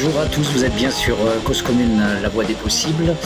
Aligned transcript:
bonjour 0.00 0.20
à 0.20 0.26
tous, 0.26 0.52
vous 0.52 0.64
êtes 0.64 0.76
bien 0.76 0.90
sur 0.92 1.20
euh, 1.22 1.40
Cause 1.44 1.60
Commune, 1.60 2.00
la 2.22 2.28
voie 2.28 2.44
des 2.44 2.54
possibles, 2.54 3.16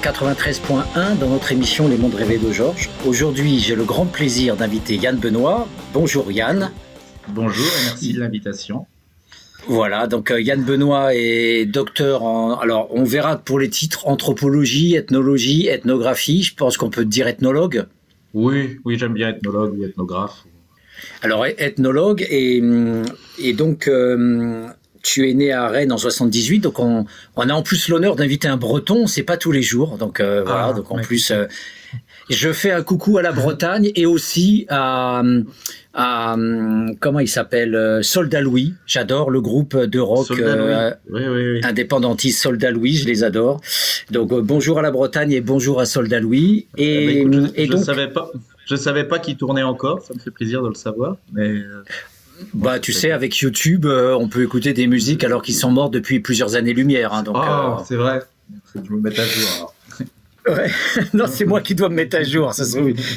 93.1 0.00 1.18
dans 1.18 1.28
notre 1.28 1.50
émission 1.50 1.88
Les 1.88 1.96
Mondes 1.96 2.14
Rêvés 2.14 2.38
de 2.38 2.52
Georges. 2.52 2.88
Aujourd'hui, 3.04 3.58
j'ai 3.58 3.74
le 3.74 3.82
grand 3.82 4.06
plaisir 4.06 4.54
d'inviter 4.54 4.94
Yann 4.94 5.16
Benoît. 5.16 5.66
Bonjour 5.92 6.30
Yann. 6.30 6.70
Bonjour 7.28 7.66
et 7.66 7.84
merci 7.86 8.12
de 8.12 8.20
l'invitation. 8.20 8.86
Voilà, 9.66 10.06
donc 10.06 10.30
euh, 10.30 10.40
Yann 10.40 10.62
Benoît 10.62 11.16
est 11.16 11.66
docteur 11.66 12.22
en... 12.22 12.60
Alors, 12.60 12.86
on 12.94 13.02
verra 13.02 13.38
pour 13.38 13.58
les 13.58 13.68
titres 13.68 14.06
anthropologie, 14.06 14.94
ethnologie, 14.94 15.66
ethnographie. 15.66 16.44
Je 16.44 16.54
pense 16.54 16.76
qu'on 16.76 16.90
peut 16.90 17.04
dire 17.04 17.26
ethnologue. 17.26 17.86
Oui, 18.34 18.78
oui, 18.84 18.98
j'aime 18.98 19.14
bien 19.14 19.30
ethnologue 19.30 19.76
ou 19.76 19.84
ethnographe. 19.84 20.44
Alors, 21.22 21.44
ethnologue, 21.44 22.24
et, 22.30 22.62
et 23.40 23.52
donc, 23.52 23.88
euh, 23.88 24.68
tu 25.02 25.28
es 25.28 25.34
né 25.34 25.52
à 25.52 25.68
Rennes 25.68 25.92
en 25.92 25.98
78, 25.98 26.60
donc 26.60 26.78
on, 26.78 27.04
on 27.36 27.48
a 27.48 27.52
en 27.52 27.62
plus 27.62 27.88
l'honneur 27.88 28.16
d'inviter 28.16 28.48
un 28.48 28.56
Breton, 28.56 29.06
c'est 29.06 29.22
pas 29.22 29.36
tous 29.36 29.52
les 29.52 29.62
jours, 29.62 29.98
donc 29.98 30.20
euh, 30.20 30.42
voilà, 30.44 30.68
ah, 30.70 30.72
donc 30.72 30.90
en 30.90 30.98
plus, 30.98 31.30
euh, 31.30 31.46
je 32.30 32.52
fais 32.52 32.70
un 32.70 32.82
coucou 32.82 33.18
à 33.18 33.22
la 33.22 33.32
Bretagne 33.32 33.90
et 33.96 34.06
aussi 34.06 34.64
à, 34.68 35.22
à 35.92 36.36
comment 37.00 37.18
il 37.18 37.28
s'appelle, 37.28 38.00
Soldat 38.02 38.40
Louis. 38.40 38.74
J'adore 38.86 39.30
le 39.30 39.40
groupe 39.40 39.76
de 39.76 39.98
rock 39.98 40.28
indépendantiste 41.64 42.40
Soldat 42.40 42.70
Louis, 42.70 42.94
je 42.94 43.06
les 43.06 43.24
adore. 43.24 43.60
Donc 44.10 44.32
bonjour 44.32 44.78
à 44.78 44.82
la 44.82 44.92
Bretagne 44.92 45.32
et 45.32 45.40
bonjour 45.40 45.80
à 45.80 45.84
Soldat 45.84 46.20
Louis. 46.20 46.68
Et, 46.78 47.20
eh 47.20 47.24
ben, 47.24 47.46
je, 47.54 47.60
et 47.60 47.66
donc, 47.66 47.84
savais 47.84 48.08
pas. 48.08 48.30
Je 48.66 48.76
savais 48.76 49.04
pas 49.04 49.18
qu'il 49.18 49.36
tournait 49.36 49.62
encore, 49.62 50.02
ça 50.02 50.14
me 50.14 50.18
fait 50.18 50.30
plaisir 50.30 50.62
de 50.62 50.68
le 50.68 50.74
savoir. 50.74 51.16
Mais 51.32 51.48
euh, 51.48 51.82
bah, 52.54 52.78
tu 52.78 52.92
sais, 52.92 53.10
avec 53.10 53.36
YouTube, 53.38 53.86
euh, 53.86 54.14
on 54.14 54.28
peut 54.28 54.42
écouter 54.42 54.72
des 54.72 54.86
musiques 54.86 55.24
alors 55.24 55.42
qu'ils 55.42 55.54
sont 55.54 55.70
morts 55.70 55.90
depuis 55.90 56.20
plusieurs 56.20 56.54
années-lumière. 56.54 57.12
Hein, 57.12 57.22
donc, 57.22 57.36
oh, 57.38 57.42
euh, 57.42 57.82
c'est 57.86 57.96
vrai. 57.96 58.20
Faut 58.72 58.80
que 58.80 58.86
je 58.86 58.92
me 58.92 59.00
mette 59.00 59.18
à 59.18 59.24
jour. 59.24 59.74
Ouais. 60.44 60.68
non, 61.14 61.26
c'est 61.28 61.44
moi 61.44 61.60
qui 61.60 61.76
dois 61.76 61.88
me 61.88 61.94
mettre 61.94 62.16
à 62.16 62.24
jour. 62.24 62.52
Ça 62.52 62.64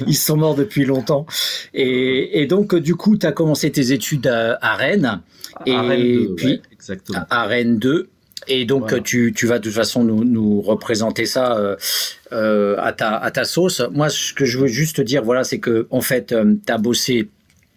Ils 0.05 0.15
sont 0.15 0.37
morts 0.37 0.53
depuis 0.53 0.85
longtemps. 0.85 1.25
Et, 1.73 2.39
et 2.39 2.45
donc, 2.45 2.75
du 2.75 2.93
coup, 2.93 3.17
tu 3.17 3.25
as 3.25 3.31
commencé 3.31 3.71
tes 3.71 3.93
études 3.93 4.27
à, 4.27 4.75
Rennes. 4.75 5.21
À 5.55 5.63
et 5.65 5.75
Rennes 5.75 6.27
2, 6.27 6.35
puis, 6.35 6.61
exactement. 6.71 7.25
À 7.31 7.45
Rennes 7.45 7.79
2. 7.79 8.09
Et 8.47 8.65
donc, 8.65 9.03
tu, 9.03 9.33
tu, 9.35 9.47
vas 9.47 9.59
de 9.59 9.63
toute 9.63 9.73
façon 9.73 10.03
nous, 10.03 10.23
nous 10.23 10.61
représenter 10.61 11.25
ça 11.25 11.57
euh, 11.57 11.75
euh, 12.31 12.75
à, 12.79 12.93
ta, 12.93 13.17
à 13.17 13.31
ta 13.31 13.43
sauce. 13.43 13.81
Moi, 13.91 14.09
ce 14.09 14.33
que 14.33 14.45
je 14.45 14.59
veux 14.59 14.67
juste 14.67 14.97
te 14.97 15.01
dire, 15.01 15.23
voilà, 15.23 15.43
c'est 15.43 15.59
que 15.59 15.87
en 15.89 16.01
fait, 16.01 16.31
euh, 16.31 16.53
tu 16.65 16.71
as 16.71 16.77
bossé 16.77 17.29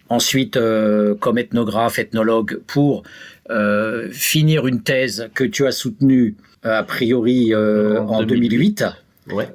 ensuite 0.08 0.56
euh, 0.56 1.14
comme 1.14 1.38
ethnographe, 1.38 1.98
ethnologue 1.98 2.60
pour 2.66 3.02
euh, 3.50 4.08
finir 4.10 4.66
une 4.66 4.82
thèse 4.82 5.30
que 5.34 5.44
tu 5.44 5.66
as 5.66 5.72
soutenue 5.72 6.36
a 6.62 6.82
priori 6.82 7.54
en, 7.54 8.22
2008. 8.24 8.84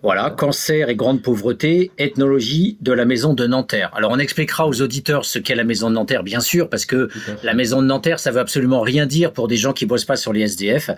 Voilà, 0.02 0.30
cancer 0.30 0.90
et 0.90 0.96
grande 0.96 1.22
pauvreté, 1.22 1.92
ethnologie 1.98 2.78
de 2.82 2.92
la 2.92 3.06
maison 3.06 3.34
de 3.34 3.48
Nanterre. 3.48 3.92
Alors 3.96 4.12
on 4.12 4.20
expliquera 4.20 4.68
aux 4.68 4.82
auditeurs 4.82 5.26
ce 5.26 5.40
qu'est 5.40 5.56
la 5.56 5.64
maison 5.64 5.90
de 5.90 5.96
Nanterre, 5.96 6.24
bien 6.24 6.40
sûr, 6.40 6.70
parce 6.70 6.86
que 6.86 7.10
la 7.44 7.54
maison 7.54 7.82
de 7.82 7.88
Nanterre, 7.88 8.20
ça 8.20 8.32
veut 8.32 8.40
absolument 8.40 8.82
rien 8.82 9.06
dire 9.06 9.32
pour 9.32 9.48
des 9.48 9.58
gens 9.58 9.74
qui 9.74 9.86
bossent 9.86 10.06
pas 10.06 10.16
sur 10.16 10.34
les 10.34 10.42
SDF. 10.42 10.92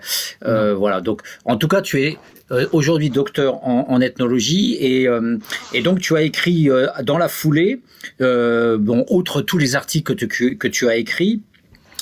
Euh, 0.44 0.74
voilà, 0.74 1.00
donc 1.00 1.22
en 1.44 1.56
tout 1.56 1.68
cas, 1.68 1.80
tu 1.80 2.02
es 2.02 2.18
euh, 2.50 2.66
aujourd'hui 2.72 3.10
docteur 3.10 3.64
en, 3.66 4.00
ethnologie 4.00 4.76
et, 4.78 5.08
euh, 5.08 5.38
et, 5.72 5.82
donc 5.82 6.00
tu 6.00 6.16
as 6.16 6.22
écrit 6.22 6.68
dans 7.02 7.18
la 7.18 7.28
foulée, 7.28 7.80
bon, 8.20 9.04
outre 9.08 9.40
tous 9.40 9.58
les 9.58 9.74
articles 9.74 10.14
que 10.14 10.24
tu, 10.24 10.56
que 10.56 10.68
tu 10.68 10.88
as 10.88 10.96
écrits, 10.96 11.40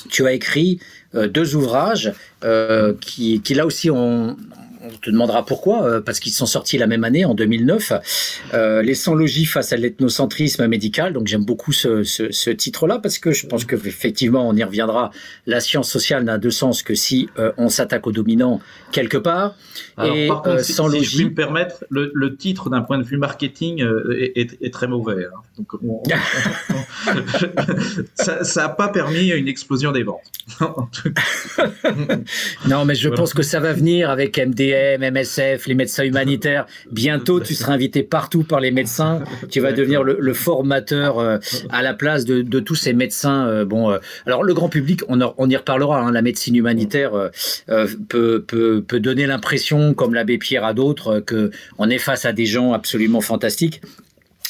tu 0.09 0.27
as 0.27 0.33
écrit 0.33 0.79
deux 1.13 1.55
ouvrages 1.55 2.13
qui, 3.01 3.41
qui 3.41 3.53
là 3.53 3.65
aussi 3.65 3.89
ont, 3.89 4.35
on 4.85 4.97
te 4.97 5.09
demandera 5.09 5.45
pourquoi, 5.45 5.83
euh, 5.83 6.01
parce 6.01 6.19
qu'ils 6.19 6.31
sont 6.31 6.45
sortis 6.45 6.77
la 6.77 6.87
même 6.87 7.03
année, 7.03 7.25
en 7.25 7.33
2009. 7.33 7.93
Euh, 8.53 8.81
les 8.81 8.95
100 8.95 9.15
logis 9.15 9.45
face 9.45 9.73
à 9.73 9.77
l'ethnocentrisme 9.77 10.67
médical. 10.67 11.13
Donc 11.13 11.27
j'aime 11.27 11.45
beaucoup 11.45 11.71
ce, 11.71 12.51
titre-là, 12.51 12.99
parce 12.99 13.19
que 13.19 13.31
je 13.31 13.47
pense 13.47 13.65
qu'effectivement, 13.65 14.47
on 14.47 14.55
y 14.55 14.63
reviendra. 14.63 15.11
La 15.45 15.59
science 15.59 15.91
sociale 15.91 16.23
n'a 16.23 16.37
de 16.37 16.49
sens 16.49 16.83
que 16.83 16.95
si 16.95 17.29
euh, 17.39 17.51
on 17.57 17.69
s'attaque 17.69 18.07
aux 18.07 18.11
dominants 18.11 18.61
quelque 18.91 19.17
part. 19.17 19.55
Alors, 19.97 20.15
et 20.15 20.27
par 20.27 20.41
contre, 20.41 20.63
si, 20.63 20.73
je 20.73 21.15
puis 21.15 21.25
me 21.25 21.33
permettre, 21.33 21.83
le, 21.89 22.35
titre 22.35 22.69
d'un 22.69 22.81
point 22.81 22.97
de 22.97 23.03
vue 23.03 23.17
marketing 23.17 23.85
est, 24.35 24.73
très 24.73 24.87
mauvais. 24.87 25.25
Hein. 25.25 25.41
Donc 25.57 25.73
ça 28.15 28.41
n'a 28.55 28.69
pas 28.69 28.87
permis 28.89 29.29
une 29.29 29.47
explosion 29.47 29.91
des 29.91 30.03
ventes. 30.03 30.21
non, 32.67 32.85
mais 32.85 32.95
je 32.95 33.09
pense 33.09 33.33
que 33.33 33.43
ça 33.43 33.59
va 33.59 33.73
venir 33.73 34.09
avec 34.09 34.37
MDR 34.37 34.74
MSF, 34.99 35.67
les 35.67 35.75
médecins 35.75 36.03
humanitaires. 36.11 36.65
Bientôt, 36.91 37.39
tu 37.39 37.53
seras 37.53 37.73
invité 37.73 38.03
partout 38.03 38.43
par 38.43 38.59
les 38.59 38.71
médecins. 38.71 39.23
Tu 39.49 39.59
vas 39.59 39.71
devenir 39.71 40.03
le, 40.03 40.33
formateur 40.33 41.19
euh, 41.19 41.37
à 41.69 41.81
la 41.81 41.93
place 41.93 42.25
de, 42.25 42.59
tous 42.59 42.75
ces 42.75 42.93
médecins. 42.93 43.47
Euh, 43.47 43.65
bon, 43.65 43.91
euh, 43.91 43.97
alors 44.25 44.43
le 44.43 44.53
grand 44.53 44.69
public, 44.69 45.01
on, 45.07 45.49
y 45.49 45.55
reparlera. 45.55 45.99
Hein. 45.99 46.11
la 46.11 46.21
médecine 46.21 46.55
humanitaire 46.55 47.11
peut, 48.09 48.43
peut, 48.47 48.99
donner 48.99 49.25
l'impression, 49.25 49.93
comme 49.93 50.13
l'abbé 50.13 50.37
Pierre 50.37 50.65
à 50.65 50.73
d'autres, 50.73 51.19
que 51.19 51.51
on 51.77 51.89
est 51.89 51.97
face 51.97 52.25
à 52.25 52.33
des 52.33 52.45
gens 52.45 52.73
absolument 52.73 53.21
fantastiques. 53.21 53.81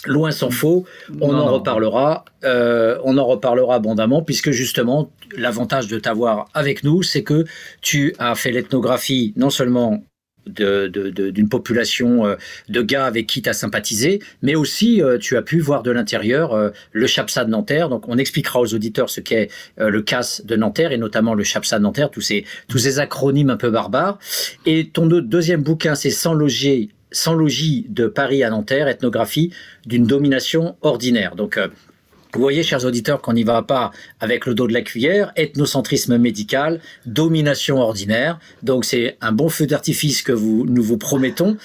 Loin 0.05 0.29
s'en 0.31 0.51
faut, 0.51 0.85
on 1.19 1.33
en 1.33 1.51
reparlera, 1.51 2.25
on 2.43 3.17
en 3.17 3.25
reparlera 3.25 3.75
abondamment 3.75 4.21
puisque 4.21 4.51
justement 4.51 5.09
l'avantage 5.37 5.87
de 5.87 5.99
t'avoir 5.99 6.47
avec 6.53 6.83
nous, 6.83 7.03
c'est 7.03 7.23
que 7.23 7.45
tu 7.81 8.15
as 8.19 8.35
fait 8.35 8.51
l'ethnographie 8.51 9.33
non 9.35 9.49
seulement 9.49 10.03
d'une 10.47 11.49
population 11.49 12.25
euh, 12.25 12.35
de 12.69 12.81
gars 12.81 13.05
avec 13.05 13.27
qui 13.27 13.41
tu 13.41 13.49
as 13.49 13.53
sympathisé, 13.53 14.19
mais 14.41 14.55
aussi 14.55 15.01
euh, 15.01 15.17
tu 15.17 15.37
as 15.37 15.41
pu 15.41 15.59
voir 15.59 15.83
de 15.83 15.91
l'intérieur 15.91 16.53
euh, 16.53 16.69
le 16.91 17.07
CHAPSA 17.07 17.45
de 17.45 17.49
Nanterre. 17.49 17.89
Donc 17.89 18.07
on 18.07 18.17
expliquera 18.17 18.59
aux 18.59 18.73
auditeurs 18.73 19.09
ce 19.09 19.21
qu'est 19.21 19.49
le 19.77 20.01
CAS 20.01 20.41
de 20.45 20.55
Nanterre 20.55 20.91
et 20.91 20.97
notamment 20.97 21.33
le 21.33 21.43
CHAPSA 21.43 21.79
de 21.79 21.83
Nanterre, 21.83 22.09
tous 22.11 22.21
ces, 22.21 22.45
tous 22.67 22.77
ces 22.77 22.99
acronymes 22.99 23.49
un 23.49 23.57
peu 23.57 23.69
barbares. 23.69 24.19
Et 24.65 24.89
ton 24.89 25.05
deuxième 25.07 25.63
bouquin, 25.63 25.95
c'est 25.95 26.09
Sans 26.09 26.33
loger 26.33 26.89
sans 27.11 27.33
logis 27.33 27.85
de 27.89 28.07
Paris 28.07 28.43
à 28.43 28.49
Nanterre, 28.49 28.89
ethnographie 28.89 29.53
d'une 29.85 30.05
domination 30.05 30.75
ordinaire. 30.81 31.35
Donc 31.35 31.57
vous 32.35 32.41
voyez, 32.41 32.63
chers 32.63 32.85
auditeurs, 32.85 33.21
qu'on 33.21 33.33
n'y 33.33 33.43
va 33.43 33.61
pas 33.61 33.91
avec 34.19 34.45
le 34.45 34.53
dos 34.53 34.67
de 34.67 34.73
la 34.73 34.81
cuillère, 34.81 35.31
ethnocentrisme 35.35 36.17
médical, 36.17 36.81
domination 37.05 37.77
ordinaire. 37.77 38.39
Donc 38.63 38.85
c'est 38.85 39.17
un 39.21 39.31
bon 39.31 39.49
feu 39.49 39.65
d'artifice 39.65 40.21
que 40.21 40.31
nous 40.31 40.83
vous 40.83 40.97
promettons. 40.97 41.57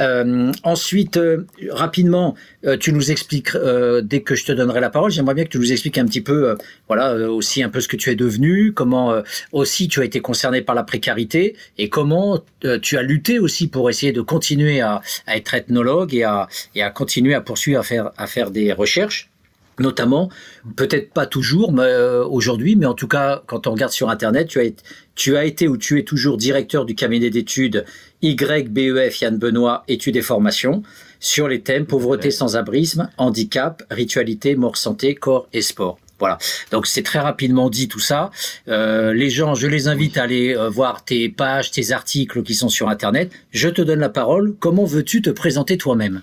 Euh, 0.00 0.52
ensuite, 0.62 1.16
euh, 1.16 1.46
rapidement, 1.70 2.34
euh, 2.64 2.76
tu 2.76 2.92
nous 2.92 3.10
expliques, 3.10 3.56
dès 4.02 4.20
que 4.22 4.34
je 4.34 4.44
te 4.44 4.52
donnerai 4.52 4.80
la 4.80 4.90
parole, 4.90 5.10
j'aimerais 5.10 5.34
bien 5.34 5.44
que 5.44 5.50
tu 5.50 5.58
nous 5.58 5.72
expliques 5.72 5.98
un 5.98 6.06
petit 6.06 6.20
peu, 6.20 6.56
voilà, 6.86 7.14
aussi 7.30 7.62
un 7.62 7.68
peu 7.68 7.80
ce 7.80 7.88
que 7.88 7.96
tu 7.96 8.10
es 8.10 8.14
devenu, 8.14 8.72
comment 8.72 9.22
aussi 9.52 9.88
tu 9.88 10.00
as 10.00 10.04
été 10.04 10.20
concerné 10.20 10.62
par 10.62 10.74
la 10.74 10.84
précarité 10.84 11.56
et 11.78 11.88
comment 11.88 12.40
tu 12.82 12.96
as 12.96 13.02
lutté 13.02 13.38
aussi 13.38 13.68
pour 13.68 13.90
essayer 13.90 14.12
de 14.12 14.20
continuer 14.20 14.80
à, 14.80 15.00
être 15.26 15.54
ethnologue 15.54 16.14
et 16.14 16.24
à, 16.24 16.48
continuer 16.90 17.34
à 17.34 17.40
poursuivre 17.40 17.82
à 18.16 18.26
faire 18.26 18.50
des 18.50 18.72
recherches 18.72 19.30
notamment, 19.78 20.28
peut-être 20.76 21.12
pas 21.12 21.26
toujours 21.26 21.72
mais, 21.72 21.82
euh, 21.82 22.24
aujourd'hui, 22.24 22.76
mais 22.76 22.86
en 22.86 22.94
tout 22.94 23.08
cas, 23.08 23.42
quand 23.46 23.66
on 23.66 23.72
regarde 23.72 23.92
sur 23.92 24.10
Internet, 24.10 24.48
tu 24.48 24.60
as, 24.60 24.70
tu 25.14 25.36
as 25.36 25.44
été 25.44 25.68
ou 25.68 25.76
tu 25.76 25.98
es 25.98 26.02
toujours 26.02 26.36
directeur 26.36 26.84
du 26.84 26.94
cabinet 26.94 27.30
d'études 27.30 27.84
YBEF 28.22 29.20
Yann 29.20 29.38
Benoît, 29.38 29.84
études 29.88 30.16
et 30.16 30.22
formations, 30.22 30.82
sur 31.20 31.48
les 31.48 31.60
thèmes 31.60 31.86
pauvreté 31.86 32.30
sans 32.30 32.56
abrisme, 32.56 33.08
handicap, 33.16 33.82
ritualité, 33.90 34.56
mort 34.56 34.76
santé, 34.76 35.14
corps 35.14 35.48
et 35.52 35.62
sport. 35.62 35.98
Voilà. 36.18 36.38
Donc 36.72 36.86
c'est 36.86 37.02
très 37.02 37.20
rapidement 37.20 37.70
dit 37.70 37.88
tout 37.88 38.00
ça. 38.00 38.30
Euh, 38.68 39.14
les 39.14 39.30
gens, 39.30 39.54
je 39.54 39.66
les 39.66 39.88
invite 39.88 40.18
à 40.18 40.24
aller 40.24 40.56
euh, 40.56 40.68
voir 40.68 41.04
tes 41.04 41.28
pages, 41.28 41.70
tes 41.70 41.92
articles 41.92 42.42
qui 42.42 42.54
sont 42.54 42.68
sur 42.68 42.88
Internet. 42.88 43.30
Je 43.52 43.68
te 43.68 43.82
donne 43.82 44.00
la 44.00 44.08
parole. 44.08 44.54
Comment 44.58 44.84
veux-tu 44.84 45.22
te 45.22 45.30
présenter 45.30 45.78
toi-même? 45.78 46.22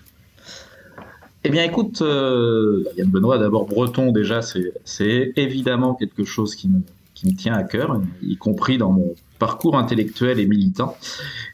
Eh 1.46 1.50
bien, 1.50 1.64
écoute, 1.64 2.02
euh, 2.02 2.84
Yann 2.98 3.08
Benoît, 3.08 3.38
d'abord 3.38 3.68
breton, 3.68 4.12
déjà, 4.12 4.42
c'est 4.42 5.32
évidemment 5.36 5.94
quelque 5.94 6.24
chose 6.24 6.56
qui 6.56 6.68
me, 6.68 6.80
qui 7.14 7.28
me, 7.28 7.36
tient 7.36 7.54
à 7.54 7.62
cœur, 7.62 8.02
y 8.24 8.36
compris 8.36 8.80
dans 8.80 8.92
mon 8.92 9.14
parcours 9.38 9.78
intellectuel 9.78 10.40
et 10.40 10.48
militant. 10.48 10.98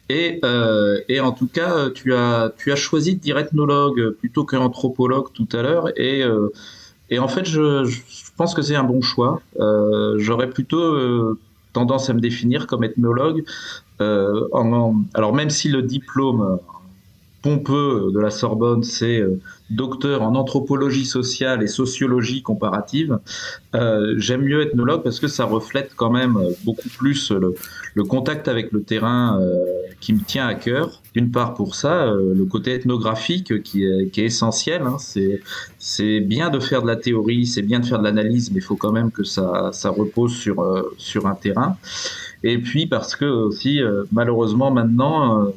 Et, 0.08 0.40
euh, 0.46 1.02
et 1.10 1.20
en 1.20 1.34
tout 1.34 1.48
cas, 1.48 1.90
tu 1.90 2.14
as, 2.14 2.54
tu 2.58 2.72
as 2.72 2.78
choisi 2.78 3.16
de 3.16 3.20
dire 3.20 3.38
ethnologue 3.38 4.12
plutôt 4.12 4.46
qu'anthropologue 4.46 5.28
tout 5.34 5.50
à 5.52 5.62
l'heure. 5.62 5.90
Et, 6.00 6.24
euh, 6.24 6.48
et 7.10 7.20
en 7.20 7.28
fait, 7.28 7.46
je, 7.46 7.84
je 7.84 8.32
pense 8.38 8.54
que 8.54 8.62
c'est 8.62 8.78
un 8.78 8.86
bon 8.86 9.02
choix. 9.02 9.42
Euh, 9.60 10.16
J'aurais 10.20 10.50
plutôt 10.50 10.82
euh, 10.82 11.38
tendance 11.74 12.10
à 12.10 12.14
me 12.14 12.22
définir 12.22 12.66
comme 12.66 12.86
ethnologue. 12.86 13.44
En, 14.00 14.96
alors, 15.14 15.34
même 15.34 15.50
si 15.52 15.68
le 15.68 15.82
diplôme 15.82 16.60
pompeux 17.42 18.12
de 18.14 18.20
la 18.20 18.30
Sorbonne, 18.30 18.84
c'est 18.84 19.20
euh, 19.20 19.40
docteur 19.70 20.22
en 20.22 20.36
anthropologie 20.36 21.06
sociale 21.06 21.64
et 21.64 21.68
sociologie 21.68 22.42
comparative. 22.42 23.20
Euh, 23.74 24.14
j'aime 24.18 24.42
mieux 24.42 24.62
ethnologue 24.62 25.02
parce 25.04 25.20
que 25.20 25.28
ça 25.28 25.46
reflète 25.46 25.92
quand 25.96 26.12
même 26.12 26.38
beaucoup 26.64 26.90
plus 26.90 27.32
le, 27.32 28.04
contact 28.04 28.48
avec 28.48 28.72
le 28.72 28.84
terrain 28.84 29.40
qui 30.00 30.14
me 30.14 30.20
tient 30.20 30.48
à 30.48 30.56
cœur. 30.56 31.02
D'une 31.14 31.32
part 31.32 31.54
pour 31.54 31.76
ça, 31.76 32.06
le 32.06 32.44
côté 32.46 32.74
ethnographique 32.74 33.64
qui 33.64 33.86
est, 33.86 34.18
essentiel. 34.18 34.82
Hein. 34.82 34.98
c'est 35.80 36.20
bien 36.20 36.50
de 36.50 36.60
faire 36.60 36.82
de 36.82 36.88
la 36.88 36.96
théorie, 36.96 37.46
c'est 37.46 37.62
bien 37.62 37.80
de 37.80 37.86
faire 37.86 38.00
de 38.00 38.04
l'analyse, 38.04 38.52
mais 38.52 38.58
il 38.58 38.64
faut 38.64 38.76
quand 38.76 38.92
même 38.92 39.12
que 39.12 39.24
ça, 39.24 39.70
ça 39.72 39.90
repose 39.90 40.36
sur, 40.36 40.64
sur 40.98 41.28
un 41.28 41.36
terrain. 41.36 41.78
Et 42.44 42.58
puis 42.58 42.88
parce 42.88 43.16
que 43.16 43.26
aussi, 43.26 43.80
malheureusement 44.12 44.72
maintenant, 44.72 45.54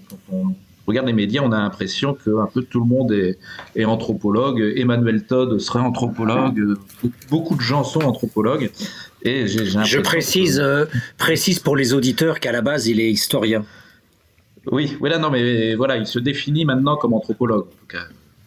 regarde 0.86 1.06
les 1.06 1.12
médias, 1.12 1.42
on 1.42 1.52
a 1.52 1.58
l'impression 1.58 2.14
que 2.14 2.38
un 2.40 2.46
peu 2.46 2.62
tout 2.62 2.80
le 2.80 2.86
monde 2.86 3.12
est, 3.12 3.84
anthropologue. 3.84 4.60
Emmanuel 4.76 5.24
Todd 5.24 5.58
serait 5.58 5.80
anthropologue. 5.80 6.76
Beaucoup 7.30 7.56
de 7.56 7.60
gens 7.60 7.84
sont 7.84 8.02
anthropologues. 8.02 8.70
Et 9.22 9.46
Je 9.46 10.00
précise, 10.00 10.60
euh, 10.60 10.84
précise 11.16 11.58
pour 11.58 11.76
les 11.76 11.94
auditeurs 11.94 12.40
qu'à 12.40 12.52
la 12.52 12.60
base, 12.60 12.86
il 12.86 13.00
est 13.00 13.10
historien. 13.10 13.64
Oui, 14.70 14.96
oui, 15.00 15.10
là, 15.10 15.18
non, 15.18 15.30
mais 15.30 15.74
voilà, 15.74 15.96
il 15.96 16.06
se 16.06 16.18
définit 16.18 16.64
maintenant 16.64 16.96
comme 16.96 17.12
anthropologue. 17.12 17.66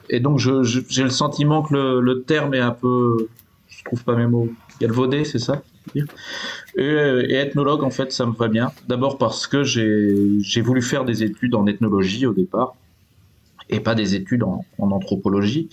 Et 0.09 0.19
donc, 0.19 0.39
j'ai 0.39 1.03
le 1.03 1.09
sentiment 1.09 1.61
que 1.63 1.73
le, 1.73 2.01
le, 2.01 2.23
terme 2.23 2.53
est 2.53 2.59
un 2.59 2.71
peu. 2.71 3.27
Je 3.67 3.83
trouve 3.83 4.03
pas 4.03 4.15
mes 4.15 4.25
mots. 4.25 4.49
Galvaudé, 4.79 5.25
c'est 5.25 5.39
ça? 5.39 5.61
Euh, 6.77 7.25
et, 7.27 7.35
ethnologue, 7.35 7.83
en 7.83 7.89
fait, 7.89 8.11
ça 8.11 8.25
me 8.25 8.33
va 8.33 8.47
bien. 8.47 8.71
D'abord 8.87 9.17
parce 9.17 9.47
que 9.47 9.63
j'ai 9.63 10.61
voulu 10.61 10.81
faire 10.81 11.05
des 11.05 11.23
études 11.23 11.55
en 11.55 11.67
ethnologie 11.67 12.25
au 12.25 12.33
départ 12.33 12.75
et 13.69 13.81
pas 13.81 13.95
des 13.95 14.15
études 14.15 14.43
en, 14.43 14.63
anthropologie. 14.79 15.67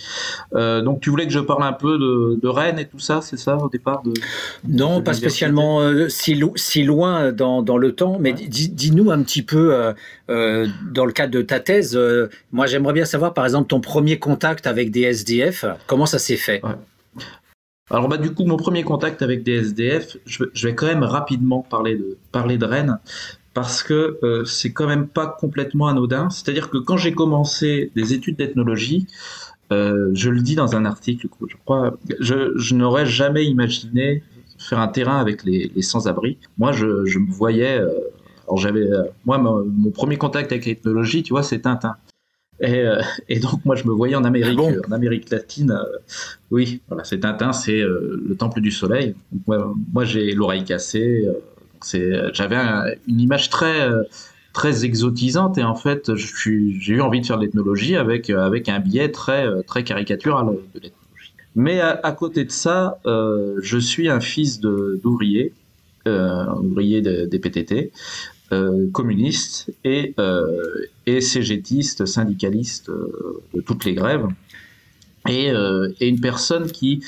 Euh, 0.57 0.83
donc 0.83 1.01
tu 1.01 1.11
voulais 1.11 1.27
que 1.27 1.33
je 1.33 1.39
parle 1.39 1.63
un 1.63 1.73
peu 1.73 1.97
de, 1.97 2.49
Rennes 2.49 2.81
et 2.81 2.87
tout 2.87 2.99
ça, 2.99 3.21
c'est 3.21 3.37
ça 3.37 3.57
au 3.57 3.69
départ 3.69 4.03
de, 4.03 4.13
Non, 4.67 5.01
pas 5.01 5.15
spécialement 5.15 5.81
euh, 5.81 6.09
si, 6.09 6.43
si, 6.57 6.83
loin 6.83 7.31
dans, 7.31 7.63
dans, 7.63 7.77
le 7.77 7.93
temps, 7.93 8.19
mais 8.19 8.33
dis-nous 8.33 9.13
un 9.13 9.23
petit 9.23 9.43
peu, 9.43 9.95
dans 10.29 11.05
le 11.05 11.13
cadre 11.13 11.33
de 11.33 11.43
ta 11.43 11.61
thèse, 11.61 11.97
moi 12.51 12.67
j'aimerais 12.67 12.95
bien 12.95 13.05
savoir 13.05 13.33
par 13.33 13.45
exemple 13.45 13.69
ton 13.69 13.81
premier 13.81 14.19
contact 14.19 14.67
avec 14.67 14.91
des 14.91 15.03
SDF, 15.03 15.65
comment 15.87 16.07
ça 16.07 16.19
s'est 16.19 16.37
fait? 16.37 16.63
Alors 17.91 18.09
bah 18.09 18.17
du 18.17 18.33
coup 18.33 18.45
mon 18.45 18.57
premier 18.57 18.83
contact 18.83 19.21
avec 19.21 19.43
des 19.43 19.57
SDF, 19.57 20.17
je, 20.25 20.45
vais 20.67 20.75
quand 20.75 20.87
même 20.87 21.03
rapidement 21.03 21.61
parler 21.63 21.97
de 21.97 22.17
parler 22.33 22.57
de 22.57 22.65
Rennes 22.65 22.99
parce 23.53 23.83
que 23.83 24.19
euh, 24.23 24.45
c'est 24.45 24.73
quand 24.73 24.87
même 24.87 25.07
pas 25.07 25.27
complètement 25.27 25.87
anodin. 25.87 26.31
C'est-à-dire 26.31 26.71
que 26.71 26.79
quand 26.79 26.97
j'ai 26.97 27.13
commencé 27.13 27.93
des 27.95 28.15
études 28.15 28.37
d'ethnologie, 28.37 29.07
euh, 29.71 30.11
je 30.13 30.31
le 30.31 30.41
dis 30.41 30.57
dans 30.57 30.77
un 30.77 30.85
article, 30.85 31.29
je 31.49 31.57
crois, 31.65 31.97
je, 32.21 32.75
n'aurais 32.75 33.07
jamais 33.07 33.45
imaginé 33.45 34.23
faire 34.59 34.81
un 34.81 34.89
terrain 34.89 35.19
avec 35.19 35.45
les, 35.45 35.71
sans-abri. 35.83 36.39
Moi, 36.59 36.73
je, 36.73 36.87
me 36.87 37.31
voyais. 37.31 37.79
Euh, 37.79 37.91
alors 38.45 38.59
j'avais, 38.59 38.87
moi, 39.25 39.39
mon, 39.39 39.91
premier 39.91 40.17
contact 40.17 40.53
avec 40.53 40.67
l'ethnologie, 40.67 41.23
tu 41.23 41.33
vois, 41.33 41.43
c'est 41.43 41.61
Tintin. 41.61 41.97
Euh, 42.63 43.03
et, 43.29 43.41
donc 43.41 43.65
moi 43.65 43.75
je 43.75 43.85
me 43.85 43.93
voyais 43.93 44.15
en 44.15 44.25
Amérique, 44.25 44.59
ah 44.61 44.89
en 44.89 44.93
Amérique 44.93 45.31
latine. 45.31 45.73
Euh, 45.73 45.99
oui, 46.51 46.81
voilà, 46.89 47.05
c'est 47.05 47.21
Tintin, 47.21 47.53
c'est 47.53 47.81
euh, 47.81 48.23
le 48.27 48.37
Temple 48.37 48.61
du 48.61 48.71
Soleil. 48.71 49.15
moi, 49.47 50.05
j'ai 50.05 50.33
l'oreille 50.33 50.65
cassée. 50.65 51.29
j'avais 52.33 52.57
une 53.09 53.21
image 53.21 53.51
très 53.51 53.89
très 54.53 54.85
exotisante 54.85 55.59
et 55.59 55.65
en 55.65 55.75
fait 55.75 56.15
j'ai 56.15 56.95
eu 56.95 57.01
envie 57.01 57.21
de 57.21 57.27
faire 57.27 57.39
de 57.39 57.43
l'ethnologie 57.45 57.97
avec 57.97 58.31
avec 58.31 58.69
un 58.69 58.79
biais 58.79 59.11
très 59.11 59.47
très 59.65 59.83
caricatural 59.83 60.47
de 60.47 60.81
l'ethnologie. 60.81 61.33
Mais 61.57 61.81
à, 61.81 62.13
côté 62.13 62.45
de 62.45 62.51
ça, 62.51 62.99
je 63.05 63.79
suis 63.79 64.09
un 64.09 64.21
fils 64.21 64.61
d'ouvrier, 64.61 65.53
ouvrier 66.07 67.03
des 67.03 67.39
PTT. 67.39 67.91
Euh, 68.53 68.91
communiste 68.93 69.73
et, 69.85 70.13
euh, 70.19 70.87
et 71.07 71.23
cégétiste, 71.23 72.05
syndicaliste 72.05 72.91
euh, 72.91 73.43
de 73.55 73.63
toutes 73.63 73.87
les 73.87 73.95
grèves, 73.95 74.27
et, 75.27 75.51
et 76.01 76.09
une 76.09 76.21
personne 76.21 76.71
qui, 76.71 77.03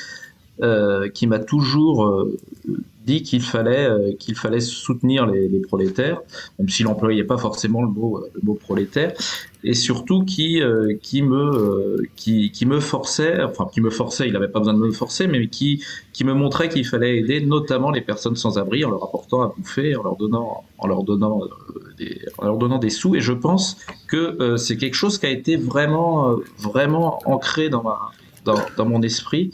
qui 1.12 1.26
m'a 1.26 1.38
toujours 1.38 2.26
dit 3.06 3.22
qu'il 3.22 3.40
fallait, 3.40 3.88
euh, 3.88 4.12
qu'il 4.18 4.34
fallait 4.34 4.60
soutenir 4.60 5.26
les, 5.26 5.60
prolétaires, 5.60 6.20
même 6.58 6.68
s'il 6.68 6.86
n'employait 6.86 7.24
pas 7.24 7.38
forcément 7.38 7.82
le 7.82 7.88
mot, 7.88 8.22
le 8.34 8.40
mot 8.42 8.54
prolétaire, 8.54 9.12
et 9.64 9.74
surtout 9.74 10.24
qui, 10.24 10.60
euh, 10.60 10.94
qui, 11.00 11.22
me, 11.22 12.02
qui, 12.16 12.50
qui, 12.50 12.66
me 12.66 12.80
forçait, 12.80 13.42
enfin 13.42 13.68
qui 13.72 13.80
me 13.80 13.90
forçait, 13.90 14.26
il 14.26 14.32
n'avait 14.32 14.48
pas 14.48 14.58
besoin 14.58 14.74
de 14.74 14.78
me 14.78 14.90
forcer, 14.90 15.28
mais 15.28 15.46
qui, 15.48 15.82
qui 16.12 16.24
me 16.24 16.34
montrait 16.34 16.68
qu'il 16.68 16.84
fallait 16.84 17.18
aider 17.18 17.40
notamment 17.40 17.90
les 17.90 18.00
personnes 18.00 18.36
sans 18.36 18.58
abri 18.58 18.84
en 18.84 18.90
leur 18.90 19.04
apportant 19.04 19.42
à 19.42 19.54
bouffer, 19.56 19.96
en 19.96 20.02
leur 20.02 20.16
donnant, 20.16 20.64
en 20.78 20.86
leur 20.86 21.04
donnant, 21.04 21.42
euh, 21.42 21.94
des, 21.96 22.20
en 22.38 22.44
leur 22.44 22.58
donnant 22.58 22.78
des 22.78 22.90
sous. 22.90 23.14
Et 23.14 23.20
je 23.20 23.32
pense 23.32 23.78
que 24.08 24.56
c'est 24.56 24.76
quelque 24.76 24.94
chose 24.94 25.18
qui 25.18 25.26
a 25.26 25.30
été 25.30 25.56
vraiment, 25.56 26.36
vraiment 26.58 27.20
ancré 27.24 27.68
dans, 27.68 27.82
ma, 27.82 28.10
dans, 28.44 28.58
dans 28.76 28.86
mon 28.86 29.02
esprit. 29.02 29.52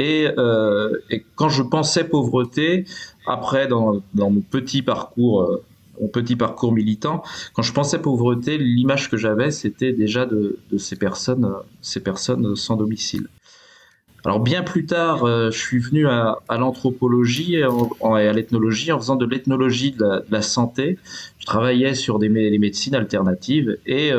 Euh, 0.00 0.98
et, 1.10 1.24
quand 1.34 1.48
je 1.48 1.62
pensais 1.62 2.04
pauvreté, 2.04 2.84
après 3.26 3.66
dans, 3.66 4.02
mon 4.14 4.40
petit 4.40 4.82
parcours, 4.82 5.42
euh, 5.42 5.64
mon 6.00 6.08
petit 6.08 6.36
parcours 6.36 6.72
militant, 6.72 7.22
quand 7.54 7.62
je 7.62 7.72
pensais 7.72 7.98
pauvreté, 7.98 8.58
l'image 8.58 9.10
que 9.10 9.16
j'avais, 9.16 9.50
c'était 9.50 9.92
déjà 9.92 10.26
de, 10.26 10.58
ces 10.78 10.96
personnes, 10.96 11.50
ces 11.80 12.00
personnes 12.00 12.56
sans 12.56 12.76
domicile. 12.76 13.28
Alors 14.24 14.40
bien 14.40 14.64
plus 14.64 14.86
tard, 14.86 15.24
euh, 15.24 15.52
je 15.52 15.58
suis 15.58 15.78
venu 15.78 16.08
à, 16.08 16.38
l'anthropologie 16.50 17.54
et, 17.54 17.62
à 17.62 18.32
l'ethnologie 18.32 18.90
en 18.90 18.98
faisant 18.98 19.14
de 19.14 19.24
l'ethnologie 19.24 19.92
de, 19.92 20.24
la 20.28 20.42
santé. 20.42 20.98
Je 21.38 21.46
travaillais 21.46 21.94
sur 21.94 22.18
des 22.18 22.28
les 22.28 22.58
médecines 22.58 22.96
alternatives 22.96 23.78
et, 23.86 24.10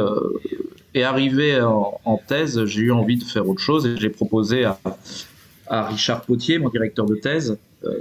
et 0.94 1.04
arrivé 1.04 1.60
en, 1.60 2.00
en 2.06 2.18
thèse, 2.18 2.64
j'ai 2.66 2.84
eu 2.84 2.92
envie 2.92 3.18
de 3.18 3.24
faire 3.26 3.50
autre 3.50 3.60
chose 3.60 3.86
et 3.86 3.98
j'ai 3.98 4.10
proposé 4.10 4.64
à, 4.64 4.80
à 5.70 5.88
Richard 5.88 6.22
Potier, 6.22 6.60
mon 6.60 6.70
directeur 6.70 7.06
de 7.06 7.16
thèse, 7.16 7.58
euh, 7.86 7.92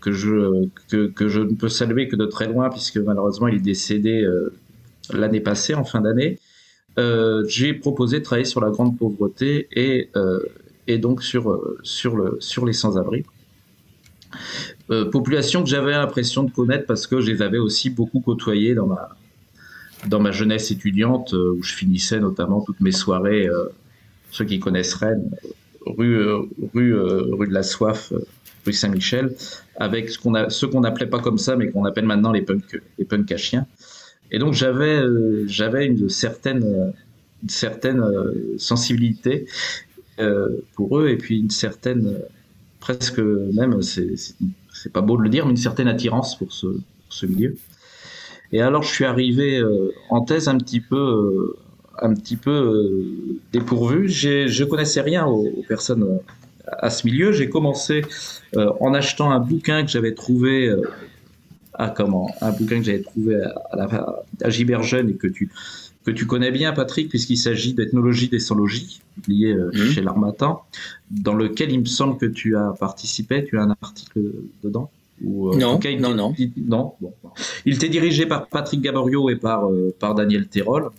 que, 0.00 0.12
je, 0.12 0.68
que, 0.88 1.28
je 1.28 1.40
ne 1.40 1.54
peux 1.54 1.68
saluer 1.68 2.08
que 2.08 2.16
de 2.16 2.26
très 2.26 2.46
loin, 2.46 2.68
puisque 2.68 2.98
malheureusement 2.98 3.48
il 3.48 3.56
est 3.56 3.60
décédé 3.60 4.22
euh, 4.22 4.52
l'année 5.12 5.40
passée, 5.40 5.74
en 5.74 5.84
fin 5.84 6.00
d'année. 6.00 6.38
Euh, 6.98 7.44
j'ai 7.46 7.74
proposé 7.74 8.18
de 8.18 8.24
travailler 8.24 8.44
sur 8.44 8.60
la 8.60 8.70
grande 8.70 8.98
pauvreté 8.98 9.68
et, 9.72 10.10
et 10.86 10.98
donc 10.98 11.22
sur, 11.22 11.62
sur, 11.82 12.16
le, 12.16 12.36
sur 12.40 12.66
les 12.66 12.72
sans-abri. 12.72 13.24
population 15.12 15.62
que 15.62 15.68
j'avais 15.68 15.92
l'impression 15.92 16.42
de 16.42 16.50
connaître 16.50 16.86
parce 16.86 17.06
que 17.06 17.20
je 17.20 17.30
les 17.30 17.40
avais 17.40 17.58
aussi 17.58 17.88
beaucoup 17.88 18.20
côtoyés 18.20 18.74
dans 18.74 18.86
ma, 18.86 19.16
dans 20.06 20.20
ma 20.20 20.32
jeunesse 20.32 20.70
étudiante, 20.70 21.32
où 21.32 21.62
je 21.62 21.72
finissais 21.72 22.20
notamment 22.20 22.60
toutes 22.60 22.80
mes 22.80 22.92
soirées, 22.92 23.48
ceux 24.30 24.44
qui 24.44 24.58
connaissent 24.58 24.94
Rennes, 24.94 25.30
rue, 25.96 26.18
euh, 26.18 26.42
rue, 26.74 26.94
euh, 26.94 27.34
rue 27.34 27.48
de 27.48 27.52
la 27.52 27.62
Soif, 27.62 28.12
euh, 28.12 28.20
rue 28.66 28.72
Saint-Michel, 28.72 29.34
avec 29.76 30.10
ce 30.10 30.18
qu'on 30.18 30.34
a, 30.34 30.50
ce 30.50 30.66
qu'on 30.66 30.80
n'appelait 30.80 31.06
pas 31.06 31.20
comme 31.20 31.38
ça, 31.38 31.56
mais 31.56 31.70
qu'on 31.70 31.84
appelle 31.84 32.06
maintenant 32.06 32.32
les 32.32 32.42
punks, 32.42 32.80
les 32.98 33.04
punks 33.04 33.30
à 33.32 33.36
chiens. 33.36 33.66
Et 34.30 34.38
donc 34.38 34.52
j'avais, 34.52 35.00
j'avais 35.46 35.86
une 35.86 36.08
certaine, 36.10 36.92
certaine 37.46 38.04
sensibilité 38.58 39.46
pour 40.74 40.98
eux 40.98 41.08
et 41.08 41.16
puis 41.16 41.38
une 41.38 41.48
certaine, 41.48 42.18
presque 42.78 43.20
même, 43.20 43.80
c'est, 43.80 44.16
c'est 44.74 44.92
pas 44.92 45.00
beau 45.00 45.16
de 45.16 45.22
le 45.22 45.30
dire, 45.30 45.46
mais 45.46 45.52
une 45.52 45.56
certaine 45.56 45.88
attirance 45.88 46.36
pour 46.36 46.52
ce, 46.52 46.66
pour 46.66 46.82
ce 47.08 47.24
milieu. 47.24 47.56
Et 48.52 48.60
alors 48.60 48.82
je 48.82 48.92
suis 48.92 49.06
arrivé 49.06 49.62
en 50.10 50.20
thèse 50.20 50.48
un 50.48 50.58
petit 50.58 50.80
peu 50.80 51.56
un 52.02 52.14
petit 52.14 52.36
peu 52.36 52.50
euh, 52.50 53.40
dépourvu. 53.52 54.08
Je 54.08 54.64
connaissais 54.64 55.00
rien 55.00 55.26
aux, 55.26 55.64
personnes 55.68 56.02
euh, 56.02 56.18
à 56.66 56.90
ce 56.90 57.06
milieu. 57.06 57.32
J'ai 57.32 57.48
commencé 57.48 58.02
euh, 58.56 58.70
en 58.80 58.94
achetant 58.94 59.30
un 59.30 59.40
bouquin 59.40 59.84
que 59.84 59.90
j'avais 59.90 60.14
trouvé 60.14 60.74
à 61.74 61.90
comment? 61.90 62.30
Un 62.40 62.50
bouquin 62.52 62.78
que 62.78 62.84
j'avais 62.84 63.02
trouvé 63.02 63.42
à, 63.42 63.54
à, 63.72 64.22
à 64.42 64.50
Giberjeune 64.50 65.10
et 65.10 65.14
que 65.14 65.26
tu 65.26 65.50
que 66.04 66.12
tu 66.12 66.26
connais 66.26 66.50
bien, 66.50 66.72
Patrick, 66.72 67.10
puisqu'il 67.10 67.36
s'agit 67.36 67.74
d'ethnologie 67.74 68.28
des 68.28 68.38
sans-logis, 68.38 69.02
publié 69.16 69.54
mmh. 69.54 69.76
chez 69.90 70.00
l'Armatan, 70.00 70.62
dans 71.10 71.34
lequel 71.34 71.70
il 71.70 71.80
me 71.80 71.84
semble 71.84 72.16
que 72.16 72.24
tu 72.24 72.56
as 72.56 72.72
participé. 72.80 73.44
Tu 73.44 73.58
as 73.58 73.62
un 73.64 73.76
article 73.82 74.32
dedans? 74.64 74.90
Ou, 75.22 75.54
non, 75.56 75.78
non, 75.98 76.14
non, 76.14 76.34
non? 76.66 76.94
Il 77.66 77.74
était 77.74 77.90
dirigé 77.90 78.24
par 78.24 78.46
Patrick 78.46 78.80
Gaborio 78.80 79.28
et 79.28 79.36
par, 79.36 79.68
par 79.98 80.14
Daniel 80.14 80.46
Terrol. 80.46 80.90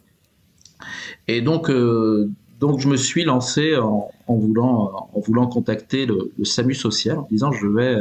Et 1.27 1.41
donc, 1.41 1.69
euh, 1.69 2.29
donc 2.59 2.79
je 2.79 2.87
me 2.87 2.97
suis 2.97 3.23
lancé 3.23 3.77
en, 3.77 4.11
voulant, 4.27 5.09
en 5.13 5.19
voulant 5.19 5.47
contacter 5.47 6.05
le, 6.05 6.31
SAMU 6.43 6.73
social 6.73 7.17
en 7.17 7.27
disant 7.31 7.51
je 7.51 7.67
vais, 7.67 7.97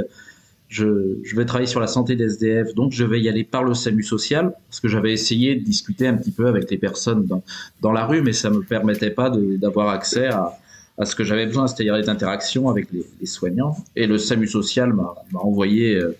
je, 0.68 1.36
vais 1.36 1.44
travailler 1.44 1.68
sur 1.68 1.80
la 1.80 1.86
santé 1.86 2.16
des 2.16 2.24
SDF, 2.24 2.74
donc 2.74 2.92
je 2.92 3.04
vais 3.04 3.20
y 3.20 3.28
aller 3.28 3.44
par 3.44 3.62
le 3.62 3.74
SAMU 3.74 4.02
social, 4.02 4.52
parce 4.68 4.80
que 4.80 4.88
j'avais 4.88 5.12
essayé 5.12 5.54
de 5.54 5.64
discuter 5.64 6.06
un 6.06 6.14
petit 6.14 6.32
peu 6.32 6.46
avec 6.46 6.70
les 6.70 6.78
personnes 6.78 7.26
dans, 7.26 7.42
dans 7.80 7.92
la 7.92 8.04
rue, 8.04 8.22
mais 8.22 8.32
ça 8.32 8.50
me 8.50 8.62
permettait 8.62 9.10
pas 9.10 9.30
d'avoir 9.30 9.90
accès 9.90 10.26
à, 10.26 10.58
à, 10.98 11.04
ce 11.04 11.14
que 11.14 11.24
j'avais 11.24 11.46
besoin, 11.46 11.68
c'est-à-dire 11.68 11.96
les 11.96 12.08
interactions 12.08 12.68
avec 12.68 12.92
les, 12.92 13.06
les, 13.20 13.26
soignants. 13.26 13.76
Et 13.94 14.06
le 14.06 14.18
SAMU 14.18 14.48
social 14.48 14.92
m'a 14.92 15.14
envoyé, 15.34 15.94
euh, 15.94 16.16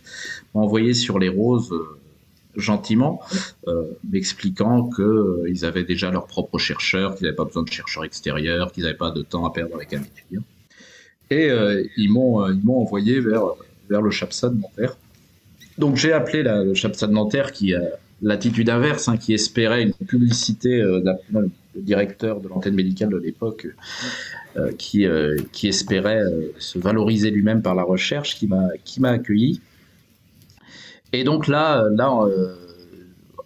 envoyé 0.55 0.95
sur 0.95 1.19
les 1.19 1.29
roses 1.29 1.73
euh, 1.73 1.98
gentiment, 2.61 3.21
euh, 3.67 3.85
m'expliquant 4.11 4.89
qu'ils 4.89 5.05
euh, 5.05 5.67
avaient 5.69 5.85
déjà 5.85 6.11
leurs 6.11 6.27
propres 6.27 6.59
chercheurs, 6.59 7.15
qu'ils 7.15 7.25
n'avaient 7.25 7.37
pas 7.37 7.45
besoin 7.45 7.63
de 7.63 7.71
chercheurs 7.71 8.05
extérieurs, 8.05 8.73
qu'ils 8.73 8.85
n'avaient 8.85 8.97
pas 8.97 9.11
de 9.11 9.23
temps 9.23 9.47
à 9.47 9.53
perdre 9.53 9.75
avec 9.77 9.93
un 9.95 10.03
étudiant. 10.03 10.43
Et 11.31 11.51
euh, 11.51 11.85
ils 11.97 12.11
m'ont 12.11 12.49
ils 12.49 12.65
m'ont 12.65 12.81
envoyé 12.81 13.21
vers 13.21 13.43
vers 13.91 14.03
le 14.03 14.11
CHAPSA 14.11 14.51
de 14.51 14.57
Nanterre. 14.61 14.97
Donc 15.77 15.97
j'ai 15.97 16.13
appelé 16.13 16.43
le 16.43 16.75
CHAPSA 16.75 17.07
de 17.07 17.13
Nanterre 17.13 17.53
qui 17.53 17.75
a 17.75 17.83
l'attitude 18.23 18.69
inverse, 18.69 19.09
hein, 19.09 19.17
qui 19.17 19.33
espérait 19.33 19.83
une 19.83 19.93
publicité 19.93 20.81
euh, 20.81 21.03
le 21.33 21.51
directeur 21.83 22.41
de 22.41 22.49
l'antenne 22.49 22.75
médicale 22.75 23.11
de 23.11 23.19
l'époque, 23.19 23.69
euh, 24.57 24.73
qui, 24.77 25.07
euh, 25.07 25.37
qui 25.53 25.69
espérait 25.69 26.23
euh, 26.23 26.53
se 26.59 26.79
valoriser 26.79 27.31
lui-même 27.31 27.63
par 27.63 27.75
la 27.75 27.83
recherche, 27.83 28.37
qui 28.37 28.49
m'a 28.49 29.11
accueilli. 29.11 29.61
Et 31.13 31.25
donc 31.25 31.47
là, 31.47 31.89
là 31.91 32.13
euh, 32.23 32.55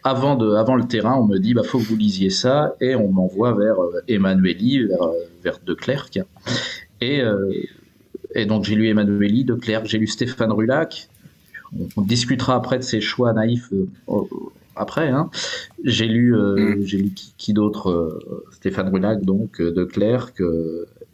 avant, 0.04 0.37
de, 0.37 0.54
avant 0.54 0.76
le 0.76 0.87
terrain, 0.87 1.16
on 1.16 1.26
me 1.26 1.38
dit 1.38 1.54
bah 1.54 1.62
faut 1.62 1.78
que 1.78 1.85
vous 1.85 1.97
lisiez 1.97 2.31
ça, 2.31 2.75
et 2.81 2.95
on 2.97 3.09
m'envoie 3.09 3.52
vers 3.52 3.76
Emmanueli, 4.09 4.87
vers, 4.87 5.11
vers 5.42 5.59
De 5.64 5.75
Clercq. 5.75 6.21
Et 7.00 7.23
et 8.35 8.47
donc 8.47 8.64
j'ai 8.64 8.75
lu 8.75 8.88
Emmanueli, 8.88 9.45
De 9.45 9.54
Clercq, 9.54 9.87
j'ai 9.87 9.99
lu 9.99 10.07
Stéphane 10.07 10.52
Rulac. 10.52 11.09
On, 11.78 11.88
on, 11.97 12.02
discutera 12.02 12.57
après 12.57 12.78
de 12.78 12.83
ses 12.83 13.00
choix 13.00 13.33
naïfs 13.33 13.73
euh, 13.73 14.14
après. 14.76 15.09
Hein. 15.09 15.31
J'ai 15.85 16.07
lu, 16.07 16.37
euh, 16.37 16.76
mm. 16.76 16.87
j'ai 16.87 16.99
lu 16.99 17.11
qui, 17.11 17.35
qui 17.37 17.52
d'autre 17.52 17.90
euh, 17.90 18.47
Stéphane 18.52 18.88
Rulac, 18.92 19.23
donc 19.23 19.61
De 19.61 19.85
Clercq, 19.85 20.42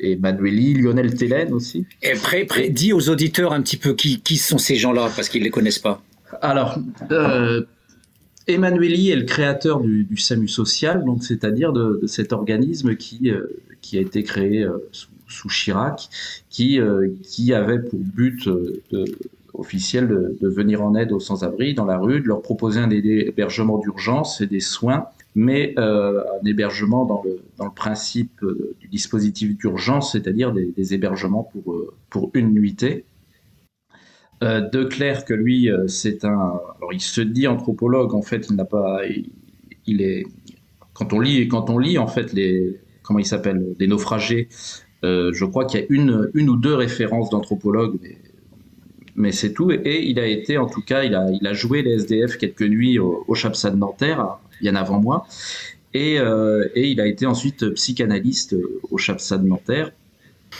Emmanueli, 0.00 0.74
Lionel 0.74 1.14
Tellen 1.14 1.52
aussi. 1.52 1.86
Et 2.02 2.12
après, 2.12 2.46
dis 2.70 2.92
aux 2.92 3.08
auditeurs 3.08 3.52
un 3.52 3.62
petit 3.62 3.76
peu 3.76 3.94
qui, 3.94 4.20
qui 4.20 4.36
sont 4.36 4.58
ces 4.58 4.76
gens-là, 4.76 5.10
parce 5.14 5.28
qu'ils 5.28 5.40
ne 5.40 5.44
les 5.44 5.50
connaissent 5.50 5.78
pas. 5.78 6.02
Alors, 6.42 6.78
euh, 7.10 7.62
Emmanueli 8.46 9.10
est 9.10 9.16
le 9.16 9.24
créateur 9.24 9.80
du, 9.80 10.16
SAMU 10.16 10.48
social, 10.48 11.04
donc 11.04 11.22
c'est-à-dire 11.22 11.72
de, 11.72 12.00
cet 12.06 12.32
organisme 12.32 12.96
qui, 12.96 13.30
euh, 13.30 13.46
qui 13.80 13.98
a 13.98 14.00
été 14.00 14.22
créé 14.22 14.62
euh, 14.62 14.78
sous, 15.26 15.48
Chirac, 15.48 16.08
qui, 16.48 16.80
euh, 16.80 17.08
avait 17.54 17.78
pour 17.78 17.98
but 17.98 18.48
officiel 19.54 20.08
de, 20.08 20.48
venir 20.48 20.82
en 20.82 20.94
aide 20.94 21.12
aux 21.12 21.20
sans-abri 21.20 21.74
dans 21.74 21.84
la 21.84 21.98
rue, 21.98 22.20
de 22.20 22.28
leur 22.28 22.42
proposer 22.42 22.80
un 22.80 22.90
hébergement 22.90 23.78
d'urgence 23.78 24.40
et 24.40 24.46
des 24.46 24.60
soins, 24.60 25.06
mais 25.34 25.74
euh, 25.78 26.22
un 26.42 26.46
hébergement 26.46 27.04
dans 27.04 27.22
le, 27.24 27.40
principe 27.74 28.40
du 28.80 28.88
dispositif 28.88 29.56
d'urgence, 29.56 30.12
c'est-à-dire 30.12 30.52
des, 30.52 30.94
hébergements 30.94 31.50
pour 32.10 32.30
une 32.34 32.52
nuitée. 32.52 33.04
Euh, 34.42 34.60
de 34.60 34.84
Clerc 34.84 35.24
que 35.24 35.34
lui, 35.34 35.70
euh, 35.70 35.88
c'est 35.88 36.24
un. 36.24 36.60
Alors, 36.78 36.92
il 36.92 37.00
se 37.00 37.20
dit 37.20 37.48
anthropologue. 37.48 38.14
En 38.14 38.22
fait, 38.22 38.46
il 38.48 38.56
n'a 38.56 38.64
pas. 38.64 39.00
Il, 39.86 40.00
est. 40.00 40.26
Quand 40.92 41.12
on 41.12 41.20
lit, 41.20 41.48
quand 41.48 41.70
on 41.70 41.78
lit 41.78 41.98
en 41.98 42.06
fait 42.06 42.32
les 42.32 42.78
comment 43.02 43.18
il 43.18 43.26
s'appelle, 43.26 43.74
les 43.78 43.86
naufragés. 43.86 44.48
Euh, 45.04 45.32
je 45.32 45.44
crois 45.44 45.64
qu'il 45.64 45.80
y 45.80 45.82
a 45.82 45.86
une, 45.90 46.30
une 46.34 46.50
ou 46.50 46.56
deux 46.56 46.74
références 46.74 47.30
d'anthropologues, 47.30 47.98
mais, 49.14 49.32
c'est 49.32 49.52
tout. 49.52 49.70
Et 49.70 50.04
il 50.04 50.18
a 50.18 50.26
été, 50.26 50.58
en 50.58 50.66
tout 50.66 50.82
cas, 50.82 51.04
il 51.04 51.14
a, 51.14 51.26
il 51.30 51.46
a 51.46 51.52
joué 51.52 51.82
les 51.82 51.92
SDF 51.92 52.36
quelques 52.36 52.62
nuits 52.62 52.98
au, 52.98 53.24
au 53.26 53.34
Chapsa 53.34 53.70
de 53.70 53.76
Nanterre, 53.76 54.38
bien 54.60 54.74
avant 54.76 55.00
moi. 55.00 55.26
Et, 55.94 56.16
et 56.16 56.88
il 56.88 57.00
a 57.00 57.06
été 57.06 57.24
ensuite 57.26 57.70
psychanalyste 57.70 58.54
au 58.90 58.98
Chapsa 58.98 59.38
de 59.38 59.46
Nanterre 59.46 59.92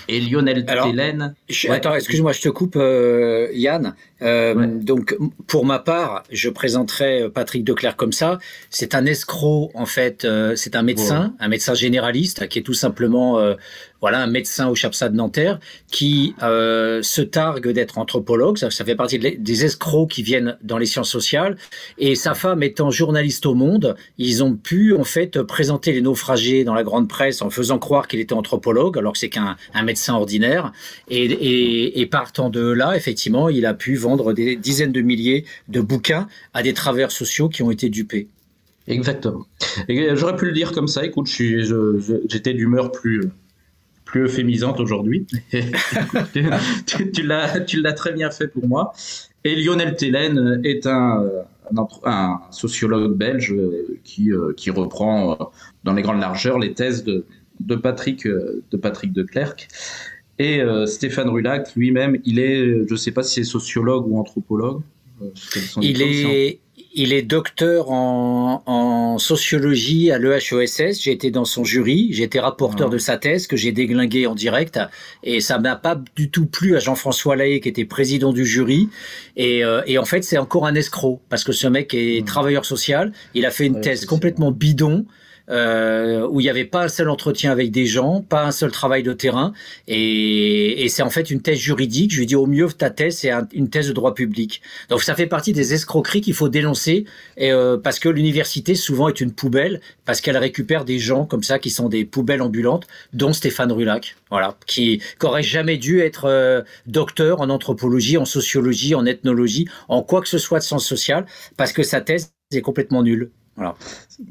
et 0.09 0.21
Lionel. 0.21 1.35
Ouais. 1.69 1.77
Attends, 1.77 1.95
excuse-moi, 1.95 2.33
je 2.33 2.41
te 2.41 2.49
coupe, 2.49 2.77
euh, 2.77 3.49
Yann. 3.53 3.95
Euh, 4.23 4.55
ouais. 4.55 4.67
Donc, 4.67 5.17
pour 5.47 5.65
ma 5.65 5.79
part, 5.79 6.25
je 6.31 6.49
présenterai 6.49 7.29
Patrick 7.33 7.65
Declerc 7.65 7.97
comme 7.97 8.13
ça. 8.13 8.39
C'est 8.71 8.95
un 8.95 9.07
escroc, 9.07 9.71
en 9.75 9.87
fait. 9.87 10.25
Euh, 10.25 10.57
c'est 10.57 10.77
un 10.77 10.83
médecin, 10.83 11.27
ouais. 11.27 11.45
un 11.45 11.49
médecin 11.49 11.75
généraliste, 11.75 12.49
qui 12.49 12.59
est 12.59 12.63
tout 12.63 12.75
simplement 12.75 13.39
euh, 13.39 13.55
voilà, 14.01 14.23
un 14.23 14.27
médecin 14.27 14.69
au 14.69 14.75
CHAPSA 14.75 15.09
de 15.09 15.17
Nanterre 15.17 15.59
qui 15.91 16.35
euh, 16.43 17.03
se 17.03 17.21
targue 17.21 17.69
d'être 17.69 17.99
anthropologue. 17.99 18.57
Ça, 18.57 18.71
ça, 18.71 18.85
fait 18.85 18.95
partie 18.95 19.19
de 19.19 19.29
des 19.39 19.65
escrocs 19.65 20.11
qui 20.11 20.23
viennent 20.23 20.57
dans 20.63 20.79
les 20.79 20.87
sciences 20.87 21.11
sociales. 21.11 21.57
Et 21.99 22.15
sa 22.15 22.35
femme 22.35 22.63
étant 22.63 22.91
journaliste 22.91 23.47
au 23.47 23.55
Monde, 23.55 23.97
ils 24.17 24.45
ont 24.45 24.55
pu 24.55 24.95
en 24.97 25.05
fait 25.05 25.43
présenter 25.43 25.93
les 25.93 26.01
naufragés 26.01 26.65
dans 26.65 26.75
la 26.75 26.85
grande 26.85 27.09
presse 27.09 27.43
en 27.43 27.51
faisant 27.51 27.79
croire 27.79 28.07
qu'il 28.07 28.21
était 28.21 28.35
anthropologue, 28.35 28.97
alors 28.99 29.13
que 29.13 29.19
c'est 29.19 29.29
qu'un 29.29 29.57
médecin 29.85 30.15
ordinaire. 30.15 30.73
Et, 31.09 31.25
et, 31.25 32.01
et, 32.01 32.07
partant 32.07 32.51
de 32.51 32.61
là, 32.61 32.97
effectivement, 32.97 33.49
il 33.49 33.67
a 33.67 33.75
pu 33.75 33.97
vendre 34.09 34.33
des 34.33 34.57
dizaines 34.57 34.93
de 34.93 35.03
milliers 35.03 35.45
de 35.69 35.81
bouquins 35.81 36.29
à 36.55 36.63
des 36.63 36.73
travers 36.73 37.11
sociaux 37.11 37.49
qui 37.49 37.63
ont 37.63 37.71
été 37.71 37.91
dupés. 37.91 38.29
Exactement. 38.87 39.45
J'aurais 40.15 40.37
pu 40.37 40.47
le 40.47 40.53
dire 40.53 40.73
comme 40.73 40.89
ça. 40.89 41.05
Écoute, 41.05 41.29
j'étais 41.29 42.55
d'humeur 42.55 42.91
plus 42.91 43.31
plus 44.07 44.23
euphémisante 44.23 44.81
aujourd'hui. 44.81 45.27
tu, 46.87 47.13
tu 47.13 47.23
l'as 47.23 47.93
très 47.93 48.13
bien 48.15 48.31
fait 48.31 48.49
pour 48.49 48.67
moi. 48.67 48.95
Et 49.45 49.55
Lionel 49.55 49.97
Tellen 49.97 50.63
est 50.65 50.87
un, 50.87 51.23
un, 51.77 51.87
un 52.05 52.41
sociologue 52.51 53.15
belge 53.15 53.55
qui, 54.05 54.31
qui, 54.57 54.71
reprend 54.71 55.53
dans 55.85 55.93
les 55.93 56.01
grandes 56.01 56.21
largeurs 56.21 56.59
les 56.59 56.73
thèses 56.73 57.05
de, 57.05 57.27
de 57.61 57.77
Patrick 57.77 58.27
de 58.27 58.77
Patrick 58.81 59.13
de 59.13 59.23
Clercq. 59.23 59.69
Et 60.39 60.61
euh, 60.61 60.87
Stéphane 60.87 61.29
Rulac 61.29 61.75
lui-même, 61.75 62.19
il 62.25 62.39
est, 62.39 62.87
je 62.87 62.93
ne 62.93 62.97
sais 62.97 63.11
pas 63.11 63.23
si 63.23 63.35
c'est 63.35 63.45
sociologue 63.45 64.07
ou 64.07 64.19
anthropologue. 64.19 64.83
Il 65.83 66.01
est, 66.01 66.61
il 66.95 67.13
est 67.13 67.23
docteur 67.23 67.91
en, 67.91 68.63
en 68.67 69.19
sociologie 69.19 70.13
à 70.13 70.19
l'EHESS. 70.19 71.01
J'ai 71.01 71.11
été 71.11 71.33
dans 71.33 71.45
son 71.45 71.65
jury. 71.65 72.09
J'ai 72.13 72.23
été 72.23 72.39
rapporteur 72.39 72.87
ah. 72.89 72.93
de 72.93 72.99
sa 72.99 73.17
thèse 73.17 73.49
que 73.49 73.57
j'ai 73.57 73.73
déglingué 73.73 74.27
en 74.27 74.37
direct. 74.37 74.79
Et 75.25 75.41
ça 75.41 75.59
m'a 75.59 75.75
pas 75.75 76.01
du 76.15 76.31
tout 76.31 76.47
plu 76.47 76.77
à 76.77 76.79
Jean-François 76.79 77.35
Lahaye 77.35 77.61
qui 77.61 77.69
était 77.69 77.85
président 77.85 78.33
du 78.33 78.47
jury. 78.47 78.89
Et, 79.37 79.65
euh, 79.65 79.83
et 79.87 79.99
en 79.99 80.05
fait, 80.05 80.23
c'est 80.23 80.39
encore 80.39 80.67
un 80.67 80.75
escroc 80.77 81.21
parce 81.29 81.43
que 81.43 81.53
ce 81.53 81.67
mec 81.67 81.95
est 81.95 82.23
mmh. 82.23 82.25
travailleur 82.25 82.65
social. 82.65 83.13
Il 83.35 83.45
a 83.45 83.51
fait 83.51 83.67
une 83.67 83.77
ouais, 83.77 83.81
thèse 83.81 84.07
complètement 84.07 84.53
bidon 84.53 85.05
euh, 85.51 86.27
où 86.31 86.41
il 86.41 86.45
n'y 86.45 86.51
avait 86.51 86.65
pas 86.65 86.85
un 86.85 86.89
seul 86.89 87.09
entretien 87.09 87.51
avec 87.53 87.71
des 87.71 87.87
gens, 87.87 88.23
pas 88.23 88.45
un 88.45 88.51
seul 88.53 88.71
travail 88.71 89.03
de 89.03 89.13
terrain, 89.13 89.53
et, 89.87 90.85
et 90.85 90.89
c'est 90.89 91.03
en 91.03 91.11
fait 91.11 91.31
une 91.31 91.43
thèse 91.43 91.59
juridique. 91.59 92.13
Je 92.13 92.19
lui 92.19 92.27
dis 92.27 92.37
au 92.37 92.47
mieux 92.47 92.69
ta 92.69 92.91
thèse 92.91 93.19
c'est 93.19 93.31
un, 93.31 93.47
une 93.53 93.71
thèse 93.71 93.89
de 93.89 93.93
droit 93.93 94.15
public. 94.15 94.63
Donc 94.89 95.03
ça 95.03 95.15
fait 95.15 95.27
partie 95.27 95.53
des 95.53 95.75
escroqueries 95.75 96.21
qu'il 96.21 96.35
faut 96.35 96.49
dénoncer, 96.49 97.05
euh, 97.41 97.77
parce 97.79 97.99
que 97.99 98.09
l'université 98.09 98.75
souvent 98.75 99.09
est 99.09 99.21
une 99.21 99.33
poubelle, 99.33 99.81
parce 100.05 100.21
qu'elle 100.21 100.37
récupère 100.37 100.85
des 100.85 100.99
gens 100.99 101.25
comme 101.25 101.43
ça 101.43 101.59
qui 101.59 101.71
sont 101.71 101.89
des 101.89 102.05
poubelles 102.05 102.43
ambulantes, 102.43 102.87
dont 103.13 103.33
Stéphane 103.33 103.73
Rulac, 103.73 104.17
voilà, 104.31 104.57
qui 104.67 105.01
n'aurait 105.23 105.43
jamais 105.43 105.77
dû 105.77 106.01
être 106.01 106.27
euh, 106.27 106.63
docteur 106.87 107.41
en 107.41 107.51
anthropologie, 107.51 108.19
en 108.19 108.25
sociologie, 108.25 108.95
en 108.95 109.07
ethnologie, 109.07 109.67
en 109.89 110.03
quoi 110.03 110.21
que 110.21 110.29
ce 110.29 110.39
soit 110.39 110.59
de 110.59 110.65
sens 110.65 110.87
social, 110.87 111.27
parce 111.57 111.73
que 111.73 111.83
sa 111.83 112.01
thèse 112.01 112.33
est 112.53 112.61
complètement 112.61 113.03
nulle. 113.03 113.31
Voilà. 113.59 113.75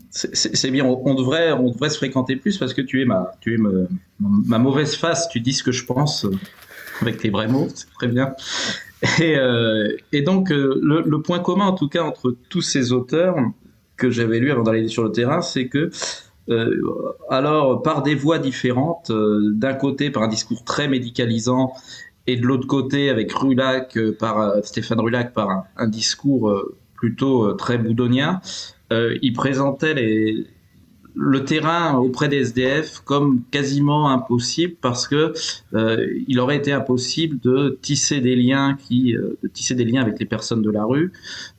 C'est 0.10 0.72
bien, 0.72 0.86
on 0.86 1.13
devrait, 1.13 1.51
on 1.51 1.69
devrait 1.69 1.89
se 1.89 1.98
fréquenter 1.98 2.38
plus 2.38 2.57
parce 2.57 2.74
que 2.74 2.81
tu 2.81 3.01
es 3.01 3.05
ma, 3.05 3.34
tu 3.41 3.55
es 3.55 3.57
ma, 3.57 3.69
ma 4.22 4.57
mauvaise 4.57 4.96
face, 4.96 5.27
tu 5.27 5.41
dis 5.41 5.51
ce 5.51 5.63
que 5.63 5.74
je 5.74 5.86
pense 5.86 6.24
euh, 6.24 6.31
avec 7.01 7.17
tes 7.17 7.29
vrais 7.29 7.50
mots, 7.50 7.67
c'est 7.75 7.91
très 8.00 8.07
bien. 8.07 8.34
Et, 9.19 9.36
euh, 9.38 9.98
donc, 10.25 10.50
euh, 10.50 10.79
le, 10.81 11.22
point 11.22 11.39
commun 11.39 11.65
en 11.65 11.74
tout 11.74 11.89
cas 11.89 12.03
entre 12.03 12.38
tous 12.48 12.62
ces 12.62 12.93
auteurs 12.93 13.36
que 13.98 14.10
j'avais 14.10 14.39
lus 14.39 14.50
avant 14.50 14.63
d'aller 14.63 14.88
sur 14.88 15.03
le 15.03 15.12
terrain, 15.12 15.41
c'est 15.41 15.67
que, 15.67 15.91
alors, 17.29 17.84
par 17.84 18.03
des 18.03 18.15
voies 18.15 18.39
différentes, 18.39 19.12
d'un 19.12 19.74
côté 19.74 20.10
par 20.10 20.24
un 20.24 20.29
discours 20.29 20.63
très 20.63 20.88
médicalisant 20.88 21.74
et 22.27 22.38
de 22.38 22.46
l'autre 22.46 22.67
côté 22.67 23.10
avec 23.10 23.34
Rulac, 23.34 24.00
par 24.17 24.63
Stéphane 24.63 25.01
Rulac, 25.01 25.34
par 25.34 25.65
un 25.75 25.88
discours 25.88 26.53
plutôt 26.98 27.54
très 27.54 27.77
boudonien, 27.77 28.42
euh, 28.92 29.18
il 29.22 29.34
présentait 29.34 29.94
les, 29.94 30.46
le 31.20 31.44
terrain 31.44 31.96
auprès 31.98 32.28
des 32.28 32.38
SDF 32.38 33.02
comme 33.04 33.42
quasiment 33.50 34.10
impossible 34.10 34.76
parce 34.80 35.08
que 35.08 35.34
euh, 35.74 36.08
il 36.28 36.40
aurait 36.40 36.58
été 36.58 36.72
impossible 36.72 37.40
de 37.40 37.80
tisser 37.82 38.22
des 38.22 38.36
liens 38.36 38.78
qui 38.88 39.16
euh, 39.16 39.38
de 39.42 39.48
tisser 39.48 39.74
des 39.74 39.84
liens 39.84 40.02
avec 40.02 40.20
les 40.20 40.26
personnes 40.26 40.62
de 40.62 40.70
la 40.70 40.84
rue 40.86 41.12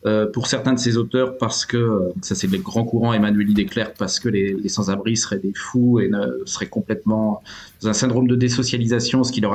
euh, 0.07 0.27
pour 0.27 0.47
certains 0.47 0.75
de 0.75 0.79
ces 0.79 0.97
auteurs 0.97 1.39
parce 1.39 1.67
que 1.67 2.13
ça 2.23 2.37
c'est 2.37 2.47
les 2.47 2.59
grands 2.59 2.85
courants 2.85 3.13
Emmanuel 3.13 3.53
Desclercq 3.53 3.97
parce 3.99 4.21
que 4.21 4.29
les, 4.29 4.55
les 4.55 4.69
sans-abri 4.69 5.17
seraient 5.17 5.39
des 5.39 5.53
fous 5.55 5.99
et 5.99 6.09
ne, 6.09 6.45
seraient 6.45 6.67
complètement 6.67 7.43
dans 7.83 7.89
un 7.89 7.95
syndrome 7.95 8.29
de 8.29 8.37
désocialisation 8.37 9.25
ce 9.25 9.33
qui 9.33 9.41
leur 9.41 9.53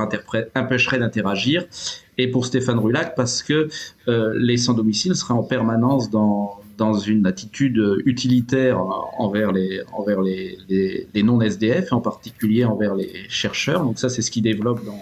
empêcherait 0.55 0.99
d'interagir. 0.99 1.65
Et 2.17 2.27
pour 2.27 2.45
Stéphane 2.45 2.77
Rulac 2.77 3.15
parce 3.15 3.41
que 3.41 3.69
les 4.07 4.57
sans-domicile 4.57 5.15
seraient 5.15 5.33
en 5.33 5.43
permanence 5.43 6.11
dans 6.11 6.62
dans 6.77 6.93
une 6.93 7.25
attitude 7.25 7.81
utilitaire 8.05 8.79
envers 9.17 9.51
les, 9.51 9.81
envers 9.93 10.21
les, 10.21 10.57
les, 11.13 11.23
non-SDF, 11.23 11.93
en 11.93 12.01
particulier 12.01 12.65
envers 12.65 12.95
les 12.95 13.25
chercheurs. 13.29 13.83
Donc 13.83 13.99
ça, 13.99 14.09
c'est 14.09 14.21
ce 14.21 14.31
qui 14.31 14.41
développe 14.41 14.83
dans... 14.85 14.99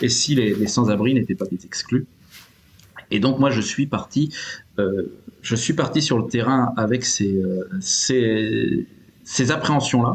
Et 0.00 0.08
si 0.08 0.34
les, 0.34 0.66
sans-abri 0.66 1.14
n'étaient 1.14 1.34
pas 1.34 1.46
des 1.46 1.64
exclus? 1.64 2.06
Et 3.10 3.20
donc 3.20 3.38
moi, 3.38 3.50
je 3.50 3.60
suis 3.60 3.86
parti, 3.86 4.34
euh, 4.78 5.12
je 5.42 5.54
suis 5.54 5.74
parti 5.74 6.00
sur 6.00 6.18
le 6.18 6.26
terrain 6.26 6.72
avec 6.76 7.04
ces, 7.04 7.36
euh, 7.36 7.68
ces, 7.80 8.86
ces 9.22 9.50
appréhensions-là. 9.50 10.14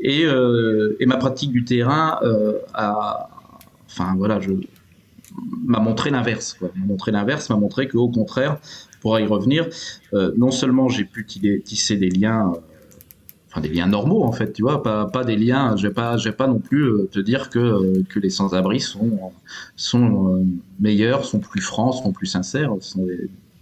Et, 0.00 0.24
euh, 0.24 0.96
ma 1.06 1.16
pratique 1.16 1.52
du 1.52 1.64
terrain 1.64 2.18
a, 2.74 3.30
enfin 3.86 4.14
voilà, 4.16 4.40
m'a 5.64 5.80
montré 5.80 6.10
l'inverse. 6.10 6.56
M'a 6.60 6.68
montré 6.86 7.12
l'inverse, 7.12 7.50
m'a 7.50 7.56
montré 7.56 7.88
qu'au 7.88 8.08
contraire, 8.08 8.58
pour 9.00 9.18
y 9.18 9.26
revenir, 9.26 9.68
euh, 10.14 10.32
non 10.36 10.50
seulement 10.50 10.88
j'ai 10.88 11.04
pu 11.04 11.24
tisser 11.26 11.96
des 11.96 12.10
liens, 12.10 12.52
euh, 12.54 12.58
enfin 13.50 13.60
des 13.60 13.68
liens 13.68 13.86
normaux 13.86 14.24
en 14.24 14.32
fait, 14.32 14.52
tu 14.52 14.62
vois, 14.62 14.82
pas, 14.82 15.24
des 15.24 15.36
liens, 15.36 15.76
je 15.76 15.86
vais 15.86 15.94
pas, 15.94 16.16
je 16.16 16.28
vais 16.28 16.34
pas 16.36 16.46
non 16.46 16.58
plus 16.58 16.84
euh, 16.84 17.08
te 17.10 17.20
dire 17.20 17.50
que, 17.50 18.02
que 18.04 18.18
les 18.18 18.30
sans-abri 18.30 18.80
sont, 18.80 19.32
sont 19.76 20.44
meilleurs, 20.80 21.24
sont 21.24 21.40
plus 21.40 21.62
francs, 21.62 21.94
sont 22.02 22.12
plus 22.12 22.26
sincères, 22.26 22.72
sont 22.80 23.06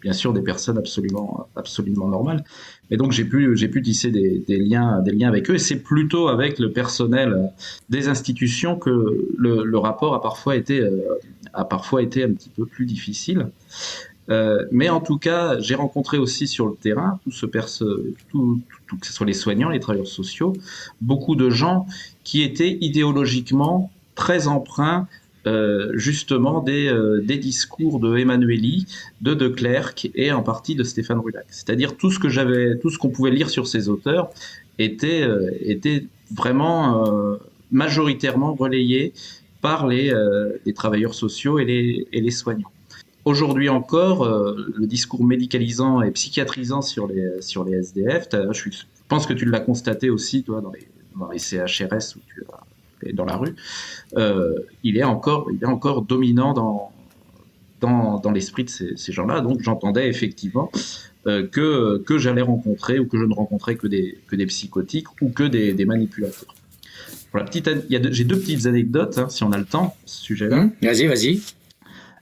bien 0.02 0.12
sûr 0.12 0.32
des 0.32 0.42
personnes 0.42 0.78
absolument, 0.78 1.48
absolument 1.56 2.06
normales. 2.06 2.44
Et 2.90 2.96
donc 2.96 3.10
j'ai 3.10 3.24
pu, 3.24 3.54
pu 3.54 3.82
tisser 3.82 4.10
des, 4.12 4.44
des, 4.46 4.58
liens, 4.58 5.00
des 5.00 5.10
liens 5.10 5.28
avec 5.28 5.50
eux. 5.50 5.54
Et 5.54 5.58
c'est 5.58 5.80
plutôt 5.80 6.28
avec 6.28 6.60
le 6.60 6.70
personnel 6.70 7.50
des 7.88 8.08
institutions 8.08 8.76
que 8.76 9.26
le, 9.36 9.64
le 9.64 9.78
rapport 9.78 10.14
a 10.14 10.22
parfois 10.22 10.54
été, 10.54 10.88
a 11.54 11.64
parfois 11.64 12.02
été 12.02 12.22
un 12.22 12.32
petit 12.32 12.50
peu 12.50 12.66
plus 12.66 12.86
difficile. 12.86 13.48
Euh, 14.28 14.66
mais 14.72 14.88
en 14.88 15.00
tout 15.00 15.18
cas, 15.18 15.58
j'ai 15.60 15.74
rencontré 15.74 16.18
aussi 16.18 16.48
sur 16.48 16.66
le 16.66 16.74
terrain, 16.74 17.20
tout 17.24 17.30
ce 17.30 17.46
tout, 17.46 18.60
tout, 18.88 18.98
que 18.98 19.06
ce 19.06 19.12
soit 19.12 19.26
les 19.26 19.34
soignants, 19.34 19.68
les 19.68 19.80
travailleurs 19.80 20.06
sociaux, 20.06 20.52
beaucoup 21.00 21.36
de 21.36 21.50
gens 21.50 21.86
qui 22.24 22.42
étaient 22.42 22.78
idéologiquement 22.80 23.90
très 24.14 24.48
emprunts 24.48 25.06
euh, 25.46 25.92
justement 25.94 26.60
des, 26.60 26.88
euh, 26.88 27.20
des, 27.22 27.38
discours 27.38 28.00
de 28.00 28.16
Emmanueli, 28.16 28.86
de 29.20 29.32
De 29.32 29.46
Klerk 29.46 30.10
et 30.16 30.32
en 30.32 30.42
partie 30.42 30.74
de 30.74 30.82
Stéphane 30.82 31.20
Rulac. 31.20 31.46
C'est-à-dire 31.50 31.96
tout 31.96 32.10
ce 32.10 32.18
que 32.18 32.28
j'avais, 32.28 32.76
tout 32.78 32.90
ce 32.90 32.98
qu'on 32.98 33.10
pouvait 33.10 33.30
lire 33.30 33.48
sur 33.48 33.68
ces 33.68 33.88
auteurs 33.88 34.30
était, 34.80 35.22
euh, 35.22 35.50
était 35.60 36.06
vraiment 36.34 37.06
euh, 37.06 37.36
majoritairement 37.70 38.54
relayé 38.54 39.12
par 39.60 39.86
les, 39.86 40.12
les 40.64 40.72
travailleurs 40.74 41.14
sociaux 41.14 41.58
et 41.58 41.64
les, 41.64 42.06
et 42.12 42.20
les 42.20 42.30
soignants. 42.30 42.70
Aujourd'hui 43.26 43.68
encore, 43.68 44.22
euh, 44.22 44.72
le 44.76 44.86
discours 44.86 45.24
médicalisant 45.24 46.00
et 46.00 46.12
psychiatrisant 46.12 46.80
sur 46.80 47.08
les, 47.08 47.42
sur 47.42 47.64
les 47.64 47.72
SDF, 47.72 48.28
je, 48.52 48.70
pense 49.08 49.26
que 49.26 49.32
tu 49.32 49.44
l'as 49.46 49.58
constaté 49.58 50.10
aussi, 50.10 50.44
toi, 50.44 50.60
dans 50.60 50.70
les, 50.70 51.38
CHRS 51.40 52.14
où 52.16 53.12
dans 53.12 53.24
la 53.24 53.36
rue, 53.36 53.56
euh, 54.16 54.54
il, 54.84 54.96
est 54.96 55.02
encore, 55.02 55.48
il 55.52 55.60
est 55.60 55.66
encore 55.66 56.02
dominant 56.02 56.52
dans, 56.52 56.92
dans, 57.80 58.20
dans 58.20 58.30
l'esprit 58.30 58.62
de 58.62 58.70
ces, 58.70 59.12
gens-là. 59.12 59.40
Donc 59.40 59.60
j'entendais 59.60 60.08
effectivement 60.08 60.70
euh, 61.26 61.44
que, 61.44 61.98
que 61.98 62.18
j'allais 62.18 62.42
rencontrer 62.42 63.00
ou 63.00 63.06
que 63.06 63.18
je 63.18 63.24
ne 63.24 63.34
rencontrais 63.34 63.74
que 63.74 63.88
des, 63.88 64.18
que 64.28 64.36
des 64.36 64.46
psychotiques 64.46 65.20
ou 65.20 65.30
que 65.30 65.42
des, 65.42 65.84
manipulateurs. 65.84 66.54
La 67.34 67.42
petite, 67.42 67.68
j'ai 67.90 68.24
deux 68.24 68.38
petites 68.38 68.66
anecdotes, 68.66 69.18
hein, 69.18 69.28
si 69.28 69.42
on 69.42 69.50
a 69.50 69.58
le 69.58 69.64
temps, 69.64 69.96
ce 70.04 70.22
sujet-là. 70.22 70.62
Mmh, 70.62 70.72
vas-y, 70.80 71.06
vas-y. 71.08 71.40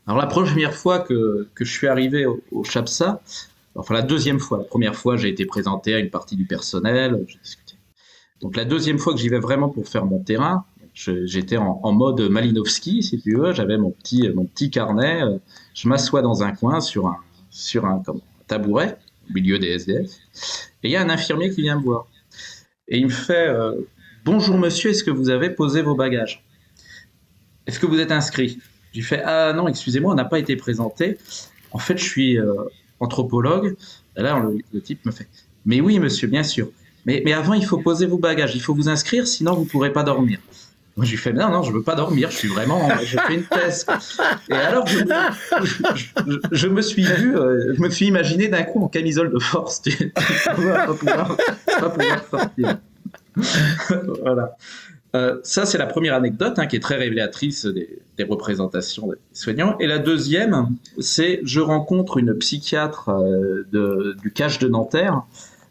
Alors 0.06 0.18
la 0.18 0.26
première 0.26 0.74
fois 0.74 1.00
que, 1.00 1.48
que 1.54 1.64
je 1.64 1.72
suis 1.72 1.86
arrivé 1.86 2.26
au, 2.26 2.64
CHAPSA, 2.64 3.22
enfin 3.74 3.94
la 3.94 4.02
deuxième 4.02 4.38
fois, 4.38 4.58
la 4.58 4.64
première 4.64 4.94
fois 4.94 5.16
j'ai 5.16 5.28
été 5.28 5.46
présenté 5.46 5.94
à 5.94 5.98
une 5.98 6.10
partie 6.10 6.36
du 6.36 6.44
personnel, 6.44 7.24
Donc 8.40 8.56
la 8.56 8.64
deuxième 8.64 8.98
fois 8.98 9.14
que 9.14 9.20
j'y 9.20 9.30
vais 9.30 9.38
vraiment 9.38 9.70
pour 9.70 9.88
faire 9.88 10.04
mon 10.04 10.22
terrain, 10.22 10.64
j'étais 10.94 11.56
en, 11.56 11.92
mode 11.92 12.20
Malinowski, 12.20 13.02
si 13.02 13.20
tu 13.20 13.36
veux, 13.36 13.52
j'avais 13.52 13.78
mon 13.78 13.90
petit, 13.90 14.28
mon 14.28 14.44
petit 14.44 14.70
carnet, 14.70 15.22
je 15.74 15.88
m'assois 15.88 16.20
dans 16.22 16.42
un 16.42 16.52
coin 16.52 16.80
sur 16.80 17.06
un, 17.06 17.16
sur 17.50 17.86
un, 17.86 18.02
tabouret, 18.46 18.98
au 19.30 19.32
milieu 19.32 19.58
des 19.58 19.68
SDF, 19.68 20.10
et 20.82 20.88
il 20.88 20.90
y 20.90 20.96
a 20.96 21.02
un 21.02 21.08
infirmier 21.08 21.50
qui 21.50 21.62
vient 21.62 21.78
me 21.78 21.82
voir. 21.82 22.06
Et 22.88 22.98
il 22.98 23.06
me 23.06 23.10
fait 23.10 23.48
euh, 23.48 23.72
Bonjour 24.26 24.58
monsieur, 24.58 24.90
est-ce 24.90 25.02
que 25.02 25.10
vous 25.10 25.30
avez 25.30 25.48
posé 25.48 25.80
vos 25.80 25.94
bagages? 25.94 26.44
Est-ce 27.66 27.80
que 27.80 27.86
vous 27.86 27.98
êtes 27.98 28.12
inscrit? 28.12 28.58
J'ai 28.94 29.02
fait 29.02 29.22
Ah 29.24 29.52
non, 29.52 29.66
excusez-moi, 29.68 30.12
on 30.12 30.14
n'a 30.14 30.24
pas 30.24 30.38
été 30.38 30.56
présenté. 30.56 31.18
En 31.72 31.78
fait, 31.78 31.98
je 31.98 32.04
suis 32.04 32.38
euh, 32.38 32.54
anthropologue. 33.00 33.76
Et 34.16 34.22
là, 34.22 34.42
le, 34.72 34.80
type 34.80 35.04
me 35.04 35.10
fait 35.10 35.26
Mais 35.66 35.80
oui, 35.80 35.98
monsieur, 35.98 36.28
bien 36.28 36.44
sûr. 36.44 36.68
Mais, 37.04 37.20
mais 37.24 37.32
avant, 37.32 37.54
il 37.54 37.66
faut 37.66 37.78
poser 37.78 38.06
vos 38.06 38.18
bagages. 38.18 38.54
Il 38.54 38.62
faut 38.62 38.74
vous 38.74 38.88
inscrire, 38.88 39.26
sinon 39.26 39.54
vous 39.54 39.64
ne 39.64 39.68
pourrez 39.68 39.92
pas 39.92 40.04
dormir. 40.04 40.38
Moi, 40.96 41.04
je 41.04 41.10
lui 41.10 41.18
fais 41.18 41.32
Non, 41.32 41.50
non, 41.50 41.64
je 41.64 41.72
ne 41.72 41.76
veux 41.76 41.82
pas 41.82 41.96
dormir. 41.96 42.30
Je 42.30 42.36
suis 42.36 42.48
vraiment. 42.48 42.88
Je 43.04 43.18
fais 43.18 43.34
une 43.34 43.44
thèse. 43.44 43.84
Et 44.48 44.54
alors, 44.54 44.86
je, 44.86 46.68
me 46.68 46.80
suis 46.80 47.02
vu, 47.02 47.36
euh, 47.36 47.74
je 47.74 47.82
me 47.82 47.90
suis 47.90 48.06
imaginé 48.06 48.46
d'un 48.46 48.62
coup 48.62 48.80
en 48.84 48.86
camisole 48.86 49.32
de 49.32 49.40
force. 49.40 49.82
Tu, 49.82 50.12
pas 50.44 50.54
pouvoir, 50.54 51.36
pas 51.66 51.90
pouvoir 51.90 52.24
sortir. 52.30 52.78
voilà. 54.22 54.56
Euh, 55.14 55.38
ça, 55.44 55.64
c'est 55.64 55.78
la 55.78 55.86
première 55.86 56.14
anecdote 56.14 56.58
hein, 56.58 56.66
qui 56.66 56.76
est 56.76 56.80
très 56.80 56.96
révélatrice 56.96 57.66
des, 57.66 58.24
représentations 58.24 59.08
des 59.08 59.16
soignants. 59.32 59.76
Et 59.78 59.86
la 59.86 59.98
deuxième, 59.98 60.68
c'est 60.98 61.40
je 61.44 61.60
rencontre 61.60 62.18
une 62.18 62.34
psychiatre 62.34 63.10
euh, 63.10 64.14
du 64.22 64.32
cache 64.32 64.58
de 64.58 64.68
Nanterre. 64.68 65.22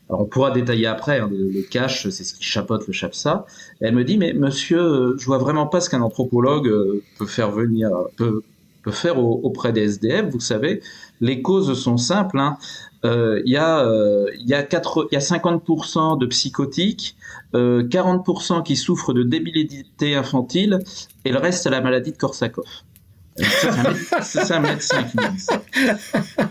Alors, 0.09 0.21
on 0.21 0.25
pourra 0.25 0.51
détailler 0.51 0.87
après, 0.87 1.19
hein, 1.19 1.29
le, 1.31 1.61
cache, 1.63 2.07
c'est 2.09 2.23
ce 2.23 2.33
qui 2.33 2.43
chapote 2.43 2.87
le 2.87 2.93
CHAPSA. 2.93 3.45
elle 3.81 3.95
me 3.95 4.03
dit, 4.03 4.17
mais 4.17 4.33
monsieur, 4.33 5.15
je 5.17 5.25
vois 5.25 5.37
vraiment 5.37 5.67
pas 5.67 5.81
ce 5.81 5.89
qu'un 5.89 6.01
anthropologue 6.01 6.67
euh, 6.67 7.03
peut 7.17 7.25
faire 7.25 7.51
venir, 7.51 7.89
peut, 8.15 8.43
peut 8.83 8.91
faire 8.91 9.17
auprès 9.19 9.73
des 9.73 9.83
SDF. 9.83 10.25
Vous 10.29 10.39
savez, 10.39 10.81
les 11.19 11.41
causes 11.41 11.73
sont 11.81 11.97
simples. 11.97 12.39
Hein. 12.39 12.57
Euh, 13.05 13.41
il 13.45 13.51
y, 13.51 13.57
euh, 13.57 14.29
y, 14.37 14.53
a 14.53 14.63
4, 14.63 15.09
y 15.11 15.15
a 15.15 15.19
50% 15.19 16.17
de 16.17 16.25
psychotiques, 16.25 17.15
euh, 17.53 17.83
40% 17.83 18.63
qui 18.63 18.75
souffrent 18.75 19.13
de 19.13 19.23
débilité 19.23 20.15
infantile, 20.15 20.79
et 21.25 21.31
le 21.31 21.39
reste, 21.39 21.63
c'est 21.63 21.69
la 21.69 21.81
maladie 21.81 22.11
de 22.11 22.17
Korsakoff. 22.17 22.83
C'est 24.21 24.51
un, 24.51 24.59
médecin 24.59 25.03
qui 25.03 25.17
dit 25.17 25.39
ça. 25.39 25.63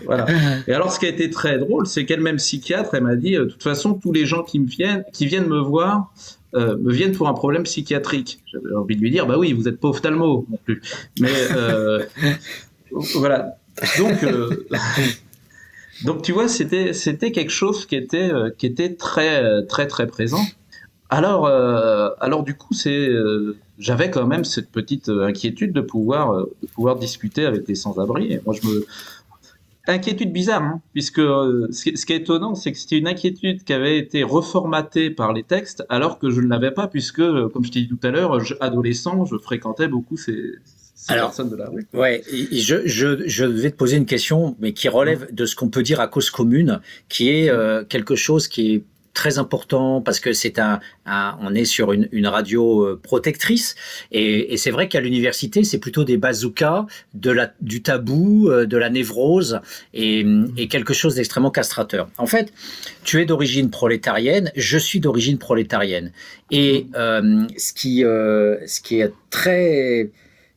Voilà. 0.05 0.25
Et 0.67 0.73
alors, 0.73 0.91
ce 0.91 0.99
qui 0.99 1.05
a 1.05 1.09
été 1.09 1.29
très 1.29 1.57
drôle, 1.57 1.87
c'est 1.87 2.05
qu'elle-même 2.05 2.35
psychiatre, 2.35 2.93
elle 2.93 3.03
m'a 3.03 3.15
dit, 3.15 3.37
euh, 3.37 3.45
de 3.45 3.49
toute 3.51 3.63
façon, 3.63 3.93
tous 3.93 4.11
les 4.11 4.25
gens 4.25 4.43
qui 4.43 4.59
me 4.59 4.67
viennent, 4.67 5.05
qui 5.13 5.25
viennent 5.25 5.47
me 5.47 5.61
voir, 5.61 6.11
euh, 6.55 6.77
me 6.77 6.91
viennent 6.91 7.13
pour 7.13 7.27
un 7.27 7.33
problème 7.33 7.63
psychiatrique. 7.63 8.43
J'avais 8.51 8.75
envie 8.75 8.95
de 8.95 9.01
lui 9.01 9.09
dire, 9.11 9.25
bah 9.25 9.37
oui, 9.37 9.53
vous 9.53 9.67
êtes 9.67 9.79
pas 9.79 9.87
ophtalmo 9.87 10.45
non 10.49 10.59
plus. 10.63 10.81
Mais 11.19 11.31
euh, 11.55 12.03
voilà. 12.91 13.55
Donc, 13.97 14.21
euh, 14.23 14.67
donc 16.03 16.21
tu 16.21 16.31
vois, 16.31 16.47
c'était 16.47 16.93
c'était 16.93 17.31
quelque 17.31 17.51
chose 17.51 17.85
qui 17.85 17.95
était 17.95 18.31
euh, 18.31 18.49
qui 18.49 18.65
était 18.65 18.95
très 18.95 19.65
très 19.65 19.87
très 19.87 20.07
présent. 20.07 20.43
Alors 21.09 21.45
euh, 21.45 22.09
alors 22.19 22.43
du 22.43 22.55
coup, 22.55 22.73
c'est 22.73 23.07
euh, 23.07 23.57
j'avais 23.79 24.09
quand 24.09 24.27
même 24.27 24.43
cette 24.43 24.69
petite 24.69 25.09
inquiétude 25.09 25.71
de 25.71 25.81
pouvoir 25.81 26.45
de 26.61 26.67
pouvoir 26.73 26.97
discuter 26.97 27.45
avec 27.45 27.67
les 27.67 27.75
sans-abri. 27.75 28.39
Moi, 28.45 28.55
je 28.61 28.67
me 28.67 28.85
inquiétude 29.85 30.31
bizarre, 30.31 30.63
hein, 30.63 30.81
puisque 30.93 31.17
ce 31.17 31.83
qui, 31.83 31.97
ce 31.97 32.05
qui, 32.05 32.13
est 32.13 32.17
étonnant, 32.17 32.55
c'est 32.55 32.71
que 32.71 32.77
c'était 32.77 32.97
une 32.97 33.07
inquiétude 33.07 33.65
qui 33.65 33.73
avait 33.73 33.97
été 33.97 34.23
reformatée 34.23 35.09
par 35.09 35.33
les 35.33 35.43
textes, 35.43 35.83
alors 35.89 36.19
que 36.19 36.29
je 36.29 36.39
ne 36.39 36.47
l'avais 36.47 36.71
pas, 36.71 36.87
puisque, 36.87 37.17
comme 37.17 37.65
je 37.65 37.71
t'ai 37.71 37.81
dit 37.81 37.89
tout 37.89 37.99
à 38.01 38.09
l'heure, 38.09 38.39
adolescent, 38.61 39.25
je 39.25 39.35
fréquentais 39.37 39.89
beaucoup 39.89 40.15
ces, 40.15 40.53
alors, 41.07 41.33
de 41.43 41.55
la 41.55 41.69
rue. 41.69 41.87
Ouais, 41.93 42.23
je, 42.51 42.85
je, 42.85 43.27
je 43.27 43.45
vais 43.45 43.71
te 43.71 43.75
poser 43.75 43.97
une 43.97 44.05
question, 44.05 44.55
mais 44.59 44.73
qui 44.73 44.89
relève 44.89 45.33
de 45.33 45.45
ce 45.45 45.55
qu'on 45.55 45.69
peut 45.69 45.83
dire 45.83 45.99
à 45.99 46.07
cause 46.07 46.29
commune, 46.29 46.79
qui 47.09 47.29
est 47.29 47.49
euh, 47.49 47.83
quelque 47.83 48.15
chose 48.15 48.47
qui 48.47 48.73
est 48.75 48.83
très 49.13 49.37
important 49.37 50.01
parce 50.01 50.19
que 50.19 50.33
c'est 50.33 50.57
un, 50.57 50.79
on 51.05 51.53
est 51.53 51.65
sur 51.65 51.93
une, 51.93 52.09
une 52.11 52.25
radio 52.25 52.81
euh, 52.81 52.99
protectrice 53.01 53.75
et, 54.11 54.53
et 54.53 54.57
c'est 54.57 54.71
vrai 54.71 54.87
qu'à 54.87 55.01
l'université 55.01 55.63
c'est 55.63 55.77
plutôt 55.77 56.03
des 56.03 56.17
bazookas, 56.17 56.87
de 57.13 57.29
la, 57.29 57.53
du 57.61 57.83
tabou, 57.83 58.49
euh, 58.49 58.65
de 58.65 58.75
la 58.75 58.89
névrose 58.89 59.61
et, 59.93 60.25
et 60.57 60.67
quelque 60.67 60.95
chose 60.95 61.13
d'extrêmement 61.13 61.51
castrateur. 61.51 62.09
En 62.17 62.25
fait, 62.25 62.51
tu 63.03 63.21
es 63.21 63.25
d'origine 63.25 63.69
prolétarienne, 63.69 64.51
je 64.55 64.79
suis 64.79 64.99
d'origine 64.99 65.37
prolétarienne 65.37 66.11
et 66.49 66.87
euh, 66.95 67.43
ce 67.55 67.71
qui 67.73 68.03
euh, 68.03 68.57
ce 68.65 68.81
qui 68.81 68.99
est 68.99 69.13
très 69.29 70.09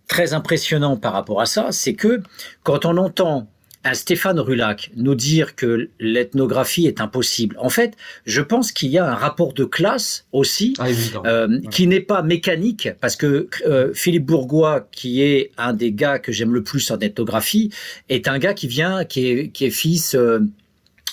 très 0.09 0.35
impressionnant 0.35 0.97
par 0.97 1.13
rapport 1.13 1.41
à 1.41 1.47
ça, 1.47 1.73
c'est 1.73 1.95
que 1.95 2.23
quand 2.63 2.85
on 2.85 2.97
entend 2.97 3.49
un 3.87 3.95
Stéphane 3.95 4.41
Rulac 4.41 4.91
nous 4.97 5.15
dire 5.15 5.55
que 5.55 5.91
l'ethnographie 6.01 6.87
est 6.87 7.01
impossible. 7.01 7.57
En 7.61 7.69
fait, 7.69 7.95
je 8.25 8.43
pense 8.43 8.73
qu'il 8.73 8.91
y 8.91 8.99
a 8.99 9.09
un 9.09 9.15
rapport 9.15 9.53
de 9.53 9.65
classe 9.65 10.27
aussi, 10.33 10.75
ah, 10.79 10.87
euh, 11.25 11.61
qui 11.71 11.87
n'est 11.87 12.01
pas 12.01 12.23
mécanique, 12.23 12.89
parce 13.01 13.15
que 13.15 13.49
euh, 13.65 13.93
Philippe 13.95 14.27
Bourgois, 14.27 14.89
qui 14.91 15.23
est 15.23 15.53
un 15.57 15.73
des 15.73 15.93
gars 15.93 16.19
que 16.19 16.33
j'aime 16.33 16.53
le 16.53 16.65
plus 16.65 16.91
en 16.91 16.99
ethnographie, 16.99 17.71
est 18.09 18.27
un 18.27 18.39
gars 18.39 18.55
qui 18.55 18.67
vient, 18.67 19.05
qui 19.05 19.29
est, 19.29 19.49
qui 19.49 19.67
est 19.67 19.71
fils... 19.71 20.15
Euh, 20.15 20.41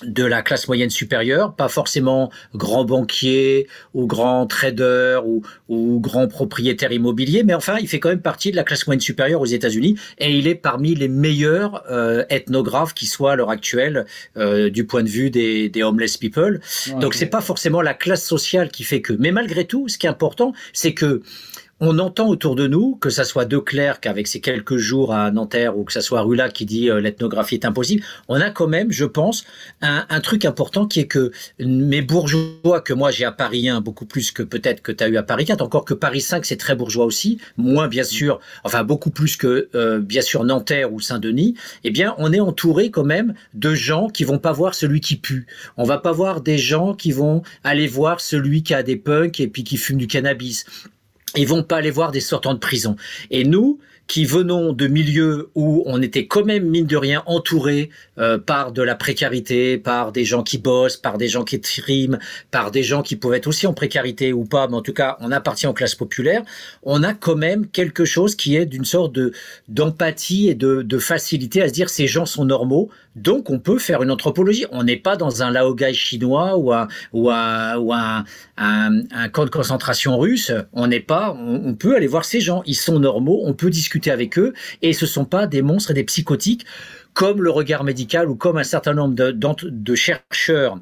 de 0.01 0.23
la 0.23 0.41
classe 0.41 0.67
moyenne 0.67 0.89
supérieure, 0.89 1.55
pas 1.55 1.69
forcément 1.69 2.31
grand 2.55 2.83
banquier 2.83 3.67
ou 3.93 4.07
grand 4.07 4.45
trader 4.47 5.19
ou, 5.23 5.43
ou 5.69 5.99
grand 5.99 6.27
propriétaire 6.27 6.91
immobilier, 6.91 7.43
mais 7.43 7.53
enfin, 7.53 7.77
il 7.79 7.87
fait 7.87 7.99
quand 7.99 8.09
même 8.09 8.21
partie 8.21 8.51
de 8.51 8.55
la 8.55 8.63
classe 8.63 8.85
moyenne 8.87 9.01
supérieure 9.01 9.41
aux 9.41 9.45
États-Unis 9.45 9.97
et 10.17 10.31
il 10.31 10.47
est 10.47 10.55
parmi 10.55 10.95
les 10.95 11.07
meilleurs 11.07 11.83
euh, 11.89 12.25
ethnographes 12.29 12.93
qui 12.93 13.05
soient 13.05 13.33
à 13.33 13.35
l'heure 13.35 13.49
actuelle 13.49 14.05
euh, 14.37 14.69
du 14.69 14.85
point 14.85 15.03
de 15.03 15.09
vue 15.09 15.29
des, 15.29 15.69
des 15.69 15.83
homeless 15.83 16.17
people. 16.17 16.59
Donc, 16.99 17.13
c'est 17.13 17.27
pas 17.27 17.41
forcément 17.41 17.81
la 17.81 17.93
classe 17.93 18.25
sociale 18.25 18.69
qui 18.69 18.83
fait 18.83 19.01
que. 19.01 19.13
Mais 19.13 19.31
malgré 19.31 19.65
tout, 19.65 19.87
ce 19.87 19.97
qui 19.97 20.07
est 20.07 20.09
important, 20.09 20.53
c'est 20.73 20.93
que 20.93 21.21
on 21.85 21.99
entend 21.99 22.29
autour 22.29 22.55
de 22.55 22.65
nous, 22.65 22.95
que 22.95 23.09
ça 23.09 23.25
soit 23.25 23.43
De 23.43 23.57
Clercq 23.57 24.07
avec 24.07 24.27
ses 24.27 24.39
quelques 24.39 24.77
jours 24.77 25.13
à 25.13 25.31
Nanterre 25.31 25.77
ou 25.77 25.83
que 25.83 25.91
ça 25.91 25.99
soit 25.99 26.21
Rula 26.21 26.49
qui 26.49 26.65
dit 26.65 26.89
euh, 26.89 27.01
l'ethnographie 27.01 27.55
est 27.55 27.65
impossible, 27.65 28.01
on 28.29 28.39
a 28.39 28.49
quand 28.51 28.67
même, 28.67 28.89
je 28.89 29.03
pense, 29.03 29.43
un, 29.81 30.21
truc 30.21 30.45
important 30.45 30.87
qui 30.87 31.01
est 31.01 31.07
que 31.07 31.31
mes 31.59 32.01
bourgeois 32.01 32.79
que 32.79 32.93
moi 32.93 33.11
j'ai 33.11 33.25
à 33.25 33.33
Paris 33.33 33.67
1 33.67 33.81
beaucoup 33.81 34.05
plus 34.05 34.31
que 34.31 34.43
peut-être 34.43 34.81
que 34.81 34.93
tu 34.93 35.03
as 35.03 35.09
eu 35.09 35.17
à 35.17 35.23
Paris 35.23 35.43
4, 35.43 35.61
encore 35.61 35.83
que 35.83 35.93
Paris 35.93 36.21
5 36.21 36.45
c'est 36.45 36.55
très 36.55 36.73
bourgeois 36.73 37.03
aussi, 37.03 37.39
moins 37.57 37.89
bien 37.89 38.05
sûr, 38.05 38.39
enfin 38.63 38.85
beaucoup 38.85 39.11
plus 39.11 39.35
que 39.35 39.67
euh, 39.75 39.99
bien 39.99 40.21
sûr 40.21 40.45
Nanterre 40.45 40.93
ou 40.93 41.01
Saint-Denis, 41.01 41.55
eh 41.83 41.91
bien 41.91 42.15
on 42.17 42.31
est 42.31 42.39
entouré 42.39 42.91
quand 42.91 43.03
même 43.03 43.33
de 43.53 43.73
gens 43.73 44.07
qui 44.07 44.23
vont 44.23 44.39
pas 44.39 44.53
voir 44.53 44.73
celui 44.73 45.01
qui 45.01 45.17
pue. 45.17 45.47
On 45.75 45.83
va 45.83 45.97
pas 45.97 46.13
voir 46.13 46.39
des 46.39 46.57
gens 46.57 46.93
qui 46.93 47.11
vont 47.11 47.41
aller 47.65 47.87
voir 47.87 48.21
celui 48.21 48.63
qui 48.63 48.73
a 48.73 48.83
des 48.83 48.95
punks 48.95 49.41
et 49.41 49.49
puis 49.49 49.65
qui 49.65 49.75
fume 49.75 49.97
du 49.97 50.07
cannabis 50.07 50.65
ils 51.35 51.47
vont 51.47 51.63
pas 51.63 51.77
aller 51.77 51.91
voir 51.91 52.11
des 52.11 52.21
sortants 52.21 52.53
de 52.53 52.59
prison. 52.59 52.95
Et 53.31 53.43
nous, 53.43 53.79
qui 54.07 54.25
venons 54.25 54.73
de 54.73 54.87
milieux 54.87 55.49
où 55.55 55.83
on 55.85 56.01
était 56.01 56.27
quand 56.27 56.43
même, 56.43 56.65
mine 56.65 56.85
de 56.85 56.97
rien, 56.97 57.23
entouré 57.25 57.89
euh, 58.17 58.37
par 58.37 58.71
de 58.71 58.81
la 58.81 58.95
précarité, 58.95 59.77
par 59.77 60.11
des 60.11 60.25
gens 60.25 60.43
qui 60.43 60.57
bossent, 60.57 60.97
par 60.97 61.17
des 61.17 61.27
gens 61.27 61.43
qui 61.43 61.59
triment, 61.61 62.19
par 62.51 62.71
des 62.71 62.83
gens 62.83 63.01
qui 63.01 63.15
pouvaient 63.15 63.37
être 63.37 63.47
aussi 63.47 63.65
en 63.65 63.73
précarité 63.73 64.33
ou 64.33 64.43
pas, 64.43 64.67
mais 64.67 64.75
en 64.75 64.81
tout 64.81 64.93
cas, 64.93 65.17
on 65.21 65.31
appartient 65.31 65.67
aux 65.67 65.73
classes 65.73 65.95
populaires, 65.95 66.43
on 66.83 67.01
a 67.01 67.13
quand 67.13 67.35
même 67.35 67.67
quelque 67.67 68.05
chose 68.05 68.35
qui 68.35 68.55
est 68.55 68.65
d'une 68.65 68.85
sorte 68.85 69.13
de 69.13 69.31
d'empathie 69.69 70.49
et 70.49 70.55
de, 70.55 70.99
facilité 70.99 71.61
à 71.61 71.67
se 71.67 71.73
dire 71.73 71.89
ces 71.89 72.07
gens 72.07 72.25
sont 72.25 72.45
normaux, 72.45 72.89
donc 73.15 73.49
on 73.49 73.59
peut 73.59 73.79
faire 73.79 74.03
une 74.03 74.11
anthropologie. 74.11 74.65
On 74.71 74.83
n'est 74.83 74.97
pas 74.97 75.17
dans 75.17 75.43
un 75.43 75.51
laogai 75.51 75.93
chinois 75.93 76.57
ou 76.57 76.71
un, 76.71 76.87
camp 79.33 79.45
de 79.45 79.49
concentration 79.49 80.17
russe. 80.17 80.51
On 80.71 80.87
n'est 80.87 80.99
pas, 80.99 81.33
on 81.33 81.73
peut 81.73 81.95
aller 81.95 82.07
voir 82.07 82.25
ces 82.25 82.39
gens. 82.39 82.63
Ils 82.65 82.75
sont 82.75 82.99
normaux, 82.99 83.41
on 83.43 83.53
peut 83.53 83.69
discuter 83.69 83.92
avec 84.07 84.37
eux 84.37 84.53
et 84.81 84.93
ce 84.93 85.05
sont 85.05 85.25
pas 85.25 85.47
des 85.47 85.61
monstres 85.61 85.91
et 85.91 85.93
des 85.93 86.03
psychotiques 86.03 86.65
comme 87.13 87.41
le 87.41 87.51
regard 87.51 87.83
médical 87.83 88.29
ou 88.29 88.35
comme 88.35 88.57
un 88.57 88.63
certain 88.63 88.93
nombre 88.93 89.13
de, 89.13 89.95
chercheurs 89.95 90.79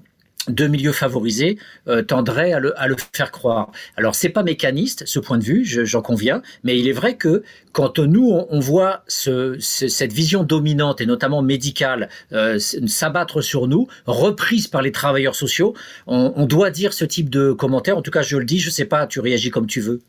de 0.47 0.65
milieux 0.65 0.93
favorisés 0.93 1.59
euh, 1.87 2.01
tendraient 2.01 2.53
à 2.53 2.59
le, 2.59 2.95
faire 3.13 3.31
croire. 3.31 3.71
Alors 3.95 4.15
c'est 4.15 4.29
pas 4.29 4.41
mécaniste 4.41 5.03
ce 5.05 5.19
point 5.19 5.37
de 5.37 5.43
vue, 5.43 5.63
j'en 5.65 6.01
conviens, 6.01 6.41
mais 6.63 6.79
il 6.79 6.87
est 6.87 6.93
vrai 6.93 7.15
que 7.15 7.43
quand 7.73 7.99
nous 7.99 8.31
on, 8.31 8.59
voit 8.59 9.03
ce, 9.07 9.57
cette 9.59 10.13
vision 10.13 10.43
dominante 10.43 10.99
et 10.99 11.05
notamment 11.05 11.43
médicale 11.43 12.09
euh, 12.31 12.57
s'abattre 12.59 13.41
sur 13.41 13.67
nous, 13.67 13.87
reprise 14.07 14.67
par 14.67 14.81
les 14.81 14.91
travailleurs 14.91 15.35
sociaux, 15.35 15.75
on, 16.07 16.33
on, 16.35 16.45
doit 16.47 16.71
dire 16.71 16.93
ce 16.93 17.05
type 17.05 17.29
de 17.29 17.51
commentaire. 17.51 17.97
En 17.97 18.01
tout 18.01 18.11
cas, 18.11 18.23
je 18.23 18.37
le 18.37 18.45
dis, 18.45 18.59
je 18.59 18.71
sais 18.71 18.85
pas, 18.85 19.05
tu 19.05 19.19
réagis 19.19 19.51
comme 19.51 19.67
tu 19.67 19.79
veux. 19.79 20.01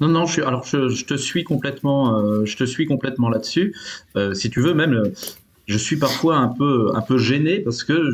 Non, 0.00 0.08
non, 0.08 0.26
je 0.26 0.32
suis, 0.32 0.42
alors 0.42 0.64
je, 0.64 1.04
te 1.04 1.14
suis 1.14 1.44
complètement, 1.44 2.18
euh, 2.18 2.44
complètement 2.88 3.28
là-dessus. 3.28 3.74
Euh, 4.16 4.34
si 4.34 4.50
tu 4.50 4.60
veux, 4.60 4.74
même, 4.74 5.12
je 5.66 5.78
suis 5.78 5.96
parfois 5.96 6.36
un 6.36 6.48
peu, 6.48 6.90
un 6.94 7.00
peu 7.00 7.16
gêné 7.16 7.60
parce 7.60 7.84
que 7.84 8.10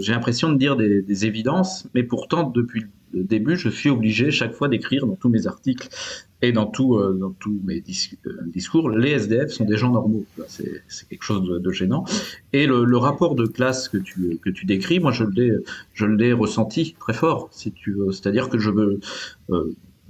j'ai 0.00 0.12
l'impression 0.12 0.50
de 0.52 0.58
dire 0.58 0.76
des, 0.76 1.26
évidences, 1.26 1.86
mais 1.94 2.02
pourtant, 2.02 2.50
depuis 2.50 2.86
le 3.12 3.22
début, 3.22 3.56
je 3.56 3.68
suis 3.68 3.88
obligé 3.88 4.30
chaque 4.30 4.52
fois 4.52 4.68
d'écrire 4.68 5.06
dans 5.06 5.14
tous 5.14 5.28
mes 5.28 5.46
articles 5.46 5.88
et 6.42 6.52
dans, 6.52 6.66
tout, 6.66 6.96
euh, 6.96 7.16
dans 7.18 7.30
tous 7.30 7.60
mes 7.64 7.82
discours, 8.46 8.90
les 8.90 9.10
SDF 9.10 9.50
sont 9.50 9.64
des 9.64 9.76
gens 9.76 9.90
normaux. 9.90 10.24
C'est 10.48 11.08
quelque 11.08 11.22
chose 11.22 11.62
de, 11.62 11.70
gênant. 11.70 12.04
Et 12.52 12.66
le, 12.66 12.96
rapport 12.96 13.36
de 13.36 13.46
classe 13.46 13.88
que 13.88 13.98
tu, 13.98 14.38
que 14.42 14.50
tu 14.50 14.66
décris, 14.66 14.98
moi, 14.98 15.12
je 15.12 16.04
l'ai 16.04 16.32
ressenti 16.32 16.96
très 16.98 17.14
fort, 17.14 17.48
si 17.52 17.70
tu. 17.70 17.96
C'est-à-dire 18.10 18.48
que 18.48 18.58
je 18.58 18.70
veux 18.70 19.00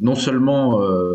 non 0.00 0.14
seulement 0.14 0.82
euh, 0.82 1.14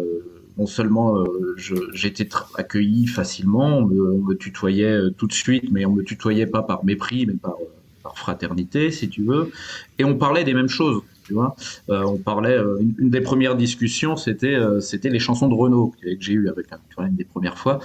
non 0.57 0.65
seulement 0.65 1.17
euh, 1.17 1.55
j'étais 1.93 2.27
accueilli 2.55 3.07
facilement, 3.07 3.77
on 3.77 3.85
me, 3.85 4.33
tutoyait 4.33 4.85
euh, 4.85 5.09
tout 5.09 5.27
de 5.27 5.33
suite, 5.33 5.71
mais 5.71 5.85
on 5.85 5.93
me 5.93 6.03
tutoyait 6.03 6.45
pas 6.45 6.61
par 6.61 6.83
mépris, 6.83 7.25
mais 7.25 7.33
par, 7.33 7.55
par 8.03 8.17
fraternité, 8.17 8.91
si 8.91 9.09
tu 9.09 9.23
veux, 9.23 9.51
et 9.97 10.03
on 10.03 10.17
parlait 10.17 10.43
des 10.43 10.53
mêmes 10.53 10.69
choses. 10.69 11.01
Tu 11.23 11.33
vois, 11.33 11.55
on 11.87 12.17
parlait. 12.17 12.59
Une, 12.99 13.09
des 13.09 13.21
premières 13.21 13.55
discussions, 13.55 14.17
c'était 14.17 14.57
c'était 14.81 15.09
les 15.09 15.19
chansons 15.19 15.47
de 15.47 15.53
Renault 15.53 15.93
que 16.01 16.09
j'ai 16.19 16.33
eu 16.33 16.49
avec 16.49 16.65
une 16.97 17.15
des 17.15 17.23
premières 17.23 17.57
fois 17.57 17.79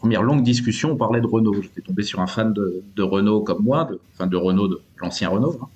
première 0.00 0.22
longue 0.22 0.42
discussion, 0.42 0.92
on 0.92 0.96
parlait 0.96 1.20
de 1.20 1.26
Renault. 1.26 1.60
J'étais 1.60 1.82
tombé 1.82 2.02
sur 2.02 2.20
un 2.20 2.26
fan 2.26 2.54
de, 2.54 3.02
Renault 3.02 3.42
comme 3.42 3.62
moi, 3.62 3.84
de, 3.84 4.00
enfin 4.14 4.26
de 4.26 4.36
Renault, 4.36 4.66
de 4.66 4.80
l'ancien 4.98 5.28
Renault. 5.28 5.58
Hein. 5.62 5.68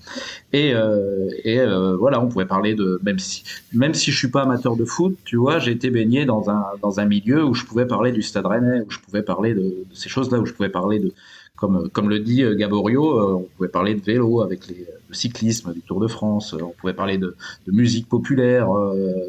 Et, 0.53 0.73
euh, 0.75 1.29
et 1.45 1.61
euh, 1.61 1.95
voilà, 1.97 2.21
on 2.21 2.29
pouvait 2.29 2.47
parler 2.47 2.75
de 2.75 2.99
même 3.03 3.19
si 3.19 3.45
même 3.73 3.93
si 3.95 4.11
je 4.11 4.19
suis 4.19 4.29
pas 4.29 4.43
amateur 4.43 4.77
de 4.77 4.85
foot, 4.85 5.17
tu 5.25 5.37
vois, 5.37 5.59
j'ai 5.59 5.73
été 5.73 5.91
baigné 5.91 6.25
dans 6.25 6.49
un 6.49 6.65
dans 6.81 7.01
un 7.01 7.05
milieu 7.05 7.45
où 7.45 7.55
je 7.55 7.65
pouvais 7.65 7.87
parler 7.87 8.13
du 8.13 8.23
Stade 8.23 8.47
Rennais, 8.47 8.81
où 8.81 8.91
je 8.91 8.99
pouvais 8.99 9.23
parler 9.23 9.55
de, 9.55 9.61
de 9.61 9.95
ces 9.95 10.09
choses-là, 10.09 10.39
où 10.39 10.47
je 10.47 10.55
pouvais 10.55 10.71
parler 10.71 10.99
de 11.01 11.13
comme, 11.57 11.89
comme 11.91 12.09
le 12.09 12.19
dit 12.19 12.43
euh, 12.43 12.57
Gaborio, 12.57 13.19
euh, 13.19 13.35
on 13.35 13.49
pouvait 13.57 13.69
parler 13.69 13.95
de 13.95 14.03
vélo 14.03 14.43
avec 14.43 14.67
les, 14.67 14.87
le 15.09 15.15
cyclisme 15.15 15.73
du 15.73 15.83
Tour 15.83 16.01
de 16.01 16.09
France, 16.09 16.53
euh, 16.55 16.63
on 16.63 16.71
pouvait 16.71 16.95
parler 16.95 17.17
de, 17.17 17.37
musique 17.69 18.09
populaire, 18.09 18.69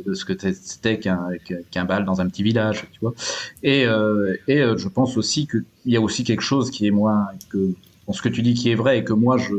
de 0.05 0.13
ce 0.13 0.25
que 0.25 0.33
c'était 0.37 0.99
qu'un 0.99 1.29
qu'un 1.71 1.85
bal 1.85 2.05
dans 2.05 2.21
un 2.21 2.27
petit 2.27 2.43
village, 2.43 2.87
tu 2.91 2.99
vois. 3.01 3.13
Et, 3.63 3.83
et 4.47 4.61
je 4.77 4.87
pense 4.87 5.17
aussi 5.17 5.47
qu'il 5.47 5.63
y 5.85 5.97
a 5.97 6.01
aussi 6.01 6.23
quelque 6.23 6.41
chose 6.41 6.69
qui 6.69 6.85
est 6.85 6.91
moins 6.91 7.27
que 7.49 7.73
ce 8.11 8.21
que 8.21 8.29
tu 8.29 8.41
dis 8.41 8.53
qui 8.53 8.69
est 8.69 8.75
vrai 8.75 8.99
et 8.99 9.03
que 9.03 9.13
moi 9.13 9.37
je 9.37 9.55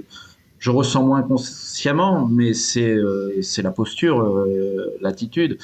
je 0.59 0.71
ressens 0.71 1.05
moins 1.05 1.23
consciemment, 1.23 2.27
mais 2.27 2.55
c'est 2.55 2.97
c'est 3.43 3.63
la 3.63 3.73
posture, 3.73 4.47
l'attitude. 5.01 5.59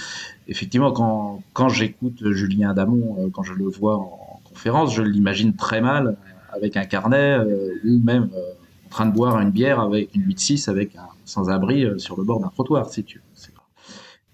Effectivement, 0.48 0.92
quand 0.92 1.42
quand 1.52 1.68
j'écoute 1.68 2.32
Julien 2.32 2.74
Damon, 2.74 3.30
quand 3.32 3.42
je 3.42 3.54
le 3.54 3.66
vois 3.66 3.96
en 3.98 4.40
conférence, 4.44 4.94
je 4.94 5.02
l'imagine 5.02 5.54
très 5.54 5.80
mal 5.80 6.16
avec 6.52 6.76
un 6.76 6.84
carnet 6.84 7.38
euh, 7.38 7.80
ou 7.84 7.98
même 7.98 8.28
euh, 8.34 8.52
en 8.86 8.90
train 8.90 9.06
de 9.06 9.12
boire 9.12 9.40
une 9.40 9.50
bière 9.50 9.80
avec 9.80 10.14
une 10.14 10.22
8-6 10.22 10.68
avec 10.70 10.94
un 10.96 11.08
sans-abri 11.24 11.84
euh, 11.84 11.98
sur 11.98 12.16
le 12.16 12.24
bord 12.24 12.40
d'un 12.40 12.48
trottoir, 12.48 12.90
si 12.90 13.04
tu 13.04 13.18
veux. 13.18 13.22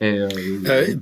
Euh, 0.00 0.28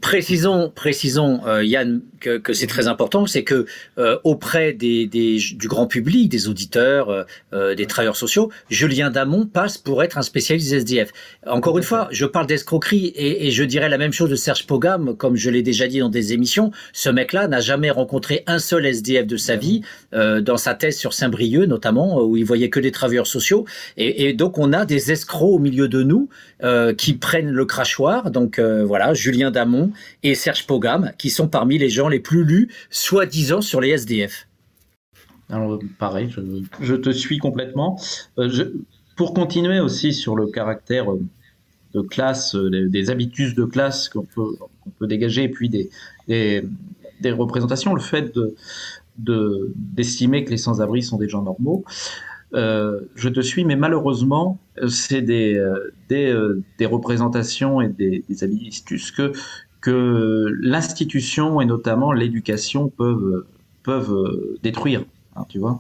précisons, 0.00 0.72
précisons 0.74 1.42
Yann, 1.61 2.00
que, 2.20 2.38
que 2.38 2.52
c'est 2.52 2.66
très 2.66 2.87
important, 2.88 3.26
c'est 3.26 3.44
que 3.44 3.66
euh, 3.98 4.18
auprès 4.24 4.72
des, 4.72 5.07
des, 5.07 5.38
du 5.38 5.68
grand 5.68 5.87
public, 5.87 6.29
des 6.29 6.48
auditeurs, 6.48 7.26
euh, 7.52 7.74
des 7.74 7.87
travailleurs 7.87 8.16
sociaux, 8.16 8.50
Julien 8.70 9.11
Damon 9.11 9.46
passe 9.46 9.79
pour 9.79 10.02
être 10.02 10.18
un 10.18 10.22
spécialiste 10.22 10.70
des 10.70 10.76
SDF. 10.76 11.12
Encore 11.46 11.79
une 11.79 11.85
fois, 11.85 12.09
je 12.11 12.26
parle 12.26 12.46
d'escroquerie 12.46 13.07
et, 13.07 13.46
et, 13.46 13.50
je 13.50 13.64
dirais 13.64 13.88
la 13.88 13.98
même 13.98 14.12
chose 14.12 14.31
de 14.31 14.37
Serge 14.37 14.66
Pogam, 14.66 15.16
comme 15.16 15.37
je 15.37 15.50
l'ai 15.50 15.62
déjà 15.62 15.87
dit 15.87 16.00
dans 16.00 16.09
des 16.09 16.33
émissions. 16.33 16.70
Ce 16.92 17.09
mec-là 17.09 17.48
n'a 17.48 17.61
jamais 17.61 17.90
rencontré 17.90 18.42
un 18.46 18.59
seul 18.59 18.87
SDF 18.87 19.26
de 19.26 19.37
sa 19.37 19.57
vie, 19.57 19.83
dans 20.12 20.57
sa 20.57 20.74
thèse 20.74 20.96
sur 20.96 21.12
Saint-Brieuc 21.12 21.66
notamment, 21.66 22.22
où 22.22 22.37
il 22.37 22.44
voyait 22.44 22.70
que 22.70 22.81
des 22.81 22.92
travailleurs 22.92 23.26
sociaux. 23.26 23.64
Et, 23.96 24.29
et, 24.29 24.33
donc 24.33 24.59
on 24.59 24.72
a 24.72 24.85
des 24.85 25.12
escrocs 25.12 25.55
au 25.55 25.59
milieu 25.59 25.88
de 25.88 26.02
nous 26.02 26.29
qui 26.96 27.14
prennent 27.14 27.50
le 27.50 27.64
crachoir. 27.64 28.31
Donc 28.31 28.59
voilà, 28.59 29.14
Julien 29.14 29.50
Damon 29.50 29.90
et 30.22 30.35
Serge 30.35 30.66
Pogam, 30.66 31.12
qui 31.18 31.31
sont 31.31 31.48
parmi 31.48 31.79
les 31.79 31.88
gens 31.88 32.09
les 32.09 32.15
plus 32.20 32.44
lus, 32.44 32.68
soi-disant, 32.90 33.61
sur 33.61 33.81
les 33.81 33.90
SDF. 33.90 34.48
Alors, 35.50 35.79
pareil, 35.98 36.35
je, 36.81 36.94
te 36.94 37.11
suis 37.11 37.38
complètement. 37.38 38.00
Euh, 38.38 38.72
pour 39.16 39.33
continuer 39.33 39.81
aussi 39.81 40.12
sur 40.12 40.37
le 40.37 40.46
caractère 40.46 41.07
de 41.94 42.00
classe, 42.00 42.55
des, 42.55 43.11
habitus 43.11 43.55
de 43.55 43.64
classe 43.64 44.09
qu'on 44.09 44.26
peut, 44.26 45.07
dégager, 45.07 45.44
et 45.44 45.48
puis 45.48 45.68
des, 45.68 45.88
des, 46.29 47.31
représentations, 47.31 47.94
le 47.94 48.00
fait 48.00 48.35
de 48.35 48.55
d'estimer 49.18 50.44
que 50.44 50.50
les 50.50 50.59
sans-abri 50.59 51.02
sont 51.02 51.16
des 51.16 51.29
gens 51.29 51.42
normaux. 51.42 51.85
Euh, 52.55 53.00
je 53.14 53.29
te 53.29 53.40
suis, 53.40 53.64
mais 53.64 53.76
malheureusement, 53.76 54.59
c'est 54.88 55.22
des, 55.22 55.57
euh, 55.57 55.92
des, 56.09 56.31
euh, 56.31 56.62
des, 56.79 56.87
représentations 56.87 57.81
et 57.81 57.88
des, 57.88 58.24
des 58.29 58.44
habitus 58.44 59.11
que, 59.11 59.33
que 59.87 60.53
l'institution 60.62 61.61
et 61.61 61.64
notamment 61.64 62.12
l'éducation 62.12 62.88
peuvent, 62.88 63.44
peuvent 63.85 64.59
détruire. 64.64 65.05
Hein, 65.37 65.44
tu 65.49 65.61
vois, 65.61 65.79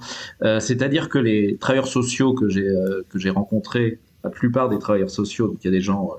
c'est-à-dire 0.60 1.08
que 1.08 1.18
les 1.18 1.56
travailleurs 1.56 1.88
sociaux 1.88 2.32
que 2.34 2.48
j'ai 2.48 2.68
que 3.08 3.18
j'ai 3.18 3.30
rencontrés, 3.30 3.98
la 4.22 4.30
plupart 4.30 4.68
des 4.68 4.78
travailleurs 4.78 5.10
sociaux, 5.10 5.48
donc 5.48 5.56
il 5.64 5.66
y 5.66 5.68
a 5.68 5.72
des 5.72 5.80
gens 5.80 6.10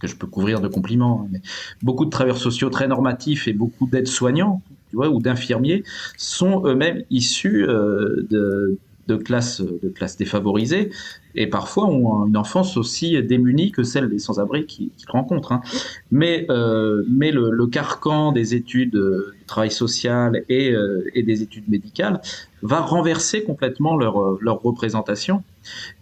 que 0.00 0.06
je 0.06 0.16
peux 0.16 0.26
couvrir 0.28 0.60
de 0.62 0.68
compliments, 0.68 1.24
hein, 1.24 1.28
mais 1.30 1.42
beaucoup 1.82 2.06
de 2.06 2.10
travailleurs 2.10 2.38
sociaux 2.38 2.70
très 2.70 2.88
normatifs 2.88 3.48
et 3.48 3.52
beaucoup 3.52 3.86
d'aides-soignants, 3.86 4.62
tu 4.88 4.96
vois, 4.96 5.10
ou 5.10 5.20
d'infirmiers 5.20 5.82
sont 6.16 6.64
eux-mêmes 6.64 7.02
issus 7.10 7.66
de, 7.66 8.78
de 9.08 9.16
classes, 9.16 9.60
de 9.60 9.88
classes 9.88 10.16
défavorisées 10.16 10.90
et 11.38 11.46
parfois 11.46 11.86
ont 11.86 12.26
une 12.26 12.36
enfance 12.36 12.76
aussi 12.76 13.22
démunie 13.22 13.70
que 13.70 13.84
celle 13.84 14.08
des 14.08 14.18
sans-abri 14.18 14.66
qu'ils 14.66 14.90
rencontrent. 15.06 15.52
Hein. 15.52 15.62
Mais, 16.10 16.46
euh, 16.50 17.04
mais 17.08 17.30
le, 17.30 17.66
carcan 17.68 18.32
des 18.32 18.56
études 18.56 18.96
euh, 18.96 19.34
du 19.38 19.44
travail 19.44 19.70
social 19.70 20.42
et, 20.48 20.72
euh, 20.72 21.08
des 21.14 21.42
études 21.42 21.68
médicales 21.68 22.20
va 22.62 22.80
renverser 22.80 23.44
complètement 23.44 23.96
leur, 23.96 24.36
leur 24.40 24.60
représentation 24.60 25.44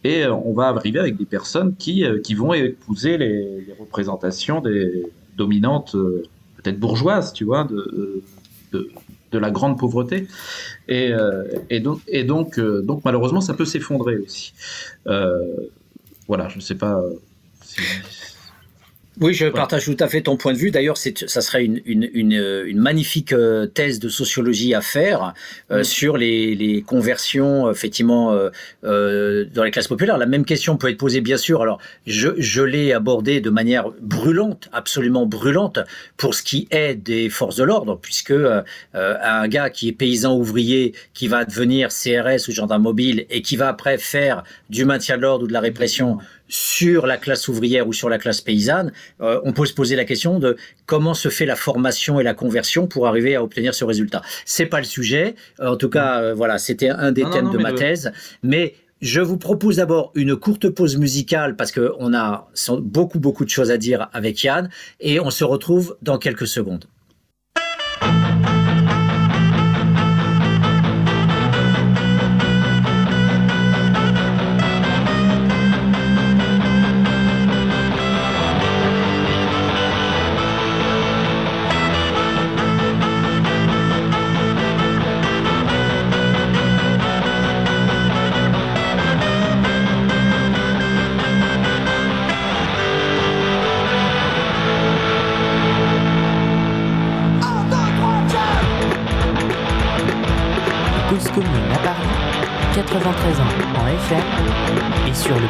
et 0.05 0.27
on 0.27 0.55
va 0.55 0.68
arriver 0.68 1.01
avec 1.01 1.16
des 1.16 1.27
personnes 1.27 1.75
qui, 1.77 2.05
qui 2.25 2.35
vont 2.35 2.55
épouser 2.55 3.18
les, 3.18 3.66
représentations 3.79 4.61
des 4.62 5.03
dominantes, 5.37 5.92
peut-être 6.57 6.81
bourgeoises, 6.81 7.35
tu 7.35 7.44
vois, 7.44 7.64
de 7.64 8.22
de 9.32 9.38
la 9.38 9.50
grande 9.50 9.78
pauvreté. 9.78 10.26
Et, 10.88 11.12
euh, 11.12 11.44
et 11.70 11.80
donc, 11.80 12.00
et 12.08 12.24
donc, 12.24 12.58
euh, 12.58 12.82
donc, 12.82 13.04
malheureusement, 13.04 13.40
ça 13.40 13.54
peut 13.54 13.64
s'effondrer 13.64 14.16
aussi. 14.16 14.52
Euh, 15.06 15.40
voilà, 16.28 16.48
je 16.48 16.56
ne 16.56 16.60
sais 16.60 16.74
pas 16.74 17.00
si, 17.62 17.80
oui, 19.18 19.33
je 19.33 19.46
partage 19.46 19.87
tout 19.87 19.96
à 20.00 20.09
fait 20.09 20.20
ton 20.20 20.37
point 20.37 20.52
de 20.52 20.59
vue. 20.59 20.70
D'ailleurs, 20.70 20.98
ça 20.98 21.40
serait 21.40 21.64
une, 21.64 21.81
une, 21.87 22.11
une, 22.12 22.79
magnifique 22.79 23.33
euh, 23.33 23.66
thèse 23.66 23.98
de 23.98 24.11
sociologie 24.11 24.74
à 24.74 24.83
faire 24.83 25.33
euh, 25.70 25.81
mm. 25.81 25.85
sur 25.85 26.16
les, 26.18 26.55
les, 26.55 26.83
conversions, 26.83 27.70
effectivement, 27.70 28.33
euh, 28.33 28.50
euh, 28.85 29.46
dans 29.55 29.64
les 29.64 29.70
classes 29.70 29.88
populaires. 29.88 30.18
La 30.18 30.26
même 30.26 30.44
question 30.44 30.76
peut 30.76 30.90
être 30.90 30.98
posée, 30.98 31.22
bien 31.22 31.38
sûr. 31.38 31.62
Alors, 31.62 31.81
je, 32.07 32.29
je 32.37 32.62
l'ai 32.62 32.92
abordé 32.92 33.40
de 33.40 33.48
manière 33.48 33.88
brûlante, 34.02 34.68
absolument 34.72 35.24
brûlante, 35.24 35.79
pour 36.18 36.35
ce 36.35 36.42
qui 36.42 36.68
est 36.70 36.94
des 36.94 37.31
forces 37.31 37.57
de 37.57 37.64
l'ordre, 37.64 37.98
puisque 38.00 38.35
un 38.92 39.48
gars 39.48 39.70
qui 39.70 39.88
est 39.88 39.92
paysan 39.92 40.37
ouvrier, 40.37 40.92
qui 41.14 41.29
va 41.29 41.44
devenir 41.46 41.88
CRS 41.88 42.48
ou 42.48 42.52
gendarme 42.52 42.83
mobile 42.83 43.24
et 43.31 43.40
qui 43.40 43.57
va 43.57 43.68
après 43.68 43.96
faire 43.96 44.42
du 44.68 44.85
maintien 44.85 45.16
de 45.16 45.22
l'ordre 45.22 45.44
ou 45.44 45.48
de 45.48 45.52
la 45.52 45.61
répression 45.61 46.18
sur 46.48 47.06
la 47.06 47.16
classe 47.16 47.48
ouvrière 47.48 47.88
ou 47.88 47.92
sur 47.92 48.09
la 48.09 48.18
classe 48.18 48.40
paysanne, 48.40 48.92
euh, 49.20 49.40
on 49.44 49.52
peut 49.52 49.66
se 49.66 49.74
poser 49.74 49.96
la 49.96 50.04
question 50.04 50.38
de 50.38 50.56
comment 50.87 51.14
se 51.14 51.28
fait 51.28 51.46
la 51.46 51.56
formation 51.56 52.20
et 52.20 52.22
la 52.22 52.35
conversion 52.35 52.87
pour 52.87 53.06
arriver 53.06 53.35
à 53.35 53.42
obtenir 53.42 53.74
ce 53.74 53.85
résultat. 53.85 54.22
C'est 54.44 54.66
pas 54.66 54.78
le 54.78 54.85
sujet. 54.85 55.35
Euh, 55.61 55.68
en 55.68 55.76
tout 55.76 55.88
cas, 55.88 56.20
euh, 56.20 56.35
voilà, 56.35 56.59
c'était 56.59 56.88
un 56.88 57.12
des 57.12 57.24
thèmes 57.30 57.50
de 57.50 57.59
ma 57.59 57.72
thèse. 57.72 58.12
Mais 58.42 58.74
je 59.00 59.20
vous 59.20 59.37
propose 59.37 59.76
d'abord 59.76 60.12
une 60.14 60.37
courte 60.37 60.68
pause 60.70 60.96
musicale 60.96 61.56
parce 61.56 61.70
qu'on 61.72 62.14
a 62.14 62.48
beaucoup 62.78 63.18
beaucoup 63.18 63.44
de 63.44 63.50
choses 63.50 63.70
à 63.70 63.76
dire 63.76 64.09
avec 64.12 64.42
Yann 64.42 64.70
et 65.00 65.20
on 65.20 65.30
se 65.30 65.44
retrouve 65.44 65.96
dans 66.00 66.18
quelques 66.18 66.46
secondes. 66.46 66.87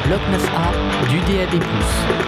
Ils 0.09 0.13
n'ont 0.13 0.19
pas 0.19 0.31
l'esprit 1.53 2.26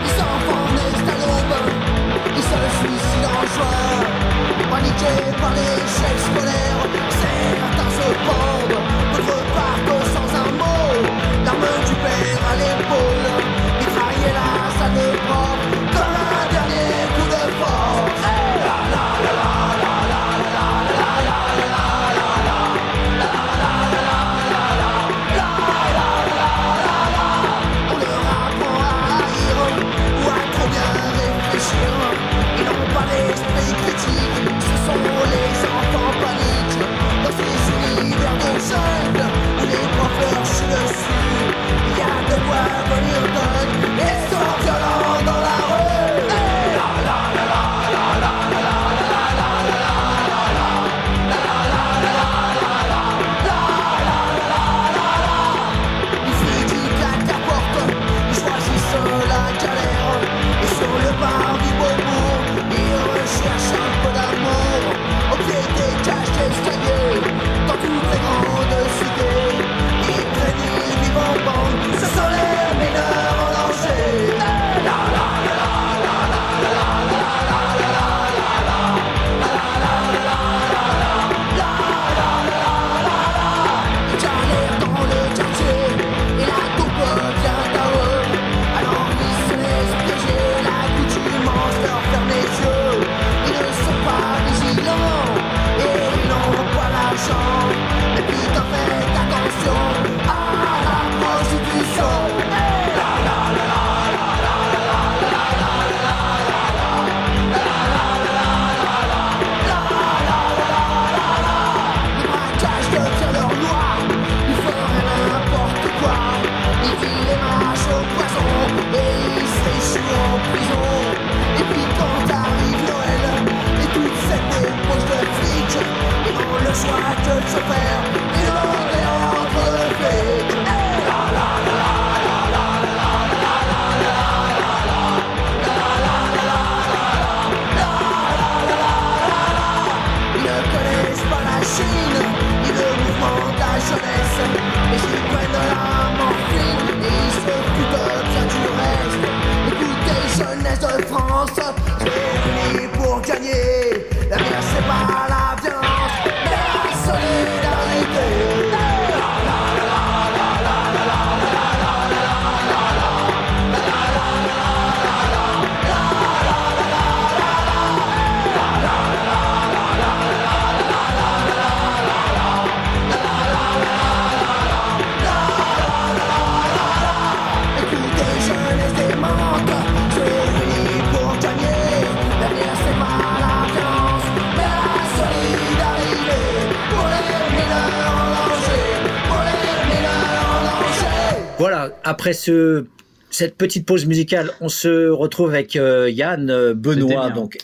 après 192.08 192.32
ce, 192.32 192.86
cette 193.28 193.56
petite 193.56 193.84
pause 193.84 194.06
musicale, 194.06 194.50
on 194.60 194.70
se 194.70 195.08
retrouve 195.10 195.50
avec 195.50 195.76
euh, 195.76 196.10
Yann 196.10 196.50
euh, 196.50 196.72
Benoît. 196.72 197.30
Donc, 197.30 197.58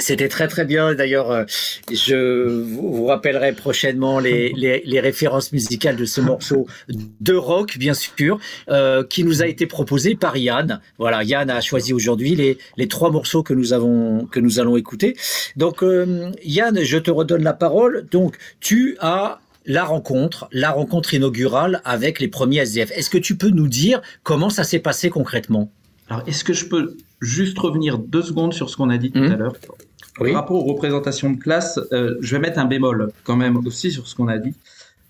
c'était 0.00 0.28
très 0.28 0.48
très 0.48 0.64
bien. 0.64 0.94
D'ailleurs, 0.94 1.30
euh, 1.30 1.44
je 1.92 2.48
vous 2.48 2.92
vous 2.94 3.06
rappellerai 3.06 3.52
prochainement 3.52 4.18
les, 4.18 4.52
les, 4.56 4.82
les 4.84 5.00
références 5.00 5.52
musicales 5.52 5.96
de 5.96 6.04
ce 6.04 6.20
morceau 6.20 6.66
de 6.88 7.34
rock, 7.34 7.76
bien 7.78 7.94
sûr, 7.94 8.38
euh, 8.70 9.04
qui 9.04 9.24
nous 9.24 9.42
a 9.42 9.46
été 9.46 9.66
proposé 9.66 10.14
par 10.16 10.36
Yann. 10.36 10.80
Voilà, 10.98 11.22
Yann 11.22 11.50
a 11.50 11.60
choisi 11.60 11.92
aujourd'hui 11.92 12.34
les, 12.34 12.58
les 12.76 12.88
trois 12.88 13.10
morceaux 13.10 13.42
que 13.42 13.54
nous 13.54 13.72
avons 13.72 14.26
que 14.26 14.40
nous 14.40 14.58
allons 14.58 14.76
écouter. 14.76 15.16
Donc, 15.56 15.82
euh, 15.82 16.30
Yann, 16.44 16.82
je 16.82 16.98
te 16.98 17.10
redonne 17.10 17.44
la 17.44 17.52
parole. 17.54 18.06
Donc, 18.10 18.36
tu 18.60 18.96
as 19.00 19.40
la 19.66 19.84
rencontre, 19.84 20.48
la 20.52 20.70
rencontre 20.70 21.14
inaugurale 21.14 21.80
avec 21.84 22.20
les 22.20 22.28
premiers 22.28 22.58
SDF. 22.58 22.90
Est-ce 22.92 23.10
que 23.10 23.18
tu 23.18 23.36
peux 23.36 23.48
nous 23.50 23.68
dire 23.68 24.02
comment 24.22 24.50
ça 24.50 24.64
s'est 24.64 24.78
passé 24.78 25.10
concrètement? 25.10 25.70
Alors, 26.08 26.22
est-ce 26.28 26.44
que 26.44 26.52
je 26.52 26.66
peux 26.66 26.96
juste 27.20 27.58
revenir 27.58 27.98
deux 27.98 28.22
secondes 28.22 28.52
sur 28.52 28.68
ce 28.68 28.76
qu'on 28.76 28.90
a 28.90 28.98
dit 28.98 29.10
tout 29.10 29.20
Mhm. 29.20 29.32
à 29.32 29.36
l'heure? 29.36 29.56
Oui. 30.20 30.32
Par 30.32 30.42
rapport 30.42 30.56
aux 30.66 30.72
représentations 30.72 31.30
de 31.32 31.38
classe, 31.38 31.80
euh, 31.92 32.16
je 32.20 32.36
vais 32.36 32.40
mettre 32.40 32.58
un 32.58 32.66
bémol 32.66 33.10
quand 33.24 33.36
même 33.36 33.56
aussi 33.66 33.90
sur 33.90 34.06
ce 34.06 34.14
qu'on 34.14 34.28
a 34.28 34.38
dit, 34.38 34.54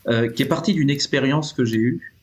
euh, 0.09 0.29
qui 0.31 0.43
est 0.43 0.47
parti 0.47 0.73
d'une 0.73 0.89
expérience 0.91 1.53
que 1.53 1.65
j'ai 1.65 1.77
eue. 1.79 2.15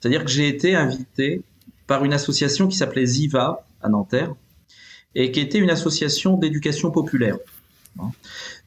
C'est-à-dire 0.00 0.24
que 0.24 0.30
j'ai 0.30 0.48
été 0.48 0.74
invité 0.74 1.42
par 1.86 2.04
une 2.04 2.12
association 2.12 2.66
qui 2.68 2.76
s'appelait 2.76 3.06
Ziva 3.06 3.64
à 3.82 3.88
Nanterre 3.88 4.34
et 5.14 5.30
qui 5.30 5.40
était 5.40 5.58
une 5.58 5.70
association 5.70 6.36
d'éducation 6.36 6.90
populaire. 6.90 7.36
Hein. 8.00 8.10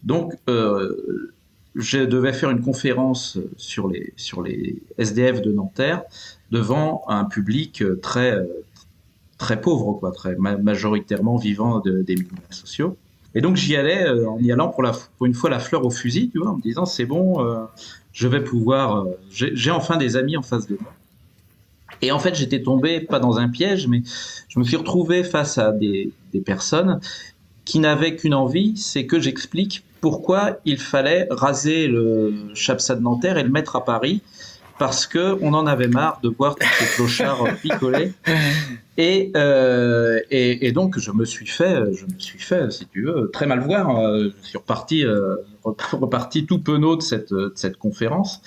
Donc, 0.03 0.33
euh, 0.47 1.31
je 1.75 1.99
devais 1.99 2.33
faire 2.33 2.49
une 2.49 2.61
conférence 2.61 3.37
sur 3.57 3.87
les, 3.87 4.13
sur 4.17 4.41
les 4.41 4.81
SDF 4.97 5.41
de 5.41 5.51
Nanterre 5.51 6.03
devant 6.51 7.03
un 7.07 7.25
public 7.25 7.81
euh, 7.81 7.99
très, 8.01 8.31
euh, 8.31 8.45
très 9.37 9.61
pauvre, 9.61 9.93
quoi, 9.93 10.11
très 10.11 10.35
ma- 10.35 10.57
majoritairement 10.57 11.37
vivant 11.37 11.79
de- 11.79 12.01
des 12.01 12.15
minima 12.15 12.39
sociaux. 12.49 12.97
Et 13.35 13.41
donc 13.41 13.55
j'y 13.55 13.75
allais 13.75 14.07
euh, 14.07 14.27
en 14.27 14.39
y 14.39 14.51
allant 14.51 14.69
pour, 14.69 14.83
une 15.25 15.35
fois 15.35 15.49
la 15.49 15.59
fleur 15.59 15.85
au 15.85 15.91
fusil, 15.91 16.29
tu 16.31 16.39
vois, 16.39 16.49
en 16.49 16.57
me 16.57 16.61
disant 16.61 16.85
c'est 16.85 17.05
bon, 17.05 17.45
je 18.11 18.27
vais 18.27 18.43
pouvoir, 18.43 19.05
j'ai 19.29 19.69
enfin 19.71 19.97
des 19.97 20.15
amis 20.17 20.35
en 20.35 20.41
face 20.41 20.65
de 20.67 20.77
moi. 20.81 20.91
Et 22.01 22.11
en 22.11 22.17
fait 22.17 22.33
j'étais 22.33 22.63
tombé 22.63 23.01
pas 23.01 23.19
dans 23.19 23.37
un 23.37 23.49
piège, 23.49 23.87
mais 23.87 24.01
je 24.47 24.57
me 24.59 24.63
suis 24.63 24.77
retrouvé 24.77 25.23
face 25.23 25.59
à 25.59 25.71
des, 25.71 26.11
des 26.33 26.41
personnes 26.41 26.99
qui 27.65 27.77
n'avaient 27.77 28.15
qu'une 28.15 28.33
envie, 28.33 28.75
c'est 28.77 29.05
que 29.05 29.19
j'explique 29.19 29.83
pourquoi 30.01 30.57
il 30.65 30.79
fallait 30.79 31.27
raser 31.29 31.87
le 31.87 32.33
Chapsa 32.53 32.95
de 32.95 33.01
Nanterre 33.01 33.37
et 33.37 33.43
le 33.43 33.49
mettre 33.49 33.75
à 33.75 33.85
Paris, 33.85 34.21
parce 34.77 35.05
que 35.05 35.37
on 35.41 35.53
en 35.53 35.67
avait 35.67 35.87
marre 35.89 36.19
de 36.23 36.29
voir 36.29 36.55
tous 36.55 36.67
ces 36.79 36.95
clochards 36.95 37.45
picoler. 37.61 38.13
Et, 38.97 39.31
euh, 39.35 40.19
et, 40.31 40.67
et 40.67 40.71
donc 40.71 40.99
je 40.99 41.11
me 41.11 41.25
suis 41.25 41.47
fait, 41.47 41.93
je 41.93 42.05
me 42.05 42.19
suis 42.19 42.39
fait, 42.39 42.71
si 42.71 42.87
tu 42.87 43.03
veux, 43.03 43.29
très 43.31 43.45
mal 43.45 43.59
voir. 43.59 43.97
Euh, 43.97 44.29
Je 44.41 44.47
suis 44.47 44.57
reparti, 44.57 45.05
euh, 45.05 45.35
reparti 45.63 46.45
tout 46.45 46.59
penaud 46.59 46.95
de 46.95 47.01
cette, 47.01 47.33
de 47.33 47.53
cette 47.55 47.77
conférence. 47.77 48.41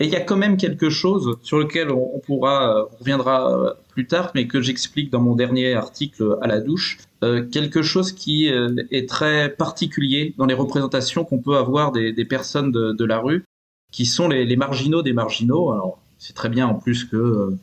Et 0.00 0.06
il 0.06 0.10
y 0.10 0.16
a 0.16 0.20
quand 0.20 0.36
même 0.36 0.56
quelque 0.56 0.90
chose 0.90 1.38
sur 1.42 1.58
lequel 1.58 1.90
on, 1.90 2.20
pourra, 2.20 2.86
on 2.92 2.96
reviendra 2.98 3.52
euh, 3.52 3.72
plus 3.90 4.06
tard, 4.06 4.30
mais 4.34 4.46
que 4.46 4.60
j'explique 4.60 5.10
dans 5.10 5.20
mon 5.20 5.34
dernier 5.34 5.74
article 5.74 6.38
à 6.40 6.46
la 6.46 6.60
douche. 6.60 6.98
Euh, 7.24 7.44
quelque 7.44 7.82
chose 7.82 8.12
qui 8.12 8.50
euh, 8.50 8.76
est 8.92 9.08
très 9.08 9.48
particulier 9.48 10.34
dans 10.38 10.46
les 10.46 10.54
représentations 10.54 11.24
qu'on 11.24 11.38
peut 11.38 11.56
avoir 11.56 11.90
des, 11.90 12.12
personnes 12.24 12.70
de, 12.70 13.04
la 13.04 13.18
rue, 13.18 13.44
qui 13.90 14.06
sont 14.06 14.28
les, 14.28 14.56
marginaux 14.56 15.02
des 15.02 15.12
marginaux. 15.12 15.72
Alors 15.72 15.98
c'est 16.18 16.34
très 16.34 16.48
bien 16.48 16.66
en 16.66 16.74
plus 16.74 17.04
que 17.04 17.16
euh, 17.16 17.58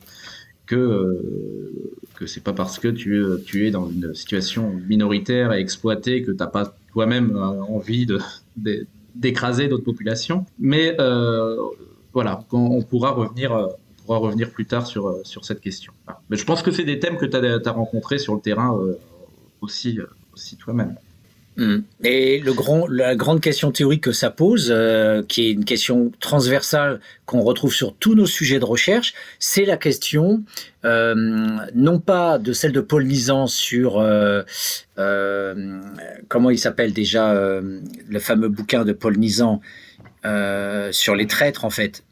que 0.66 0.76
euh, 0.76 2.26
c'est 2.26 2.42
pas 2.42 2.52
parce 2.52 2.78
que 2.78 2.88
tu, 2.88 3.14
euh, 3.14 3.38
tu 3.44 3.66
es 3.66 3.70
dans 3.70 3.88
une 3.88 4.14
situation 4.14 4.72
minoritaire 4.88 5.52
et 5.52 5.60
exploitée 5.60 6.22
que 6.22 6.32
t'as 6.32 6.46
pas 6.46 6.74
toi-même 6.92 7.36
euh, 7.36 7.62
envie 7.62 8.06
de, 8.06 8.18
d'écraser 9.14 9.68
d'autres 9.68 9.84
populations. 9.84 10.46
Mais 10.58 10.96
euh, 11.00 11.56
voilà, 12.16 12.40
on 12.50 12.80
pourra 12.80 13.10
revenir, 13.10 13.52
euh, 13.52 13.66
revenir 14.08 14.48
plus 14.48 14.64
tard 14.64 14.86
sur, 14.86 15.06
euh, 15.06 15.20
sur 15.22 15.44
cette 15.44 15.60
question. 15.60 15.92
Mais 16.30 16.38
je 16.38 16.46
pense 16.46 16.62
que 16.62 16.70
c'est 16.70 16.84
des 16.84 16.98
thèmes 16.98 17.18
que 17.18 17.26
tu 17.26 17.36
as, 17.36 17.72
rencontrés 17.72 18.16
sur 18.16 18.34
le 18.34 18.40
terrain 18.40 18.74
euh, 18.74 18.98
aussi, 19.60 19.98
aussi 20.32 20.56
toi-même. 20.56 20.96
Hmm. 21.58 21.80
Et 22.04 22.40
le 22.40 22.54
grand, 22.54 22.86
la 22.86 23.16
grande 23.16 23.42
question 23.42 23.70
théorique 23.70 24.02
que 24.02 24.12
ça 24.12 24.30
pose, 24.30 24.74
qui 25.28 25.42
est 25.42 25.52
une 25.52 25.66
question 25.66 26.10
transversale 26.18 27.00
qu'on 27.26 27.42
retrouve 27.42 27.74
sur 27.74 27.94
tous 27.94 28.14
nos 28.14 28.24
sujets 28.24 28.60
de 28.60 28.64
recherche, 28.64 29.12
c'est 29.38 29.66
la 29.66 29.76
question 29.76 30.42
non 30.84 31.98
pas 31.98 32.38
de 32.38 32.54
celle 32.54 32.72
de 32.72 32.80
Paul 32.80 33.04
Nizan 33.04 33.46
sur 33.46 34.02
comment 36.28 36.50
il 36.50 36.58
s'appelle 36.58 36.94
déjà 36.94 37.34
le 37.60 38.20
fameux 38.20 38.48
bouquin 38.48 38.86
de 38.86 38.92
Paul 38.92 39.18
Nizan 39.18 39.60
sur 40.92 41.14
les 41.14 41.26
traîtres 41.26 41.64
en 41.64 41.70
fait. 41.70 42.05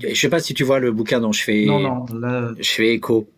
Je 0.00 0.14
sais 0.14 0.28
pas 0.28 0.40
si 0.40 0.54
tu 0.54 0.64
vois 0.64 0.78
le 0.78 0.92
bouquin 0.92 1.20
dont 1.20 1.32
je 1.32 1.42
fais, 1.42 1.64
Non, 1.66 1.80
non, 1.80 2.06
là, 2.18 2.52
je 2.58 2.70
fais 2.70 2.94
écho. 2.94 3.28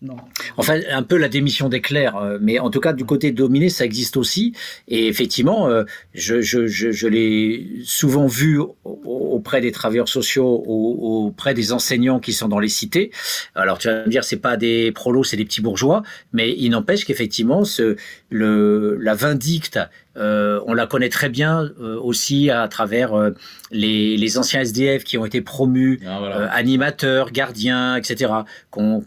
non. 0.00 0.16
Enfin, 0.56 0.78
un 0.90 1.02
peu 1.02 1.16
la 1.16 1.28
démission 1.28 1.68
des 1.68 1.80
clercs, 1.80 2.16
euh, 2.16 2.38
mais 2.40 2.58
en 2.60 2.70
tout 2.70 2.78
cas 2.80 2.92
du 2.92 3.04
côté 3.04 3.32
dominé, 3.32 3.68
ça 3.68 3.84
existe 3.84 4.16
aussi. 4.16 4.52
Et 4.86 5.08
effectivement, 5.08 5.68
euh, 5.68 5.84
je, 6.14 6.40
je, 6.40 6.66
je, 6.68 6.92
je 6.92 7.08
l'ai 7.08 7.80
souvent 7.84 8.26
vu 8.28 8.58
au- 8.58 8.74
auprès 8.84 9.60
des 9.60 9.72
travailleurs 9.72 10.08
sociaux, 10.08 10.62
au- 10.66 11.26
auprès 11.26 11.52
des 11.54 11.72
enseignants 11.72 12.18
qui 12.20 12.32
sont 12.32 12.48
dans 12.48 12.58
les 12.60 12.68
cités. 12.68 13.10
Alors 13.56 13.78
tu 13.78 13.88
vas 13.88 14.04
me 14.04 14.10
dire, 14.10 14.22
c'est 14.24 14.36
pas 14.40 14.56
des 14.56 14.92
prolos, 14.92 15.24
c'est 15.24 15.36
des 15.36 15.44
petits 15.44 15.60
bourgeois, 15.60 16.02
mais 16.32 16.54
il 16.56 16.70
n'empêche 16.70 17.04
qu'effectivement, 17.04 17.64
ce, 17.64 17.96
le, 18.30 18.96
la 19.00 19.14
vindicte, 19.14 19.78
euh, 20.16 20.60
on 20.66 20.74
la 20.74 20.86
connaît 20.86 21.08
très 21.08 21.28
bien 21.28 21.70
euh, 21.80 21.98
aussi 22.00 22.50
à 22.50 22.68
travers 22.68 23.14
euh, 23.14 23.30
les, 23.70 24.16
les 24.16 24.38
anciens 24.38 24.60
SDF 24.60 25.04
qui 25.04 25.16
ont 25.16 25.24
été 25.24 25.40
promus 25.40 26.00
Ah, 26.06 26.16
voilà. 26.18 26.38
euh, 26.40 26.48
animateurs, 26.50 27.30
gardiens, 27.30 27.96
etc. 27.96 28.32
Qu'on 28.70 29.02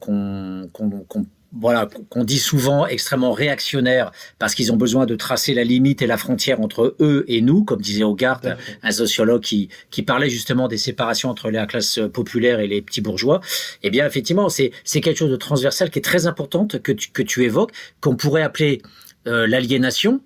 voilà, 1.54 1.90
qu'on 2.10 2.24
dit 2.24 2.40
souvent 2.40 2.88
extrêmement 2.88 3.34
réactionnaires 3.34 4.14
parce 4.40 4.56
qu'ils 4.56 4.72
ont 4.72 4.78
besoin 4.78 5.06
de 5.06 5.16
tracer 5.16 5.54
la 5.54 5.66
limite 5.66 6.02
et 6.02 6.08
la 6.08 6.16
frontière 6.16 6.62
entre 6.62 6.96
eux 7.02 7.26
et 7.28 7.42
nous, 7.42 7.66
comme 7.66 7.82
disait 7.82 8.04
Hogarth, 8.04 8.48
un 8.82 8.92
sociologue 8.92 9.42
qui, 9.42 9.68
qui 9.90 10.02
parlait 10.02 10.30
justement 10.30 10.70
des 10.70 10.78
séparations 10.78 11.30
entre 11.30 11.52
la 11.52 11.66
classe 11.66 12.00
populaire 12.14 12.62
et 12.62 12.68
les 12.68 12.82
petits 12.82 13.02
bourgeois. 13.02 13.42
Eh 13.84 13.90
bien, 13.90 14.06
effectivement, 14.06 14.48
c'est 14.48 14.72
quelque 15.02 15.18
chose 15.18 15.30
de 15.32 15.36
transversal 15.36 15.90
qui 15.90 16.00
est 16.00 16.04
très 16.04 16.26
importante 16.26 16.82
que 16.82 16.94
tu, 16.94 17.12
que 17.12 17.22
tu 17.22 17.44
évoques, 17.44 17.72
qu'on 18.00 18.16
pourrait 18.16 18.44
appeler 18.44 18.82
euh, 18.82 18.88
l'aliénation. 19.26 20.22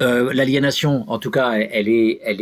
Euh, 0.00 0.32
l'aliénation, 0.32 1.04
en 1.10 1.18
tout 1.18 1.30
cas, 1.30 1.54
elle 1.54 1.88
est, 1.88 2.20
elle 2.22 2.40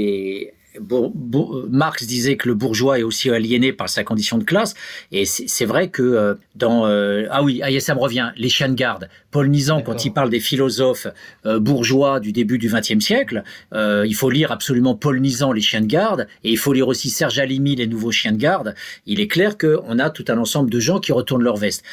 Marx 1.71 2.07
disait 2.07 2.37
que 2.37 2.49
le 2.49 2.55
bourgeois 2.55 2.99
est 2.99 3.03
aussi 3.03 3.31
aliéné 3.31 3.73
par 3.73 3.89
sa 3.89 4.05
condition 4.05 4.39
de 4.39 4.45
classe, 4.45 4.75
et 5.13 5.25
c'est 5.25 5.65
vrai 5.65 5.89
que 5.89 6.03
euh, 6.03 6.35
dans 6.55 6.87
euh, 6.87 7.27
ah 7.31 7.43
oui, 7.43 7.61
ah, 7.63 7.81
ça 7.81 7.95
me 7.95 8.01
revient, 8.01 8.31
les 8.37 8.49
chiens 8.49 8.69
de 8.69 8.75
garde. 8.75 9.09
Paul 9.31 9.49
Nizan, 9.49 9.83
quand 9.83 10.05
il 10.05 10.13
parle 10.13 10.31
des 10.31 10.41
philosophes 10.41 11.07
euh, 11.45 11.59
bourgeois 11.59 12.21
du 12.21 12.33
début 12.33 12.59
du 12.59 12.69
XXe 12.69 13.05
siècle, 13.05 13.43
euh, 13.73 14.05
il 14.07 14.15
faut 14.15 14.31
lire 14.31 14.53
absolument 14.53 14.95
Paul 14.95 15.21
Nizan, 15.21 15.53
les 15.53 15.61
chiens 15.61 15.81
de 15.81 15.87
garde, 15.87 16.27
et 16.45 16.51
il 16.51 16.59
faut 16.59 16.73
lire 16.73 16.89
aussi 16.89 17.11
Serge 17.11 17.39
Alimi, 17.39 17.77
les 17.77 17.87
nouveaux 17.87 18.13
chiens 18.13 18.33
de 18.33 18.39
garde. 18.39 18.75
Il 19.07 19.21
est 19.21 19.29
clair 19.29 19.59
qu'on 19.59 19.99
a 19.99 20.11
tout 20.11 20.25
un 20.29 20.39
ensemble 20.39 20.71
de 20.71 20.81
gens 20.81 21.01
qui 21.01 21.13
retournent 21.13 21.43
leur 21.43 21.57
veste. 21.57 21.85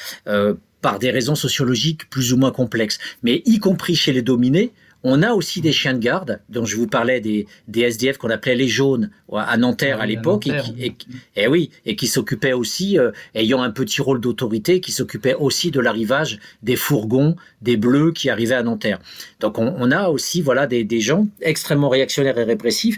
Par 0.84 1.00
des 1.00 1.10
raisons 1.10 1.36
sociologiques 1.46 2.08
plus 2.12 2.34
ou 2.34 2.38
moins 2.38 2.52
complexes. 2.52 3.00
Mais 3.24 3.42
y 3.46 3.58
compris 3.58 3.96
chez 3.96 4.14
les 4.14 4.22
dominés, 4.22 4.72
On 5.06 5.22
a 5.22 5.34
aussi 5.34 5.60
des 5.60 5.74
chiens 5.74 5.94
de 5.94 6.00
garde, 6.00 6.40
dont 6.48 6.64
je 6.64 6.78
vous 6.78 6.88
parlais 6.88 7.20
des, 7.20 7.46
des 7.68 7.82
SDF 7.82 8.18
qu'on 8.18 8.30
appelait 8.30 8.56
les 8.56 8.70
jaunes 8.70 9.10
à 9.34 9.58
Nanterre 9.58 9.98
à 9.98 10.00
oui, 10.00 10.04
à 10.04 10.08
l'époque, 10.08 10.48
et, 10.48 10.96
et 11.36 11.48
oui, 11.48 11.72
et 11.86 11.98
qui 11.98 12.08
s'occupaient 12.08 12.54
aussi, 12.54 12.98
euh, 12.98 13.12
ayant 13.36 13.62
un 13.62 13.72
petit 13.72 14.02
rôle 14.02 14.22
d'autorité, 14.22 14.80
qui 14.80 14.94
s'occupaient 14.94 15.36
aussi 15.36 15.72
de 15.72 15.82
l'arrivage 15.82 16.40
des 16.62 16.78
fourgons, 16.78 17.36
des 17.62 17.76
bleus 17.76 18.14
qui 18.14 18.30
arrivaient 18.30 18.56
à 18.56 18.64
Nanterre. 18.64 19.00
Donc 19.42 19.60
on, 19.60 19.76
on 19.78 19.92
a 19.92 20.08
aussi 20.08 20.42
voilà 20.42 20.68
des, 20.68 20.86
des 20.86 21.02
gens 21.02 21.28
extrêmement 21.42 21.90
réactionnaires 21.90 22.38
et 22.38 22.46
répressifs. 22.46 22.98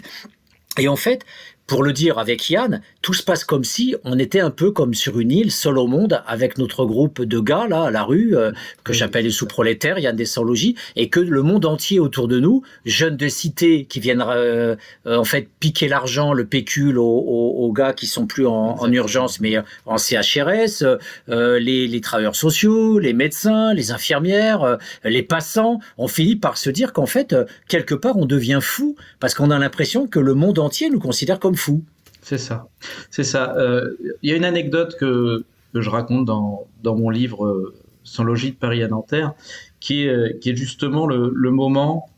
Et 0.78 0.86
en 0.88 0.96
fait, 0.96 1.24
pour 1.66 1.82
le 1.82 1.92
dire 1.92 2.18
avec 2.18 2.48
Yann, 2.48 2.80
tout 3.02 3.12
se 3.14 3.22
passe 3.24 3.44
comme 3.44 3.64
si 3.64 3.96
on 4.04 4.18
était 4.18 4.40
un 4.40 4.50
peu 4.50 4.70
comme 4.70 4.94
sur 4.94 5.18
une 5.18 5.32
île, 5.32 5.50
seul 5.50 5.78
au 5.78 5.86
monde, 5.88 6.22
avec 6.26 6.58
notre 6.58 6.84
groupe 6.84 7.22
de 7.22 7.40
gars 7.40 7.66
là 7.68 7.84
à 7.84 7.90
la 7.90 8.04
rue, 8.04 8.36
euh, 8.36 8.52
que 8.84 8.92
j'appelle 8.92 9.24
les 9.24 9.30
sous-prolétaires, 9.32 9.98
Yann 9.98 10.14
des 10.14 10.26
sans-logis, 10.26 10.76
et 10.94 11.08
que 11.08 11.18
le 11.18 11.42
monde 11.42 11.64
entier 11.66 11.98
autour 11.98 12.28
de 12.28 12.38
nous, 12.38 12.62
jeunes 12.84 13.16
de 13.16 13.28
cité 13.28 13.84
qui 13.84 13.98
viennent 13.98 14.22
euh, 14.26 14.76
euh, 15.06 15.16
en 15.16 15.24
fait 15.24 15.48
piquer 15.58 15.88
l'argent, 15.88 16.32
le 16.32 16.46
pécule 16.46 16.98
aux, 16.98 17.04
aux- 17.04 17.64
aux 17.66 17.72
gars 17.72 17.92
qui 17.92 18.06
sont 18.06 18.26
plus 18.26 18.46
en, 18.46 18.76
en 18.78 18.92
urgence 18.92 19.40
mais 19.40 19.56
en 19.86 19.98
CHRS, 19.98 20.82
euh, 20.82 20.96
euh, 21.30 21.58
les, 21.58 21.88
les 21.88 22.00
travailleurs 22.00 22.36
sociaux, 22.36 22.98
les 23.00 23.12
médecins, 23.12 23.74
les 23.74 23.90
infirmières, 23.90 24.62
euh, 24.62 24.76
les 25.04 25.22
passants, 25.22 25.80
on 25.98 26.06
finit 26.06 26.36
par 26.36 26.58
se 26.58 26.70
dire 26.70 26.92
qu'en 26.92 27.06
fait, 27.06 27.32
euh, 27.32 27.44
quelque 27.68 27.94
part, 27.94 28.16
on 28.16 28.24
devient 28.26 28.60
fou 28.62 28.94
parce 29.18 29.34
qu'on 29.34 29.50
a 29.50 29.58
l'impression 29.58 30.06
que 30.06 30.20
le 30.20 30.34
monde 30.34 30.58
entier 30.60 30.90
nous 30.90 31.00
considère 31.00 31.40
comme 31.40 31.55
fous. 31.56 31.82
C'est 32.22 32.38
ça. 32.38 32.68
C'est 33.10 33.24
ça. 33.24 33.54
Euh, 33.56 33.96
Il 34.22 34.30
y 34.30 34.32
a 34.32 34.36
une 34.36 34.44
anecdote 34.44 34.96
que, 34.98 35.44
je 35.74 35.90
raconte 35.90 36.24
dans, 36.24 36.66
dans 36.82 36.96
mon 36.96 37.10
livre 37.10 37.44
euh, 37.46 37.74
Sans 38.02 38.24
logis 38.24 38.52
de 38.52 38.56
Paris 38.56 38.82
à 38.82 38.88
Nanterre, 38.88 39.34
qui 39.80 40.04
est, 40.04 40.08
euh, 40.08 40.32
qui 40.40 40.50
est 40.50 40.56
justement 40.56 41.06
le, 41.06 41.30
le 41.34 41.50
moment 41.50 42.08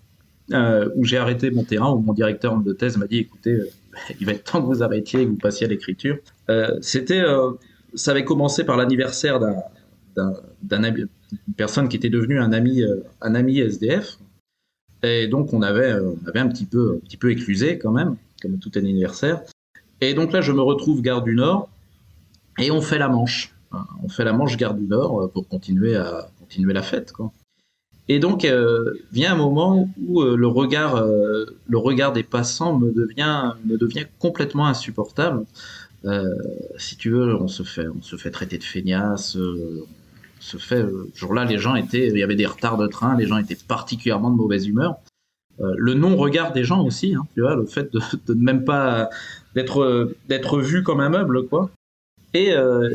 euh, 0.53 0.89
où 0.97 1.05
j'ai 1.05 1.19
arrêté 1.19 1.51
mon 1.51 1.65
terrain, 1.65 1.91
où 1.91 1.99
mon 1.99 2.13
directeur 2.15 2.57
de 2.59 2.73
thèse 2.73 2.97
m'a 2.97 3.07
dit 3.07 3.19
écoutez, 3.19 3.53
euh, 3.53 3.69
il 4.21 4.27
va 4.27 4.33
être 4.33 4.45
temps 4.45 4.61
que 4.63 4.67
vous 4.67 4.83
arrêtiez 4.83 5.23
et 5.23 5.25
que 5.25 5.31
vous 5.31 5.37
passiez 5.37 5.67
à 5.67 5.71
l'écriture. 5.71 6.19
Euh, 6.51 6.79
C'était, 6.81 7.21
euh, 7.21 7.51
ça 7.95 8.13
avait 8.13 8.25
commencé 8.25 8.65
par 8.65 8.77
l'anniversaire 8.77 9.41
d'un, 9.41 9.57
d'un, 10.17 10.35
d'un 10.63 10.85
ami- 10.85 11.05
une 11.33 11.55
personne 11.55 11.89
qui 11.89 11.97
était 11.97 12.09
devenue 12.11 12.39
un 12.39 12.53
ami, 12.53 12.83
euh, 12.83 13.01
un 13.21 13.35
ami 13.35 13.59
SDF. 13.59 14.19
Et 15.03 15.27
donc 15.29 15.53
on 15.53 15.63
avait, 15.63 15.93
euh, 15.93 16.13
on 16.25 16.29
avait 16.29 16.41
un 16.41 16.49
petit 16.49 16.65
peu, 16.65 16.95
un 16.97 17.07
petit 17.07 17.17
peu 17.17 17.31
éclusé 17.31 17.79
quand 17.79 17.93
même, 17.93 18.17
comme 18.41 18.59
tout 18.59 18.73
anniversaire. 18.77 19.43
Et 20.01 20.15
donc 20.15 20.33
là, 20.33 20.41
je 20.41 20.53
me 20.53 20.61
retrouve 20.61 21.03
gare 21.03 21.23
du 21.23 21.35
Nord 21.35 21.69
et 22.59 22.71
on 22.71 22.81
fait 22.81 22.99
la 22.99 23.09
Manche. 23.09 23.55
Hein, 23.73 23.85
On 24.03 24.09
fait 24.09 24.25
la 24.25 24.33
Manche 24.33 24.57
gare 24.57 24.75
du 24.75 24.87
Nord 24.87 25.23
euh, 25.23 25.29
pour 25.29 25.49
continuer 25.49 25.97
à 25.97 26.31
continuer 26.41 26.73
la 26.73 26.83
fête. 26.83 27.13
Et 28.09 28.21
donc 28.21 28.45
euh, 28.45 28.95
vient 29.13 29.33
un 29.33 29.37
moment 29.37 29.89
où 30.01 30.23
euh, 30.23 30.37
le 30.37 30.47
regard, 30.47 31.05
le 31.05 31.79
regard 31.79 32.13
des 32.13 32.23
passants 32.23 32.79
me 32.79 32.93
devient, 32.93 33.53
me 33.67 33.77
devient 33.77 34.07
complètement 34.19 34.67
insupportable. 34.67 35.45
Si 36.79 36.97
tu 36.97 37.11
veux, 37.11 37.35
on 37.35 37.49
se 37.49 37.65
fait, 37.65 37.89
on 37.89 38.03
se 38.03 38.17
fait 38.17 38.31
traiter 38.31 38.57
de 38.57 38.65
feignasse. 38.65 39.37
on 39.37 39.85
se 40.41 40.57
fait. 40.57 40.87
jour-là, 41.15 41.45
les 41.45 41.59
gens 41.59 41.75
étaient, 41.75 42.09
il 42.09 42.17
y 42.17 42.23
avait 42.23 42.37
des 42.37 42.47
retards 42.47 42.79
de 42.79 42.87
train, 42.87 43.17
les 43.17 43.27
gens 43.27 43.37
étaient 43.37 43.59
particulièrement 43.67 44.31
de 44.31 44.37
mauvaise 44.37 44.67
humeur. 44.67 44.97
Euh, 45.61 45.75
le 45.77 45.95
non-regard 45.95 46.53
des 46.53 46.65
gens 46.65 46.85
aussi, 46.85 47.15
hein, 47.15 47.27
tu 47.35 47.41
vois, 47.41 47.57
le 47.57 47.67
fait 47.67 47.93
de, 47.93 48.01
de 48.27 48.35
même 48.35 48.65
pas 48.65 49.11
d'être 49.55 50.59
vu 50.61 50.83
comme 50.83 51.01
un 51.01 51.09
meuble, 51.09 51.47
quoi. 51.49 51.71
Et, 52.35 52.53
euh, 52.53 52.91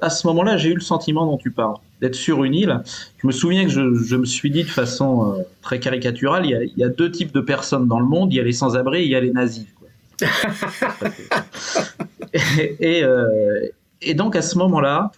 à, 0.00 0.10
ce 0.10 0.26
moment-là, 0.28 0.56
j'ai 0.56 0.70
eu 0.70 0.74
le 0.74 0.80
sentiment 0.80 1.26
dont 1.26 1.38
tu 1.38 1.50
parles, 1.50 1.76
d'être 2.00 2.14
sur 2.14 2.44
une 2.44 2.54
île. 2.54 2.80
Je 3.18 3.26
me 3.26 3.32
souviens 3.32 3.64
que 3.64 3.70
je, 3.70 4.16
me 4.16 4.24
suis 4.24 4.50
dit 4.50 4.62
de 4.64 4.68
façon 4.68 5.32
euh, 5.32 5.42
très 5.62 5.80
caricaturale, 5.80 6.44
il 6.46 6.72
y, 6.76 6.84
a, 6.84 6.88
deux 6.88 7.10
types 7.10 7.32
de 7.32 7.40
personnes 7.40 7.88
dans 7.88 7.98
le 7.98 8.06
monde, 8.06 8.32
il 8.32 8.36
y 8.36 8.40
a 8.40 8.44
les 8.44 8.52
sans-abri 8.52 9.00
et 9.00 9.04
il 9.04 9.10
y 9.10 9.16
a 9.16 9.20
les 9.20 9.32
nazis. 9.32 9.66
Et, 14.02 14.14
donc 14.14 14.36
à 14.36 14.42
ce 14.42 14.58
moment-là, 14.58 15.10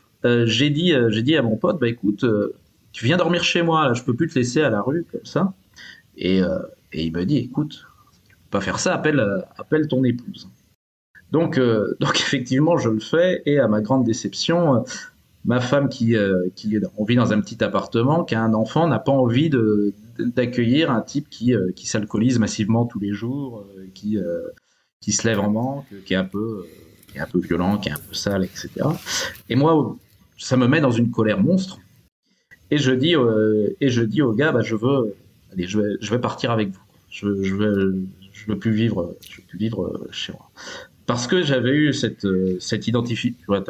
j'ai 0.44 0.70
dit, 0.70 0.94
à 0.94 1.42
mon 1.42 1.56
pote, 1.56 1.80
bah 1.80 1.88
écoute, 1.88 2.24
tu 2.92 3.04
viens 3.04 3.16
dormir 3.16 3.42
chez 3.42 3.62
moi, 3.62 3.88
là, 3.88 3.94
je 3.94 4.02
peux 4.02 4.14
plus 4.14 4.28
te 4.28 4.38
laisser 4.38 4.62
à 4.62 4.70
la 4.70 4.80
rue 4.80 5.04
comme 5.10 5.24
ça. 5.24 5.52
Et 6.92 7.04
il 7.04 7.12
me 7.12 7.24
dit, 7.24 7.38
écoute, 7.38 7.86
tu 8.28 8.34
peux 8.34 8.50
pas 8.50 8.60
faire 8.60 8.78
ça, 8.78 8.94
appelle, 8.94 9.20
euh, 9.20 9.40
appelle 9.56 9.88
ton 9.88 10.04
épouse. 10.04 10.48
Donc, 11.30 11.58
euh, 11.58 11.96
donc 12.00 12.18
effectivement, 12.20 12.78
je 12.78 12.88
le 12.88 13.00
fais 13.00 13.42
et 13.46 13.58
à 13.58 13.68
ma 13.68 13.80
grande 13.80 14.04
déception, 14.04 14.76
euh, 14.76 14.80
ma 15.44 15.60
femme 15.60 15.88
qui, 15.88 16.16
qui 16.56 16.76
on 16.96 17.04
vit 17.04 17.16
dans 17.16 17.32
un 17.32 17.40
petit 17.40 17.62
appartement, 17.62 18.24
qui 18.24 18.34
a 18.34 18.42
un 18.42 18.54
enfant, 18.54 18.86
n'a 18.88 18.98
pas 18.98 19.12
envie 19.12 19.48
de 19.48 19.94
d'accueillir 20.18 20.90
un 20.90 21.00
type 21.00 21.30
qui, 21.30 21.54
qui 21.76 21.86
s'alcoolise 21.86 22.40
massivement 22.40 22.86
tous 22.86 22.98
les 22.98 23.12
jours, 23.12 23.64
qui, 23.94 24.18
qui 25.00 25.12
se 25.12 25.26
lève 25.28 25.38
en 25.38 25.48
manque, 25.48 25.86
qui 26.04 26.14
est 26.14 26.16
un 26.16 26.24
peu, 26.24 26.66
qui 27.06 27.18
est 27.18 27.20
un 27.20 27.26
peu 27.26 27.38
violent, 27.38 27.78
qui 27.78 27.88
est 27.88 27.92
un 27.92 27.98
peu 27.98 28.14
sale, 28.14 28.44
etc. 28.44 28.68
Et 29.48 29.54
moi, 29.54 29.96
ça 30.38 30.56
me 30.56 30.66
met 30.66 30.80
dans 30.80 30.90
une 30.90 31.12
colère 31.12 31.40
monstre. 31.40 31.78
Et 32.72 32.78
je 32.78 32.90
dis, 32.90 33.14
et 33.80 33.88
je 33.88 34.02
dis 34.02 34.22
au 34.22 34.32
gars, 34.32 34.50
bah, 34.50 34.62
je 34.62 34.74
veux, 34.74 35.14
allez, 35.52 35.66
je 35.66 36.10
vais, 36.10 36.18
partir 36.18 36.50
avec 36.50 36.68
vous. 36.68 36.80
Je, 37.10 37.42
je 37.42 37.54
veux, 37.54 38.58
plus 38.58 38.72
vivre, 38.72 39.16
euh, 39.82 40.08
chez 40.10 40.32
moi. 40.32 40.50
Parce 41.06 41.26
que 41.26 41.42
j'avais 41.42 41.70
eu 41.70 41.92
cette, 41.92 42.24
euh, 42.24 42.58
identification. 42.86 43.62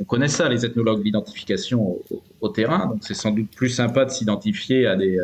On 0.00 0.04
connaît 0.04 0.28
ça, 0.28 0.48
les 0.48 0.64
ethnologues, 0.64 1.04
l'identification 1.04 1.98
au, 2.40 2.48
terrain. 2.48 2.86
Donc 2.86 2.98
c'est 3.02 3.14
sans 3.14 3.32
doute 3.32 3.50
plus 3.54 3.68
sympa 3.68 4.04
de 4.04 4.10
s'identifier 4.10 4.86
à 4.86 4.96
des, 4.96 5.18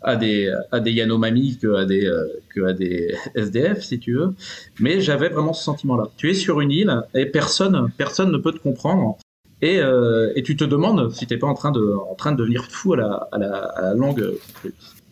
à 0.00 0.16
des, 0.16 0.52
des 0.82 0.92
Yanomami 0.92 1.58
que 1.58 1.74
à 1.74 1.84
des, 1.84 2.06
euh, 2.06 3.16
SDF, 3.34 3.82
si 3.84 3.98
tu 3.98 4.14
veux. 4.14 4.32
Mais 4.78 5.00
j'avais 5.00 5.28
vraiment 5.28 5.52
ce 5.52 5.64
sentiment-là. 5.64 6.08
Tu 6.16 6.30
es 6.30 6.34
sur 6.34 6.60
une 6.60 6.70
île 6.70 7.02
et 7.14 7.26
personne, 7.26 7.74
ne 7.74 8.38
peut 8.38 8.52
te 8.52 8.58
comprendre. 8.58 9.18
Et, 9.62 9.80
tu 10.44 10.56
te 10.56 10.64
demandes 10.64 11.12
si 11.12 11.26
t'es 11.26 11.38
pas 11.38 11.48
en 11.48 11.54
train 11.54 11.72
de, 11.72 12.36
devenir 12.36 12.64
fou 12.66 12.92
à 12.92 12.96
la, 12.96 13.28
à 13.32 13.38
la, 13.38 13.54
à 13.56 13.82
la 13.82 13.94
longue. 13.94 14.24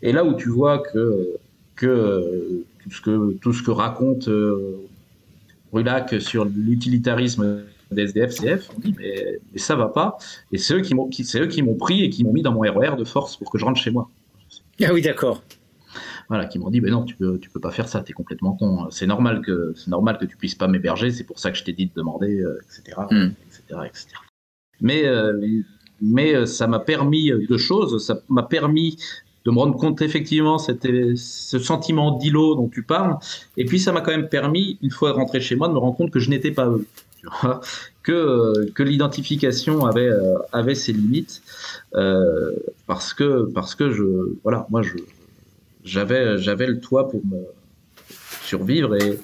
Et 0.04 0.12
là 0.12 0.24
où 0.24 0.34
tu 0.34 0.50
vois 0.50 0.78
que, 0.78 1.36
que 1.74 1.86
euh, 1.86 2.64
tout 2.82 2.90
ce 2.90 3.00
que, 3.00 3.32
tout 3.40 3.52
ce 3.54 3.62
que 3.62 3.70
raconte 3.70 4.28
euh, 4.28 4.86
Rulac 5.72 6.20
sur 6.20 6.44
l'utilitarisme 6.44 7.62
des 7.90 8.12
SDF-CF, 8.12 8.70
on 8.76 8.80
dit 8.80 8.94
mais, 8.98 9.40
mais 9.52 9.58
ça 9.58 9.76
va 9.76 9.88
pas. 9.88 10.18
Et 10.52 10.58
c'est 10.58 10.74
eux 10.74 10.82
qui 10.82 10.94
m'ont, 10.94 11.08
pris 11.74 12.04
et 12.04 12.10
qui 12.10 12.22
m'ont 12.22 12.32
mis 12.34 12.42
dans 12.42 12.52
mon 12.52 12.60
RER 12.60 12.96
de 12.98 13.04
force 13.04 13.36
pour 13.36 13.50
que 13.50 13.58
je 13.58 13.64
rentre 13.64 13.80
chez 13.80 13.90
moi. 13.90 14.10
Ah 14.82 14.92
oui, 14.92 15.00
d'accord. 15.00 15.42
Voilà, 16.28 16.46
qui 16.46 16.58
m'ont 16.58 16.70
dit, 16.70 16.80
mais 16.80 16.90
non, 16.90 17.04
tu 17.04 17.16
peux, 17.16 17.38
tu 17.38 17.48
peux 17.48 17.60
pas 17.60 17.70
faire 17.70 17.88
ça, 17.88 18.02
t'es 18.02 18.12
complètement 18.12 18.52
con. 18.52 18.90
C'est 18.90 19.06
normal 19.06 19.40
que, 19.40 19.72
c'est 19.74 19.88
normal 19.88 20.18
que 20.18 20.26
tu 20.26 20.36
puisses 20.36 20.54
pas 20.54 20.68
m'héberger, 20.68 21.10
c'est 21.12 21.24
pour 21.24 21.38
ça 21.38 21.50
que 21.50 21.56
je 21.56 21.64
t'ai 21.64 21.72
dit 21.72 21.86
de 21.86 21.92
demander, 21.94 22.40
euh, 22.40 22.58
etc., 22.62 22.98
etc., 23.10 23.80
etc. 23.86 24.06
Mais, 24.80 25.06
euh, 25.06 25.38
mais 26.00 26.34
euh, 26.34 26.46
ça 26.46 26.66
m'a 26.66 26.80
permis 26.80 27.30
deux 27.48 27.58
choses. 27.58 28.04
Ça 28.04 28.20
m'a 28.28 28.42
permis 28.42 28.98
de 29.44 29.50
me 29.50 29.58
rendre 29.58 29.76
compte 29.76 30.00
effectivement 30.02 30.58
c'était 30.58 31.14
ce 31.16 31.58
sentiment 31.58 32.12
d'îlot 32.18 32.54
dont 32.54 32.68
tu 32.68 32.82
parles. 32.82 33.16
Et 33.56 33.64
puis 33.64 33.78
ça 33.78 33.92
m'a 33.92 34.00
quand 34.00 34.10
même 34.12 34.28
permis, 34.28 34.78
une 34.82 34.90
fois 34.90 35.12
rentré 35.12 35.40
chez 35.40 35.56
moi, 35.56 35.68
de 35.68 35.74
me 35.74 35.78
rendre 35.78 35.96
compte 35.96 36.10
que 36.10 36.20
je 36.20 36.30
n'étais 36.30 36.50
pas 36.50 36.66
eux. 36.68 36.86
Que, 38.02 38.70
que 38.74 38.82
l'identification 38.82 39.86
avait, 39.86 40.08
euh, 40.08 40.34
avait 40.52 40.74
ses 40.74 40.92
limites. 40.92 41.40
euh, 41.94 42.52
parce 42.86 43.14
que, 43.14 43.50
parce 43.54 43.74
que 43.74 43.90
je, 43.92 44.02
voilà, 44.42 44.66
moi 44.68 44.82
je, 44.82 44.92
j'avais, 45.84 46.36
j'avais 46.36 46.66
le 46.66 46.80
toit 46.80 47.08
pour 47.08 47.24
me 47.24 47.38
survivre 48.42 48.94
et, 48.96 49.18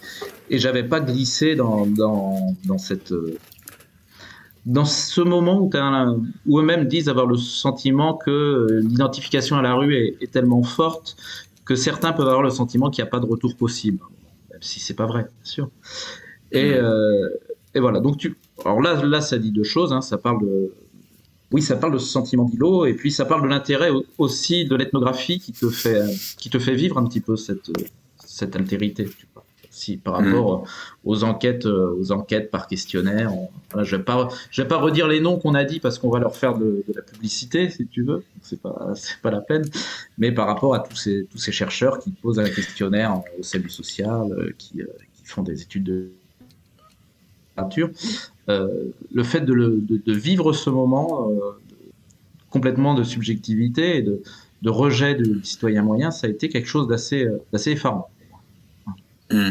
et 0.48 0.58
j'avais 0.58 0.82
pas 0.82 1.00
glissé 1.00 1.54
dans, 1.56 1.84
dans, 1.86 2.56
dans 2.64 2.78
cette, 2.78 3.12
euh, 3.12 3.36
dans 4.66 4.84
ce 4.84 5.20
moment 5.20 5.60
où, 6.46 6.58
eux-mêmes 6.58 6.86
disent 6.86 7.08
avoir 7.08 7.26
le 7.26 7.36
sentiment 7.36 8.14
que 8.14 8.30
euh, 8.30 8.80
l'identification 8.82 9.56
à 9.56 9.62
la 9.62 9.74
rue 9.74 9.94
est, 9.96 10.16
est 10.20 10.30
tellement 10.30 10.62
forte 10.62 11.16
que 11.64 11.74
certains 11.74 12.12
peuvent 12.12 12.28
avoir 12.28 12.42
le 12.42 12.50
sentiment 12.50 12.90
qu'il 12.90 13.02
n'y 13.02 13.08
a 13.08 13.10
pas 13.10 13.20
de 13.20 13.26
retour 13.26 13.56
possible, 13.56 13.98
même 14.50 14.60
si 14.62 14.80
c'est 14.80 14.94
pas 14.94 15.06
vrai, 15.06 15.22
bien 15.22 15.30
sûr. 15.44 15.70
Et, 16.52 16.74
euh, 16.74 17.28
et 17.74 17.80
voilà. 17.80 18.00
Donc 18.00 18.18
tu, 18.18 18.36
alors 18.64 18.80
là, 18.80 19.02
là, 19.04 19.20
ça 19.20 19.38
dit 19.38 19.52
deux 19.52 19.62
choses. 19.64 19.92
hein. 19.92 20.00
Ça 20.00 20.18
parle 20.18 20.42
de, 20.42 20.72
oui, 21.52 21.62
ça 21.62 21.76
parle 21.76 21.92
de 21.94 21.98
ce 21.98 22.08
sentiment 22.08 22.44
d'îlot, 22.44 22.86
et 22.86 22.94
puis 22.94 23.10
ça 23.12 23.24
parle 23.24 23.42
de 23.42 23.48
l'intérêt 23.48 23.90
au- 23.90 24.04
aussi 24.18 24.64
de 24.66 24.76
l'ethnographie 24.76 25.38
qui 25.40 25.52
te 25.52 25.68
fait, 25.70 26.02
qui 26.38 26.50
te 26.50 26.58
fait 26.58 26.74
vivre 26.74 26.98
un 26.98 27.04
petit 27.06 27.20
peu 27.20 27.36
cette, 27.36 27.70
cette 28.24 28.56
altérité. 28.56 29.08
Si 29.80 29.96
par 29.96 30.14
rapport 30.26 30.64
aux 31.04 31.24
enquêtes, 31.24 31.64
euh, 31.64 31.96
aux 31.98 32.12
enquêtes 32.12 32.50
par 32.50 32.66
questionnaire, 32.68 33.32
on- 33.34 33.48
voilà, 33.72 33.84
je 33.84 33.96
vais 33.96 34.02
pas, 34.02 34.28
je 34.50 34.60
vais 34.60 34.68
pas 34.68 34.76
redire 34.76 35.08
les 35.08 35.20
noms 35.20 35.38
qu'on 35.38 35.54
a 35.54 35.64
dit 35.64 35.80
parce 35.80 35.98
qu'on 35.98 36.10
va 36.10 36.18
leur 36.18 36.36
faire 36.36 36.58
de, 36.58 36.84
de 36.86 36.92
la 36.94 37.00
publicité, 37.02 37.70
si 37.70 37.86
tu 37.86 38.02
veux. 38.02 38.22
C'est 38.42 38.60
pas, 38.60 38.92
c'est 38.94 39.18
pas 39.22 39.30
la 39.30 39.40
peine. 39.40 39.64
Mais 40.18 40.32
par 40.32 40.46
rapport 40.48 40.74
à 40.74 40.80
tous 40.80 40.96
ces, 40.96 41.26
tous 41.30 41.38
ces 41.38 41.52
chercheurs 41.52 41.98
qui 41.98 42.10
posent 42.10 42.38
un 42.38 42.50
questionnaire 42.50 43.22
au 43.38 43.42
salut 43.42 43.70
social, 43.70 44.20
euh, 44.32 44.52
qui, 44.58 44.82
euh, 44.82 44.86
qui 45.14 45.24
font 45.24 45.42
des 45.42 45.62
études 45.62 45.84
de 45.84 46.10
littérature, 47.56 47.90
euh, 48.50 48.68
le 49.12 49.22
fait 49.22 49.40
de, 49.40 49.52
le- 49.54 49.80
de- 49.80 50.00
de 50.04 50.12
vivre 50.12 50.52
ce 50.52 50.68
moment 50.70 51.30
euh, 51.30 51.58
complètement 52.50 52.94
de 52.94 53.02
subjectivité 53.04 53.96
et 53.98 54.02
de, 54.02 54.20
de 54.62 54.70
rejet 54.70 55.14
du 55.14 55.40
citoyen 55.44 55.82
moyen, 55.82 56.10
ça 56.10 56.26
a 56.26 56.30
été 56.30 56.48
quelque 56.50 56.66
chose 56.68 56.86
d'assez 56.88 57.26
d'assez 57.52 57.70
effarant. 57.72 58.10
Mmh. 59.30 59.50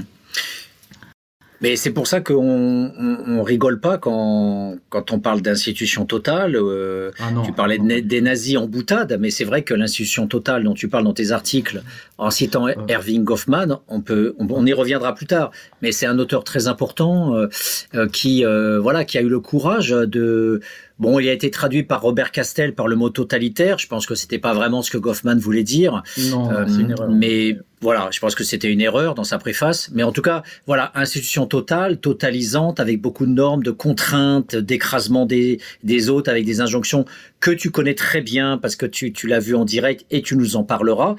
Mais 1.62 1.76
c'est 1.76 1.92
pour 1.92 2.08
ça 2.08 2.22
qu'on 2.22 2.92
on, 3.28 3.44
rigole 3.44 3.80
pas 3.80 3.98
quand, 3.98 4.78
quand 4.90 5.12
on 5.12 5.20
parle 5.20 5.42
d'institution 5.42 6.06
totale. 6.06 6.56
Euh, 6.56 7.12
ah 7.20 7.32
tu 7.44 7.52
parlais 7.52 7.78
des 7.78 8.22
nazis 8.22 8.58
en 8.58 8.68
boutade, 8.68 9.18
mais 9.20 9.30
c'est 9.30 9.44
vrai 9.44 9.64
que 9.64 9.74
l'institution 9.74 10.28
totale 10.28 10.64
dont 10.64 10.74
tu 10.74 10.88
parles 10.88 11.04
dans 11.04 11.14
tes 11.14 11.32
articles, 11.32 11.84
en 12.18 12.32
citant 12.32 12.68
Erving 12.88 13.24
Goffman, 13.24 13.80
on 13.88 14.02
peut, 14.02 14.36
on, 14.40 14.66
y 14.66 14.74
reviendra 14.74 15.14
plus 15.14 15.26
tard. 15.26 15.52
Mais 15.82 15.92
c'est 15.92 16.06
un 16.06 16.20
auteur 16.20 16.44
très 16.44 16.68
important 16.68 17.36
euh, 17.36 17.48
euh, 17.96 18.08
qui, 18.08 18.44
voilà, 18.82 19.04
qui 19.06 19.18
a 19.18 19.22
eu 19.22 19.30
le 19.30 19.40
courage 19.40 19.90
de 19.90 20.62
Bon, 21.00 21.20
il 21.20 21.30
a 21.30 21.34
été 21.34 21.50
traduit 21.50 21.84
par 21.84 22.02
Robert 22.02 22.32
Castel 22.32 22.76
par 22.76 22.88
le 22.88 22.96
mot 22.96 23.10
totalitaire. 23.10 23.80
Je 23.80 23.88
pense 23.88 24.06
que 24.06 24.16
c'était 24.16 24.38
pas 24.38 24.54
vraiment 24.54 24.82
ce 24.82 24.92
que 24.92 24.98
Goffman 24.98 25.38
voulait 25.38 25.64
dire. 25.64 26.04
Non, 26.30 26.50
c'est 26.68 26.82
une 26.82 26.92
erreur. 26.92 27.10
Mais 27.10 27.58
voilà, 27.82 28.10
je 28.12 28.20
pense 28.20 28.36
que 28.36 28.44
c'était 28.44 28.72
une 28.72 28.82
erreur 28.82 29.16
dans 29.16 29.24
sa 29.24 29.38
préface. 29.38 29.90
Mais 29.94 30.04
en 30.04 30.12
tout 30.12 30.22
cas, 30.22 30.44
voilà, 30.68 30.92
institution 30.96 31.46
totale, 31.46 31.98
totalisante, 32.00 32.80
avec 32.80 33.00
beaucoup 33.00 33.26
de 33.26 33.32
normes, 33.32 33.64
de 33.64 33.72
contraintes, 33.72 34.56
d'écrasement 34.56 35.26
des, 35.26 35.60
des 35.84 36.10
autres, 36.10 36.30
avec 36.30 36.46
des 36.46 36.60
injonctions 36.60 37.06
que 37.40 37.52
tu 37.52 37.72
connais 37.72 37.96
très 37.96 38.22
bien 38.22 38.58
parce 38.58 38.76
que 38.76 38.86
tu, 38.86 39.14
tu 39.14 39.28
l'as 39.28 39.40
vu 39.40 39.56
en 39.56 39.64
direct 39.64 40.06
et 40.12 40.22
tu 40.22 40.36
nous 40.36 40.58
en 40.58 40.64
parleras. 40.64 41.16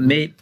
Mais 0.00 0.32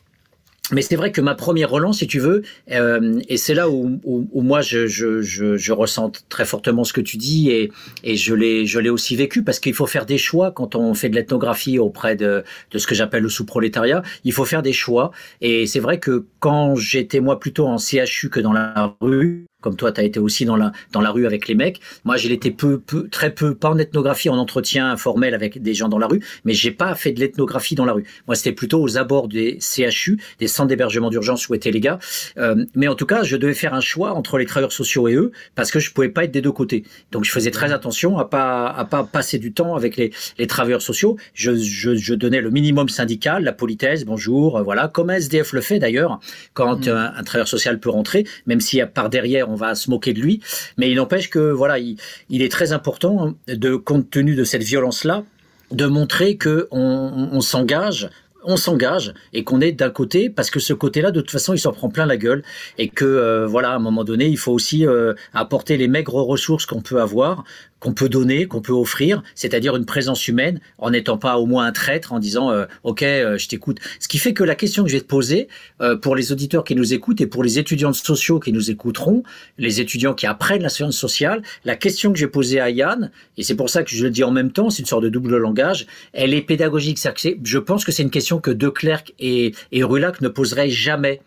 mais 0.72 0.82
c'est 0.82 0.96
vrai 0.96 1.12
que 1.12 1.20
ma 1.20 1.34
première 1.34 1.70
relance, 1.70 1.98
si 1.98 2.06
tu 2.06 2.18
veux, 2.18 2.42
euh, 2.72 3.20
et 3.28 3.36
c'est 3.36 3.54
là 3.54 3.68
où, 3.68 4.00
où, 4.04 4.28
où 4.32 4.42
moi 4.42 4.62
je, 4.62 4.86
je, 4.86 5.22
je, 5.22 5.56
je, 5.56 5.72
ressens 5.72 6.10
très 6.28 6.44
fortement 6.44 6.82
ce 6.82 6.92
que 6.92 7.00
tu 7.00 7.16
dis 7.16 7.50
et, 7.50 7.70
et 8.02 8.16
je 8.16 8.34
l'ai 8.34 8.66
je 8.66 8.78
l'ai 8.80 8.88
aussi 8.88 9.14
vécu 9.14 9.44
parce 9.44 9.60
qu'il 9.60 9.74
faut 9.74 9.86
faire 9.86 10.06
des 10.06 10.18
choix 10.18 10.50
quand 10.50 10.74
on 10.74 10.94
fait 10.94 11.08
de 11.08 11.14
l'ethnographie 11.14 11.78
auprès 11.78 12.16
de, 12.16 12.42
de 12.70 12.78
ce 12.78 12.86
que 12.86 12.94
j'appelle 12.94 13.22
le 13.22 13.28
sous-prolétariat. 13.28 14.02
Il 14.24 14.32
faut 14.32 14.44
faire 14.44 14.62
des 14.62 14.72
choix 14.72 15.12
et 15.40 15.66
c'est 15.66 15.80
vrai 15.80 16.00
que 16.00 16.26
quand 16.40 16.74
j'étais 16.74 17.20
moi 17.20 17.38
plutôt 17.38 17.66
en 17.66 17.78
CHU 17.78 18.28
que 18.30 18.40
dans 18.40 18.52
la 18.52 18.96
rue, 19.00 19.46
comme 19.66 19.74
toi, 19.74 19.90
tu 19.90 20.00
as 20.00 20.04
été 20.04 20.20
aussi 20.20 20.44
dans 20.44 20.54
la, 20.54 20.70
dans 20.92 21.00
la 21.00 21.10
rue 21.10 21.26
avec 21.26 21.48
les 21.48 21.56
mecs. 21.56 21.80
Moi, 22.04 22.16
j'ai 22.16 22.32
été 22.32 22.52
peu, 22.52 22.78
peu, 22.78 23.08
très 23.08 23.34
peu, 23.34 23.56
pas 23.56 23.68
en 23.68 23.78
ethnographie, 23.78 24.28
en 24.28 24.38
entretien 24.38 24.88
informel 24.92 25.34
avec 25.34 25.60
des 25.60 25.74
gens 25.74 25.88
dans 25.88 25.98
la 25.98 26.06
rue, 26.06 26.20
mais 26.44 26.52
j'ai 26.52 26.70
pas 26.70 26.94
fait 26.94 27.10
de 27.10 27.18
l'ethnographie 27.18 27.74
dans 27.74 27.84
la 27.84 27.92
rue. 27.92 28.04
Moi, 28.28 28.36
c'était 28.36 28.52
plutôt 28.52 28.80
aux 28.80 28.96
abords 28.96 29.26
des 29.26 29.58
CHU, 29.60 30.20
des 30.38 30.46
centres 30.46 30.68
d'hébergement 30.68 31.10
d'urgence 31.10 31.48
où 31.48 31.54
étaient 31.56 31.72
les 31.72 31.80
gars. 31.80 31.98
Euh, 32.38 32.64
mais 32.76 32.86
en 32.86 32.94
tout 32.94 33.06
cas, 33.06 33.24
je 33.24 33.36
devais 33.36 33.54
faire 33.54 33.74
un 33.74 33.80
choix 33.80 34.12
entre 34.12 34.38
les 34.38 34.46
travailleurs 34.46 34.70
sociaux 34.70 35.08
et 35.08 35.14
eux, 35.14 35.32
parce 35.56 35.72
que 35.72 35.80
je 35.80 35.92
pouvais 35.92 36.10
pas 36.10 36.22
être 36.22 36.30
des 36.30 36.42
deux 36.42 36.52
côtés. 36.52 36.84
Donc, 37.10 37.24
je 37.24 37.32
faisais 37.32 37.50
très 37.50 37.72
attention 37.72 38.18
à 38.18 38.24
pas, 38.24 38.68
à 38.68 38.84
pas 38.84 39.02
passer 39.02 39.40
du 39.40 39.52
temps 39.52 39.74
avec 39.74 39.96
les, 39.96 40.12
les 40.38 40.46
travailleurs 40.46 40.82
sociaux. 40.82 41.16
Je, 41.34 41.56
je, 41.56 41.96
je 41.96 42.14
donnais 42.14 42.40
le 42.40 42.50
minimum 42.50 42.88
syndical, 42.88 43.42
la 43.42 43.52
politesse, 43.52 44.04
bonjour, 44.04 44.58
euh, 44.58 44.62
voilà, 44.62 44.86
comme 44.86 45.10
SDF 45.10 45.52
le 45.52 45.60
fait 45.60 45.80
d'ailleurs, 45.80 46.20
quand 46.54 46.86
mmh. 46.86 46.90
un, 46.90 47.14
un 47.16 47.22
travailleur 47.24 47.48
social 47.48 47.80
peut 47.80 47.90
rentrer, 47.90 48.24
même 48.46 48.60
si 48.60 48.80
par 48.94 49.10
derrière, 49.10 49.50
on 49.50 49.55
on 49.56 49.58
va 49.58 49.74
se 49.74 49.88
moquer 49.90 50.12
de 50.12 50.20
lui. 50.20 50.40
Mais 50.76 50.90
il 50.90 50.96
n'empêche 50.96 51.30
que 51.30 51.50
voilà, 51.50 51.78
il, 51.78 51.96
est 52.30 52.52
très 52.52 52.72
important 52.72 53.34
de 53.48 53.76
compte 53.76 54.10
tenu 54.10 54.34
de 54.34 54.44
cette 54.44 54.62
violence-là, 54.62 55.24
de 55.70 55.86
montrer 55.86 56.36
que 56.36 56.68
on 56.70 57.40
s'engage 57.40 58.10
on 58.46 58.56
s'engage 58.56 59.12
et 59.32 59.44
qu'on 59.44 59.60
est 59.60 59.72
d'un 59.72 59.90
côté 59.90 60.30
parce 60.30 60.50
que 60.50 60.60
ce 60.60 60.72
côté-là, 60.72 61.10
de 61.10 61.20
toute 61.20 61.32
façon, 61.32 61.52
il 61.52 61.58
s'en 61.58 61.72
prend 61.72 61.90
plein 61.90 62.06
la 62.06 62.16
gueule 62.16 62.42
et 62.78 62.88
que 62.88 63.04
euh, 63.04 63.46
voilà, 63.46 63.72
à 63.72 63.74
un 63.74 63.80
moment 63.80 64.04
donné, 64.04 64.26
il 64.26 64.38
faut 64.38 64.52
aussi 64.52 64.86
euh, 64.86 65.14
apporter 65.34 65.76
les 65.76 65.88
maigres 65.88 66.22
ressources 66.22 66.64
qu'on 66.64 66.80
peut 66.80 67.00
avoir, 67.00 67.44
qu'on 67.80 67.92
peut 67.92 68.08
donner, 68.08 68.46
qu'on 68.46 68.60
peut 68.60 68.72
offrir, 68.72 69.22
c'est-à-dire 69.34 69.76
une 69.76 69.84
présence 69.84 70.28
humaine, 70.28 70.60
en 70.78 70.90
n'étant 70.90 71.18
pas 71.18 71.38
au 71.38 71.46
moins 71.46 71.66
un 71.66 71.72
traître, 71.72 72.12
en 72.12 72.18
disant 72.18 72.50
euh, 72.50 72.66
OK, 72.84 73.00
je 73.02 73.48
t'écoute. 73.48 73.78
Ce 74.00 74.08
qui 74.08 74.18
fait 74.18 74.34
que 74.34 74.44
la 74.44 74.54
question 74.54 74.82
que 74.84 74.90
je 74.90 74.96
vais 74.96 75.02
te 75.02 75.06
poser 75.06 75.48
pour 76.02 76.16
les 76.16 76.32
auditeurs 76.32 76.64
qui 76.64 76.74
nous 76.74 76.94
écoutent 76.94 77.20
et 77.20 77.26
pour 77.26 77.44
les 77.44 77.58
étudiants 77.58 77.92
sociaux 77.92 78.40
qui 78.40 78.52
nous 78.52 78.70
écouteront, 78.70 79.22
les 79.58 79.80
étudiants 79.80 80.14
qui 80.14 80.26
apprennent 80.26 80.62
la 80.62 80.68
science 80.68 80.96
sociale, 80.96 81.42
la 81.64 81.76
question 81.76 82.12
que 82.12 82.18
j'ai 82.18 82.26
posée 82.26 82.60
à 82.60 82.70
Yann, 82.70 83.10
et 83.36 83.42
c'est 83.42 83.56
pour 83.56 83.70
ça 83.70 83.82
que 83.82 83.90
je 83.90 84.02
le 84.04 84.10
dis 84.10 84.24
en 84.24 84.30
même 84.30 84.52
temps, 84.52 84.70
c'est 84.70 84.80
une 84.80 84.86
sorte 84.86 85.04
de 85.04 85.08
double 85.08 85.36
langage, 85.36 85.86
elle 86.12 86.34
est 86.34 86.42
pédagogique. 86.42 86.98
Je 87.44 87.58
pense 87.58 87.84
que 87.84 87.92
c'est 87.92 88.02
une 88.02 88.10
question 88.10 88.40
que 88.40 88.50
De 88.50 88.68
Klerk 88.68 89.14
et, 89.18 89.54
et 89.72 89.84
Rulac 89.84 90.20
ne 90.20 90.28
poseraient 90.28 90.70
jamais 90.70 91.20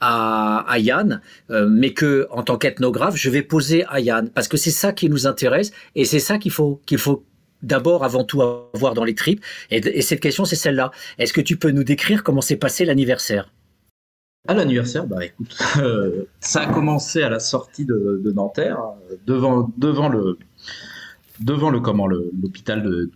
à, 0.00 0.78
Yann, 0.78 1.20
euh, 1.50 1.66
mais 1.68 1.92
que 1.92 2.26
en 2.30 2.42
tant 2.42 2.58
qu'ethnographe, 2.58 3.16
je 3.16 3.30
vais 3.30 3.42
poser 3.42 3.84
à 3.86 4.00
Yann 4.00 4.30
parce 4.30 4.48
que 4.48 4.56
c'est 4.56 4.70
ça 4.70 4.92
qui 4.92 5.08
nous 5.08 5.26
intéresse 5.26 5.72
et 5.94 6.04
c'est 6.04 6.20
ça 6.20 6.38
qu'il 6.38 6.52
faut 6.52 6.80
qu'il 6.86 6.98
faut 6.98 7.24
d'abord 7.62 8.04
avant 8.04 8.24
tout 8.24 8.42
avoir 8.42 8.94
dans 8.94 9.04
les 9.04 9.14
tripes. 9.14 9.42
Et, 9.70 10.02
cette 10.02 10.20
question, 10.20 10.44
c'est 10.44 10.56
celle-là. 10.56 10.90
Est-ce 11.18 11.32
que 11.32 11.40
tu 11.40 11.56
peux 11.56 11.70
nous 11.70 11.84
décrire 11.84 12.22
comment 12.22 12.42
s'est 12.42 12.56
passé 12.56 12.84
l'anniversaire? 12.84 13.52
À 14.46 14.54
l'anniversaire, 14.54 15.06
bah 15.06 15.24
écoute, 15.24 15.56
euh, 15.78 16.28
ça 16.38 16.60
a 16.60 16.66
commencé 16.66 17.22
à 17.22 17.30
la 17.30 17.40
sortie 17.40 17.84
de, 17.84 18.32
Nanterre, 18.34 18.78
devant, 19.26 19.70
devant 19.76 20.08
le 20.08 20.38
devant 21.40 21.68
le 21.68 21.80
comment 21.80 22.06
l'hôpital 22.06 23.08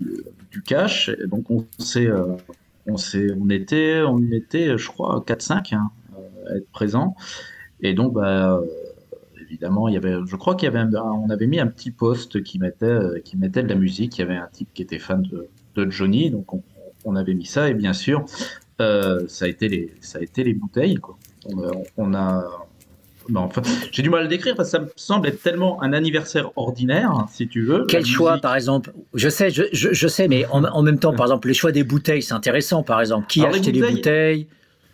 du 0.51 0.63
Cache. 0.63 1.11
donc 1.27 1.51
on 1.51 1.65
s'est 1.79 2.07
euh, 2.07 2.37
on, 2.87 2.97
on, 3.39 3.51
était, 3.51 4.03
on 4.03 4.21
était, 4.33 4.77
je 4.77 4.89
crois, 4.89 5.25
4-5 5.27 5.75
hein, 5.75 5.79
à 5.79 6.00
être 6.57 6.71
présents. 6.71 7.15
Et 7.81 7.95
donc, 7.95 8.15
bah, 8.15 8.61
évidemment, 9.41 9.89
il 9.89 9.95
y 9.95 9.97
avait, 9.97 10.17
je 10.27 10.37
crois 10.37 10.55
qu'il 10.55 10.73
y 10.73 10.77
avait, 10.77 10.97
on 10.97 11.31
avait 11.31 11.47
mis 11.47 11.61
un 11.61 11.67
petit 11.67 11.91
poste 11.91 12.43
qui 12.43 12.59
mettait, 12.59 12.99
qui 13.25 13.37
mettait 13.37 13.63
de 13.63 13.69
la 13.69 13.75
musique. 13.75 14.19
Il 14.19 14.21
y 14.21 14.25
avait 14.25 14.37
un 14.37 14.49
type 14.53 14.69
qui 14.75 14.83
était 14.83 14.99
fan 14.99 15.23
de, 15.23 15.49
Johnny, 15.91 16.31
donc 16.31 16.47
on, 17.05 17.17
avait 17.17 17.33
mis 17.33 17.47
ça. 17.47 17.71
Et 17.71 17.75
bien 17.75 17.95
sûr, 17.95 18.27
euh, 18.83 19.21
ça 19.29 19.47
a 19.47 19.49
été 19.49 19.69
les, 19.69 19.95
ça 20.01 20.19
a 20.19 20.23
été 20.23 20.45
les 20.45 20.53
bouteilles. 20.53 20.97
Quoi. 20.97 21.17
on 21.97 22.13
a, 22.13 22.45
enfin, 23.35 23.63
j'ai 23.91 24.03
du 24.03 24.11
mal 24.11 24.21
à 24.21 24.23
le 24.25 24.29
décrire 24.29 24.55
parce 24.55 24.71
que 24.71 24.79
ça 24.79 24.83
me 24.83 24.91
semble 24.97 25.29
être 25.29 25.43
tellement 25.43 25.83
un 25.83 25.93
anniversaire 25.93 26.51
ordinaire, 26.57 27.27
si 27.33 27.49
tu 27.49 27.63
veux. 27.63 27.85
Quel 27.87 28.05
choix, 28.05 28.39
par 28.39 28.55
exemple? 28.55 28.93
Je 29.15 29.29
sais, 29.29 29.51
je, 29.51 29.65
je, 29.73 30.09
sais, 30.09 30.29
mais 30.29 30.47
en, 30.47 30.83
même 30.83 30.99
temps, 30.99 31.15
par 31.15 31.27
exemple, 31.27 31.49
les 31.49 31.55
choix 31.55 31.73
des 31.73 31.85
bouteilles, 31.85 32.23
c'est 32.23 32.35
intéressant, 32.35 32.83
par 32.83 33.01
exemple. 33.01 33.27
Qui 33.29 33.45
a 33.45 33.49
acheté 33.49 33.73
les 33.73 33.91
bouteilles, 33.91 34.49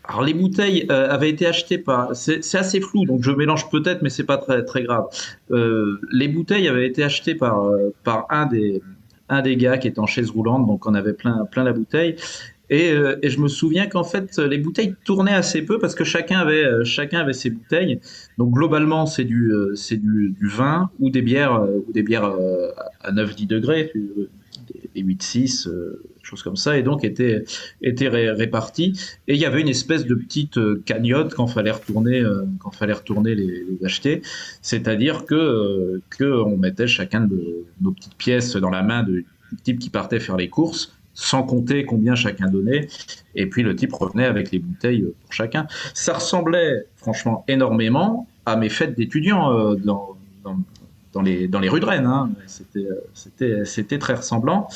alors 0.09 0.23
les 0.23 0.35
bouteilles 0.35 0.87
euh, 0.91 1.09
avaient 1.11 1.31
été 1.31 1.47
achetées 1.47 1.79
par, 1.79 2.15
c'est 2.15 2.55
assez 2.55 2.81
flou, 2.81 3.05
donc 3.05 3.23
je 3.23 3.31
mélange 3.31 3.69
peut-être, 3.71 4.03
mais 4.03 4.11
c'est 4.11 4.25
pas 4.25 4.39
très 4.39 4.65
très 4.65 4.83
grave. 4.83 5.07
Euh, 5.51 6.01
les 6.13 6.29
bouteilles 6.29 6.69
avaient 6.69 6.87
été 6.87 7.03
achetées 7.03 7.35
par 7.35 7.65
euh, 7.65 7.95
par 8.05 8.27
un 8.31 8.47
des 8.47 8.83
un 9.29 9.43
des 9.43 9.57
gars 9.57 9.79
qui 9.79 9.89
était 9.89 9.99
en 9.99 10.07
chaise 10.07 10.31
roulante, 10.31 10.67
donc 10.67 10.87
on 10.87 10.95
avait 10.95 11.13
plein 11.13 11.45
plein 11.47 11.65
la 11.65 11.73
bouteille. 11.73 12.17
Euh, 12.73 13.17
et, 13.23 13.31
je 13.31 13.41
me 13.41 13.47
souviens 13.47 13.87
qu'en 13.87 14.03
fait, 14.03 14.39
les 14.39 14.59
bouteilles 14.59 14.97
tournaient 15.05 15.35
assez 15.35 15.63
peu 15.63 15.79
parce 15.79 15.95
que 15.95 16.03
chacun 16.03 16.41
avait, 16.41 16.85
chacun 16.85 17.21
avait 17.21 17.33
ses 17.33 17.51
bouteilles. 17.51 18.01
Donc 18.39 18.53
globalement, 18.55 19.07
c'est 19.07 19.25
du, 19.25 19.53
c'est 19.77 19.99
du, 19.99 20.35
vin 20.43 20.91
ou 20.99 21.11
des 21.11 21.23
bières, 21.23 21.63
ou 21.87 21.93
des 21.93 22.03
bières 22.03 22.35
à 23.03 23.13
9-10 23.13 23.47
degrés, 23.47 23.93
des 24.95 25.03
8-6, 25.03 25.69
choses 26.23 26.43
comme 26.43 26.57
ça, 26.57 26.77
et 26.77 26.83
donc 26.83 27.05
étaient, 27.05 27.45
étaient 27.83 28.09
réparties. 28.09 28.99
Et 29.29 29.35
il 29.35 29.41
y 29.41 29.45
avait 29.45 29.61
une 29.61 29.69
espèce 29.69 30.07
de 30.07 30.15
petite 30.15 30.59
cagnotte 30.85 31.35
quand 31.35 31.47
fallait 31.47 31.71
retourner, 31.71 32.23
quand 32.61 32.71
fallait 32.71 32.93
retourner 32.93 33.35
les, 33.35 33.65
les 33.65 33.85
acheter. 33.85 34.23
C'est-à-dire 34.63 35.25
que, 35.25 36.01
que 36.11 36.25
on 36.25 36.57
mettait 36.57 36.87
chacun 36.87 37.21
de 37.21 37.65
nos 37.81 37.93
petites 37.93 38.17
pièces 38.17 38.57
dans 38.57 38.71
la 38.71 38.83
main 38.83 39.03
du 39.03 39.27
type 39.63 39.79
qui 39.79 39.91
partait 39.91 40.21
faire 40.21 40.37
les 40.37 40.49
courses 40.49 40.97
sans 41.17 41.43
compter 41.43 41.85
combien 41.85 42.15
chacun 42.15 42.47
donnait. 42.47 42.89
Et 43.35 43.47
puis 43.47 43.63
le 43.63 43.75
type 43.75 43.93
revenait 43.95 44.27
avec 44.27 44.53
les 44.53 44.61
bouteilles 44.61 45.03
pour 45.23 45.33
chacun. 45.33 45.67
Ça 45.95 46.13
ressemblait 46.13 46.85
franchement 46.97 47.45
énormément 47.49 48.29
à 48.45 48.57
mes 48.57 48.69
fêtes 48.69 48.97
d'étudiants 48.97 49.53
euh, 49.53 49.75
dans, 49.75 50.17
dans, 51.17 51.23
les, 51.23 51.49
dans 51.49 51.61
les 51.61 51.69
rues 51.69 51.81
de 51.81 51.87
Rennes. 51.87 52.07
Hein. 52.07 52.31
C'était 53.15 53.99
très 53.99 54.15
ressemblant. 54.15 54.69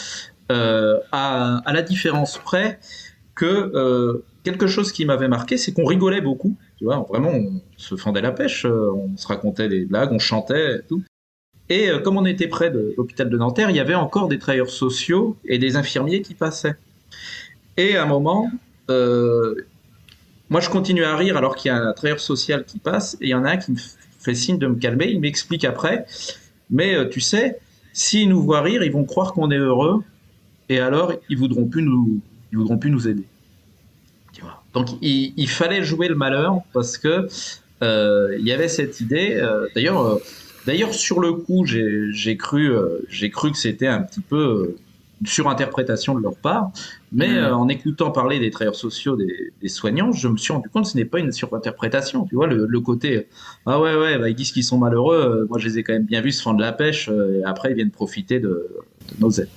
Euh, 0.51 0.99
à, 1.13 1.63
la 1.67 1.83
différence 1.83 2.39
près 2.39 2.81
que 3.37 3.45
euh, 3.47 4.25
quelque 4.43 4.67
chose 4.67 4.91
qui 4.91 5.05
m'avait 5.05 5.29
marqué, 5.29 5.59
c'est 5.59 5.73
qu'on 5.73 5.85
rigolait 5.85 6.23
beaucoup. 6.23 6.57
Tu 6.79 6.85
vois, 6.85 7.07
vraiment, 7.09 7.31
on 7.31 7.61
se 7.77 7.95
fendait 7.97 8.23
la 8.23 8.33
pêche, 8.33 8.65
on 8.65 9.17
se 9.17 9.27
racontait 9.27 9.69
des 9.69 9.85
blagues, 9.85 10.13
on 10.13 10.19
chantait 10.19 10.77
et 10.77 10.81
tout. 10.89 11.03
Et 11.71 11.89
euh, 11.89 12.01
comme 12.01 12.17
on 12.17 12.25
était 12.25 12.49
près 12.49 12.71
de 12.71 12.95
l'hôpital 12.97 13.31
de 13.31 13.39
Nanterre, 13.39 13.71
il 13.71 13.77
y 13.77 13.81
avait 13.81 13.95
encore 13.95 14.29
des 14.29 14.39
travailleurs 14.39 14.71
sociaux 14.71 15.37
et 15.45 15.59
des 15.59 15.77
infirmiers 15.77 16.21
qui 16.21 16.35
passaient. 16.35 16.75
Et 17.77 17.97
à 17.97 18.03
un 18.03 18.07
moment, 18.07 18.51
euh, 18.91 19.55
moi 20.51 20.61
je 20.61 20.69
continue 20.69 21.05
à 21.05 21.17
rire 21.17 21.37
alors 21.37 21.55
qu'il 21.55 21.71
y 21.71 21.73
a 21.73 21.77
un 21.77 21.93
travailleur 21.93 22.19
social 22.19 22.65
qui 22.65 22.79
passe 22.79 23.17
et 23.21 23.27
il 23.27 23.29
y 23.29 23.35
en 23.35 23.45
a 23.45 23.51
un 23.53 23.57
qui 23.57 23.71
me 23.71 23.77
fait 24.21 24.35
signe 24.35 24.59
de 24.59 24.67
me 24.67 24.77
calmer. 24.77 25.11
Il 25.11 25.21
m'explique 25.21 25.65
après, 25.65 26.07
mais 26.71 26.95
euh, 26.95 27.09
tu 27.09 27.21
sais, 27.21 27.59
s'ils 27.93 28.29
nous 28.29 28.43
voient 28.43 28.63
rire, 28.63 28.83
ils 28.83 28.93
vont 28.93 29.05
croire 29.05 29.33
qu'on 29.33 29.51
est 29.51 29.59
heureux 29.59 30.03
et 30.69 30.79
alors 30.79 31.13
ils 31.29 31.39
voudront 31.39 31.67
plus 31.67 31.83
nous, 31.83 32.21
ils 32.53 32.59
voudront 32.59 32.79
plus 32.79 32.91
nous 32.91 33.09
aider. 33.09 33.25
Donc 34.73 34.89
il, 35.03 35.49
fallait 35.49 35.83
jouer 35.83 36.07
le 36.07 36.15
malheur 36.15 36.61
parce 36.73 36.97
que 36.97 37.27
il 37.83 38.47
y 38.47 38.53
avait 38.53 38.69
cette 38.69 39.01
idée. 39.01 39.45
D'ailleurs 39.75 40.21
D'ailleurs, 40.67 40.95
sur 40.95 41.21
le 41.21 41.33
coup, 41.33 41.65
j'ai 41.65 42.37
cru, 42.37 42.71
euh, 42.71 42.99
j'ai 43.09 43.31
cru 43.31 43.51
que 43.51 43.59
c'était 43.59 43.87
un 43.87 44.03
petit 44.03 44.21
peu, 44.21 44.77
surinterprétation 45.27 46.15
de 46.15 46.23
leur 46.23 46.37
part. 46.37 46.71
Mais 47.13 47.29
Mm. 47.31 47.37
euh, 47.37 47.55
en 47.57 47.69
écoutant 47.69 48.11
parler 48.11 48.39
des 48.41 48.51
travailleurs 48.51 48.75
sociaux, 48.77 49.17
des, 49.17 49.53
des 49.61 49.69
soignants, 49.69 50.13
je 50.13 50.29
me 50.29 50.37
suis 50.37 50.53
rendu 50.53 50.69
compte 50.71 50.85
que 50.85 50.91
ce 50.91 50.97
n'est 50.97 51.05
pas 51.05 51.19
une 51.21 51.33
surinterprétation. 51.33 52.25
Tu 52.27 52.35
vois, 52.37 52.47
le, 52.47 52.67
le 52.67 52.81
côté 52.81 53.29
ah 53.67 53.81
ouais 53.81 53.95
ouais, 53.97 54.19
bah, 54.19 54.29
ils 54.29 54.35
disent 54.35 54.53
qu'ils 54.53 54.65
sont 54.65 54.79
malheureux. 54.79 55.17
euh, 55.17 55.47
moi, 55.49 55.59
je 55.59 55.67
les 55.69 55.79
ai 55.79 55.83
quand 55.85 55.93
même 55.93 56.07
bien 56.07 56.21
vus 56.21 56.33
se 56.33 56.43
fendre 56.43 56.61
la 56.61 56.73
pêche. 56.73 57.09
euh, 57.09 57.41
et 57.41 57.45
après, 57.45 57.71
ils 57.71 57.75
viennent 57.77 57.91
profiter 57.91 58.41
de, 58.41 58.49
de 59.09 59.17
nos 59.19 59.31
aides. 59.31 59.51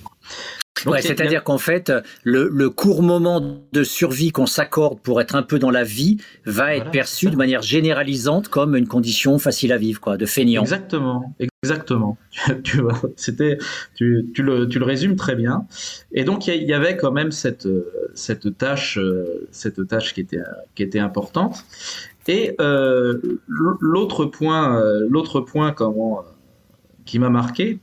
Ouais, 0.86 1.00
c'est-à-dire 1.00 1.44
qu'en 1.44 1.56
fait, 1.56 1.92
le, 2.24 2.48
le 2.48 2.68
court 2.68 3.02
moment 3.02 3.60
de 3.72 3.84
survie 3.84 4.32
qu'on 4.32 4.46
s'accorde 4.46 5.00
pour 5.00 5.20
être 5.20 5.34
un 5.36 5.42
peu 5.42 5.58
dans 5.58 5.70
la 5.70 5.84
vie 5.84 6.18
va 6.44 6.74
être 6.74 6.90
perçu 6.90 7.30
de 7.30 7.36
manière 7.36 7.62
généralisante 7.62 8.48
comme 8.48 8.76
une 8.76 8.88
condition 8.88 9.38
facile 9.38 9.72
à 9.72 9.78
vivre, 9.78 10.00
quoi, 10.00 10.16
de 10.16 10.26
feignant. 10.26 10.62
Exactement, 10.62 11.34
exactement. 11.62 12.18
tu 12.64 12.80
vois, 12.80 13.00
c'était, 13.16 13.58
tu, 13.94 14.30
tu 14.34 14.42
le, 14.42 14.68
tu 14.68 14.78
le 14.78 14.84
résumes 14.84 15.16
très 15.16 15.36
bien. 15.36 15.66
Et 16.12 16.24
donc 16.24 16.46
il 16.48 16.64
y, 16.64 16.74
avait 16.74 16.96
quand 16.96 17.12
même 17.12 17.30
cette, 17.30 17.68
cette 18.14 18.58
tâche, 18.58 18.98
cette 19.52 19.86
tâche 19.86 20.12
qui 20.12 20.20
était, 20.20 20.40
qui 20.74 20.82
était 20.82 20.98
importante. 20.98 21.64
Et 22.26 22.56
euh, 22.60 23.20
l'autre 23.46 24.24
point, 24.26 24.82
l'autre 25.08 25.40
point 25.40 25.72
comment, 25.72 26.24
qui 27.04 27.18
m'a 27.18 27.30
marqué, 27.30 27.78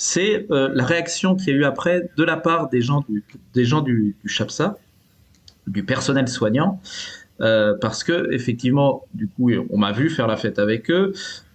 c'est 0.00 0.46
euh, 0.50 0.70
la 0.72 0.86
réaction 0.86 1.36
qu'il 1.36 1.48
y 1.48 1.50
a 1.50 1.54
eu 1.56 1.64
après 1.64 2.08
de 2.16 2.24
la 2.24 2.38
part 2.38 2.70
des 2.70 2.80
gens 2.80 3.04
du, 3.06 3.22
des 3.52 3.66
gens 3.66 3.82
du, 3.82 4.16
du 4.24 4.30
CHAPSA, 4.30 4.78
du 5.66 5.84
personnel 5.84 6.26
soignant, 6.26 6.80
euh, 7.42 7.74
parce 7.78 8.02
que 8.02 8.32
effectivement, 8.32 9.04
du 9.12 9.28
coup, 9.28 9.50
on 9.68 9.76
m'a 9.76 9.92
vu 9.92 10.08
faire 10.08 10.26
la 10.26 10.38
fête 10.38 10.58
avec 10.58 10.90
eux. 10.90 11.12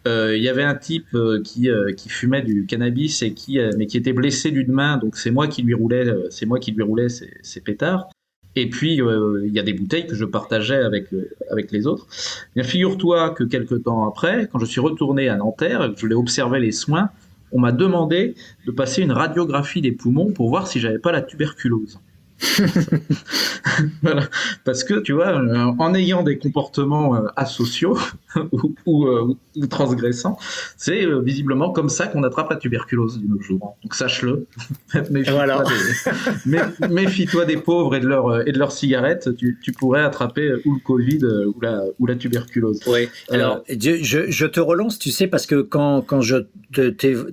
Euh, 0.07 0.37
Il 0.37 0.43
y 0.43 0.49
avait 0.49 0.61
un 0.61 0.75
type 0.75 1.17
qui, 1.43 1.69
qui 1.97 2.09
fumait 2.09 2.43
du 2.43 2.67
cannabis 2.67 3.23
et 3.23 3.33
qui, 3.33 3.57
mais 3.77 3.87
qui 3.87 3.97
était 3.97 4.13
blessé 4.13 4.51
d'une 4.51 4.71
main, 4.71 4.97
donc 4.97 5.17
c'est 5.17 5.31
moi 5.31 5.47
qui 5.47 5.63
lui 5.63 5.73
roulais, 5.73 6.05
c'est 6.29 6.45
moi 6.45 6.59
qui 6.59 6.71
lui 6.71 6.83
roulais 6.83 7.09
ses, 7.09 7.33
ses 7.41 7.61
pétards. 7.61 8.09
Et 8.55 8.69
puis 8.69 9.01
il 9.01 9.51
y 9.53 9.59
a 9.59 9.63
des 9.63 9.73
bouteilles 9.73 10.05
que 10.05 10.15
je 10.15 10.23
partageais 10.23 10.83
avec 10.83 11.07
avec 11.49 11.71
les 11.71 11.87
autres. 11.87 12.05
Bien, 12.53 12.63
figure-toi 12.63 13.31
que 13.31 13.43
quelques 13.43 13.81
temps 13.83 14.07
après, 14.07 14.47
quand 14.51 14.59
je 14.59 14.65
suis 14.65 14.81
retourné 14.81 15.29
à 15.29 15.35
Nanterre, 15.35 15.93
je 15.97 16.05
l'ai 16.05 16.13
observé 16.15 16.59
les 16.59 16.71
soins, 16.71 17.09
on 17.55 17.59
m'a 17.59 17.71
demandé 17.71 18.35
de 18.67 18.71
passer 18.71 19.01
une 19.01 19.13
radiographie 19.13 19.81
des 19.81 19.93
poumons 19.93 20.31
pour 20.33 20.49
voir 20.49 20.67
si 20.67 20.81
j'avais 20.81 20.99
pas 20.99 21.13
la 21.13 21.21
tuberculose. 21.21 22.01
voilà. 24.01 24.23
Parce 24.65 24.83
que, 24.83 24.99
tu 24.99 25.13
vois, 25.13 25.39
euh, 25.41 25.71
en 25.79 25.93
ayant 25.93 26.21
des 26.21 26.37
comportements 26.37 27.15
euh, 27.15 27.27
asociaux 27.37 27.97
ou, 28.51 28.75
ou, 28.85 29.07
euh, 29.07 29.33
ou 29.55 29.67
transgressants, 29.67 30.37
c'est 30.77 31.05
euh, 31.05 31.21
visiblement 31.21 31.71
comme 31.71 31.89
ça 31.89 32.07
qu'on 32.07 32.23
attrape 32.23 32.49
la 32.49 32.55
tuberculose 32.57 33.19
de 33.21 33.27
nos 33.27 33.41
jours. 33.41 33.77
Donc 33.83 33.93
sache-le. 33.95 34.47
Méfie-toi 35.11 35.33
Voilà. 35.33 35.63
des, 35.63 36.49
mé- 36.49 36.89
méfie-toi 36.91 37.45
des 37.45 37.57
pauvres 37.57 37.95
et 37.95 37.99
de 37.99 38.07
leurs 38.07 38.27
euh, 38.27 38.43
et 38.45 38.51
de 38.51 38.59
leurs 38.59 38.71
cigarettes. 38.71 39.29
Tu, 39.37 39.57
tu 39.61 39.71
pourrais 39.71 40.01
attraper 40.03 40.47
euh, 40.49 40.61
ou 40.65 40.73
le 40.75 40.79
Covid 40.79 41.19
euh, 41.23 41.45
ou 41.47 41.59
la, 41.61 41.81
ou 41.99 42.05
la 42.05 42.15
tuberculose. 42.15 42.79
Oui. 42.87 43.07
Alors, 43.29 43.63
je, 43.69 44.03
je- 44.03 44.29
je 44.31 44.45
te 44.45 44.59
relance, 44.59 44.99
tu 44.99 45.11
sais, 45.11 45.27
parce 45.27 45.45
que 45.45 45.61
quand, 45.61 46.01
quand 46.01 46.21
je 46.21 46.45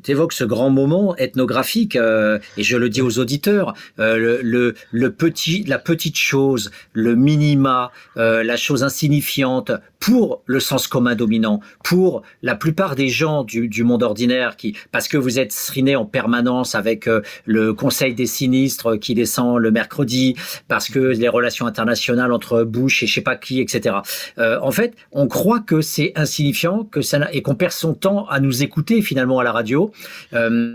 t'évoque 0.03 0.33
ce 0.33 0.45
grand 0.45 0.71
moment 0.71 1.17
ethnographique, 1.17 1.97
euh, 1.97 2.39
et 2.57 2.63
je 2.63 2.77
le 2.77 2.89
dis 2.89 3.03
aux 3.03 3.19
auditeurs, 3.19 3.75
euh, 3.99 4.17
le, 4.17 4.41
le, 4.43 4.75
le 4.93 5.13
petit, 5.13 5.65
la 5.65 5.79
petite 5.79 6.17
chose, 6.17 6.71
le 6.93 7.15
minima, 7.17 7.91
euh, 8.17 8.43
la 8.43 8.57
chose 8.57 8.83
insignifiante 8.83 9.73
pour 10.01 10.43
le 10.47 10.61
sens 10.61 10.87
commun 10.93 11.15
dominant, 11.15 11.61
pour 11.83 12.23
la 12.43 12.55
plupart 12.55 12.97
des 12.97 13.09
gens 13.09 13.45
du, 13.45 13.67
du 13.67 13.83
monde 13.83 14.03
ordinaire, 14.03 14.59
qui, 14.59 14.77
parce 14.91 15.09
que 15.09 15.17
vous 15.17 15.39
êtes 15.39 15.53
sriné 15.53 15.97
en 15.97 16.05
permanence 16.05 16.75
avec 16.75 17.07
euh, 17.07 17.23
le 17.47 17.73
Conseil 17.73 18.13
des 18.15 18.27
sinistres 18.27 18.99
qui 18.99 19.15
descend 19.15 19.59
le 19.59 19.71
mercredi, 19.71 20.37
parce 20.69 20.91
que 20.91 20.99
les 20.99 21.29
relations 21.29 21.67
internationales 21.67 22.31
entre 22.31 22.63
Bush 22.65 23.03
et 23.03 23.07
je 23.07 23.15
sais 23.15 23.23
pas 23.23 23.37
qui, 23.37 23.61
etc. 23.61 23.97
Euh, 24.37 24.59
en 24.61 24.71
fait, 24.71 24.95
on 25.13 25.29
croit 25.29 25.61
que 25.61 25.81
c'est 25.81 26.13
insignifiant, 26.15 26.85
que 26.85 27.01
ça 27.01 27.19
et 27.33 27.41
qu'on 27.41 27.55
perd 27.55 27.73
son 27.73 27.95
temps 27.95 28.27
à 28.29 28.39
nous 28.39 28.63
écouter 28.63 29.01
finalement 29.01 29.39
à 29.39 29.45
la 29.45 29.53
radio, 29.53 29.93
euh, 30.35 30.75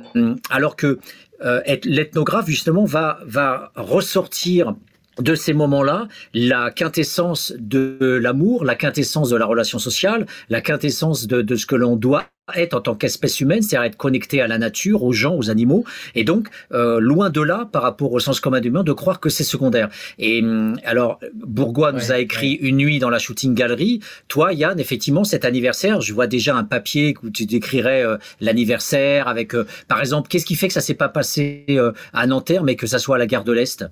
alors 0.49 0.76
que 0.76 0.97
euh, 1.45 1.61
l'ethnographe 1.84 2.47
justement 2.47 2.86
va 2.86 3.20
va 3.26 3.72
ressortir 3.76 4.74
de 5.20 5.36
ces 5.36 5.53
moments-là, 5.53 6.07
la 6.34 6.72
quintessence 6.72 7.53
de 7.57 7.97
l'amour, 8.22 8.65
la 8.65 8.76
quintessence 8.76 9.30
de 9.30 9.38
la 9.38 9.45
relation 9.45 9.80
sociale, 9.80 10.26
la 10.49 10.61
quintessence 10.61 11.28
de, 11.28 11.41
de 11.41 11.55
ce 11.55 11.65
que 11.65 11.76
l'on 11.76 11.95
doit 11.95 12.26
être 12.55 12.76
en 12.76 12.82
tant 12.82 12.95
qu'espèce 12.95 13.41
humaine, 13.41 13.61
c'est-à-dire 13.61 13.88
être 13.88 13.97
connecté 13.97 14.41
à 14.41 14.47
la 14.47 14.57
nature, 14.57 15.03
aux 15.03 15.11
gens, 15.11 15.36
aux 15.36 15.49
animaux, 15.49 15.84
et 16.15 16.24
donc 16.24 16.47
euh, 16.72 16.99
loin 16.99 17.30
de 17.30 17.41
là, 17.41 17.68
par 17.70 17.82
rapport 17.82 18.13
au 18.13 18.20
sens 18.20 18.39
commun 18.39 18.61
humain, 18.61 18.84
de 18.84 18.93
croire 18.93 19.20
que 19.20 19.30
c'est 19.30 19.43
secondaire. 19.43 19.89
Et 20.18 20.41
hum, 20.41 20.80
alors, 20.86 21.20
Bourgois 21.34 21.91
nous 21.91 21.97
Ouais, 21.97 22.11
a 22.11 22.20
écrit 22.20 22.53
Une 22.53 22.78
nuit 22.78 22.99
dans 22.99 23.09
la 23.09 23.20
shooting 23.20 23.53
gallery. 23.53 23.99
Toi, 24.28 24.53
Yann, 24.53 24.80
effectivement, 24.80 25.24
cet 25.26 25.43
anniversaire, 25.43 25.99
je 25.99 26.13
vois 26.13 26.28
déjà 26.28 26.55
un 26.55 26.63
papier 26.63 27.15
où 27.24 27.30
tu 27.30 27.45
décrirais 27.45 28.05
euh, 28.05 28.18
l'anniversaire 28.39 29.28
avec, 29.28 29.53
euh, 29.53 29.65
par 29.88 29.99
exemple, 29.99 30.30
qu'est-ce 30.30 30.45
qui 30.45 30.55
fait 30.55 30.68
que 30.68 30.74
ça 30.74 30.82
s'est 30.82 30.93
pas 30.93 31.09
passé 31.09 31.65
euh, 31.70 31.91
à 32.13 32.28
Nanterre, 32.28 32.63
mais 32.63 32.76
que 32.76 32.88
ça 32.88 32.99
soit 32.99 33.15
à 33.15 33.20
la 33.20 33.28
gare 33.28 33.43
de 33.43 33.51
l'Est? 33.51 33.86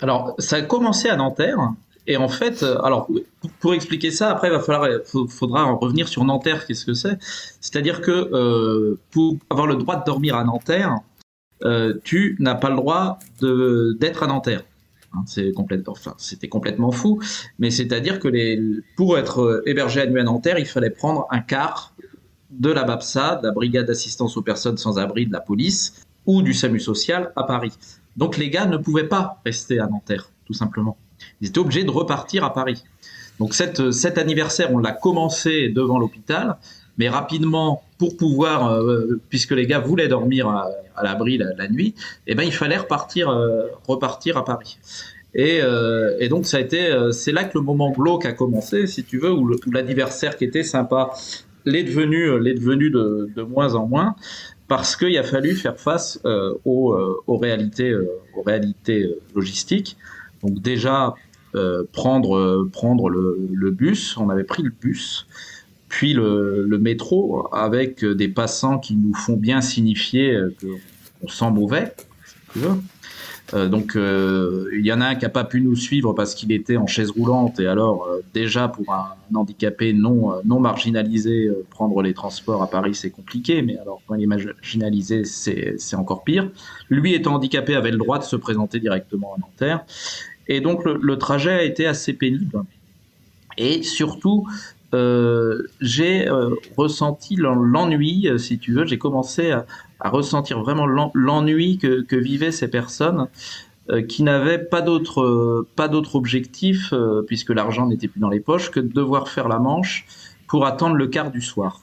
Alors, 0.00 0.34
ça 0.38 0.56
a 0.56 0.62
commencé 0.62 1.08
à 1.08 1.16
Nanterre. 1.16 1.72
Et 2.08 2.16
en 2.16 2.28
fait, 2.28 2.62
euh, 2.62 2.78
alors 2.82 3.08
pour- 3.60 3.74
expliquer 3.74 4.12
ça, 4.12 4.30
après, 4.30 4.48
il 4.52 4.60
falloir, 4.60 4.88
faut- 5.04 5.26
faudra 5.26 5.64
en 5.64 5.76
revenir 5.76 6.06
sur 6.06 6.24
Nanterre. 6.24 6.66
Qu'est-ce 6.66 6.86
que 6.86 6.94
c'est 6.94 7.18
C'est-à-dire 7.60 8.00
que 8.00 8.12
euh, 8.12 8.98
pour 9.10 9.36
avoir 9.50 9.66
le 9.66 9.74
droit 9.74 9.96
de 9.96 10.04
dormir 10.04 10.36
à 10.36 10.44
Nanterre, 10.44 10.98
euh, 11.64 11.94
tu 12.04 12.36
n'as 12.38 12.54
pas 12.54 12.70
le 12.70 12.76
droit 12.76 13.18
d'être 13.40 14.22
à 14.22 14.26
Nanterre. 14.28 14.62
Hein, 15.14 15.22
c'est 15.26 15.52
complètement, 15.52 15.92
enfin, 15.92 16.14
c'était 16.18 16.48
complètement 16.48 16.92
fou. 16.92 17.20
Mais 17.58 17.70
c'est-à-dire 17.70 18.20
que 18.20 18.28
les, 18.28 18.60
pour 18.96 19.18
être 19.18 19.40
euh, 19.40 19.62
hébergé 19.66 20.00
à 20.02 20.06
nuit 20.06 20.20
à 20.20 20.24
Nanterre, 20.24 20.58
il 20.60 20.66
fallait 20.66 20.90
prendre 20.90 21.26
un 21.30 21.40
quart 21.40 21.92
de 22.50 22.70
la 22.70 22.84
BAPSA, 22.84 23.36
de 23.42 23.46
la 23.48 23.52
Brigade 23.52 23.86
d'assistance 23.86 24.36
aux 24.36 24.42
personnes 24.42 24.76
sans 24.76 24.98
abri 24.98 25.26
de 25.26 25.32
la 25.32 25.40
police, 25.40 25.94
ou 26.26 26.42
du 26.42 26.54
SAMU 26.54 26.78
social 26.80 27.32
à 27.36 27.42
Paris. 27.44 27.72
Donc 28.16 28.36
les 28.36 28.50
gars 28.50 28.66
ne 28.66 28.76
pouvaient 28.76 29.08
pas 29.08 29.40
rester 29.44 29.78
à 29.78 29.86
Nanterre, 29.86 30.30
tout 30.44 30.54
simplement. 30.54 30.96
Ils 31.40 31.48
étaient 31.48 31.58
obligés 31.58 31.84
de 31.84 31.90
repartir 31.90 32.44
à 32.44 32.52
Paris. 32.52 32.82
Donc 33.38 33.54
cette, 33.54 33.90
cet 33.90 34.18
anniversaire, 34.18 34.72
on 34.72 34.78
l'a 34.78 34.92
commencé 34.92 35.68
devant 35.68 35.98
l'hôpital, 35.98 36.56
mais 36.98 37.08
rapidement, 37.08 37.82
pour 37.98 38.16
pouvoir, 38.16 38.72
euh, 38.72 39.20
puisque 39.28 39.52
les 39.52 39.66
gars 39.66 39.80
voulaient 39.80 40.08
dormir 40.08 40.48
à, 40.48 40.68
à 40.96 41.04
l'abri 41.04 41.38
la, 41.38 41.68
nuit, 41.68 41.94
eh 42.26 42.34
ben 42.34 42.42
il 42.42 42.52
fallait 42.52 42.78
repartir, 42.78 43.28
euh, 43.28 43.66
repartir 43.86 44.38
à 44.38 44.44
Paris. 44.44 44.78
Et, 45.34 45.60
euh, 45.60 46.28
donc 46.28 46.46
ça 46.46 46.56
a 46.56 46.60
été, 46.60 46.90
euh, 46.90 47.12
c'est 47.12 47.32
là 47.32 47.44
que 47.44 47.58
le 47.58 47.62
moment 47.62 47.90
glauque 47.92 48.24
a 48.24 48.32
commencé, 48.32 48.86
si 48.86 49.04
tu 49.04 49.18
veux, 49.18 49.30
où 49.30 49.54
l'anniversaire 49.70 50.36
qui 50.36 50.44
était 50.44 50.62
sympa 50.62 51.10
l'est 51.66 51.84
devenu, 51.84 52.30
euh, 52.30 52.38
l'est 52.38 52.54
devenu 52.54 52.90
de, 52.90 53.30
de 53.36 53.42
moins 53.42 53.74
en 53.74 53.86
moins, 53.86 54.16
parce 54.68 54.96
qu'il 54.96 55.16
a 55.16 55.22
fallu 55.22 55.54
faire 55.54 55.78
face 55.78 56.20
euh, 56.24 56.54
aux, 56.64 56.92
euh, 56.92 57.22
aux 57.26 57.36
réalités, 57.36 57.90
euh, 57.90 58.08
aux 58.36 58.42
réalités 58.42 59.02
euh, 59.04 59.20
logistiques. 59.34 59.96
Donc 60.42 60.60
déjà 60.60 61.14
euh, 61.54 61.84
prendre, 61.92 62.68
prendre 62.72 63.08
le, 63.08 63.38
le 63.52 63.70
bus, 63.70 64.16
on 64.16 64.28
avait 64.28 64.44
pris 64.44 64.62
le 64.62 64.70
bus, 64.70 65.26
puis 65.88 66.12
le, 66.14 66.64
le 66.66 66.78
métro 66.78 67.48
avec 67.54 68.04
des 68.04 68.28
passants 68.28 68.78
qui 68.78 68.96
nous 68.96 69.14
font 69.14 69.36
bien 69.36 69.60
signifier 69.60 70.38
qu'on 71.20 71.28
sent 71.28 71.50
mauvais. 71.50 71.94
Euh, 73.54 73.68
donc 73.68 73.94
euh, 73.94 74.68
il 74.76 74.84
y 74.84 74.92
en 74.92 75.00
a 75.00 75.06
un 75.06 75.14
qui 75.14 75.24
n'a 75.24 75.30
pas 75.30 75.44
pu 75.44 75.60
nous 75.60 75.76
suivre 75.76 76.12
parce 76.12 76.34
qu'il 76.34 76.50
était 76.52 76.76
en 76.76 76.86
chaise 76.86 77.10
roulante. 77.10 77.60
Et 77.60 77.66
alors 77.66 78.06
euh, 78.06 78.20
déjà 78.34 78.68
pour 78.68 78.92
un 78.92 79.14
handicapé 79.34 79.92
non, 79.92 80.32
non 80.44 80.60
marginalisé, 80.60 81.50
prendre 81.70 82.02
les 82.02 82.14
transports 82.14 82.62
à 82.62 82.68
Paris 82.68 82.94
c'est 82.94 83.10
compliqué, 83.10 83.62
mais 83.62 83.76
alors 83.78 84.00
quand 84.06 84.14
il 84.16 84.24
est 84.24 84.26
marginalisé 84.26 85.24
c'est 85.24 85.96
encore 85.96 86.24
pire. 86.24 86.50
Lui 86.90 87.14
étant 87.14 87.34
handicapé 87.34 87.74
avait 87.74 87.92
le 87.92 87.98
droit 87.98 88.18
de 88.18 88.24
se 88.24 88.36
présenter 88.36 88.80
directement 88.80 89.34
à 89.34 89.40
Nanterre. 89.40 89.84
Et 90.48 90.60
donc 90.60 90.84
le, 90.84 91.18
trajet 91.18 91.52
a 91.52 91.62
été 91.62 91.86
assez 91.86 92.12
pénible. 92.12 92.62
Et 93.58 93.82
surtout 93.82 94.46
j'ai 95.80 96.28
euh, 96.28 96.50
ressenti 96.76 97.36
l'en- 97.36 97.54
l'ennui, 97.54 98.28
euh, 98.28 98.38
si 98.38 98.58
tu 98.58 98.72
veux, 98.72 98.86
j'ai 98.86 98.98
commencé 98.98 99.50
à, 99.52 99.66
ressentir 100.00 100.60
vraiment 100.60 100.86
l'en- 100.86 101.10
l'ennui 101.14 101.78
que, 101.78 102.16
vivaient 102.16 102.52
ces 102.52 102.68
personnes 102.68 103.28
euh, 103.90 104.02
qui 104.02 104.22
n'avaient 104.22 104.58
pas 104.58 104.82
d'autre 104.82 105.22
euh, 105.22 105.66
pas 105.76 105.88
d'autre 105.88 106.16
objectif, 106.16 106.92
euh, 106.92 107.22
puisque 107.22 107.50
l'argent 107.50 107.86
n'était 107.86 108.08
plus 108.08 108.20
dans 108.20 108.28
les 108.28 108.40
poches, 108.40 108.70
que 108.70 108.80
de 108.80 108.92
devoir 108.92 109.28
faire 109.28 109.48
la 109.48 109.58
manche 109.58 110.06
pour 110.46 110.66
attendre 110.66 110.96
le 110.96 111.06
quart 111.06 111.30
du 111.30 111.40
soir. 111.40 111.80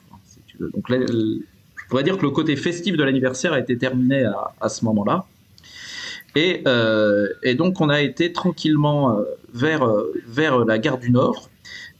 Donc 0.60 0.88
je 0.88 1.88
pourrais 1.88 2.04
dire 2.04 2.16
que 2.16 2.22
le 2.22 2.30
côté 2.30 2.56
festif 2.56 2.96
de 2.96 3.02
l'anniversaire 3.02 3.52
a 3.52 3.58
été 3.58 3.76
terminé 3.76 4.24
à, 4.24 4.54
à 4.60 4.68
ce 4.68 4.84
moment-là. 4.84 5.26
Et, 6.34 6.62
euh, 6.66 7.28
et 7.42 7.54
donc 7.54 7.80
on 7.80 7.88
a 7.88 8.00
été 8.00 8.32
tranquillement 8.32 9.18
euh, 9.18 9.24
vers, 9.52 9.84
euh, 9.86 10.12
vers 10.26 10.64
la 10.64 10.78
gare 10.78 10.98
du 10.98 11.10
Nord. 11.10 11.50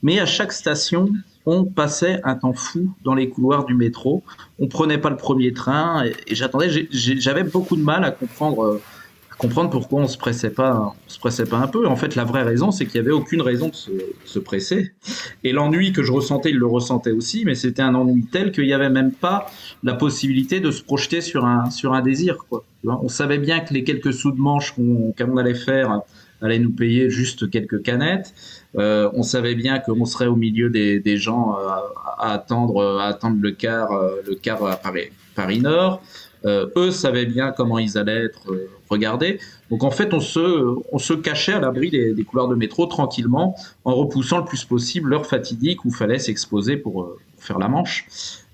Mais 0.05 0.19
à 0.19 0.27
chaque 0.27 0.51
station, 0.51 1.09
on 1.47 1.65
passait 1.65 2.21
un 2.23 2.35
temps 2.35 2.53
fou 2.53 2.93
dans 3.03 3.15
les 3.15 3.27
couloirs 3.27 3.65
du 3.65 3.73
métro. 3.73 4.21
On 4.59 4.67
prenait 4.67 4.99
pas 4.99 5.09
le 5.09 5.17
premier 5.17 5.51
train 5.51 6.05
et, 6.05 6.35
j'attendais. 6.35 6.69
J'avais 6.91 7.41
beaucoup 7.41 7.75
de 7.75 7.81
mal 7.81 8.03
à 8.03 8.11
comprendre, 8.11 8.65
euh, 8.65 8.81
à 9.31 9.35
comprendre 9.35 9.71
pourquoi 9.71 10.03
on 10.03 10.07
se 10.07 10.19
pressait 10.19 10.51
pas, 10.51 10.93
on 10.95 11.09
se 11.09 11.17
pressait 11.17 11.47
pas 11.47 11.57
un 11.57 11.65
peu. 11.65 11.87
En 11.87 11.95
fait, 11.95 12.15
la 12.15 12.23
vraie 12.23 12.43
raison, 12.43 12.69
c'est 12.69 12.85
qu'il 12.85 12.97
y 12.97 12.99
avait 12.99 13.09
aucune 13.09 13.41
raison 13.41 13.69
de 13.69 13.75
se, 14.25 14.37
presser. 14.37 14.91
Et 15.43 15.51
l'ennui 15.51 15.91
que 15.91 16.03
je 16.03 16.11
ressentais, 16.11 16.51
il 16.51 16.57
le 16.57 16.67
ressentait 16.67 17.09
aussi, 17.09 17.43
mais 17.43 17.55
c'était 17.55 17.81
un 17.81 17.95
ennui 17.95 18.27
tel 18.31 18.51
qu'il 18.51 18.65
n'y 18.65 18.73
avait 18.73 18.91
même 18.91 19.11
pas 19.11 19.47
la 19.81 19.95
possibilité 19.95 20.59
de 20.59 20.69
se 20.69 20.83
projeter 20.83 21.21
sur 21.21 21.45
un 21.45 21.71
sur 21.71 21.93
un 21.95 22.03
désir. 22.03 22.37
On 22.83 23.09
savait 23.09 23.39
bien 23.39 23.59
que 23.61 23.73
les 23.73 23.83
quelques 23.83 24.13
sous 24.13 24.31
de 24.31 24.39
manche 24.39 24.75
qu'on 24.75 25.37
allait 25.37 25.55
faire 25.55 26.01
allaient 26.45 26.59
nous 26.59 26.71
payer 26.71 27.09
juste 27.09 27.49
quelques 27.49 27.81
canettes. 27.81 28.33
Euh, 28.77 29.09
on 29.13 29.23
savait 29.23 29.55
bien 29.55 29.79
qu'on 29.79 30.05
serait 30.05 30.27
au 30.27 30.35
milieu 30.35 30.69
des, 30.69 31.17
gens 31.17 31.55
euh, 31.57 31.67
à, 32.17 32.33
attendre, 32.33 32.99
à 32.99 33.05
attendre 33.05 33.37
le 33.41 33.55
euh, 33.63 34.21
le 34.27 34.35
car 34.35 34.65
à 34.65 34.75
Paris, 34.75 35.09
Paris 35.33 35.59
Nord. 35.59 36.01
eux 36.45 36.91
savaient 36.91 37.25
bien 37.25 37.51
comment 37.51 37.79
ils 37.79 37.97
allaient 37.97 38.25
être 38.25 38.47
regardés. 38.89 39.39
Donc 39.71 39.83
en 39.83 39.91
fait, 39.91 40.13
on 40.13 40.19
se, 40.19 40.75
on 40.91 40.99
se 40.99 41.13
cachait 41.13 41.53
à 41.53 41.59
l'abri 41.59 41.89
des, 41.89 42.13
des, 42.13 42.23
couloirs 42.23 42.47
de 42.47 42.55
métro 42.55 42.85
tranquillement, 42.85 43.55
en 43.83 43.95
repoussant 43.95 44.39
le 44.39 44.45
plus 44.45 44.63
possible 44.65 45.09
l'heure 45.09 45.25
fatidique 45.25 45.85
où 45.85 45.91
fallait 45.91 46.19
s'exposer 46.19 46.77
pour, 46.77 47.15
faire 47.39 47.59
la 47.59 47.67
manche. 47.67 48.07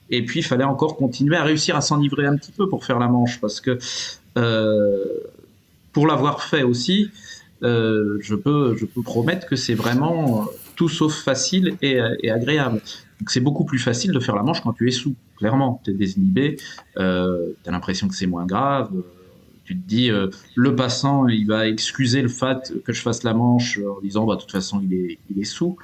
Et 0.10 0.26
puis, 0.26 0.42
il 0.42 0.44
fallait 0.44 0.66
encore 0.66 0.98
continuer 0.98 1.38
à 1.38 1.44
réussir 1.44 1.78
à 1.78 1.82
s'enivrer 1.82 2.26
un 2.26 2.36
petit 2.36 2.52
peu 2.52 2.68
pour 2.68 2.84
faire 2.84 3.00
la 3.00 3.08
manche, 3.08 3.40
parce 3.40 3.62
que 3.62 3.80
pour 5.94 6.08
l'avoir 6.08 6.44
fait 6.44 6.64
aussi, 6.64 7.10
euh, 7.64 8.18
je, 8.22 8.36
peux, 8.36 8.76
promettre 9.04 9.48
que 9.48 9.56
c'est 9.56 9.74
vraiment 9.74 10.48
tout 10.76 10.90
sauf 10.90 11.14
facile 11.14 11.78
et, 11.82 12.00
et 12.22 12.32
agréable. 12.32 12.82
c'est 13.28 13.40
beaucoup 13.40 13.66
plus 13.66 13.80
facile 13.80 14.12
de 14.12 14.20
faire 14.20 14.36
la 14.36 14.44
manche 14.44 14.62
quand 14.62 14.74
tu 14.74 14.88
es 14.88 14.92
sous, 14.92 15.16
clairement. 15.38 15.82
Tu 15.84 15.92
es 15.92 15.94
désinhibé, 15.94 16.58
euh, 16.98 17.54
tu 17.64 17.70
as 17.70 17.72
l'impression 17.72 18.08
que 18.08 18.16
c'est 18.16 18.28
moins 18.28 18.46
grave 18.46 18.92
tu 19.72 19.78
te 19.78 19.88
dis, 19.88 20.12
euh, 20.12 20.28
le 20.56 20.76
passant, 20.76 21.28
il 21.28 21.48
va 21.48 21.68
excuser 21.68 22.22
le 22.22 22.28
fait 22.28 22.74
que 22.84 22.92
je 22.92 23.02
fasse 23.02 23.24
la 23.24 23.34
manche 23.34 23.80
en 23.80 24.02
disant, 24.02 24.26
bah, 24.26 24.36
de 24.36 24.42
toute 24.42 24.52
façon, 24.52 24.82
il 24.82 24.94
est, 24.94 25.44
sous, 25.44 25.78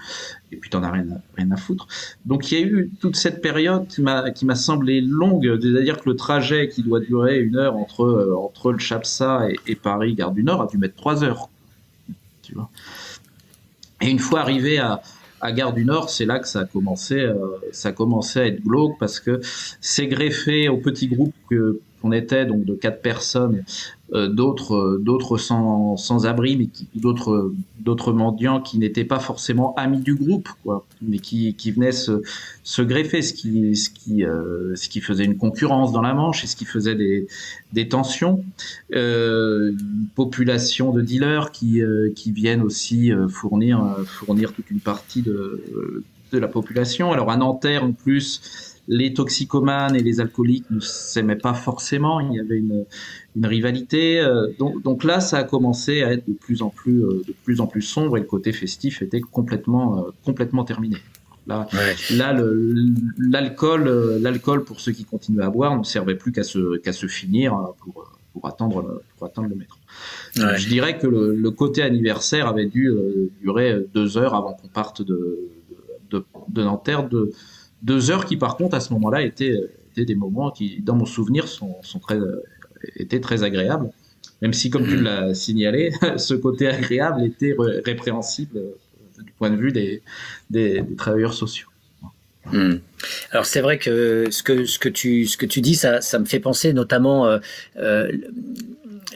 et 0.51 0.57
puis 0.57 0.69
t'en 0.69 0.83
as 0.83 0.91
rien, 0.91 1.07
à 1.51 1.57
foutre. 1.57 1.87
Donc 2.25 2.51
il 2.51 2.59
y 2.59 2.63
a 2.63 2.65
eu 2.65 2.91
toute 2.99 3.15
cette 3.15 3.41
période 3.41 3.87
qui 3.87 4.01
m'a, 4.01 4.55
semblé 4.55 5.01
longue, 5.01 5.57
c'est-à-dire 5.61 6.01
que 6.01 6.09
le 6.09 6.15
trajet 6.15 6.67
qui 6.67 6.83
doit 6.83 6.99
durer 6.99 7.39
une 7.39 7.55
heure 7.55 7.77
entre, 7.77 8.35
entre 8.37 8.71
le 8.71 8.79
Chapsa 8.79 9.49
et, 9.49 9.55
et 9.71 9.75
Paris, 9.75 10.15
Gare 10.15 10.31
du 10.31 10.43
Nord, 10.43 10.63
a 10.63 10.67
dû 10.67 10.77
mettre 10.77 10.95
trois 10.95 11.23
heures. 11.23 11.49
Et 14.01 14.09
une 14.09 14.19
fois 14.19 14.41
arrivé 14.41 14.79
à, 14.79 15.01
Gare 15.51 15.73
du 15.73 15.85
Nord, 15.85 16.09
c'est 16.09 16.25
là 16.25 16.39
que 16.39 16.47
ça 16.47 16.61
a 16.61 16.65
commencé, 16.65 17.19
euh, 17.19 17.35
ça 17.71 17.89
a 17.89 17.91
commencé 17.91 18.39
à 18.39 18.47
être 18.47 18.61
glauque 18.63 18.97
parce 18.99 19.19
que 19.19 19.39
c'est 19.81 20.07
greffé 20.07 20.67
au 20.67 20.77
petit 20.77 21.07
groupe 21.07 21.33
qu'on 21.49 22.11
était, 22.11 22.45
donc 22.45 22.65
de 22.65 22.73
quatre 22.73 23.01
personnes, 23.01 23.63
d'autres 24.13 24.75
euh, 24.75 25.01
d'autres 25.01 25.37
sans, 25.37 25.97
sans 25.97 26.25
abri 26.25 26.55
mais 26.55 26.69
d'autres 26.95 27.51
d'autres 27.79 28.13
mendiants 28.13 28.61
qui 28.61 28.77
n'étaient 28.77 29.03
pas 29.03 29.19
forcément 29.19 29.75
amis 29.75 29.99
du 29.99 30.15
groupe 30.15 30.47
quoi 30.63 30.85
mais 31.01 31.19
qui, 31.19 31.53
qui 31.55 31.71
venaient 31.71 31.91
se, 31.91 32.21
se 32.63 32.81
greffer 32.81 33.21
ce 33.21 33.33
qui 33.33 33.75
ce 33.75 33.89
qui 33.89 34.23
euh, 34.23 34.75
ce 34.75 34.87
qui 34.87 35.01
faisait 35.01 35.25
une 35.25 35.37
concurrence 35.37 35.91
dans 35.91 36.01
la 36.01 36.13
Manche 36.13 36.43
et 36.43 36.47
ce 36.47 36.55
qui 36.55 36.65
faisait 36.65 36.95
des 36.95 37.27
des 37.73 37.89
tensions. 37.89 38.43
Euh, 38.95 39.71
une 39.71 40.07
population 40.15 40.91
de 40.91 41.01
dealers 41.01 41.51
qui 41.51 41.81
qui 42.15 42.31
viennent 42.31 42.61
aussi 42.61 43.11
fournir 43.29 43.97
fournir 44.05 44.53
toute 44.53 44.71
une 44.71 44.79
partie 44.79 45.21
de 45.21 46.03
de 46.31 46.37
la 46.37 46.47
population. 46.47 47.11
Alors 47.11 47.29
à 47.29 47.37
Nanterre 47.37 47.83
en 47.83 47.91
plus 47.91 48.76
les 48.87 49.13
toxicomanes 49.13 49.95
et 49.95 49.99
les 49.99 50.21
alcooliques 50.21 50.69
ne 50.71 50.79
s'aimaient 50.79 51.37
pas 51.37 51.53
forcément, 51.53 52.19
il 52.19 52.33
y 52.33 52.39
avait 52.39 52.57
une, 52.57 52.85
rivalité. 53.43 54.19
Euh, 54.19 54.47
donc, 54.57 55.03
là, 55.03 55.19
ça 55.19 55.37
a 55.37 55.43
commencé 55.43 56.01
à 56.01 56.11
être 56.11 56.27
de 56.27 56.33
plus 56.33 56.63
en 56.63 56.69
plus, 56.69 57.03
euh, 57.03 57.21
de 57.27 57.33
plus 57.43 57.61
en 57.61 57.67
plus 57.67 57.83
sombre 57.83 58.17
et 58.17 58.19
le 58.19 58.25
côté 58.25 58.51
festif 58.51 59.03
était 59.03 59.21
complètement, 59.21 59.99
euh, 59.99 60.11
complètement 60.25 60.63
terminé. 60.63 60.97
Là, 61.45 61.67
l'alcool, 63.19 63.87
l'alcool 64.19 64.65
pour 64.65 64.81
ceux 64.81 64.91
qui 64.91 65.05
continuaient 65.05 65.45
à 65.45 65.49
boire 65.49 65.77
ne 65.77 65.83
servait 65.83 66.15
plus 66.15 66.33
qu'à 66.33 66.43
se, 66.43 66.77
qu'à 66.77 66.91
se 66.91 67.07
finir 67.07 67.55
pour, 67.79 68.17
pour 68.33 68.47
attendre, 68.47 69.01
pour 69.15 69.27
attendre 69.27 69.47
le 69.47 69.55
métro. 69.55 69.77
Je 70.35 70.67
dirais 70.67 70.97
que 70.97 71.07
le, 71.07 71.51
côté 71.51 71.83
anniversaire 71.83 72.47
avait 72.47 72.65
dû 72.65 72.91
durer 73.39 73.77
deux 73.93 74.17
heures 74.17 74.35
avant 74.35 74.53
qu'on 74.53 74.67
parte 74.67 75.01
de, 75.01 75.39
de, 76.09 76.25
de 76.49 76.63
Nanterre. 76.63 77.07
De, 77.07 77.31
deux 77.81 78.11
heures 78.11 78.25
qui, 78.25 78.37
par 78.37 78.57
contre, 78.57 78.75
à 78.75 78.79
ce 78.79 78.93
moment-là, 78.93 79.21
étaient, 79.21 79.55
des 79.95 80.15
moments 80.15 80.51
qui, 80.51 80.79
dans 80.81 80.95
mon 80.95 81.05
souvenir, 81.05 81.47
sont, 81.47 81.75
très, 82.01 82.19
étaient 82.95 83.19
très 83.19 83.43
agréables. 83.43 83.89
Même 84.41 84.53
si, 84.53 84.69
comme 84.69 84.87
tu 84.87 84.97
l'as 84.97 85.33
signalé, 85.33 85.91
ce 86.17 86.33
côté 86.35 86.67
agréable 86.67 87.23
était 87.23 87.55
répréhensible 87.83 88.57
euh, 88.57 89.23
du 89.23 89.31
point 89.31 89.49
de 89.49 89.55
vue 89.55 89.71
des, 89.71 90.03
des, 90.49 90.83
travailleurs 90.95 91.33
sociaux. 91.33 91.69
Hmm. 92.51 92.75
Alors 93.31 93.45
c'est 93.45 93.59
vrai 93.59 93.77
que 93.77 94.27
ce 94.29 94.41
que 94.41 94.63
ce 94.63 94.79
que 94.79 94.87
tu 94.87 95.25
ce 95.25 95.35
que 95.35 95.45
tu 95.45 95.59
dis 95.59 95.75
ça 95.75 95.99
ça 95.99 96.17
me 96.17 96.23
fait 96.23 96.39
penser 96.39 96.71
notamment 96.71 97.27
euh, 97.27 97.39
euh, 97.75 98.09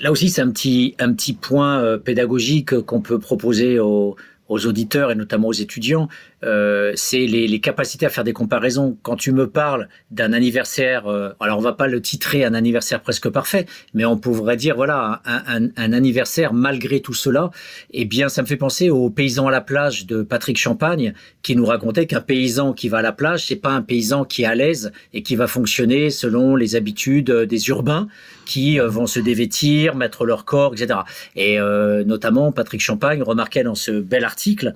là 0.01 0.11
aussi 0.11 0.27
c'est 0.27 0.41
un 0.41 0.51
petit 0.51 0.95
un 0.99 1.13
petit 1.13 1.31
point 1.31 1.97
pédagogique 1.97 2.77
qu'on 2.81 2.99
peut 2.99 3.19
proposer 3.19 3.79
aux, 3.79 4.17
aux 4.51 4.65
auditeurs 4.65 5.11
et 5.11 5.15
notamment 5.15 5.47
aux 5.47 5.53
étudiants, 5.53 6.09
euh, 6.43 6.91
c'est 6.95 7.25
les, 7.25 7.59
capacités 7.59 8.05
à 8.05 8.09
faire 8.09 8.23
des 8.23 8.33
comparaisons. 8.33 8.97
Quand 9.03 9.15
tu 9.15 9.31
me 9.31 9.47
parles 9.47 9.87
d'un 10.09 10.33
anniversaire, 10.33 11.07
euh, 11.07 11.29
alors 11.39 11.59
on 11.59 11.61
va 11.61 11.73
pas 11.73 11.87
le 11.87 12.01
titrer 12.01 12.43
un 12.43 12.55
anniversaire 12.55 13.01
presque 13.01 13.29
parfait, 13.29 13.67
mais 13.93 14.03
on 14.03 14.17
pourrait 14.17 14.57
dire 14.57 14.75
voilà 14.75 15.21
un, 15.25 15.93
anniversaire 15.93 16.53
malgré 16.53 16.99
tout 17.01 17.13
cela. 17.13 17.51
Eh 17.91 18.05
bien, 18.05 18.29
ça 18.29 18.41
me 18.41 18.47
fait 18.47 18.57
penser 18.57 18.89
au 18.89 19.09
paysan 19.09 19.47
à 19.47 19.51
la 19.51 19.61
plage 19.61 20.07
de 20.07 20.23
Patrick 20.23 20.57
Champagne, 20.57 21.13
qui 21.43 21.55
nous 21.55 21.65
racontait 21.65 22.07
qu'un 22.07 22.21
paysan 22.21 22.73
qui 22.73 22.89
va 22.89 22.99
à 22.99 23.01
la 23.01 23.11
plage, 23.11 23.45
c'est 23.45 23.55
pas 23.55 23.71
un 23.71 23.81
paysan 23.81 24.25
qui 24.25 24.43
est 24.43 24.45
à 24.45 24.55
l'aise 24.55 24.91
et 25.13 25.21
qui 25.21 25.35
va 25.35 25.47
fonctionner 25.47 26.09
selon 26.09 26.55
les 26.55 26.75
habitudes 26.75 27.31
des 27.31 27.69
urbains 27.69 28.07
qui 28.45 28.79
euh, 28.79 28.87
vont 28.87 29.05
se 29.05 29.19
dévêtir, 29.19 29.95
mettre 29.95 30.25
leur 30.25 30.45
corps, 30.45 30.73
etc. 30.73 31.01
Et 31.35 31.59
notamment, 32.05 32.51
Patrick 32.51 32.81
Champagne 32.81 33.21
remarquait 33.21 33.63
dans 33.63 33.75
ce 33.75 33.91
bel 33.91 34.23
article 34.23 34.73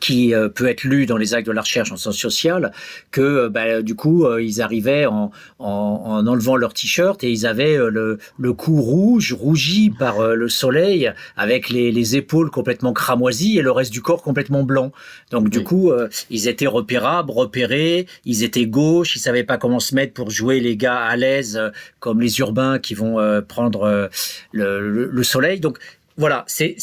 qui 0.00 0.34
euh, 0.34 0.48
peut 0.48 0.68
être 0.68 0.84
lu 0.84 1.06
dans 1.06 1.16
les 1.16 1.34
actes 1.34 1.46
de 1.46 1.52
la 1.52 1.60
recherche 1.60 1.92
en 1.92 1.96
sciences 1.96 2.18
sociales, 2.18 2.72
que 3.10 3.20
euh, 3.20 3.48
bah, 3.48 3.82
du 3.82 3.94
coup 3.94 4.24
euh, 4.24 4.42
ils 4.42 4.60
arrivaient 4.62 5.06
en, 5.06 5.30
en, 5.58 6.26
enlevant 6.26 6.56
leur 6.56 6.72
t-shirt 6.74 7.22
et 7.22 7.30
ils 7.30 7.46
avaient 7.46 7.76
le, 7.76 8.18
le 8.38 8.52
cou 8.52 8.80
rouge, 8.80 9.32
rougi 9.32 9.90
par 9.90 10.34
le 10.34 10.48
soleil, 10.48 11.12
avec 11.36 11.68
les, 11.68 11.92
les, 11.92 12.16
épaules 12.16 12.50
complètement 12.50 12.92
cramoisies 12.92 13.58
et 13.58 13.62
le 13.62 13.70
reste 13.70 13.92
du 13.92 14.00
corps 14.00 14.22
complètement 14.22 14.62
blanc. 14.62 14.90
Donc 15.30 15.50
du 15.50 15.62
coup 15.62 15.92
ils 16.30 16.48
étaient 16.48 16.66
repérables, 16.66 17.30
repérés, 17.30 18.06
ils 18.24 18.42
étaient 18.42 18.66
gauches, 18.66 19.14
ils 19.16 19.20
savaient 19.20 19.44
pas 19.44 19.58
comment 19.58 19.80
se 19.80 19.94
mettre 19.94 20.14
pour 20.14 20.30
jouer 20.30 20.60
les 20.60 20.76
gars 20.76 20.98
à 20.98 21.16
l'aise 21.16 21.60
comme 22.00 22.20
les 22.20 22.40
urbains 22.40 22.78
qui 22.78 22.94
vont 22.94 23.18
prendre 23.46 24.08
le, 24.52 25.06
le, 25.06 25.22
soleil. 25.22 25.60
Donc 25.60 25.78
voilà, 26.20 26.44
c'est 26.46 26.76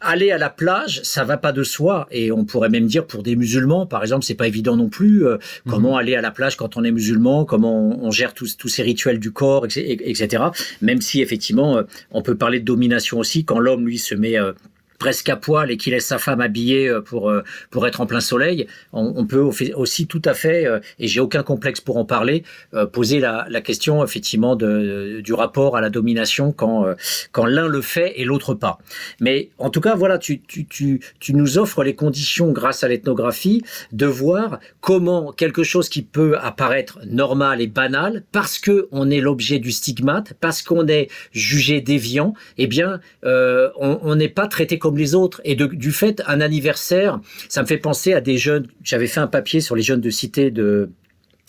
aller 0.00 0.30
à 0.30 0.38
la 0.38 0.48
plage, 0.48 1.02
ça 1.04 1.22
va 1.22 1.36
pas 1.36 1.52
de 1.52 1.62
soi, 1.62 2.08
et 2.10 2.32
on 2.32 2.46
pourrait 2.46 2.70
même 2.70 2.86
dire 2.86 3.06
pour 3.06 3.22
des 3.22 3.36
musulmans, 3.36 3.84
par 3.84 4.00
exemple, 4.00 4.24
c'est 4.24 4.34
pas 4.34 4.48
évident 4.48 4.74
non 4.74 4.88
plus. 4.88 5.26
Euh, 5.26 5.36
comment 5.68 5.90
mhm. 5.90 5.98
aller 5.98 6.14
à 6.14 6.22
la 6.22 6.30
plage 6.30 6.56
quand 6.56 6.78
on 6.78 6.84
est 6.84 6.90
musulman, 6.90 7.44
comment 7.44 8.02
on, 8.02 8.10
gère 8.10 8.32
tous, 8.32 8.56
tous 8.56 8.68
ces 8.68 8.82
rituels 8.82 9.20
du 9.20 9.32
corps, 9.32 9.66
etc. 9.66 10.44
Même 10.80 11.02
si 11.02 11.20
effectivement, 11.20 11.76
euh, 11.76 11.82
on 12.10 12.22
peut 12.22 12.36
parler 12.36 12.58
de 12.58 12.64
domination 12.64 13.18
aussi 13.18 13.44
quand 13.44 13.58
l'homme 13.58 13.84
lui 13.84 13.98
se 13.98 14.14
met 14.14 14.38
euh, 14.38 14.52
presque 15.00 15.30
à 15.30 15.36
poil 15.36 15.72
et 15.72 15.76
qui 15.76 15.90
laisse 15.90 16.06
sa 16.06 16.18
femme 16.18 16.40
habillée 16.40 16.86
euh, 16.86 17.00
pour 17.00 17.30
euh, 17.30 17.42
pour 17.70 17.88
être 17.88 18.00
en 18.00 18.06
plein 18.06 18.20
soleil, 18.20 18.66
on, 18.92 19.24
peut 19.26 19.40
aussi 19.74 20.06
tout 20.06 20.22
à 20.24 20.34
fait, 20.34 20.66
euh, 20.66 20.78
et 20.98 21.08
j'ai 21.08 21.20
aucun 21.20 21.42
complexe 21.42 21.80
pour 21.80 21.96
en 21.96 22.04
parler, 22.04 22.44
poser 22.92 23.18
la, 23.18 23.46
la 23.48 23.62
question 23.62 24.04
effectivement 24.04 24.56
de, 24.56 25.20
du 25.24 25.32
rapport 25.32 25.76
à 25.76 25.80
la 25.80 25.88
domination 25.88 26.52
quand 26.52 26.84
quand 27.32 27.46
l'un 27.46 27.66
le 27.66 27.80
fait 27.80 28.20
et 28.20 28.24
l'autre 28.24 28.52
pas. 28.54 28.78
Mais 29.20 29.50
en 29.58 29.70
tout 29.70 29.80
cas, 29.80 29.94
voilà, 29.94 30.18
tu, 30.18 30.42
tu, 30.42 30.66
tu, 30.66 31.34
nous 31.34 31.56
offres 31.58 31.82
les 31.82 31.94
conditions 31.94 32.52
grâce 32.52 32.84
à 32.84 32.88
l'ethnographie 32.88 33.62
de 33.92 34.06
voir 34.06 34.60
comment 34.80 35.32
quelque 35.32 35.62
chose 35.62 35.88
qui 35.88 36.02
peut 36.02 36.36
apparaître 36.38 36.98
normal 37.06 37.62
et 37.62 37.66
banal 37.66 38.24
parce 38.32 38.58
que 38.58 38.88
on 38.92 39.10
est 39.10 39.20
l'objet 39.20 39.58
du 39.58 39.72
stigmate, 39.72 40.34
parce 40.40 40.60
qu'on 40.62 40.86
est 40.86 41.08
jugé 41.32 41.80
déviant, 41.80 42.34
eh 42.58 42.66
bien, 42.66 43.00
on 43.22 44.14
n'est 44.14 44.28
pas 44.28 44.46
traité 44.46 44.78
comme 44.78 44.89
les 44.98 45.14
autres. 45.14 45.40
Et 45.44 45.54
du 45.54 45.92
fait, 45.92 46.22
un 46.26 46.40
anniversaire, 46.40 47.20
ça 47.48 47.62
me 47.62 47.66
fait 47.66 47.78
penser 47.78 48.12
à 48.12 48.20
des 48.20 48.38
jeunes. 48.38 48.66
J'avais 48.82 49.06
fait 49.06 49.20
un 49.20 49.26
papier 49.26 49.60
sur 49.60 49.76
les 49.76 49.82
jeunes 49.82 50.00
de 50.00 50.10
cité 50.10 50.50
de 50.50 50.90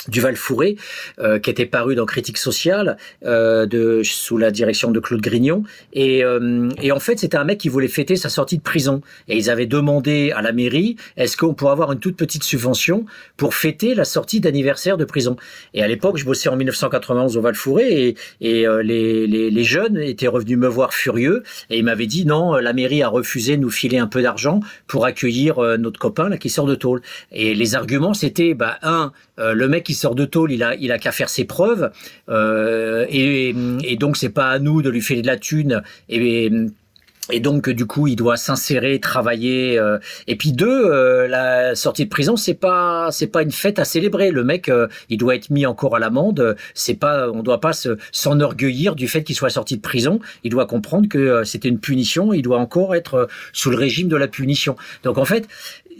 du 0.08 0.20
Val-Fouré, 0.20 0.78
euh, 1.20 1.38
qui 1.38 1.50
était 1.50 1.66
paru 1.66 1.96
dans 1.96 2.06
Critique 2.06 2.38
sociale, 2.38 2.98
euh, 3.26 3.66
de, 3.68 4.02
sous 4.04 4.38
la 4.38 4.50
direction 4.50 4.90
de 4.90 5.00
Claude 5.00 5.22
Grignon. 5.22 5.64
Et, 5.94 6.24
euh, 6.24 6.70
et 6.82 6.92
en 6.92 7.00
fait, 7.00 7.20
c'était 7.20 7.38
un 7.38 7.44
mec 7.44 7.60
qui 7.60 7.70
voulait 7.70 7.88
fêter 7.88 8.16
sa 8.16 8.30
sortie 8.30 8.58
de 8.58 8.64
prison. 8.64 9.02
Et 9.28 9.38
ils 9.38 9.50
avaient 9.50 9.68
demandé 9.68 10.32
à 10.36 10.42
la 10.42 10.54
mairie, 10.54 10.96
est-ce 11.18 11.38
qu'on 11.38 11.54
pourrait 11.54 11.74
avoir 11.74 11.92
une 11.92 12.00
toute 12.00 12.16
petite 12.16 12.44
subvention 12.44 13.06
pour 13.38 13.54
fêter 13.54 13.94
la 13.94 14.06
sortie 14.06 14.40
d'anniversaire 14.40 14.98
de 14.98 15.06
prison? 15.06 15.36
Et 15.76 15.84
à 15.84 15.88
l'époque, 15.88 16.18
je 16.18 16.26
bossais 16.26 16.50
en 16.50 16.56
1991 16.56 17.38
au 17.38 17.42
Val-Fouré, 17.42 18.08
et, 18.08 18.16
et 18.42 18.66
les, 18.84 19.28
les, 19.28 19.52
les, 19.52 19.64
jeunes 19.64 19.98
étaient 19.98 20.28
revenus 20.28 20.58
me 20.58 20.68
voir 20.68 20.94
furieux, 20.94 21.44
et 21.70 21.78
ils 21.78 21.86
m'avaient 21.86 22.08
dit, 22.08 22.26
non, 22.26 22.56
la 22.56 22.74
mairie 22.74 23.04
a 23.04 23.08
refusé 23.08 23.56
de 23.56 23.62
nous 23.62 23.70
filer 23.70 24.00
un 24.00 24.08
peu 24.08 24.22
d'argent 24.22 24.62
pour 24.88 25.06
accueillir 25.06 25.60
notre 25.78 26.00
copain 26.00 26.30
là 26.30 26.38
qui 26.38 26.50
sort 26.50 26.66
de 26.66 26.76
tôle. 26.76 27.02
Et 27.32 27.54
les 27.54 27.76
arguments, 27.76 28.14
c'était, 28.14 28.54
bah, 28.54 28.80
un, 28.82 29.12
le 29.38 29.68
mec 29.68 29.91
sort 29.94 30.16
de 30.16 30.26
tôle, 30.26 30.52
il 30.52 30.64
a, 30.64 30.76
il 30.76 30.92
a 30.92 31.00
qu'à 31.00 31.12
faire 31.12 31.30
ses 31.30 31.46
preuves. 31.46 31.92
Euh, 32.30 33.06
et, 33.10 33.54
donc, 33.98 34.18
c'est 34.18 34.30
pas 34.30 34.50
à 34.50 34.60
nous 34.60 34.82
de 34.82 34.90
lui 34.90 35.02
filer 35.02 35.22
de 35.22 35.28
la 35.28 35.38
thune. 35.38 35.82
Et, 36.10 36.52
et 37.30 37.40
donc 37.40 37.70
du 37.70 37.86
coup, 37.86 38.08
il 38.08 38.16
doit 38.16 38.36
s'insérer, 38.36 39.00
travailler. 39.00 39.78
Euh. 39.78 40.00
Et 40.28 40.36
puis 40.36 40.52
deux, 40.52 40.86
euh, 40.86 41.28
la 41.28 41.76
sortie 41.76 42.06
de 42.06 42.10
prison, 42.10 42.36
c'est 42.36 42.56
pas 42.56 43.10
c'est 43.12 43.28
pas 43.28 43.42
une 43.44 43.52
fête 43.52 43.80
à 43.80 43.86
célébrer. 43.86 44.32
Le 44.32 44.44
mec, 44.44 44.70
il 45.10 45.18
doit 45.18 45.36
être 45.36 45.50
mis 45.50 45.66
encore 45.66 45.96
à 45.96 46.00
l'amende. 46.00 46.58
C'est 46.74 46.96
pas, 46.96 47.30
on 47.30 47.44
doit 47.44 47.62
pas 47.62 47.72
s'enorgueillir 48.12 48.96
du 48.96 49.08
fait 49.08 49.24
qu'il 49.24 49.36
soit 49.36 49.52
sorti 49.52 49.78
de 49.78 49.82
prison. 49.82 50.20
Il 50.44 50.52
doit 50.52 50.66
comprendre 50.66 51.08
que 51.08 51.44
c'était 51.44 51.70
une 51.70 51.80
punition. 51.80 52.34
Il 52.34 52.42
doit 52.42 52.58
encore 52.58 52.96
être 52.96 53.28
sous 53.54 53.70
le 53.70 53.78
régime 53.78 54.08
de 54.08 54.18
la 54.18 54.28
punition. 54.28 54.76
Donc 55.04 55.18
en 55.18 55.26
fait, 55.26 55.48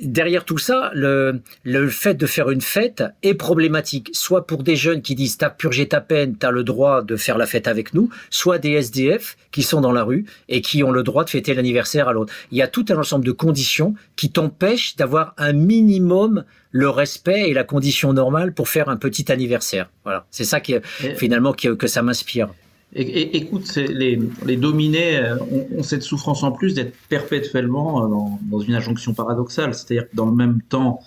derrière 0.02 0.46
tout 0.46 0.58
ça, 0.58 0.92
le, 0.94 1.42
le 1.64 1.90
fait 1.90 2.16
de 2.16 2.26
faire 2.26 2.50
une 2.50 2.62
fête 2.62 3.04
est 3.24 3.34
problématique, 3.34 4.10
soit 4.14 4.48
pour 4.48 4.64
des 4.64 4.76
jeunes 4.76 5.02
qui 5.02 5.16
disent 5.16 5.38
t'as 5.38 5.50
purgé 5.50 5.88
ta 5.88 6.02
peine, 6.02 6.36
t'as 6.36 6.52
le 6.52 6.64
droit 6.64 7.02
de 7.02 7.16
faire 7.16 7.38
la 7.38 7.46
fête 7.46 7.68
avec 7.68 7.94
nous, 7.94 8.10
soit 8.30 8.58
des 8.58 8.72
SDF 8.72 9.38
qui 9.52 9.64
sont 9.64 9.82
dans 9.82 9.92
la 9.92 10.04
rue 10.04 10.26
et 10.50 10.62
qui 10.62 10.84
ont 10.84 10.92
le 10.92 11.04
droit 11.04 11.24
de 11.24 11.30
fêter 11.30 11.54
l'anniversaire 11.54 12.08
à 12.08 12.14
l'autre. 12.14 12.34
Il 12.52 12.58
y 12.58 12.62
a 12.62 12.68
tout 12.68 12.86
un 12.90 12.98
ensemble 12.98 13.26
de 13.26 13.32
conditions 13.32 13.94
qui 14.16 14.32
t'empêchent 14.32 14.96
d'avoir 14.96 15.34
un 15.38 15.54
minimum 15.54 16.44
le 16.72 16.90
respect 16.90 17.50
et 17.50 17.54
la 17.54 17.64
condition 17.64 18.14
normale 18.14 18.54
pour 18.54 18.70
faire 18.70 18.90
un 18.90 18.98
petit 18.98 19.32
anniversaire. 19.32 19.90
Voilà, 20.04 20.26
c'est 20.32 20.46
ça 20.46 20.62
qui 20.62 20.76
finalement 21.18 21.54
que 21.54 21.88
ça 21.88 22.02
m'inspire. 22.02 22.50
Et, 22.94 23.38
écoute, 23.38 23.74
les, 23.76 24.18
dominés 24.58 25.18
euh, 25.18 25.38
ont, 25.78 25.84
cette 25.84 26.04
souffrance 26.04 26.44
en 26.44 26.52
plus 26.52 26.74
d'être 26.74 26.94
perpétuellement 27.08 28.04
euh, 28.04 28.38
dans, 28.50 28.60
une 28.60 28.74
injonction 28.74 29.14
paradoxale. 29.14 29.74
C'est-à-dire 29.74 30.10
que 30.10 30.16
dans 30.16 30.26
le 30.26 30.36
même 30.36 30.62
temps, 30.62 31.00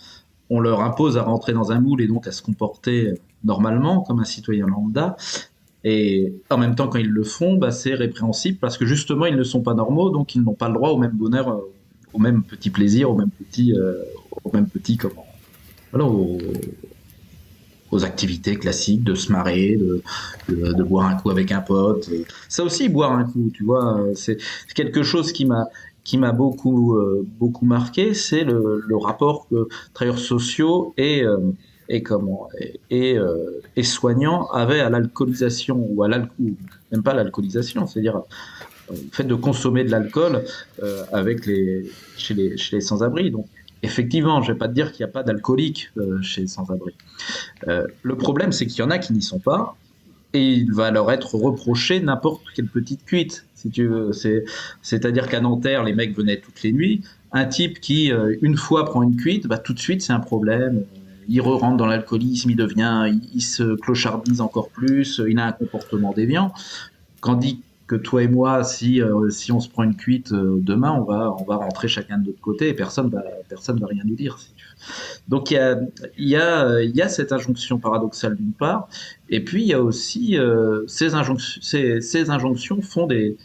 on 0.49 0.61
leur 0.61 0.81
impose 0.81 1.19
à 1.19 1.23
rentrer 1.23 1.53
dans 1.53 1.73
un 1.73 1.81
moule 1.81 2.01
et 2.01 2.07
donc 2.07 2.27
à 2.27 2.33
se 2.33 2.43
comporter 2.43 3.13
normalement 3.45 4.01
comme 4.01 4.21
un 4.21 4.25
citoyen 4.25 4.67
lambda. 4.67 5.17
Et 5.85 6.33
en 6.49 6.57
même 6.57 6.75
temps, 6.75 6.89
quand 6.89 6.99
ils 6.99 7.11
le 7.11 7.25
font, 7.25 7.57
bah, 7.57 7.71
c'est 7.71 7.93
répréhensible 7.93 8.57
parce 8.59 8.79
que 8.79 8.87
justement, 8.87 9.27
ils 9.27 9.37
ne 9.37 9.43
sont 9.43 9.61
pas 9.61 9.75
normaux, 9.75 10.09
donc 10.09 10.35
ils 10.35 10.43
n'ont 10.43 10.55
pas 10.55 10.69
le 10.69 10.75
droit 10.75 10.89
au 10.91 10.97
même 10.97 11.13
bonheur, 11.13 11.49
euh, 11.51 11.71
au 12.15 12.19
même 12.19 12.43
petit 12.43 12.71
plaisir, 12.71 13.11
au 13.11 13.15
même 13.15 13.31
petit, 13.31 13.75
au 14.45 14.51
même 14.53 14.67
petit 14.69 14.97
comment, 14.97 15.27
aux 17.91 18.05
activités 18.05 18.57
classiques 18.57 19.05
de 19.05 19.15
se 19.15 19.31
marrer, 19.31 19.79
de, 20.49 20.83
boire 20.83 21.07
un 21.07 21.15
coup 21.15 21.31
avec 21.31 21.53
un 21.53 21.61
pote. 21.61 22.11
Ça 22.49 22.65
aussi, 22.65 22.89
boire 22.89 23.13
un 23.13 23.25
coup, 23.25 23.51
tu 23.55 23.65
vois, 23.65 24.01
c'est 24.15 24.39
quelque 24.75 25.03
chose 25.03 25.33
qui 25.33 25.45
m'a 25.45 25.69
qui 26.05 26.19
m'a 26.19 26.33
beaucoup 26.33 26.97
euh, 26.97 27.27
beaucoup 27.39 27.65
marqué, 27.65 28.15
c'est 28.15 28.45
le, 28.45 28.83
le, 28.87 28.97
rapport 28.97 29.49
que 29.49 29.69
travailleurs 29.95 30.19
sociaux 30.19 30.93
et 30.99 31.25
euh, 31.25 31.39
et 31.89 32.03
comment 32.03 32.49
et, 32.91 33.19
euh, 33.19 33.61
soignants 33.83 34.47
avaient 34.51 34.81
à 34.81 34.91
l'alcoolisation 34.91 35.87
ou 35.91 36.03
à 36.03 36.09
l'alcool, 36.09 36.55
même 36.93 37.03
pas 37.03 37.15
l'alcoolisation, 37.15 37.87
c'est-à-dire 37.87 38.21
le 38.91 38.97
fait 39.13 39.25
de 39.25 39.35
consommer 39.35 39.83
de 39.83 39.91
l'alcool 39.91 40.45
avec 41.13 41.47
les 41.47 41.91
chez 42.17 42.35
les 42.35 42.57
chez 42.59 42.77
les 42.77 42.83
sans-abri. 42.83 43.33
Effectivement, 43.85 44.43
je 44.43 44.53
vais 44.53 44.59
pas 44.59 44.69
te 44.69 44.75
dire 44.75 44.93
qu'il 44.93 45.05
n'y 45.05 45.11
a 45.11 45.13
pas 45.13 45.23
d'alcoolique 45.23 45.91
euh, 45.97 46.21
chez 46.23 46.47
sans-abri. 46.47 46.93
Euh, 47.69 47.87
le 48.03 48.17
problème, 48.17 48.53
c'est 48.53 48.67
qu'il 48.67 48.81
y 48.81 48.83
en 48.83 48.91
a 48.91 48.99
qui 48.99 49.13
n'y 49.13 49.23
sont 49.23 49.39
pas, 49.39 49.77
et 50.33 50.53
il 50.55 50.73
va 50.73 50.91
leur 50.91 51.13
être 51.13 51.37
reproché 51.37 52.01
n'importe 52.01 52.43
quelle 52.55 52.67
petite 52.67 53.05
cuite, 53.05 53.47
si. 53.55 53.71
C'est-à-dire 54.83 55.29
qu'à 55.29 55.41
Nanterre, 55.41 55.85
les 55.85 55.95
mecs 55.95 56.17
venaient 56.17 56.41
toutes 56.41 56.63
les 56.63 56.73
nuits. 56.73 57.03
Un 57.33 57.47
type 57.47 57.81
qui, 57.81 58.13
euh, 58.13 58.37
une 58.43 58.57
fois, 58.57 58.85
prend 58.85 59.03
une 59.03 59.17
cuite, 59.17 59.47
bah, 59.47 59.59
tout 59.59 59.75
de 59.75 59.79
suite, 59.79 60.03
c'est 60.03 60.13
un 60.13 60.21
problème. 60.21 60.85
Il 61.29 61.41
re-rentre 61.41 61.77
dans 61.77 61.87
l'alcoolisme, 61.87 62.51
il 62.51 62.57
devient, 62.57 63.07
il, 63.09 63.21
il, 63.35 63.41
se 63.41 63.77
clochardise 63.77 64.41
encore 64.41 64.69
plus, 64.69 65.23
il 65.27 65.39
a 65.39 65.47
un 65.47 65.53
comportement 65.53 66.13
déviant. 66.13 66.53
Quand 67.21 67.43
que 67.87 67.97
toi 67.97 68.23
et 68.23 68.29
moi, 68.29 68.65
si, 68.65 69.03
euh, 69.03 69.29
si 69.31 69.53
on 69.53 69.61
se 69.61 69.69
prend 69.69 69.83
une 69.83 69.97
cuite 69.97 70.33
euh, 70.33 70.59
demain, 70.59 70.93
on 70.93 71.05
va, 71.05 71.35
on 71.39 71.45
va 71.45 71.57
rentrer 71.57 71.89
chacun 71.89 72.19
de 72.19 72.29
notre 72.29 72.41
côté 72.41 72.69
et 72.69 72.75
personne 72.75 73.11
va, 73.11 73.23
personne 73.49 73.79
va 73.79 73.87
rien 73.87 74.03
nous 74.05 74.15
dire. 74.15 74.39
Donc 75.29 75.51
il 75.51 75.55
y 75.55 75.59
a, 75.59 75.81
y, 76.17 76.37
a, 76.37 76.83
y 76.83 77.03
a 77.03 77.09
cette 77.09 77.33
injonction 77.33 77.79
paradoxale 77.79 78.37
d'une 78.37 78.53
part, 78.53 78.89
et 79.29 79.45
puis 79.45 79.63
il 79.63 79.69
y 79.69 79.75
a 79.75 79.83
aussi 79.83 80.39
euh, 80.39 80.85
ces, 80.87 81.15
injonctions, 81.15 81.61
ces, 81.63 82.01
ces, 82.01 82.31
injonctions 82.31 82.81
font 82.81 83.07
des, 83.07 83.37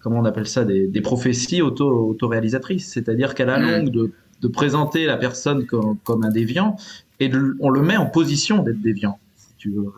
comment 0.00 0.20
on 0.20 0.24
appelle 0.24 0.46
ça, 0.46 0.64
des, 0.64 0.86
des 0.86 1.00
prophéties 1.00 1.60
auto, 1.60 2.08
autoréalisatrices, 2.08 2.90
c'est-à-dire 2.90 3.34
qu'à 3.34 3.44
la 3.44 3.58
mmh. 3.58 3.70
longue 3.70 3.90
de, 3.90 4.12
de, 4.40 4.48
présenter 4.48 5.06
la 5.06 5.16
personne 5.16 5.66
comme, 5.66 5.98
comme 6.04 6.24
un 6.24 6.30
déviant, 6.30 6.76
et 7.20 7.30
on 7.60 7.68
le 7.68 7.82
met 7.82 7.96
en 7.96 8.06
position 8.06 8.62
d'être 8.62 8.80
déviant. 8.80 9.18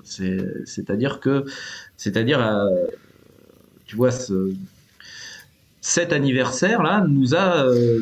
Si. 0.05 0.39
C'est-à-dire 0.65 1.19
que, 1.19 1.45
c'est-à-dire 1.97 2.39
tu 3.87 3.97
vois, 3.97 4.11
ce, 4.11 4.53
cet 5.81 6.13
anniversaire-là 6.13 7.07
nous 7.09 7.37
a, 7.37 7.65
euh, 7.65 8.01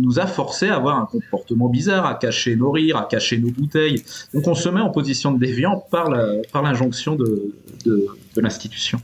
nous 0.00 0.18
a 0.18 0.26
forcé 0.26 0.68
à 0.68 0.74
avoir 0.74 0.98
un 0.98 1.06
comportement 1.06 1.68
bizarre, 1.68 2.04
à 2.04 2.16
cacher 2.16 2.56
nos 2.56 2.72
rires, 2.72 2.96
à 2.96 3.06
cacher 3.06 3.38
nos 3.38 3.50
bouteilles. 3.50 4.02
Donc 4.34 4.48
on 4.48 4.56
se 4.56 4.68
met 4.68 4.80
en 4.80 4.90
position 4.90 5.30
de 5.30 5.38
déviant 5.38 5.84
par 5.90 6.10
l'injonction 6.10 7.12
la, 7.12 7.18
par 7.18 7.26
de, 7.26 7.54
de, 7.84 8.06
de 8.34 8.40
l'institution. 8.40 9.00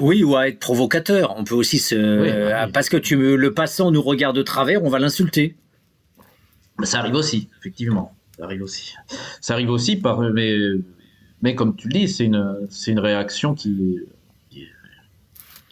Oui, 0.00 0.24
ou 0.24 0.34
à 0.34 0.48
être 0.48 0.58
provocateur. 0.58 1.34
On 1.38 1.44
peut 1.44 1.54
aussi 1.54 1.78
se. 1.78 1.94
Oui, 1.94 2.70
Parce 2.72 2.88
que 2.88 2.96
tu, 2.96 3.36
le 3.36 3.54
passant 3.54 3.92
nous 3.92 4.02
regarde 4.02 4.34
de 4.34 4.42
travers, 4.42 4.82
on 4.82 4.90
va 4.90 4.98
l'insulter. 4.98 5.54
Ça 6.82 6.98
arrive 6.98 7.14
aussi, 7.14 7.48
effectivement. 7.60 8.16
Ça 8.36 8.44
arrive 8.46 8.62
aussi. 8.62 8.94
Ça 9.40 9.54
arrive 9.54 9.70
aussi 9.70 9.94
par. 9.94 10.18
Mais, 10.32 10.56
mais 11.42 11.54
comme 11.54 11.76
tu 11.76 11.86
le 11.86 11.92
dis, 11.92 12.08
c'est 12.08 12.24
une, 12.24 12.68
une 12.88 12.98
réaction 12.98 13.54
qui 13.54 14.00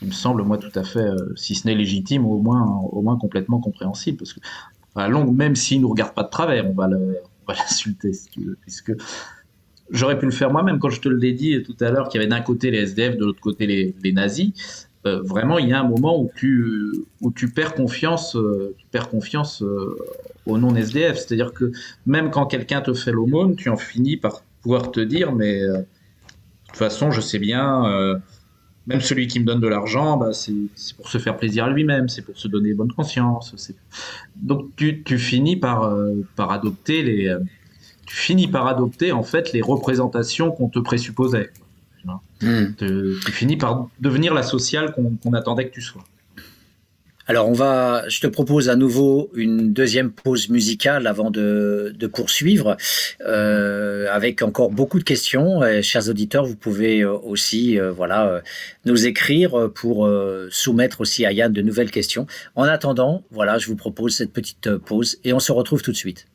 il 0.03 0.09
me 0.09 0.12
semble, 0.12 0.42
moi, 0.42 0.59
tout 0.59 0.76
à 0.78 0.82
fait, 0.82 0.98
euh, 0.98 1.32
si 1.36 1.55
ce 1.55 1.66
n'est 1.66 1.74
légitime, 1.74 2.26
au 2.26 2.38
moins, 2.38 2.66
au 2.90 3.03
moins 3.03 3.16
complètement 3.16 3.61
compréhensible. 3.61 4.18
Parce 4.18 4.32
que, 4.32 4.40
à 4.96 5.09
longue, 5.09 5.34
même 5.34 5.55
s'il 5.55 5.78
ne 5.78 5.82
nous 5.82 5.90
regarde 5.90 6.12
pas 6.14 6.24
de 6.24 6.28
travers, 6.28 6.68
on 6.68 6.74
va 6.74 6.88
l'insulter, 7.48 8.12
si 8.12 8.28
tu 8.28 8.44
veux, 8.44 8.59
puisque 8.61 8.92
j'aurais 9.90 10.18
pu 10.18 10.26
le 10.26 10.32
faire 10.32 10.50
moi-même 10.50 10.78
quand 10.78 10.90
je 10.90 11.00
te 11.00 11.09
l'ai 11.09 11.32
dit 11.32 11.62
tout 11.62 11.76
à 11.80 11.90
l'heure 11.90 12.09
qu'il 12.09 12.20
y 12.20 12.24
avait 12.24 12.30
d'un 12.30 12.40
côté 12.40 12.70
les 12.70 12.78
SDF, 12.78 13.16
de 13.16 13.24
l'autre 13.24 13.40
côté 13.40 13.66
les, 13.66 14.12
nazis. 14.12 14.88
Euh, 15.07 15.20
vraiment, 15.22 15.59
il 15.59 15.68
y 15.68 15.72
a 15.72 15.80
un 15.80 15.88
moment 15.88 16.20
où 16.20 16.30
tu, 16.34 17.48
perds 17.55 17.74
confiance, 17.74 18.36
euh, 18.36 18.74
tu 18.78 18.86
perds 18.90 19.09
confiance 19.09 19.62
au 20.46 20.59
non-SDF. 20.59 21.16
C'est-à-dire 21.16 21.53
que 21.53 21.72
même 22.07 22.30
quand 22.30 22.46
quelqu'un 22.46 22.80
te 22.80 22.92
fait 22.92 23.12
l'aumône, 23.12 23.57
tu 23.57 23.68
en 23.68 23.76
finis 23.76 24.16
par 24.16 24.42
pouvoir 24.62 24.90
te 24.90 25.00
dire, 25.00 25.32
mais 25.32 25.61
de 25.61 25.84
toute 26.68 26.76
façon, 26.76 27.11
je 27.11 27.20
sais 27.20 27.38
bien 27.38 28.20
même 28.87 29.01
celui 29.01 29.26
qui 29.28 29.39
me 29.41 29.45
donne 29.45 29.61
de 29.61 29.68
l'argent, 29.68 30.16
bah, 30.16 30.33
c'est 30.33 30.55
pour 30.97 31.09
se 31.09 31.18
faire 31.18 31.37
plaisir 31.37 31.64
à 31.64 31.70
lui-même, 31.70 32.09
c'est 32.09 32.22
pour 32.22 32.37
se 32.37 32.49
donner 32.49 32.74
bonne 32.74 32.93
conscience. 32.93 33.55
Donc 34.37 34.70
tu, 34.76 35.03
tu, 35.03 35.18
finis 35.18 35.57
par, 35.57 35.85
euh, 35.85 36.14
par 36.37 36.51
adopter 36.51 37.03
les, 37.03 37.28
euh, 37.28 37.39
tu 38.07 38.16
finis 38.16 38.49
par 38.49 38.66
adopter 38.66 39.12
en 39.12 39.22
fait 39.22 39.53
les 39.53 39.62
représentations 39.62 40.51
qu'on 40.51 40.68
te 40.68 40.78
présupposait. 40.78 41.51
Hmm. 42.41 42.74
Tu, 42.76 43.14
tu, 43.24 43.33
finis 43.33 43.57
par 43.57 43.89
devenir 44.01 44.35
la 44.35 44.43
sociale 44.43 44.93
qu'on 44.93 45.33
attendait 45.35 45.68
que 45.68 45.74
tu 45.74 45.80
sois. 45.80 46.03
Alors 47.33 47.49
on 47.49 47.55
va, 47.55 48.07
je 48.11 48.20
te 48.20 48.26
propose 48.26 48.68
à 48.68 48.76
nouveau 48.76 49.30
une 49.35 49.72
deuxième 49.72 50.12
pause 50.12 50.51
musicale 50.51 51.07
avant 51.07 51.30
de, 51.30 51.95
de 51.99 52.07
poursuivre 52.07 52.76
euh, 53.24 54.07
avec 54.12 54.43
encore 54.43 54.70
beaucoup 54.70 54.99
de 54.99 55.03
questions. 55.03 55.64
Et, 55.64 55.80
chers 55.83 56.11
auditeurs, 56.11 56.45
vous 56.45 56.57
pouvez 56.57 57.01
euh, 57.01 57.14
aussi, 57.14 57.80
euh, 57.80 57.91
voilà, 57.91 58.43
nous 58.85 59.07
écrire 59.07 59.70
pour 59.74 60.07
soumettre 60.51 61.01
aussi 61.01 61.24
à 61.24 61.33
Yann 61.33 61.51
de 61.51 61.62
nouvelles 61.62 61.91
questions. 61.91 62.26
En 62.55 62.64
attendant, 62.64 63.24
voilà, 63.30 63.57
je 63.57 63.66
vous 63.66 63.76
propose 63.76 64.14
cette 64.14 64.35
petite 64.35 64.76
pause 64.76 65.18
et 65.24 65.33
on 65.33 65.41
se 65.41 65.53
retrouve 65.53 65.80
tout 65.80 65.93
de 65.93 65.97
suite. 65.97 66.26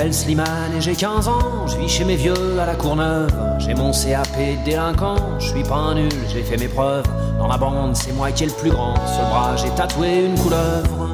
M'appelle 0.00 0.14
Slimane 0.14 0.74
et 0.78 0.80
j'ai 0.80 0.94
15 0.94 1.28
ans, 1.28 1.66
je 1.66 1.76
vis 1.76 1.88
chez 1.88 2.04
mes 2.04 2.16
vieux 2.16 2.58
à 2.58 2.64
la 2.64 2.74
Courneuve. 2.74 3.30
J'ai 3.58 3.74
mon 3.74 3.92
CAP 3.92 4.64
délinquant, 4.64 5.16
je 5.38 5.48
suis 5.48 5.62
pas 5.62 5.74
un 5.74 5.94
nul, 5.94 6.08
j'ai 6.32 6.42
fait 6.42 6.56
mes 6.56 6.68
preuves. 6.68 7.04
Dans 7.38 7.46
la 7.46 7.58
bande, 7.58 7.94
c'est 7.94 8.14
moi 8.14 8.30
qui 8.32 8.44
est 8.44 8.46
le 8.46 8.52
plus 8.52 8.70
grand. 8.70 8.94
Sur 8.94 9.24
le 9.24 9.28
bras, 9.28 9.56
j'ai 9.56 9.68
tatoué 9.70 10.24
une 10.24 10.38
couleuvre. 10.38 11.08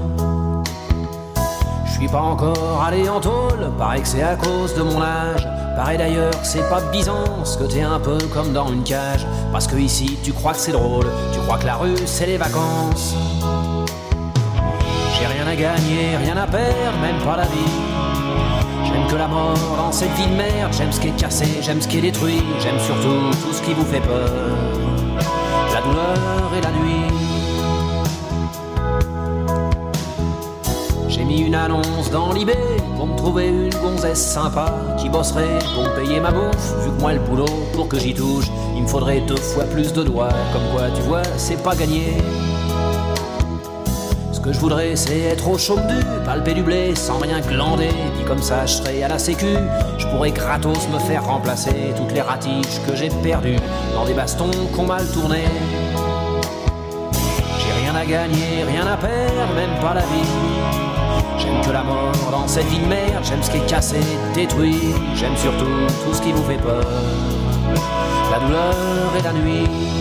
Je 1.85 1.93
suis 1.99 2.07
pas 2.07 2.21
encore 2.21 2.85
allé 2.87 3.09
en 3.09 3.19
tôle, 3.19 3.73
paraît 3.77 4.03
que 4.03 4.07
c'est 4.07 4.23
à 4.23 4.37
cause 4.37 4.73
de 4.77 4.83
mon 4.83 5.03
âge. 5.03 5.49
Pareil 5.75 5.99
d'ailleurs, 5.99 6.35
c'est 6.45 6.69
pas 6.69 6.81
Byzance 6.93 7.57
que 7.57 7.65
t'es 7.65 7.83
un 7.83 7.99
peu 7.99 8.19
comme 8.33 8.53
dans 8.53 8.69
une 8.69 8.85
cage. 8.85 9.27
Parce 9.51 9.67
que 9.67 9.75
ici, 9.75 10.17
tu 10.23 10.33
crois 10.33 10.53
que 10.53 10.61
c'est 10.61 10.73
drôle, 10.73 11.07
tu 11.33 11.41
crois 11.41 11.59
que 11.59 11.67
la 11.67 11.75
rue, 11.75 11.97
c'est 12.05 12.27
les 12.27 12.37
vacances. 12.37 13.17
J'ai 15.19 15.27
rien 15.27 15.47
à 15.49 15.57
gagner, 15.57 16.17
rien 16.23 16.37
à 16.37 16.47
perdre, 16.47 16.99
même 17.03 17.21
pas 17.25 17.37
la 17.37 17.47
vie. 17.47 17.97
J'aime 18.97 19.09
que 19.09 19.17
la 19.17 19.29
mort 19.29 19.77
dans 19.77 19.93
cette 19.93 20.13
vie 20.13 20.27
de 20.27 20.37
merde, 20.37 20.73
j'aime 20.73 20.91
ce 20.91 20.99
qui 20.99 21.09
est 21.09 21.17
cassé, 21.17 21.45
j'aime 21.61 21.83
ce 21.83 21.87
qui 21.87 21.99
est 21.99 22.01
détruit, 22.01 22.43
j'aime 22.61 22.79
surtout 22.79 23.31
tout 23.43 23.53
ce 23.53 23.61
qui 23.61 23.75
vous 23.75 23.85
fait 23.85 24.01
peur. 24.01 24.31
La 25.75 25.83
douleur 25.83 26.51
et 26.57 26.63
la 26.63 26.71
nuit. 26.71 27.13
J'ai 31.09 31.25
mis 31.25 31.43
une 31.43 31.55
annonce 31.55 32.11
dans 32.11 32.33
l'IB 32.33 32.53
pour 32.97 33.07
me 33.07 33.19
trouver 33.19 33.49
une 33.49 33.75
gonzesse 33.75 34.33
sympa 34.33 34.73
qui 34.97 35.11
bosserait 35.11 35.59
pour 35.75 35.93
payer 35.95 36.19
ma 36.19 36.31
bouffe. 36.31 36.75
Vu 36.83 36.91
que 36.91 37.01
moi 37.03 37.13
le 37.13 37.21
boulot, 37.21 37.45
pour 37.75 37.89
que 37.89 37.99
j'y 37.99 38.15
touche, 38.15 38.47
il 38.75 38.83
me 38.85 38.89
faudrait 38.89 39.21
deux 39.21 39.37
fois 39.37 39.65
plus 39.65 39.93
de 39.93 40.05
doigts. 40.05 40.33
Comme 40.55 40.71
quoi, 40.73 40.89
tu 40.95 41.03
vois, 41.03 41.23
c'est 41.37 41.63
pas 41.63 41.77
gagné. 41.77 42.17
Que 44.47 44.53
je 44.53 44.61
voudrais, 44.61 44.95
c'est 44.95 45.23
être 45.23 45.49
au 45.49 45.59
chaume 45.59 45.85
du, 45.89 45.97
palper 46.25 46.55
du 46.55 46.63
blé 46.63 46.95
sans 46.95 47.19
rien 47.19 47.41
glander. 47.41 47.89
Dit 48.17 48.25
comme 48.25 48.41
ça, 48.41 48.65
je 48.65 48.75
serais 48.75 49.03
à 49.03 49.09
la 49.09 49.19
sécu. 49.19 49.57
Je 49.99 50.07
pourrais 50.07 50.31
gratos 50.31 50.87
me 50.89 51.01
faire 51.01 51.25
remplacer 51.25 51.75
toutes 51.97 52.13
les 52.13 52.21
ratiches 52.21 52.81
que 52.87 52.95
j'ai 52.95 53.09
perdues 53.25 53.59
dans 53.93 54.05
des 54.05 54.15
bastons 54.15 54.53
qu'on 54.73 54.87
mal 54.87 55.05
tournés. 55.09 55.49
J'ai 57.59 57.73
rien 57.83 57.97
à 57.97 58.07
gagner, 58.07 58.63
rien 58.69 58.87
à 58.87 58.97
perdre, 58.97 59.53
même 59.57 59.81
pas 59.81 59.95
la 59.95 60.03
vie. 60.03 60.31
J'aime 61.39 61.61
que 61.67 61.73
la 61.73 61.83
mort 61.83 62.13
dans 62.31 62.47
cette 62.47 62.67
vie 62.67 62.79
de 62.79 62.87
merde, 62.87 63.25
j'aime 63.25 63.43
ce 63.43 63.51
qui 63.51 63.57
est 63.57 63.67
cassé, 63.67 63.99
détruit, 64.33 64.95
j'aime 65.17 65.37
surtout 65.37 65.65
tout 66.05 66.15
ce 66.15 66.23
qui 66.23 66.31
vous 66.31 66.45
fait 66.45 66.59
peur. 66.59 66.87
La 68.31 68.39
douleur 68.39 68.77
et 69.19 69.23
la 69.23 69.33
nuit. 69.33 69.96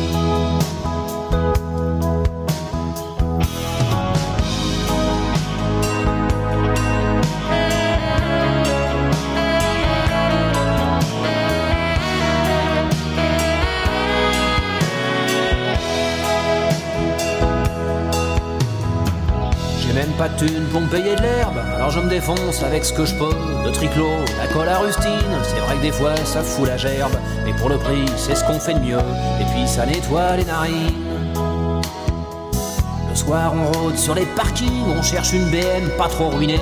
Pas 20.18 20.30
de 20.30 20.38
thune 20.38 20.64
pour 20.72 20.82
me 20.82 20.88
payer 20.88 21.16
de 21.16 21.22
l'herbe, 21.22 21.58
alors 21.76 21.90
je 21.90 22.00
me 22.00 22.10
défonce 22.10 22.64
avec 22.64 22.86
ce 22.86 22.94
que 22.94 23.06
je 23.06 23.16
peux. 23.16 23.34
Le 23.66 23.72
triclot, 23.72 24.18
la 24.38 24.48
colle 24.48 24.70
à 24.70 24.80
rustine, 24.80 25.12
c'est 25.44 25.60
vrai 25.60 25.76
que 25.76 25.82
des 25.82 25.92
fois 25.92 26.16
ça 26.26 26.42
fout 26.42 26.68
la 26.68 26.78
gerbe, 26.78 27.14
mais 27.46 27.54
pour 27.54 27.70
le 27.70 27.78
prix, 27.78 28.06
c'est 28.16 28.36
ce 28.36 28.44
qu'on 28.44 28.60
fait 28.60 28.76
de 28.76 28.80
mieux, 28.80 28.98
et 28.98 29.44
puis 29.54 29.68
ça 29.68 29.86
nettoie 29.86 30.38
les 30.38 30.46
narines. 30.46 30.94
Le 33.10 33.16
soir, 33.16 33.54
on 33.56 33.78
rôde 33.78 33.98
sur 33.98 34.16
les 34.16 34.26
parkings, 34.26 34.86
on 34.98 35.02
cherche 35.02 35.34
une 35.34 35.50
BM 35.50 35.90
pas 35.98 36.08
trop 36.08 36.30
ruinée. 36.30 36.60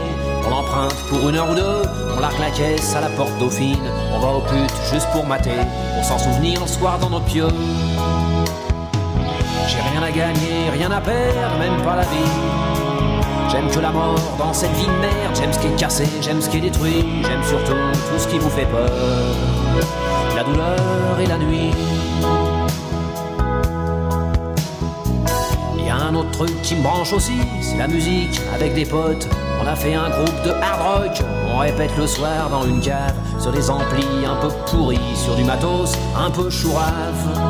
On 0.47 0.51
emprunte 0.51 0.95
pour 1.09 1.29
une 1.29 1.35
heure 1.35 1.49
ou 1.49 1.55
deux, 1.55 1.81
on 2.15 2.19
largue 2.19 2.39
la 2.39 2.51
caisse 2.51 2.95
à 2.95 3.01
la 3.01 3.09
porte 3.09 3.37
dauphine. 3.39 3.89
On 4.13 4.19
va 4.19 4.27
aux 4.29 4.41
putes 4.41 4.91
juste 4.91 5.07
pour 5.11 5.25
mater, 5.25 5.51
pour 5.95 6.03
s'en 6.03 6.17
souvenir 6.17 6.59
le 6.59 6.67
soir 6.67 6.99
dans 6.99 7.09
notre 7.09 7.25
pieux. 7.25 7.47
J'ai 9.67 9.79
rien 9.91 10.03
à 10.03 10.11
gagner, 10.11 10.69
rien 10.71 10.91
à 10.91 11.01
perdre, 11.01 11.57
même 11.59 11.81
pas 11.81 11.95
la 11.95 12.03
vie. 12.03 12.72
J'aime 13.53 13.69
que 13.69 13.79
la 13.79 13.91
mort 13.91 14.19
dans 14.39 14.51
cette 14.51 14.71
vie 14.71 14.87
de 14.87 14.91
merde, 14.99 15.35
j'aime 15.35 15.53
ce 15.53 15.59
qui 15.59 15.67
est 15.67 15.75
cassé, 15.75 16.05
j'aime 16.21 16.41
ce 16.41 16.49
qui 16.49 16.57
est 16.57 16.61
détruit, 16.61 17.05
j'aime 17.21 17.43
surtout 17.43 17.71
tout 17.71 18.17
ce 18.17 18.27
qui 18.27 18.39
vous 18.39 18.49
fait 18.49 18.65
peur. 18.65 18.89
La 20.35 20.43
douleur 20.43 21.19
et 21.21 21.27
la 21.27 21.37
nuit. 21.37 21.69
Il 25.77 25.85
y 25.85 25.89
a 25.91 25.95
un 25.97 26.15
autre 26.15 26.31
truc 26.31 26.61
qui 26.63 26.73
me 26.77 26.81
branche 26.81 27.13
aussi, 27.13 27.37
c'est 27.61 27.77
la 27.77 27.87
musique 27.87 28.41
avec 28.55 28.73
des 28.73 28.85
potes. 28.85 29.27
On 29.63 29.67
a 29.67 29.75
fait 29.75 29.93
un 29.93 30.09
groupe 30.09 30.43
de 30.43 30.49
hard 30.49 30.81
rock, 30.81 31.23
on 31.53 31.59
répète 31.59 31.95
le 31.95 32.07
soir 32.07 32.49
dans 32.49 32.63
une 32.63 32.81
cave, 32.81 33.13
sur 33.39 33.51
des 33.51 33.69
amplis 33.69 34.25
un 34.25 34.35
peu 34.37 34.49
pourris, 34.65 34.97
sur 35.13 35.35
du 35.35 35.43
matos 35.43 35.93
un 36.17 36.31
peu 36.31 36.49
chourave. 36.49 37.42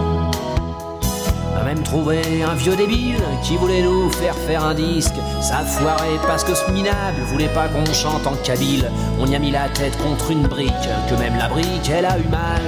Trouvé 1.94 2.42
un 2.42 2.56
vieux 2.56 2.76
débile 2.76 3.22
qui 3.44 3.56
voulait 3.56 3.84
nous 3.84 4.10
faire 4.10 4.34
faire 4.34 4.66
un 4.66 4.74
disque. 4.74 5.14
Ça 5.42 5.58
foiré 5.58 6.20
parce 6.26 6.44
que 6.44 6.56
ce 6.56 6.72
minable 6.72 7.22
voulait 7.28 7.54
pas 7.54 7.68
qu'on 7.68 7.86
chante 7.94 8.26
en 8.26 8.34
kabyle. 8.44 8.90
On 9.20 9.28
y 9.28 9.36
a 9.36 9.40
mis 9.40 9.52
la 9.52 9.70
tête 9.70 9.96
contre 10.02 10.32
une 10.32 10.42
brique, 10.42 10.74
que 11.08 11.14
même 11.14 11.38
la 11.38 11.48
brique 11.48 11.88
elle 11.96 12.06
a 12.06 12.18
eu 12.18 12.28
mal. 12.32 12.64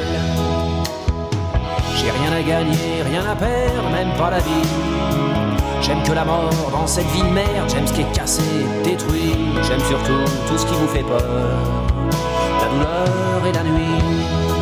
J'ai 1.98 2.12
rien 2.12 2.34
à 2.34 2.44
gagner, 2.44 3.02
rien 3.04 3.26
à 3.26 3.36
perdre, 3.36 3.90
même 3.90 4.16
pas 4.16 4.30
la 4.30 4.38
vie. 4.42 4.70
J'aime 5.82 6.04
que 6.04 6.14
la 6.14 6.24
mort 6.24 6.70
dans 6.72 6.86
cette 6.86 7.08
vie 7.08 7.24
de 7.24 7.30
merde, 7.30 7.68
j'aime 7.68 7.88
ce 7.88 7.94
qui 7.94 8.02
est 8.02 8.12
cassé, 8.14 8.44
détruit, 8.84 9.34
j'aime 9.64 9.82
surtout 9.90 10.24
tout 10.48 10.58
ce 10.60 10.68
qui 10.68 10.74
vous 10.76 10.88
fait 10.88 11.02
peur. 11.02 11.26
La 12.62 12.70
douleur 12.70 13.48
et 13.48 13.54
la 13.54 13.64
nuit. 13.64 14.55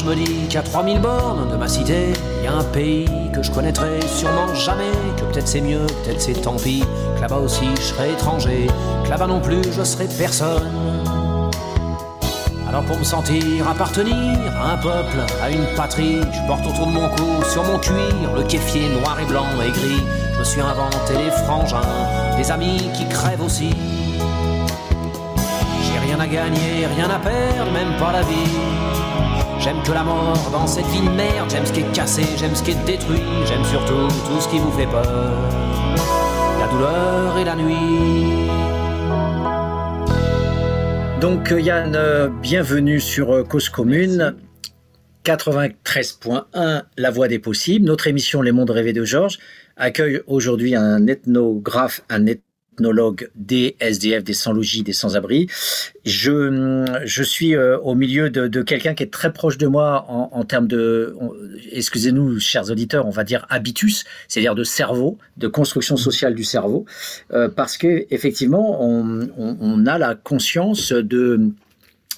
Je 0.00 0.04
me 0.06 0.14
dis 0.14 0.48
qu'à 0.48 0.62
3000 0.62 0.98
bornes 0.98 1.50
de 1.50 1.56
ma 1.56 1.68
cité, 1.68 2.12
il 2.38 2.44
y 2.44 2.46
a 2.46 2.54
un 2.54 2.64
pays 2.64 3.06
que 3.34 3.42
je 3.42 3.50
connaîtrai 3.50 4.00
sûrement 4.06 4.54
jamais, 4.54 4.92
que 5.16 5.24
peut-être 5.24 5.48
c'est 5.48 5.60
mieux, 5.60 5.86
peut-être 6.04 6.20
c'est 6.20 6.40
tant 6.40 6.56
pis, 6.56 6.82
que 7.16 7.20
là-bas 7.20 7.36
aussi 7.36 7.66
je 7.76 7.82
serai 7.82 8.12
étranger, 8.12 8.66
que 9.04 9.10
là-bas 9.10 9.26
non 9.26 9.40
plus 9.40 9.62
je 9.76 9.82
serai 9.82 10.06
personne. 10.18 10.70
Alors 12.66 12.82
pour 12.84 12.98
me 12.98 13.04
sentir 13.04 13.68
appartenir 13.68 14.38
à 14.62 14.72
un 14.72 14.76
peuple, 14.78 15.18
à 15.42 15.50
une 15.50 15.66
patrie, 15.76 16.20
je 16.32 16.46
porte 16.46 16.66
autour 16.66 16.86
de 16.86 16.92
mon 16.92 17.08
cou, 17.10 17.44
sur 17.52 17.64
mon 17.64 17.78
cuir, 17.78 18.32
le 18.34 18.42
kéfier 18.44 18.88
noir 19.00 19.18
et 19.20 19.26
blanc 19.26 19.46
et 19.62 19.70
gris. 19.70 20.02
Je 20.32 20.38
me 20.38 20.44
suis 20.44 20.60
inventé 20.62 21.12
des 21.12 21.30
frangins, 21.44 21.80
des 22.38 22.50
amis 22.50 22.90
qui 22.94 23.06
crèvent 23.08 23.42
aussi. 23.44 23.70
J'ai 25.82 25.98
rien 25.98 26.18
à 26.20 26.26
gagner, 26.26 26.86
rien 26.86 27.10
à 27.10 27.18
perdre, 27.18 27.70
même 27.72 27.98
pas 27.98 28.12
la 28.12 28.22
vie. 28.22 29.49
J'aime 29.60 29.82
que 29.82 29.92
la 29.92 30.02
mort 30.02 30.50
dans 30.50 30.66
cette 30.66 30.86
vie 30.86 31.02
de 31.02 31.10
merde, 31.10 31.50
j'aime 31.50 31.66
ce 31.66 31.72
qui 31.72 31.80
est 31.80 31.92
cassé, 31.92 32.22
j'aime 32.38 32.54
ce 32.54 32.62
qui 32.62 32.70
est 32.70 32.84
détruit, 32.86 33.20
j'aime 33.46 33.62
surtout 33.64 34.08
tout 34.08 34.40
ce 34.40 34.48
qui 34.48 34.58
vous 34.58 34.72
fait 34.72 34.86
peur. 34.86 35.04
La 36.58 36.66
douleur 36.66 37.38
et 37.38 37.44
la 37.44 37.56
nuit. 37.56 38.48
Donc 41.20 41.52
euh, 41.52 41.60
Yann, 41.60 41.94
euh, 41.94 42.28
bienvenue 42.28 43.00
sur 43.00 43.32
euh, 43.32 43.44
Cause 43.44 43.68
Commune. 43.68 44.34
93.1 45.26 46.84
La 46.96 47.10
Voix 47.10 47.28
des 47.28 47.38
Possibles. 47.38 47.84
Notre 47.84 48.06
émission 48.06 48.40
Les 48.40 48.52
Mondes 48.52 48.70
Rêvés 48.70 48.94
de 48.94 49.04
Georges 49.04 49.38
accueille 49.76 50.22
aujourd'hui 50.26 50.74
un 50.74 51.06
ethnographe, 51.06 52.00
un 52.08 52.24
ethnologue 52.80 53.30
des 53.34 53.76
SDF, 53.80 54.24
des 54.24 54.32
sans-logis, 54.32 54.82
des 54.82 54.94
sans-abri. 54.94 55.48
Je, 56.04 56.86
je 57.04 57.22
suis 57.22 57.54
euh, 57.54 57.78
au 57.78 57.94
milieu 57.94 58.30
de, 58.30 58.48
de 58.48 58.62
quelqu'un 58.62 58.94
qui 58.94 59.02
est 59.02 59.12
très 59.12 59.32
proche 59.32 59.58
de 59.58 59.66
moi 59.66 60.06
en, 60.08 60.30
en 60.32 60.44
termes 60.44 60.66
de, 60.66 61.14
excusez-nous, 61.72 62.40
chers 62.40 62.70
auditeurs, 62.70 63.06
on 63.06 63.10
va 63.10 63.24
dire 63.24 63.46
habitus, 63.50 64.04
c'est-à-dire 64.28 64.54
de 64.54 64.64
cerveau, 64.64 65.18
de 65.36 65.46
construction 65.46 65.96
sociale 65.98 66.34
du 66.34 66.44
cerveau, 66.44 66.86
euh, 67.32 67.48
parce 67.48 67.76
que 67.76 68.06
effectivement, 68.10 68.82
on, 68.82 69.28
on, 69.36 69.56
on 69.60 69.86
a 69.86 69.98
la 69.98 70.14
conscience 70.14 70.92
de 70.92 71.50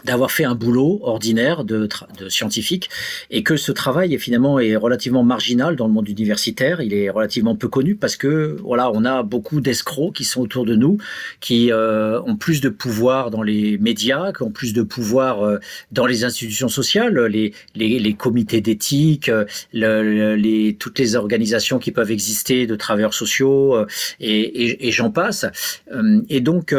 d'avoir 0.04 0.30
fait 0.30 0.44
un 0.44 0.54
boulot 0.54 1.00
ordinaire 1.02 1.64
de, 1.64 1.88
de 2.18 2.28
scientifique 2.28 2.88
et 3.30 3.42
que 3.42 3.56
ce 3.56 3.72
travail 3.72 4.14
est 4.14 4.18
finalement 4.18 4.58
est 4.58 4.76
relativement 4.76 5.22
marginal 5.22 5.76
dans 5.76 5.86
le 5.86 5.92
monde 5.92 6.08
universitaire. 6.08 6.80
Il 6.80 6.94
est 6.94 7.10
relativement 7.10 7.56
peu 7.56 7.68
connu 7.68 7.94
parce 7.94 8.16
que 8.16 8.56
voilà, 8.62 8.90
on 8.92 9.04
a 9.04 9.22
beaucoup 9.22 9.60
d'escrocs 9.60 10.14
qui 10.14 10.24
sont 10.24 10.40
autour 10.40 10.64
de 10.64 10.74
nous, 10.74 10.98
qui 11.40 11.70
euh, 11.72 12.20
ont 12.22 12.36
plus 12.36 12.60
de 12.60 12.68
pouvoir 12.68 13.30
dans 13.30 13.42
les 13.42 13.78
médias, 13.78 14.32
qui 14.32 14.42
ont 14.42 14.50
plus 14.50 14.72
de 14.72 14.82
pouvoir 14.82 15.42
euh, 15.42 15.58
dans 15.92 16.06
les 16.06 16.24
institutions 16.24 16.68
sociales, 16.68 17.18
les, 17.26 17.52
les, 17.74 17.98
les 17.98 18.14
comités 18.14 18.60
d'éthique, 18.60 19.28
euh, 19.28 19.44
le- 19.72 20.02
le- 20.02 20.36
les, 20.36 20.74
toutes 20.78 20.98
les 20.98 21.16
organisations 21.16 21.78
qui 21.78 21.90
peuvent 21.92 22.10
exister 22.10 22.66
de 22.66 22.76
travailleurs 22.76 23.14
sociaux 23.14 23.76
euh, 23.76 23.86
et, 24.20 24.40
et, 24.40 24.88
et 24.88 24.90
j'en 24.92 25.10
passe. 25.10 25.46
Euh, 25.92 26.20
Et 26.28 26.40
donc 26.40 26.72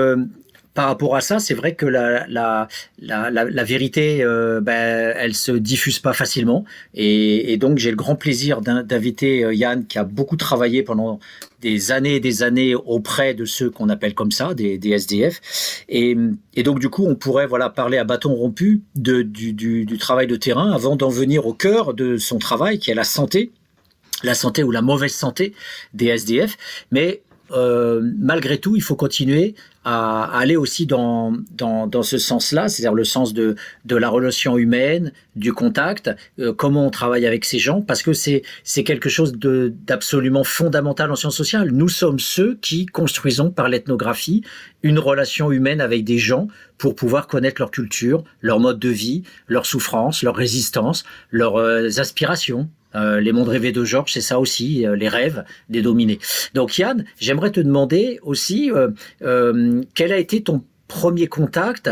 par 0.74 0.88
rapport 0.88 1.16
à 1.16 1.22
ça, 1.22 1.40
c'est 1.40 1.54
vrai 1.54 1.76
que 1.76 1.86
la, 1.86 2.26
la, 2.28 2.68
la, 3.00 3.30
la, 3.30 3.64
vérité, 3.64 4.24
euh, 4.24 4.60
ben, 4.60 5.14
elle 5.18 5.36
se 5.36 5.52
diffuse 5.52 6.00
pas 6.00 6.14
facilement. 6.14 6.66
Et, 6.96 7.54
et 7.54 7.58
donc, 7.58 7.78
j'ai 7.78 7.92
le 7.92 7.96
grand 7.96 8.16
plaisir 8.16 8.62
d'inviter 8.62 9.44
euh, 9.44 9.54
Yann, 9.54 9.86
qui 9.86 10.00
a 10.00 10.04
beaucoup 10.04 10.36
travaillé 10.36 10.82
pendant 10.82 11.20
des 11.62 11.92
années 11.92 12.16
et 12.16 12.20
des 12.20 12.42
années 12.42 12.74
auprès 12.76 13.36
de 13.36 13.46
ceux 13.46 13.70
qu'on 13.70 13.90
appelle 13.90 14.16
comme 14.16 14.32
ça, 14.32 14.54
des, 14.54 14.78
des 14.80 14.90
SDF. 14.90 15.84
Et, 15.90 16.18
et, 16.56 16.64
donc, 16.64 16.80
du 16.80 16.90
coup, 16.90 17.06
on 17.06 17.16
pourrait 17.16 17.48
voilà, 17.48 17.70
parler 17.70 17.98
à 17.98 18.04
bâton 18.04 18.34
rompu 18.34 18.82
de, 18.96 19.22
du, 19.22 19.54
du, 19.54 19.86
du 19.86 19.98
travail 19.98 20.26
de 20.26 20.36
terrain 20.36 20.72
avant 20.72 20.96
d'en 20.96 21.10
venir 21.10 21.46
au 21.46 21.54
cœur 21.54 21.94
de 21.94 22.18
son 22.18 22.40
travail, 22.40 22.80
qui 22.80 22.90
est 22.90 22.96
la 22.96 23.04
santé 23.04 23.52
la 24.24 24.36
santé 24.36 24.64
ou 24.64 24.72
la 24.72 24.82
mauvaise 24.82 25.14
santé 25.14 25.54
des 25.94 26.06
SDF. 26.06 26.56
Mais 26.92 27.22
euh, 27.52 28.02
malgré 28.18 28.58
tout, 28.58 28.76
il 28.76 28.82
faut 28.82 28.96
continuer 28.96 29.56
à, 29.84 30.24
aller 30.38 30.56
aussi 30.56 30.86
dans, 30.86 31.34
dans, 31.52 31.88
dans 31.88 32.04
ce 32.04 32.18
sens-là, 32.18 32.70
c'est-à-dire 32.70 32.94
le 32.94 33.04
sens 33.04 33.34
de, 33.34 33.56
de 33.86 33.96
la 33.96 34.10
relation 34.10 34.58
humaine, 34.58 35.12
du 35.36 35.54
contact, 35.54 36.10
euh, 36.40 36.54
comment 36.54 36.86
on 36.88 36.90
travaille 36.90 37.26
avec 37.26 37.46
ces 37.46 37.60
gens, 37.60 37.82
parce 37.82 38.02
que 38.02 38.14
c'est 38.14 38.44
c'est 38.64 38.84
quelque 38.84 39.10
chose 39.10 39.34
d'absolument 39.34 40.44
fondamental 40.44 41.12
en 41.12 41.16
sciences 41.16 41.38
sociales. 41.38 41.72
Nous 41.72 41.90
sommes 41.90 42.20
ceux 42.20 42.58
qui 42.62 42.86
construisons 42.86 43.52
par 43.52 43.70
l'ethnographie 43.70 44.44
une 44.84 45.00
relation 45.00 45.52
humaine 45.52 45.82
avec 45.82 46.04
des 46.04 46.18
gens 46.18 46.48
pour 46.78 46.96
pouvoir 46.96 47.28
connaître 47.28 47.62
leur 47.62 47.72
culture, 47.72 48.24
leur 48.42 48.60
mode 48.60 48.80
de 48.80 48.90
vie, 48.90 49.24
leurs 49.48 49.66
souffrances, 49.66 50.24
leurs 50.24 50.36
résistances, 50.36 51.04
leurs 51.32 51.56
euh, 51.56 51.90
aspirations. 51.98 52.70
Euh, 52.96 53.20
les 53.20 53.32
mondes 53.32 53.50
rêvés 53.50 53.72
de 53.72 53.84
Georges, 53.84 54.12
c'est 54.14 54.22
ça 54.22 54.40
aussi, 54.40 54.86
euh, 54.86 54.96
les 54.96 55.10
rêves 55.10 55.44
des 55.70 55.82
dominés. 55.82 56.20
Donc 56.54 56.78
Yann, 56.78 57.06
j'aimerais 57.20 57.52
te 57.52 57.60
demander 57.60 58.20
aussi 58.24 58.72
euh, 58.72 59.82
quel 59.94 60.12
a 60.12 60.18
été 60.18 60.44
ton 60.44 60.64
premier 60.88 61.28
contact 61.28 61.90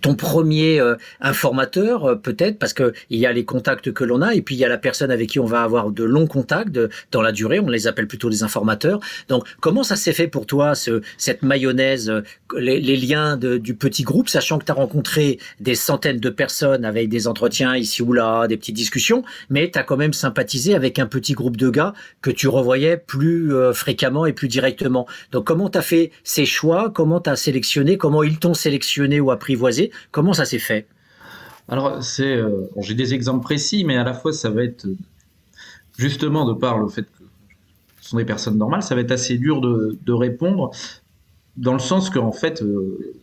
ton 0.00 0.14
premier 0.14 0.80
euh, 0.80 0.96
informateur 1.20 2.04
euh, 2.04 2.14
peut-être 2.16 2.58
parce 2.58 2.72
que 2.72 2.92
il 3.10 3.18
y 3.18 3.26
a 3.26 3.32
les 3.32 3.44
contacts 3.44 3.92
que 3.92 4.04
l'on 4.04 4.20
a 4.20 4.34
et 4.34 4.42
puis 4.42 4.54
il 4.54 4.58
y 4.58 4.64
a 4.64 4.68
la 4.68 4.78
personne 4.78 5.10
avec 5.10 5.28
qui 5.30 5.38
on 5.38 5.44
va 5.44 5.62
avoir 5.62 5.90
de 5.90 6.02
longs 6.02 6.26
contacts 6.26 6.78
dans 7.12 7.22
la 7.22 7.32
durée 7.32 7.60
on 7.60 7.68
les 7.68 7.86
appelle 7.86 8.08
plutôt 8.08 8.28
des 8.28 8.42
informateurs. 8.42 9.00
Donc 9.28 9.44
comment 9.60 9.82
ça 9.82 9.96
s'est 9.96 10.12
fait 10.12 10.28
pour 10.28 10.46
toi 10.46 10.74
ce, 10.74 11.02
cette 11.18 11.42
mayonnaise 11.42 12.10
euh, 12.10 12.22
les, 12.56 12.80
les 12.80 12.96
liens 12.96 13.36
de, 13.36 13.58
du 13.58 13.74
petit 13.74 14.02
groupe 14.02 14.28
sachant 14.28 14.58
que 14.58 14.64
tu 14.64 14.72
as 14.72 14.74
rencontré 14.74 15.38
des 15.60 15.74
centaines 15.74 16.20
de 16.20 16.30
personnes 16.30 16.84
avec 16.84 17.08
des 17.08 17.28
entretiens 17.28 17.76
ici 17.76 18.02
ou 18.02 18.12
là 18.12 18.48
des 18.48 18.56
petites 18.56 18.76
discussions 18.76 19.24
mais 19.50 19.70
tu 19.70 19.78
as 19.78 19.84
quand 19.84 19.96
même 19.96 20.12
sympathisé 20.12 20.74
avec 20.74 20.98
un 20.98 21.06
petit 21.06 21.34
groupe 21.34 21.56
de 21.56 21.70
gars 21.70 21.92
que 22.22 22.30
tu 22.30 22.48
revoyais 22.48 22.96
plus 22.96 23.52
fréquemment 23.72 24.26
et 24.26 24.32
plus 24.32 24.48
directement. 24.48 25.06
Donc 25.32 25.46
comment 25.46 25.68
tu 25.68 25.78
as 25.78 25.82
fait 25.82 26.10
ces 26.24 26.46
choix? 26.46 26.90
Comment 26.92 27.20
tu 27.20 27.30
as 27.30 27.36
sélectionné? 27.36 27.98
Comment 27.98 28.22
ils 28.22 28.38
t'ont 28.38 28.54
sélectionné 28.54 29.20
ou 29.20 29.30
apprivoisé? 29.30 29.75
Comment 30.10 30.32
ça 30.32 30.44
s'est 30.44 30.58
fait? 30.58 30.86
Alors, 31.68 32.02
c'est, 32.02 32.36
euh, 32.36 32.70
j'ai 32.78 32.94
des 32.94 33.14
exemples 33.14 33.42
précis, 33.42 33.84
mais 33.84 33.96
à 33.96 34.04
la 34.04 34.14
fois, 34.14 34.32
ça 34.32 34.50
va 34.50 34.62
être 34.62 34.86
justement 35.98 36.44
de 36.44 36.52
par 36.52 36.78
le 36.78 36.88
fait 36.88 37.02
que 37.02 37.24
ce 38.00 38.10
sont 38.10 38.18
des 38.18 38.24
personnes 38.24 38.56
normales, 38.56 38.82
ça 38.82 38.94
va 38.94 39.00
être 39.00 39.10
assez 39.10 39.36
dur 39.36 39.60
de, 39.60 40.12
répondre, 40.12 40.70
dans 41.56 41.72
le 41.72 41.80
sens 41.80 42.10
que 42.10 42.18
en 42.18 42.32
fait, 42.32 42.62
euh, 42.62 43.14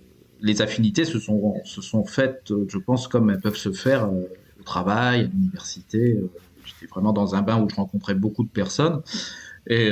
les 0.42 0.62
affinités 0.62 1.06
se 1.06 1.20
sont, 1.20 2.04
faites, 2.06 2.52
je 2.68 2.78
pense, 2.78 3.08
comme 3.08 3.30
elles 3.30 3.40
peuvent 3.40 3.56
se 3.56 3.72
faire 3.72 4.06
euh, 4.06 4.24
au 4.60 4.64
travail, 4.64 5.22
à 5.22 5.24
l'université. 5.24 6.20
J'étais 6.66 6.88
vraiment 6.88 7.14
dans 7.14 7.36
un 7.36 7.42
bain 7.42 7.62
où 7.62 7.70
je 7.70 7.76
rencontrais 7.76 8.16
beaucoup 8.16 8.44
de 8.44 8.50
personnes. 8.50 9.02
Et 9.68 9.90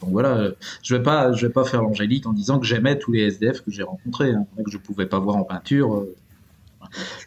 donc 0.00 0.10
voilà, 0.10 0.50
je 0.82 0.96
vais 0.96 1.02
pas, 1.02 1.32
je 1.32 1.46
vais 1.46 1.52
pas 1.52 1.64
faire 1.64 1.82
l'angélique 1.82 2.26
en 2.26 2.32
disant 2.32 2.58
que 2.58 2.66
j'aimais 2.66 2.98
tous 2.98 3.12
les 3.12 3.20
SDF 3.22 3.60
que 3.60 3.70
j'ai 3.70 3.82
rencontrés, 3.82 4.30
hein, 4.30 4.46
que 4.64 4.70
je 4.70 4.78
pouvais 4.78 5.06
pas 5.06 5.18
voir 5.18 5.36
en 5.36 5.44
peinture. 5.44 5.94
Euh. 5.94 6.14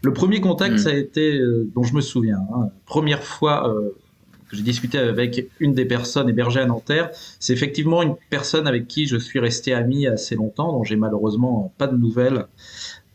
Le 0.02 0.14
premier 0.14 0.42
contact, 0.42 0.76
mm. 0.76 0.78
ça 0.80 0.90
a 0.90 0.94
été, 0.94 1.38
euh, 1.38 1.70
dont 1.76 1.84
je 1.84 1.94
me 1.94 2.02
souviens, 2.02 2.42
hein, 2.54 2.70
première 2.86 3.24
fois 3.24 3.70
euh, 3.70 3.92
que 4.50 4.58
j'ai 4.58 4.64
discuté 4.64 4.98
avec 4.98 5.48
une 5.60 5.74
des 5.74 5.86
personnes 5.86 6.30
hébergées 6.30 6.62
à 6.62 6.66
Nanterre, 6.66 7.12
c'est 7.40 7.54
effectivement 7.54 8.02
une 8.02 8.16
personne 8.30 8.68
avec 8.68 8.88
qui 8.88 9.06
je 9.06 9.18
suis 9.18 9.40
resté 9.40 9.74
ami 9.74 10.08
assez 10.08 10.36
longtemps, 10.36 10.74
dont 10.74 10.84
j'ai 10.84 10.96
malheureusement 10.96 11.74
pas 11.78 11.88
de 11.88 11.98
nouvelles 11.98 12.48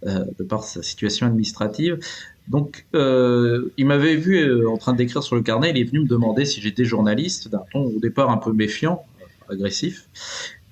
de 0.04 0.44
par 0.44 0.62
sa 0.62 0.80
situation 0.80 1.26
administrative. 1.26 1.98
Donc, 2.46 2.86
il 2.94 3.84
m'avait 3.84 4.14
vu 4.14 4.64
en 4.66 4.76
train 4.76 4.92
d'écrire 4.92 5.24
sur 5.24 5.34
le 5.34 5.42
carnet, 5.42 5.70
il 5.70 5.78
est 5.78 5.84
venu 5.84 6.00
me 6.00 6.06
demander 6.06 6.44
si 6.44 6.60
j'étais 6.60 6.84
journaliste, 6.84 7.48
d'un 7.48 7.64
ton 7.72 7.82
au 7.84 7.98
départ 7.98 8.30
un 8.30 8.36
peu 8.36 8.52
méfiant 8.52 9.04
agressif. 9.50 10.06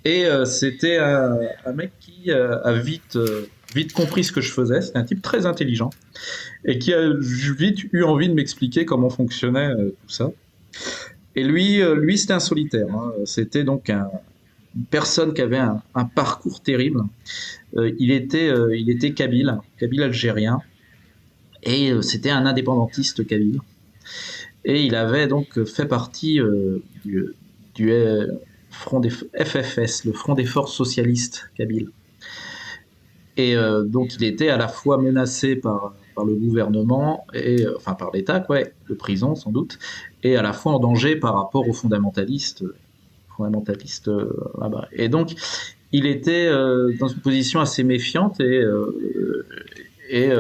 Et 0.07 0.25
euh, 0.25 0.45
c'était 0.45 0.99
un, 0.99 1.37
mec 1.75 1.91
qui 1.99 2.31
euh, 2.31 2.63
a 2.63 2.75
vite, 2.75 3.17
euh, 3.17 3.49
vite 3.75 3.93
compris 3.93 4.23
ce 4.23 4.31
que 4.31 4.41
je 4.41 4.53
faisais. 4.53 4.81
C'était 4.81 4.99
un 4.99 5.03
type 5.03 5.21
très 5.21 5.47
intelligent 5.47 5.91
et 6.65 6.79
qui 6.79 6.95
a 6.95 7.13
vite 7.13 7.93
eu 7.93 8.05
envie 8.05 8.29
de 8.29 8.35
m'expliquer 8.35 8.85
comment 8.85 9.11
fonctionnait 9.11 9.75
tout 9.75 10.09
ça. 10.09 10.31
Et 11.35 11.43
lui, 11.43 11.83
lui 11.97 12.19
c'était 12.19 12.35
un 12.35 12.41
solitaire. 12.41 12.87
Hein. 12.95 13.15
C'était 13.25 13.65
donc 13.65 13.91
un, 13.91 14.09
une 14.77 14.85
personne 14.85 15.35
qui 15.35 15.43
avait 15.43 15.59
un, 15.59 16.05
parcours 16.15 16.63
terrible. 16.63 17.03
il, 17.75 18.13
était, 18.13 18.53
il 18.77 18.89
était 18.91 19.13
kabyle, 19.13 19.59
kabyle 19.77 20.05
algérien, 20.05 20.61
et 21.65 21.93
c'était 22.03 22.31
un 22.31 22.47
indépendantiste 22.47 23.27
kabyle. 23.27 23.59
Et 24.65 24.85
il 24.85 24.95
avait 24.95 25.27
donc 25.27 25.65
fait 25.65 25.87
partie 25.87 26.39
du, 27.05 27.35
Front 28.77 29.01
des 29.01 29.11
FFS, 29.11 30.05
le 30.05 30.13
Front 30.13 30.35
des 30.35 30.45
Forces 30.45 30.75
Socialistes 30.75 31.51
Kabyle. 31.57 31.91
Et 33.37 33.57
euh, 33.57 33.85
donc 33.85 34.15
il 34.15 34.25
était 34.25 34.49
à 34.49 34.57
la 34.57 34.69
fois 34.69 34.99
menacé 34.99 35.57
par, 35.57 35.95
le 36.25 36.35
gouvernement, 36.35 37.27
et, 37.35 37.67
euh, 37.67 37.77
enfin 37.77 37.95
par 37.95 38.11
l'État, 38.13 38.41
quoi, 38.41 38.61
de 38.89 38.95
prison 38.95 39.35
sans 39.35 39.51
doute, 39.51 39.79
et 40.23 40.37
à 40.37 40.43
la 40.43 40.53
fois 40.53 40.73
en 40.73 40.79
danger 40.79 41.17
par 41.17 41.35
rapport 41.35 41.69
aux 41.69 41.75
fondamentalistes, 41.75 42.65
fondamentalistes 43.37 44.09
euh, 44.09 44.31
là-bas. 44.59 44.89
Et 44.93 45.09
donc 45.09 45.35
il 45.93 46.07
était 46.07 46.51
dans 46.51 47.09
une 47.09 47.21
position 47.21 47.61
assez 47.61 47.85
méfiante 47.85 48.41
et, 48.41 48.61
et, 50.11 50.31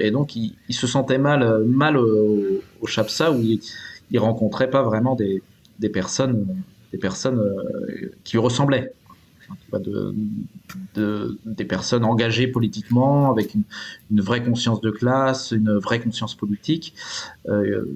et, 0.00 0.10
donc 0.10 0.34
il, 0.34 0.56
se 0.70 0.88
sentait 0.88 1.18
mal, 1.18 1.62
mal 1.64 1.96
au, 1.96 2.60
au 2.80 2.86
Chapsa 2.86 3.30
où 3.30 3.40
il, 3.40 3.60
il 4.10 4.18
rencontrait 4.18 4.68
pas 4.68 4.82
vraiment 4.82 5.14
des, 5.14 5.40
des 5.78 5.88
personnes 5.88 6.46
des 6.92 6.98
personnes 6.98 7.40
euh, 7.40 8.12
qui 8.24 8.38
ressemblaient. 8.38 8.92
De, 9.72 10.14
de, 10.94 11.38
des 11.46 11.64
personnes 11.64 12.04
engagées 12.04 12.48
politiquement, 12.48 13.30
avec 13.30 13.54
une, 13.54 14.20
vraie 14.20 14.44
conscience 14.44 14.82
de 14.82 14.90
classe, 14.90 15.52
une 15.52 15.78
vraie 15.78 16.00
conscience 16.00 16.34
politique. 16.34 16.92
Euh, 17.48 17.86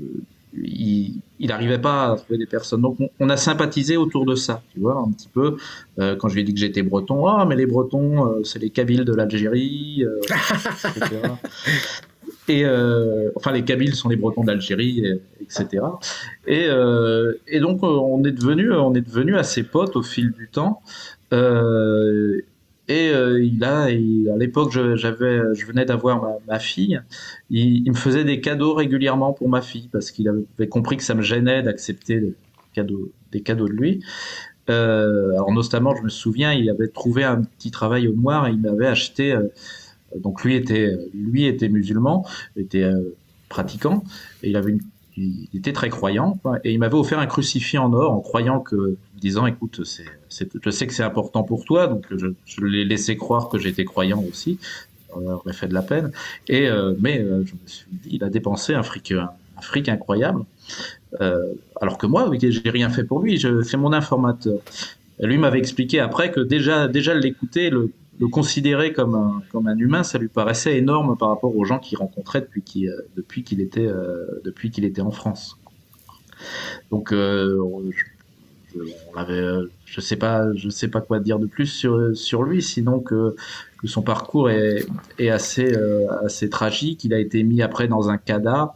il 0.54 1.20
n'arrivait 1.40 1.78
pas 1.78 2.12
à 2.12 2.16
trouver 2.16 2.38
des 2.38 2.46
personnes. 2.46 2.80
Donc 2.80 2.96
on, 3.20 3.28
a 3.28 3.36
sympathisé 3.36 3.98
autour 3.98 4.24
de 4.24 4.34
ça, 4.34 4.62
tu 4.72 4.80
vois, 4.80 4.96
un 4.96 5.12
petit 5.12 5.28
peu. 5.28 5.58
Euh, 5.98 6.16
quand 6.16 6.28
je 6.28 6.34
lui 6.34 6.40
ai 6.40 6.44
dit 6.44 6.54
que 6.54 6.60
j'étais 6.60 6.82
breton, 6.82 7.26
ah 7.26 7.44
mais 7.46 7.56
les 7.56 7.66
bretons, 7.66 8.42
c'est 8.44 8.58
les 8.58 8.70
Kabyles 8.70 9.04
de 9.04 9.12
l'Algérie, 9.12 10.06
etc. 10.96 11.20
Et 12.48 12.64
euh, 12.64 13.30
enfin, 13.36 13.52
les 13.52 13.64
Kabyles 13.64 13.94
sont 13.94 14.08
les 14.08 14.16
Bretons 14.16 14.42
d'Algérie, 14.42 15.04
etc. 15.40 15.84
Et, 16.46 16.66
euh, 16.68 17.34
et, 17.46 17.60
donc, 17.60 17.82
euh, 17.82 17.86
on 17.86 18.24
est 18.24 18.32
devenu, 18.32 18.72
on 18.72 18.94
est 18.94 19.00
devenu 19.00 19.36
assez 19.36 19.62
potes 19.62 19.96
au 19.96 20.02
fil 20.02 20.32
du 20.32 20.48
temps. 20.48 20.82
Euh, 21.32 22.40
et 22.88 23.10
euh, 23.10 23.42
il 23.42 23.62
a, 23.62 23.84
à 23.84 24.36
l'époque, 24.36 24.72
j'avais, 24.72 25.54
je 25.54 25.66
venais 25.66 25.84
d'avoir 25.84 26.38
ma, 26.48 26.58
fille. 26.58 27.00
Il, 27.48 27.86
il, 27.86 27.90
me 27.90 27.96
faisait 27.96 28.24
des 28.24 28.40
cadeaux 28.40 28.74
régulièrement 28.74 29.32
pour 29.32 29.48
ma 29.48 29.62
fille 29.62 29.88
parce 29.92 30.10
qu'il 30.10 30.28
avait 30.28 30.68
compris 30.68 30.96
que 30.96 31.04
ça 31.04 31.14
me 31.14 31.22
gênait 31.22 31.62
d'accepter 31.62 32.20
des 32.20 32.34
cadeaux, 32.74 33.12
des 33.30 33.40
cadeaux 33.40 33.68
de 33.68 33.72
lui. 33.72 34.04
alors, 34.66 35.52
notamment, 35.52 35.94
je 35.94 36.02
me 36.02 36.08
souviens, 36.08 36.52
il 36.52 36.68
avait 36.68 36.88
trouvé 36.88 37.22
un 37.22 37.42
petit 37.42 37.70
travail 37.70 38.08
au 38.08 38.14
noir 38.14 38.48
et 38.48 38.50
il 38.50 38.60
m'avait 38.60 38.88
acheté 38.88 39.36
donc 40.18 40.44
lui 40.44 40.54
était, 40.54 40.96
lui 41.14 41.46
était 41.46 41.68
musulman, 41.68 42.26
était 42.56 42.82
euh, 42.82 43.16
pratiquant, 43.48 44.04
et 44.42 44.50
il 44.50 44.56
avait 44.56 44.76
il 45.16 45.48
était 45.52 45.74
très 45.74 45.90
croyant 45.90 46.38
et 46.64 46.72
il 46.72 46.78
m'avait 46.78 46.94
offert 46.94 47.18
un 47.18 47.26
crucifix 47.26 47.76
en 47.76 47.92
or 47.92 48.12
en 48.12 48.20
croyant 48.20 48.60
que 48.60 48.96
disant 49.20 49.46
écoute 49.46 49.82
je 49.84 50.70
sais 50.70 50.86
que 50.86 50.94
c'est 50.94 51.02
important 51.02 51.42
pour 51.42 51.66
toi 51.66 51.86
donc 51.86 52.06
je, 52.10 52.64
l'ai 52.64 52.86
laissé 52.86 53.18
croire 53.18 53.50
que 53.50 53.58
j'étais 53.58 53.84
croyant 53.84 54.24
aussi 54.26 54.58
ça 55.10 55.18
aurait 55.18 55.52
fait 55.52 55.68
de 55.68 55.74
la 55.74 55.82
peine. 55.82 56.12
Et 56.48 56.66
euh, 56.66 56.94
mais 56.98 57.20
euh, 57.20 57.44
il 58.06 58.24
a 58.24 58.30
dépensé 58.30 58.72
un 58.72 58.82
fric 58.82 59.12
un, 59.12 59.28
fric 59.60 59.90
incroyable 59.90 60.44
alors 61.82 61.98
que 61.98 62.06
moi 62.06 62.30
j'ai 62.40 62.70
rien 62.70 62.88
fait 62.88 63.04
pour 63.04 63.20
lui 63.20 63.38
c'est 63.64 63.76
mon 63.76 63.92
informateur. 63.92 64.60
Et 65.20 65.26
lui 65.26 65.36
m'avait 65.36 65.58
expliqué 65.58 66.00
après 66.00 66.32
que 66.32 66.40
déjà 66.40 66.88
déjà 66.88 67.12
l'écouter 67.12 67.68
le 67.68 67.90
le 68.20 68.28
considérer 68.28 68.92
comme 68.92 69.14
un, 69.14 69.42
comme 69.50 69.66
un 69.66 69.76
humain, 69.76 70.02
ça 70.02 70.18
lui 70.18 70.28
paraissait 70.28 70.76
énorme 70.76 71.16
par 71.16 71.30
rapport 71.30 71.56
aux 71.56 71.64
gens 71.64 71.78
qu'il 71.78 71.98
rencontrait 71.98 72.40
depuis 72.40 72.62
qu'il 72.62 72.88
euh, 72.88 73.08
depuis 73.16 73.42
qu'il 73.42 73.60
était, 73.60 73.86
euh, 73.86 74.40
depuis 74.44 74.70
qu'il 74.70 74.84
était 74.84 75.00
en 75.00 75.10
France. 75.10 75.58
Donc, 76.90 77.12
euh, 77.12 77.58
on 77.60 79.16
avait, 79.16 79.66
je 79.84 80.00
sais 80.00 80.16
pas, 80.16 80.52
je 80.54 80.68
sais 80.68 80.88
pas 80.88 81.00
quoi 81.00 81.20
dire 81.20 81.38
de 81.38 81.46
plus 81.46 81.66
sur, 81.66 82.16
sur 82.16 82.42
lui, 82.42 82.62
sinon 82.62 83.00
que, 83.00 83.36
que 83.78 83.86
son 83.86 84.02
parcours 84.02 84.50
est, 84.50 84.86
est 85.18 85.28
assez, 85.28 85.74
euh, 85.76 86.06
assez 86.24 86.48
tragique. 86.48 87.04
Il 87.04 87.14
a 87.14 87.18
été 87.18 87.42
mis 87.42 87.62
après 87.62 87.88
dans 87.88 88.08
un 88.08 88.18
CADA 88.18 88.74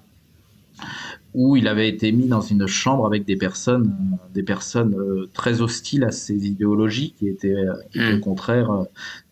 où 1.34 1.56
il 1.56 1.68
avait 1.68 1.88
été 1.88 2.12
mis 2.12 2.28
dans 2.28 2.40
une 2.40 2.66
chambre 2.66 3.06
avec 3.06 3.24
des 3.24 3.36
personnes, 3.36 3.94
des 4.32 4.42
personnes 4.42 4.94
euh, 4.94 5.28
très 5.34 5.60
hostiles 5.60 6.04
à 6.04 6.10
ses 6.10 6.46
idéologies, 6.46 7.14
qui 7.18 7.28
étaient, 7.28 7.56
qui 7.90 7.98
étaient 7.98 8.14
au 8.14 8.20
contraire 8.20 8.70
euh, 8.70 8.84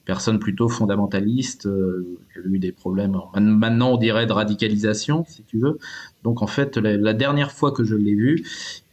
personnes 0.05 0.39
plutôt 0.39 0.69
fondamentalistes, 0.69 1.67
euh, 1.67 2.07
qui 2.33 2.39
avaient 2.39 2.57
eu 2.57 2.59
des 2.59 2.73
problèmes. 2.73 3.17
Maintenant, 3.35 3.93
on 3.93 3.97
dirait 3.97 4.27
de 4.27 4.33
radicalisation, 4.33 5.25
si 5.29 5.43
tu 5.45 5.59
veux. 5.59 5.79
Donc, 6.23 6.43
en 6.43 6.47
fait, 6.47 6.77
la, 6.77 6.97
la 6.97 7.15
dernière 7.15 7.53
fois 7.53 7.73
que 7.73 7.85
je 7.85 7.95
l'ai 7.95 8.15
vu, 8.15 8.45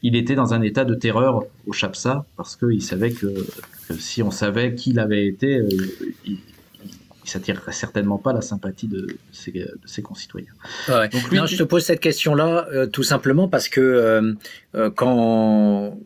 il 0.03 0.15
était 0.15 0.35
dans 0.35 0.53
un 0.53 0.61
état 0.61 0.85
de 0.85 0.95
terreur 0.95 1.43
au 1.67 1.73
Chapsa, 1.73 2.25
parce 2.37 2.55
qu'il 2.55 2.81
savait 2.81 3.11
que, 3.11 3.27
que 3.87 3.93
si 3.93 4.23
on 4.23 4.31
savait 4.31 4.73
qui 4.75 4.91
il 4.91 4.99
avait 4.99 5.27
été, 5.27 5.57
euh, 5.57 5.69
il, 6.25 6.37
il 7.23 7.29
s'attirerait 7.29 7.71
certainement 7.71 8.17
pas 8.17 8.33
la 8.33 8.41
sympathie 8.41 8.87
de, 8.87 9.07
ses, 9.31 9.51
de 9.51 9.79
ses 9.85 10.01
concitoyens. 10.01 10.51
Ouais. 10.89 11.07
Donc 11.09 11.29
lui, 11.29 11.37
non, 11.37 11.45
je 11.45 11.55
te 11.55 11.63
pose 11.63 11.83
cette 11.83 11.99
question-là 11.99 12.67
euh, 12.73 12.87
tout 12.87 13.03
simplement 13.03 13.47
parce 13.47 13.69
que 13.69 13.79
euh, 13.79 14.89
quand 14.95 15.97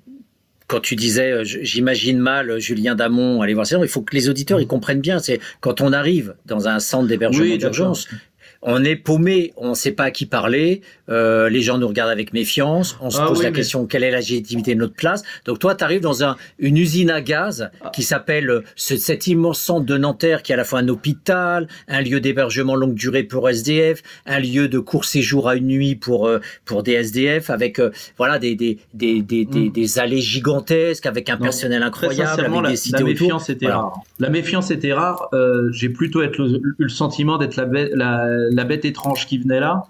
quand 0.68 0.80
tu 0.80 0.96
disais, 0.96 1.32
euh, 1.32 1.44
j'imagine 1.44 2.18
mal 2.18 2.50
euh, 2.50 2.60
Julien 2.60 2.96
Damon 2.96 3.42
aller 3.42 3.54
voir 3.54 3.68
ça, 3.68 3.78
il 3.82 3.88
faut 3.88 4.02
que 4.02 4.16
les 4.16 4.30
auditeurs 4.30 4.60
ils 4.60 4.68
comprennent 4.68 5.02
bien. 5.02 5.20
C'est 5.20 5.40
quand 5.62 5.82
on 5.82 5.94
arrive 5.94 6.36
dans 6.46 6.68
un 6.68 6.80
centre 6.80 7.08
d'hébergement 7.08 7.44
Oui, 7.44 7.58
d'urgence, 7.58 8.08
on 8.68 8.84
est 8.84 8.96
paumé, 8.96 9.54
on 9.58 9.70
ne 9.70 9.74
sait 9.76 9.92
pas 9.92 10.06
à 10.06 10.12
qui 10.12 10.26
parler, 10.26 10.82
euh, 11.10 11.50
les 11.50 11.62
gens 11.62 11.78
nous 11.78 11.88
regardent 11.88 12.10
avec 12.10 12.34
méfiance, 12.34 12.98
on 13.00 13.12
se 13.12 13.20
Ah 13.22 13.28
pose 13.28 13.38
oui, 13.38 13.44
la 13.46 13.52
mais- 13.52 13.56
question 13.58 13.86
quelle 13.86 14.04
est 14.04 14.10
la 14.12 14.18
légitimité 14.20 14.74
de 14.74 14.80
notre 14.80 14.96
place? 14.96 15.22
Donc 15.46 15.60
toi, 15.60 15.76
tu 15.76 15.84
arrives 15.84 16.02
dans 16.02 16.24
un, 16.24 16.36
une 16.58 16.76
usine 16.78 17.12
à 17.12 17.22
gaz 17.22 17.70
Ah. 17.82 17.92
qui 17.94 18.02
s'appelle 18.04 18.50
euh, 18.50 18.62
ce- 18.76 18.98
cet 18.98 19.28
immense 19.28 19.60
centre 19.60 19.86
de 19.86 19.98
Nanterre 19.98 20.42
qui 20.42 20.52
est 20.52 20.56
à 20.56 20.58
la 20.58 20.64
fois 20.64 20.80
un 20.80 20.88
hôpital, 20.88 21.68
un 21.88 22.02
lieu 22.02 22.20
d'hébergement 22.20 22.76
longue 22.76 22.96
durée 22.96 23.24
pour 23.24 23.48
SDF, 23.48 24.02
un 24.26 24.40
lieu 24.40 24.68
de 24.68 24.80
court 24.80 25.06
séjour 25.06 25.48
à 25.48 25.56
une 25.56 25.68
nuit 25.68 25.96
pour 25.96 26.28
euh, 26.28 26.40
pour 26.66 26.82
des 26.82 26.94
SDF 26.94 27.52
avec 27.52 27.78
euh, 27.80 27.92
voilà 28.18 28.40
des 28.40 28.56
des 28.56 28.80
des 28.96 29.22
des, 29.22 29.46
des, 29.46 29.70
Mm. 29.70 29.72
des 29.72 30.00
allées 30.00 30.22
gigantesques 30.22 31.06
avec 31.06 31.30
un 31.30 31.36
Non, 31.38 31.44
personnel 31.44 31.84
incroyable 31.84 32.42
avec 32.42 32.52
la, 32.52 32.62
des 32.64 32.68
la 32.70 32.76
cités 32.76 32.96
autour. 33.04 33.10
méfiance 33.10 33.50
était 33.50 33.66
Voilà. 33.68 33.82
rare. 33.82 34.00
La 34.20 34.30
méfiance 34.30 34.72
était 34.72 34.94
rare. 34.94 35.30
J'ai 35.72 35.90
plutôt 35.90 36.22
être 36.24 36.38
le, 36.40 36.58
eu 36.58 36.74
le 36.80 36.90
sentiment 36.90 37.38
d'être 37.38 37.56
la 37.58 37.66
la, 37.94 38.26
la 38.56 38.64
bête 38.66 38.86
étrange 38.86 39.28
qui 39.28 39.38
venait 39.38 39.60
là, 39.60 39.84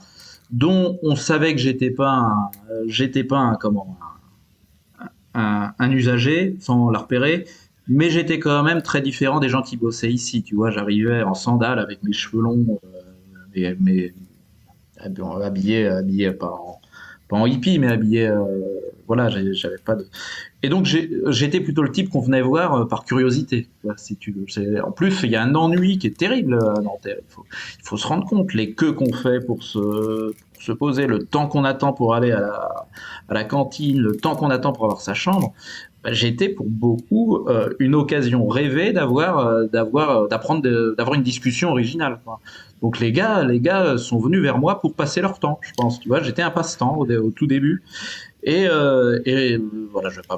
dont 0.52 1.00
on 1.04 1.16
savait 1.16 1.54
que 1.56 1.62
j'étais 1.62 1.92
pas, 1.92 2.10
un- 2.12 2.52
euh, 2.72 2.84
j'étais 2.88 3.24
pas 3.24 3.40
un 3.40 3.56
comment, 3.56 3.98
un, 5.34 5.74
un- 5.80 5.92
usager 5.92 6.56
sans 6.60 6.90
la 6.90 7.00
repérer. 7.00 7.46
Mais 7.88 8.10
j'étais 8.10 8.40
quand 8.40 8.64
même 8.64 8.82
très 8.82 9.02
différent 9.02 9.40
des 9.40 9.50
gens 9.50 9.62
qui 9.62 9.78
bossaient 9.78 10.12
ici. 10.12 10.42
Tu 10.44 10.56
vois, 10.56 10.72
j'arrivais 10.72 11.22
en 11.24 11.36
sandales 11.36 11.80
avec 11.80 12.02
mes 12.04 12.14
cheveux 12.14 12.42
longs, 12.42 12.80
euh, 12.84 13.02
et 13.54 13.76
mes, 13.80 14.14
habillé, 14.98 15.88
habillé 15.88 16.32
pas 16.32 16.54
en, 17.32 17.46
hippie, 17.46 17.80
mais 17.80 17.88
habillé, 17.88 18.28
euh, 18.28 18.44
voilà, 19.08 19.30
j'avais 19.54 19.78
pas 19.78 19.96
de. 19.96 20.08
Et 20.66 20.70
donc 20.70 20.86
j'étais 20.86 21.60
plutôt 21.60 21.84
le 21.84 21.92
type 21.92 22.10
qu'on 22.10 22.22
venait 22.22 22.42
voir 22.42 22.74
euh, 22.74 22.86
par 22.86 23.06
curiosité, 23.06 23.68
En 23.86 24.92
plus, 24.92 25.22
il 25.22 25.30
y 25.30 25.36
a 25.36 25.44
un 25.44 25.54
ennui 25.54 26.00
qui 26.00 26.08
est 26.08 26.18
terrible 26.18 26.56
à 26.56 26.82
Nanterre. 26.82 27.18
Il 27.20 27.84
faut, 27.84 27.98
se 27.98 28.08
rendre 28.08 28.26
compte 28.26 28.52
les 28.56 28.74
queues 28.74 28.94
qu'on 28.94 29.14
fait 29.14 29.46
pour 29.46 29.62
se, 29.62 30.34
poser, 30.74 31.06
le 31.06 31.20
temps 31.20 31.46
qu'on 31.48 31.66
attend 31.66 31.94
pour 31.94 32.16
aller 32.16 32.32
à 32.32 32.88
la, 33.30 33.44
cantine, 33.44 34.00
le 34.00 34.18
temps 34.18 34.36
qu'on 34.36 34.50
attend 34.50 34.74
pour 34.74 34.86
avoir 34.86 35.02
sa 35.02 35.14
chambre. 35.14 35.54
Bah, 36.04 36.14
J'étais 36.14 36.50
pour 36.50 36.66
beaucoup 36.66 37.48
euh, 37.48 37.70
une 37.78 37.94
occasion 37.94 38.48
rêvée 38.48 38.92
d'avoir, 38.92 39.46
euh, 39.46 39.68
d'apprendre, 39.68 40.64
d'avoir 40.96 41.14
une 41.14 41.22
discussion 41.22 41.70
originale. 41.70 42.22
Donc 42.82 43.00
les 43.00 43.12
gars, 43.12 43.44
les 43.44 43.60
gars 43.60 44.00
sont 44.00 44.18
venus 44.18 44.42
vers 44.42 44.58
moi 44.58 44.82
pour 44.82 44.96
passer 44.96 45.22
leur 45.22 45.38
temps, 45.38 45.60
je 45.62 45.74
pense. 45.78 46.00
Tu 46.00 46.08
vois, 46.08 46.24
j'étais 46.24 46.42
un 46.42 46.50
passe-temps 46.50 46.98
au 46.98 47.30
tout 47.30 47.46
début. 47.46 47.84
Et, 48.46 48.68
euh, 48.68 49.20
et, 49.26 49.58
euh, 49.58 49.90
voilà, 49.92 50.10
je 50.10 50.18
vais 50.18 50.28
pas 50.28 50.38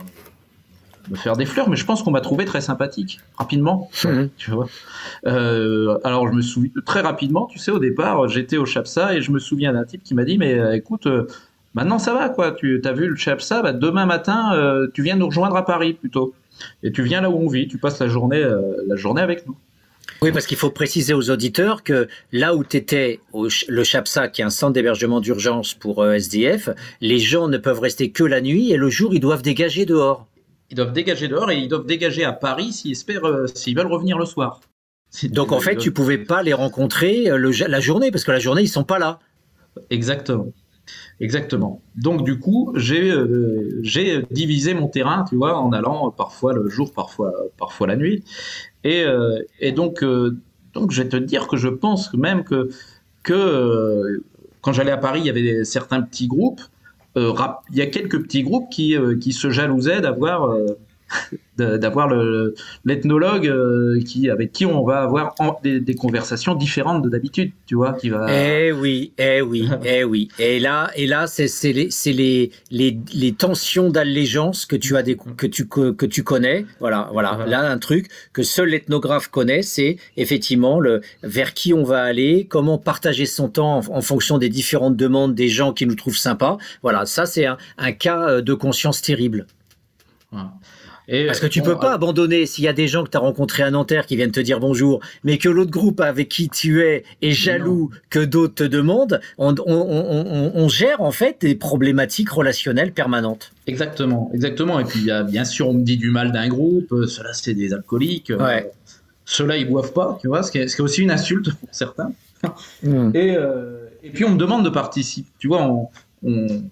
me, 1.10 1.16
faire 1.16 1.38
des 1.38 1.46
fleurs, 1.46 1.70
mais 1.70 1.76
je 1.76 1.86
pense 1.86 2.04
qu'on 2.04 2.12
m'a 2.12 2.22
trouvé 2.22 2.46
très 2.46 2.62
sympathique 2.62 3.20
rapidement. 3.38 3.90
Mhm. 4.04 4.30
Tu 4.38 4.52
vois. 4.52 4.68
Euh, 5.26 5.98
alors 6.04 6.28
je 6.28 6.34
me 6.34 6.42
souviens 6.42 6.72
très 6.86 7.02
rapidement, 7.02 7.46
tu 7.46 7.60
sais, 7.60 7.72
au 7.72 7.80
départ, 7.80 8.28
j'étais 8.28 8.58
au 8.58 8.66
Chapsa 8.66 9.14
et 9.14 9.22
je 9.22 9.32
me 9.32 9.40
souviens 9.40 9.74
d'un 9.74 9.84
type 9.84 10.04
qui 10.04 10.16
m'a 10.16 10.24
dit, 10.24 10.38
mais 10.38 10.76
écoute. 10.76 11.08
Maintenant, 11.74 12.00
ça 12.00 12.12
va, 12.12 12.30
quoi. 12.30 12.54
Tu 12.54 12.82
as 12.84 12.94
vu 12.94 13.08
le 13.08 13.16
Chapsa, 13.16 13.62
bah, 13.62 13.72
demain 13.72 14.08
matin, 14.08 14.88
tu 14.96 15.04
viens 15.04 15.16
nous 15.16 15.28
rejoindre 15.28 15.56
à 15.58 15.64
Paris 15.64 15.94
plutôt. 15.94 16.34
Et 16.82 16.92
tu 16.92 17.04
viens 17.04 17.22
là 17.22 17.30
où 17.30 17.36
on 17.36 17.48
vit, 17.48 17.68
tu 17.68 17.78
passes 17.78 18.00
la 18.00 18.08
journée, 18.08 18.44
la 18.88 18.96
journée 18.96 19.22
avec 19.22 19.46
nous. 19.46 19.56
Oui, 20.22 20.32
parce 20.32 20.48
qu'il 20.48 20.58
faut 20.58 20.72
préciser 20.72 21.14
aux 21.14 21.30
auditeurs 21.30 21.84
que 21.84 22.08
là 22.32 22.56
où 22.56 22.64
tu 22.64 22.78
étais, 22.78 23.20
au 23.34 23.50
Ch- 23.50 23.66
le 23.68 23.84
CHAPSA, 23.84 24.30
qui 24.30 24.42
est 24.42 24.46
un 24.46 24.50
centre 24.50 24.74
d'hébergement 24.74 25.22
d'urgence 25.22 25.74
pour 25.74 26.02
euh, 26.04 26.14
SDF, 26.14 26.70
les 27.02 27.20
gens 27.20 27.48
ne 27.48 27.58
peuvent 27.58 27.80
rester 27.80 28.12
que 28.12 28.24
la 28.24 28.42
nuit 28.42 28.72
et 28.72 28.78
le 28.78 28.90
jour, 28.90 29.14
ils 29.14 29.20
doivent 29.20 29.44
dégager 29.44 29.86
dehors. 29.86 30.28
Ils 30.72 30.76
doivent 30.76 30.94
dégager 30.94 31.28
dehors 31.28 31.52
et 31.52 31.58
ils 31.58 31.68
doivent 31.68 31.86
dégager 31.86 32.24
à 32.24 32.34
Paris 32.34 32.74
s'ils 32.74 32.92
espèrent, 32.94 33.26
euh, 33.26 33.48
s'ils 33.48 33.76
veulent 33.78 33.92
revenir 33.92 34.18
le 34.18 34.26
soir. 34.26 34.60
Donc 35.30 35.52
en 35.52 35.60
fait, 35.60 35.76
tu 35.78 35.92
pouvais 35.92 36.18
pas 36.18 36.44
les 36.44 36.54
rencontrer 36.54 37.30
euh, 37.30 37.38
le, 37.38 37.52
la 37.68 37.80
journée, 37.80 38.12
parce 38.12 38.24
que 38.24 38.32
la 38.32 38.40
journée, 38.40 38.64
ils 38.64 38.68
sont 38.68 38.84
pas 38.84 39.00
là. 39.00 39.20
Exactement. 39.90 40.48
Exactement. 41.20 41.82
Donc 41.96 42.24
du 42.24 42.40
coup, 42.40 42.72
j'ai 42.76 43.10
euh, 43.12 43.82
divisé 44.32 44.74
mon 44.74 44.88
terrain, 44.88 45.26
tu 45.28 45.36
vois, 45.36 45.58
en 45.58 45.72
allant 45.74 46.12
parfois 46.12 46.54
le 46.54 46.70
jour, 46.70 46.94
parfois 46.94 47.34
parfois 47.58 47.88
la 47.88 47.96
nuit. 47.96 48.24
Et, 48.88 49.04
euh, 49.04 49.42
euh, 49.62 50.32
donc 50.74 50.92
je 50.92 51.04
vais 51.04 51.10
te 51.10 51.18
dire 51.18 51.48
que 51.48 51.58
je 51.58 51.68
pense 51.68 52.14
même 52.14 52.46
que 52.46 52.70
euh, 53.30 54.24
quand 54.62 54.72
j'allais 54.72 54.92
à 54.92 54.98
Paris, 54.98 55.20
il 55.20 55.26
y 55.26 55.30
avait 55.30 55.66
certains 55.66 56.02
petits 56.02 56.28
groupes. 56.28 56.62
il 57.18 57.76
y 57.76 57.82
a 57.82 57.88
quelques 57.88 58.22
petits 58.24 58.44
groupes 58.44 58.70
qui 58.70 59.34
se 59.34 59.50
jalousaient 59.50 60.00
d'avoir 60.00 60.56
d'avoir 61.58 62.08
le- 62.08 62.54
l'ethnologue 62.86 63.48
euh, 63.48 64.00
qui 64.06 64.30
avec 64.30 64.52
qui 64.52 64.66
on 64.66 64.84
va 64.84 65.02
avoir 65.02 65.34
en- 65.40 65.60
des, 65.64 65.80
des 65.80 65.96
conversations 65.96 66.54
différentes 66.54 67.02
de 67.04 67.10
d'habitude, 67.10 67.52
tu 67.66 67.76
vois, 67.76 67.94
qui 67.94 68.10
va 68.10 68.28
Eh 68.32 68.72
oui, 68.72 69.12
eh 69.18 69.42
oui, 69.42 69.68
eh 69.86 70.04
oui. 70.04 70.28
Et 70.38 70.60
là, 70.60 70.92
et 70.96 71.08
là, 71.08 71.26
c'est 71.26 71.48
c'est 71.48 71.74
les, 71.74 71.90
c'est 71.90 72.12
les, 72.14 72.52
les, 72.70 72.98
les 73.14 73.34
tensions 73.34 73.90
d'allégeance 73.90 74.66
que 74.68 74.76
tu 74.76 74.96
as 74.98 75.04
des, 75.04 75.16
que 75.16 75.48
tu 75.48 75.68
que, 75.68 75.92
que 75.92 76.06
tu 76.06 76.24
connais. 76.24 76.66
Voilà, 76.80 77.10
voilà. 77.12 77.34
Voilà. 77.34 77.50
Là, 77.50 77.72
un 77.72 77.78
truc 77.80 78.08
que 78.34 78.44
seul 78.44 78.70
l'ethnographe 78.70 79.28
connaît, 79.30 79.64
c'est 79.64 79.98
effectivement 80.16 80.80
le 80.80 81.02
vers 81.24 81.54
qui 81.56 81.74
on 81.74 81.84
va 81.84 82.04
aller, 82.04 82.46
comment 82.48 82.78
partager 82.78 83.26
son 83.26 83.50
temps 83.50 83.80
en, 83.80 83.98
en 83.98 84.02
fonction 84.02 84.38
des 84.38 84.50
différentes 84.50 84.96
demandes 84.96 85.34
des 85.34 85.50
gens 85.50 85.74
qui 85.74 85.88
nous 85.88 85.96
trouvent 85.96 86.18
sympas. 86.18 86.58
Voilà, 86.84 87.06
ça 87.08 87.26
c'est 87.26 87.46
un, 87.46 87.58
un 87.80 87.92
cas 87.94 88.30
euh, 88.30 88.42
de 88.42 88.54
conscience 88.54 89.02
terrible. 89.02 89.48
Voilà. 90.32 90.52
Et, 91.10 91.26
Parce 91.26 91.40
que 91.40 91.48
tu 91.48 91.62
bon, 91.62 91.68
peux 91.68 91.80
pas 91.80 91.94
abandonner 91.94 92.46
s'il 92.46 92.66
y 92.66 92.68
a 92.68 92.74
des 92.74 92.88
gens 92.90 93.04
que 93.06 93.10
tu 93.10 93.16
as 93.18 93.22
rencontrés 93.22 93.64
à 93.64 93.72
Nanterre 93.72 94.06
qui 94.06 94.18
viennent 94.18 94.32
te 94.32 94.42
dire 94.42 94.60
bonjour, 94.60 95.00
mais 95.24 95.38
que 95.38 95.48
l'autre 95.48 95.72
groupe 95.72 96.02
avec 96.02 96.28
qui 96.28 96.50
tu 96.50 96.82
es 96.82 97.04
est 97.22 97.32
jaloux 97.32 97.92
que 98.10 98.20
d'autres 98.20 98.56
te 98.56 98.64
demandent, 98.66 99.22
on, 99.38 99.54
on- 99.54 99.64
on- 99.68 100.26
on- 100.28 100.52
on 100.56 100.68
gère 100.70 101.02
en 101.02 101.12
fait 101.12 101.38
des 101.42 101.56
problématiques 101.56 102.30
relationnelles 102.30 102.92
permanentes. 102.92 103.52
Exactement, 103.68 104.30
exactement. 104.34 104.80
Et 104.80 104.84
puis, 104.84 105.10
bien 105.30 105.46
sûr, 105.46 105.70
on 105.70 105.74
me 105.76 105.84
dit 105.84 105.96
du 105.98 106.12
mal 106.12 106.32
d'un 106.34 106.50
groupe. 106.50 106.92
euh, 106.92 107.08
Ceux-là, 107.08 107.32
c'est 107.34 107.54
des 107.54 107.74
alcooliques. 107.74 108.32
euh, 108.32 108.38
Ouais. 108.44 108.72
Ceux-là, 109.24 109.58
ils 109.58 109.68
boivent 109.70 109.94
pas, 109.94 110.18
tu 110.22 110.28
vois, 110.28 110.44
ce 110.44 110.52
qui 110.52 110.58
est, 110.58 110.68
ce 110.68 110.76
qui 110.76 110.82
est 110.82 110.86
aussi 110.86 111.02
une 111.02 111.12
insulte 111.12 111.54
pour 111.54 111.70
certains. 111.72 112.12
Hmm. 112.84 113.12
Et, 113.14 113.36
euh, 113.36 113.88
et 114.04 114.10
puis, 114.10 114.24
on 114.26 114.30
me 114.32 114.38
demande 114.38 114.64
de 114.64 114.70
participer. 114.70 115.30
Tu 115.40 115.48
vois, 115.48 115.64
on, 115.64 115.88
on- 116.24 116.64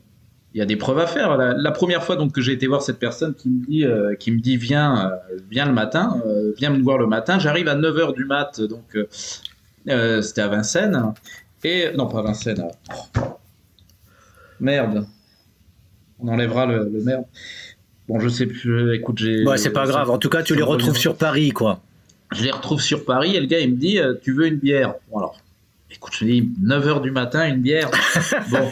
il 0.56 0.60
y 0.60 0.62
a 0.62 0.66
des 0.66 0.78
preuves 0.78 1.00
à 1.00 1.06
faire. 1.06 1.36
La, 1.36 1.54
la 1.54 1.72
première 1.72 2.02
fois 2.02 2.16
donc 2.16 2.32
que 2.32 2.40
j'ai 2.40 2.54
été 2.54 2.66
voir 2.66 2.82
cette 2.82 2.98
personne 2.98 3.36
qui 3.36 3.50
me 3.50 3.66
dit, 3.66 3.84
euh, 3.84 4.16
qui 4.16 4.32
me 4.32 4.40
dit 4.40 4.56
viens, 4.56 5.12
euh, 5.12 5.38
viens 5.52 5.66
le 5.66 5.74
matin, 5.74 6.22
euh, 6.26 6.54
viens 6.58 6.70
me 6.70 6.82
voir 6.82 6.98
le 6.98 7.08
matin. 7.08 7.40
J'arrive 7.40 7.68
à 7.68 7.76
9h 7.76 8.16
du 8.16 8.24
mat, 8.24 8.62
donc 8.62 8.98
c'était 9.86 10.42
à 10.42 10.48
Vincennes. 10.48 11.14
Et 11.66 11.92
non, 11.98 12.08
pas 12.08 12.20
à 12.20 12.22
Vincennes. 12.22 12.64
Merde. 14.62 15.06
On 16.22 16.30
enlèvera 16.30 16.66
le, 16.66 16.90
le 16.90 17.04
merde. 17.04 17.26
Bon, 18.08 18.22
je 18.22 18.30
sais 18.30 18.46
plus. 18.46 18.96
Écoute, 18.96 19.18
j'ai. 19.18 19.44
Ouais, 19.44 19.58
c'est 19.58 19.72
pas 19.72 19.86
grave. 19.86 20.10
En 20.10 20.20
tout 20.20 20.30
cas, 20.30 20.42
tu 20.42 20.56
les 20.56 20.64
retrouves 20.64 20.98
sur 20.98 21.18
Paris, 21.18 21.50
quoi. 21.50 21.82
Je 22.32 22.46
les 22.46 22.52
retrouve 22.52 22.82
sur 22.82 23.04
Paris 23.04 23.36
et 23.36 23.42
le 23.42 23.48
gars 23.48 23.60
il 23.60 23.72
me 23.72 23.78
dit 23.78 24.00
tu 24.24 24.32
veux 24.32 24.48
une 24.48 24.56
bière? 24.56 24.96
Bon 25.12 25.20
alors 25.20 25.38
écoute 25.92 26.14
je 26.18 26.26
me 26.26 26.32
dis 26.32 26.52
9h 26.64 27.02
du 27.02 27.12
matin 27.12 27.48
une 27.48 27.62
bière 27.62 27.92
bon 28.50 28.70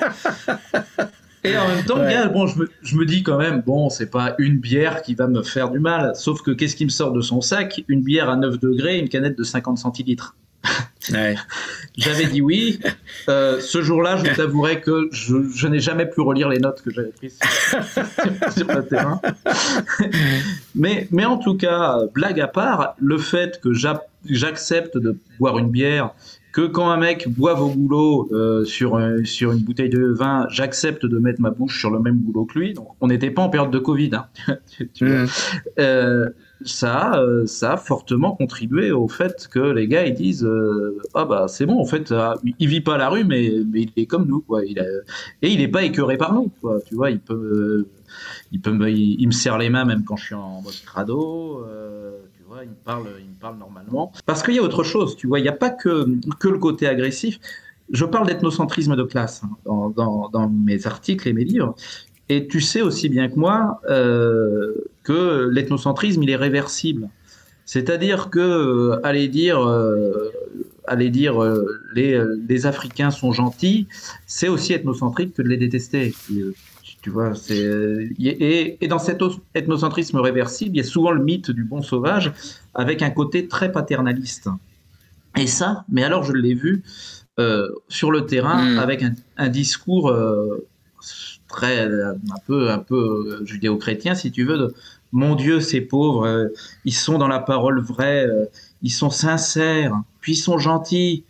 et 1.44 1.58
en 1.58 1.68
même 1.68 1.84
temps 1.86 1.98
Ouais. 2.00 2.28
bon 2.30 2.48
je 2.48 2.60
me, 2.60 2.70
je 2.82 2.96
me 2.96 3.06
dis 3.06 3.24
quand 3.24 3.38
même 3.38 3.62
bon 3.66 3.90
c'est 3.90 4.10
pas 4.10 4.36
une 4.38 4.58
bière 4.60 5.02
qui 5.02 5.16
va 5.16 5.28
me 5.28 5.44
faire 5.44 5.70
du 5.70 5.80
mal 5.80 6.12
sauf 6.16 6.42
que 6.42 6.52
qu'est-ce 6.52 6.76
qui 6.76 6.86
me 6.86 6.90
sort 6.90 7.12
de 7.12 7.22
son 7.22 7.42
sac? 7.42 7.84
Une 7.88 8.02
bière 8.02 8.30
à 8.30 8.36
9 8.36 8.60
degrés 8.60 9.00
une 9.00 9.10
canette 9.10 9.38
de 9.38 9.44
50 9.44 9.78
centilitres 9.78 10.36
Ouais. 11.12 11.36
J'avais 11.98 12.28
dit 12.28 12.40
oui. 12.42 12.80
Euh, 13.28 13.60
ce 13.60 13.82
jour-là, 13.82 14.16
je 14.24 14.34
t'avouerai 14.34 14.80
que 14.80 15.10
je, 15.12 15.36
je 15.54 15.68
n'ai 15.68 15.82
jamais 15.82 16.06
pu 16.06 16.22
relire 16.22 16.48
les 16.48 16.60
notes 16.60 16.82
que 16.82 16.90
j'avais 16.90 17.10
prises 17.10 17.38
sur, 17.70 18.52
sur 18.54 18.68
le 18.74 18.86
terrain. 18.88 19.20
mais, 20.76 21.08
mais 21.12 21.26
en 21.26 21.38
tout 21.38 21.56
cas, 21.58 21.98
blague 22.14 22.40
à 22.40 22.48
part, 22.48 22.96
le 23.00 23.18
fait 23.18 23.60
que 23.62 23.74
j'accepte 24.26 24.98
de 24.98 25.18
boire 25.40 25.58
une 25.58 25.70
bière, 25.70 26.12
que 26.54 26.68
quand 26.68 26.90
un 26.90 26.98
mec 26.98 27.28
boive 27.28 27.62
au 27.62 27.70
goulot 27.70 28.30
euh, 28.32 28.64
sur, 28.64 28.96
un- 28.96 29.26
sur 29.26 29.52
une 29.52 29.60
bouteille 29.60 29.90
de 29.90 30.06
vin, 30.06 30.48
j'accepte 30.50 31.06
de 31.06 31.18
mettre 31.20 31.42
ma 31.42 31.50
bouche 31.50 31.80
sur 31.80 31.90
le 31.92 32.00
même 32.00 32.20
goulot 32.22 32.46
que 32.46 32.60
lui. 32.60 32.74
Donc, 32.74 32.90
on 33.02 33.08
n'était 33.08 33.32
pas 33.32 33.42
en 33.42 33.50
période 33.50 33.72
de 33.72 33.80
Covid. 33.80 34.12
hein. 34.14 34.28
Tu- 34.94 35.06
vois. 35.08 35.26
Euh, 35.80 36.30
ça, 36.66 37.20
euh, 37.20 37.46
ça 37.46 37.74
a 37.74 37.78
fortement 37.78 38.32
contribué 38.36 38.92
au 38.92 39.08
fait 39.10 39.48
que 39.52 39.60
les 39.60 39.88
gars 39.88 40.06
ils 40.06 40.14
disent 40.14 40.46
euh, 40.46 40.98
ah 41.14 41.26
bah 41.26 41.48
c'est 41.50 41.66
bon 41.66 41.78
en 41.78 41.86
fait 41.86 42.10
euh, 42.14 42.36
il 42.58 42.70
vit 42.70 42.80
pas 42.80 42.96
à 42.96 42.98
la 42.98 43.10
rue 43.10 43.26
mais, 43.26 43.52
mais 43.70 43.82
il 43.82 43.92
est 44.02 44.06
comme 44.06 44.26
nous 44.28 44.40
quoi 44.40 44.64
il 44.64 44.80
a- 44.80 44.86
et 45.42 45.50
il 45.50 45.60
est 45.60 45.68
pas 45.68 45.84
écœuré 45.84 46.16
par 46.16 46.34
nous 46.34 46.50
quoi 46.62 46.80
tu 46.88 46.96
vois 46.96 47.12
il 47.12 47.20
peut 47.20 47.34
euh, 47.34 47.90
il 48.54 48.62
peut 48.62 48.72
me, 48.72 48.90
il, 48.90 49.20
il 49.20 49.28
me 49.28 49.32
serre 49.34 49.58
les 49.58 49.70
mains 49.70 49.84
même 49.84 50.06
quand 50.06 50.16
je 50.16 50.24
suis 50.28 50.36
en 50.36 50.62
mode 50.62 50.74
crado 50.86 51.66
euh, 51.68 52.12
il 52.62 52.70
me 52.70 52.76
parle 52.76 53.08
il 53.20 53.30
me 53.30 53.40
parle 53.40 53.58
normalement 53.58 54.12
parce 54.26 54.44
qu'il 54.44 54.54
y 54.54 54.60
a 54.60 54.62
autre 54.62 54.84
chose 54.84 55.16
tu 55.16 55.28
vois 55.28 55.40
il 55.40 55.44
n'y 55.44 55.50
a 55.50 55.54
pas 55.54 55.70
que 55.70 56.08
que 56.40 56.48
le 56.48 56.60
côté 56.60 56.88
agressif 56.88 57.40
je 57.90 58.06
parle 58.06 58.28
d'ethnocentrisme 58.28 58.96
de 58.96 59.04
classe 59.04 59.44
hein, 59.44 59.94
dans, 59.96 60.50
mes 60.50 60.88
articles 60.88 61.28
et 61.28 61.34
mes 61.34 61.44
livres 61.44 61.76
et 62.30 62.48
tu 62.48 62.62
sais 62.62 62.82
aussi 62.82 63.10
bien 63.10 63.30
que 63.30 63.36
moi 63.36 63.82
euh, 63.90 64.74
que 65.04 65.50
l'ethnocentrisme, 65.52 66.24
il 66.24 66.30
est 66.30 66.36
réversible. 66.36 67.10
C'est-à-dire 67.66 68.30
que 68.30 68.40
euh, 68.40 69.00
aller 69.04 69.28
dire, 69.28 69.60
euh, 69.62 70.32
aller 70.88 71.10
dire 71.10 71.42
les, 71.94 72.22
les 72.48 72.66
Africains 72.66 73.12
sont 73.12 73.32
gentils, 73.32 73.88
c'est 74.26 74.48
aussi 74.48 74.74
ethnocentrique 74.74 75.34
que 75.34 75.42
de 75.42 75.50
les 75.50 75.58
détester. 75.58 76.14
Tu- 77.04 77.10
vois, 77.12 77.36
c'est 77.36 77.62
et, 78.20 78.84
et 78.84 78.88
dans 78.88 78.98
cet 79.00 79.22
ethnocentrisme 79.54 80.18
réversible, 80.18 80.76
il 80.76 80.78
y 80.78 80.82
a 80.82 80.84
souvent 80.86 81.12
le 81.12 81.24
mythe 81.24 81.52
du 81.52 81.64
bon 81.64 81.82
sauvage 81.84 82.34
avec 82.74 83.02
un 83.04 83.12
côté 83.12 83.48
très 83.48 83.72
paternaliste. 83.72 84.50
Et 85.38 85.48
ça, 85.48 85.86
mais 85.90 86.04
alors 86.04 86.24
je 86.24 86.34
l'ai 86.34 86.54
vu 86.56 86.84
euh, 87.40 87.68
sur 87.90 88.12
le 88.12 88.26
terrain 88.26 88.64
Mm. 88.76 88.80
avec 88.80 89.04
un, 89.04 89.14
un 89.38 89.50
discours 89.50 90.10
euh, 90.10 90.68
très 91.48 91.84
un 91.84 92.16
peu 92.48 92.72
un 92.72 92.80
peu 92.80 93.40
euh, 93.42 93.46
judéo-chrétien 93.46 94.16
si 94.16 94.32
tu 94.32 94.44
veux 94.46 94.58
de 94.58 94.74
mon 95.12 95.36
Dieu 95.36 95.60
ces 95.60 95.82
pauvres 95.82 96.26
euh, 96.26 96.48
ils 96.86 96.94
sont 96.94 97.18
dans 97.18 97.28
la 97.28 97.40
parole 97.40 97.82
vraie 97.82 98.26
euh, 98.28 98.46
ils 98.82 98.92
sont 98.92 99.10
sincères 99.10 100.00
puis 100.22 100.34
ils 100.34 100.38
sont 100.38 100.58
gentils 100.58 101.24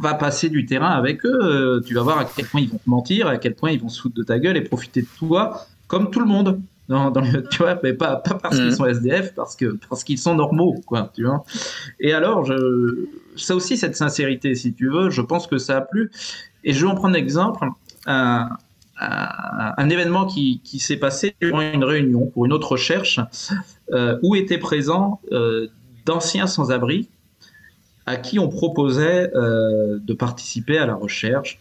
va 0.00 0.14
passer 0.14 0.48
du 0.48 0.66
terrain 0.66 0.90
avec 0.90 1.24
eux. 1.24 1.38
Euh, 1.42 1.80
tu 1.80 1.94
vas 1.94 2.02
voir 2.02 2.18
à 2.18 2.24
quel 2.24 2.46
point 2.46 2.60
ils 2.60 2.68
vont 2.70 2.78
te 2.78 2.88
mentir 2.90 3.26
à 3.28 3.38
quel 3.38 3.54
point 3.54 3.70
ils 3.70 3.80
vont 3.80 3.88
se 3.88 4.00
foutre 4.00 4.14
de 4.14 4.22
ta 4.22 4.38
gueule 4.38 4.56
et 4.56 4.62
profiter 4.62 5.02
de 5.02 5.08
toi 5.18 5.66
comme 5.86 6.10
tout 6.10 6.20
le 6.20 6.26
monde. 6.26 6.60
Dans, 6.88 7.10
dans 7.10 7.20
le- 7.20 7.46
tu 7.50 7.58
vois 7.58 7.78
mais 7.82 7.92
pas 7.92 8.16
pas 8.16 8.34
parce 8.36 8.56
Mhm. 8.58 8.62
qu'ils 8.64 8.74
sont 8.76 8.86
SDF 8.86 9.34
parce 9.34 9.56
que 9.56 9.78
parce 9.90 10.04
qu'ils 10.04 10.16
sont 10.18 10.34
normaux 10.34 10.74
quoi 10.86 11.10
tu 11.14 11.24
vois. 11.24 11.44
Et 12.00 12.14
alors 12.14 12.44
je 12.46 13.06
ça 13.36 13.54
aussi 13.54 13.76
cette 13.76 13.94
sincérité 13.94 14.54
si 14.54 14.72
tu 14.72 14.88
veux 14.90 15.10
je 15.10 15.20
pense 15.20 15.46
que 15.46 15.58
ça 15.58 15.76
a 15.76 15.80
plu. 15.82 16.10
Et 16.64 16.72
je 16.72 16.84
vais 16.86 16.90
en 16.90 16.94
prendre 16.94 17.14
exemple 17.16 17.68
un, 18.06 18.48
un, 19.00 19.72
un 19.76 19.88
événement 19.90 20.24
qui, 20.26 20.60
qui 20.64 20.78
s'est 20.78 20.96
passé 20.96 21.34
durant 21.42 21.60
une 21.60 21.84
réunion 21.84 22.26
pour 22.26 22.46
une 22.46 22.52
autre 22.54 22.72
recherche 22.72 23.20
euh, 23.92 24.18
où 24.22 24.34
étaient 24.34 24.58
présents 24.58 25.20
euh, 25.30 25.68
d'anciens 26.06 26.46
sans-abri 26.46 27.08
à 28.08 28.16
qui 28.16 28.38
on 28.38 28.48
proposait 28.48 29.30
euh, 29.34 29.98
de 30.02 30.14
participer 30.14 30.78
à 30.78 30.86
la 30.86 30.94
recherche. 30.94 31.58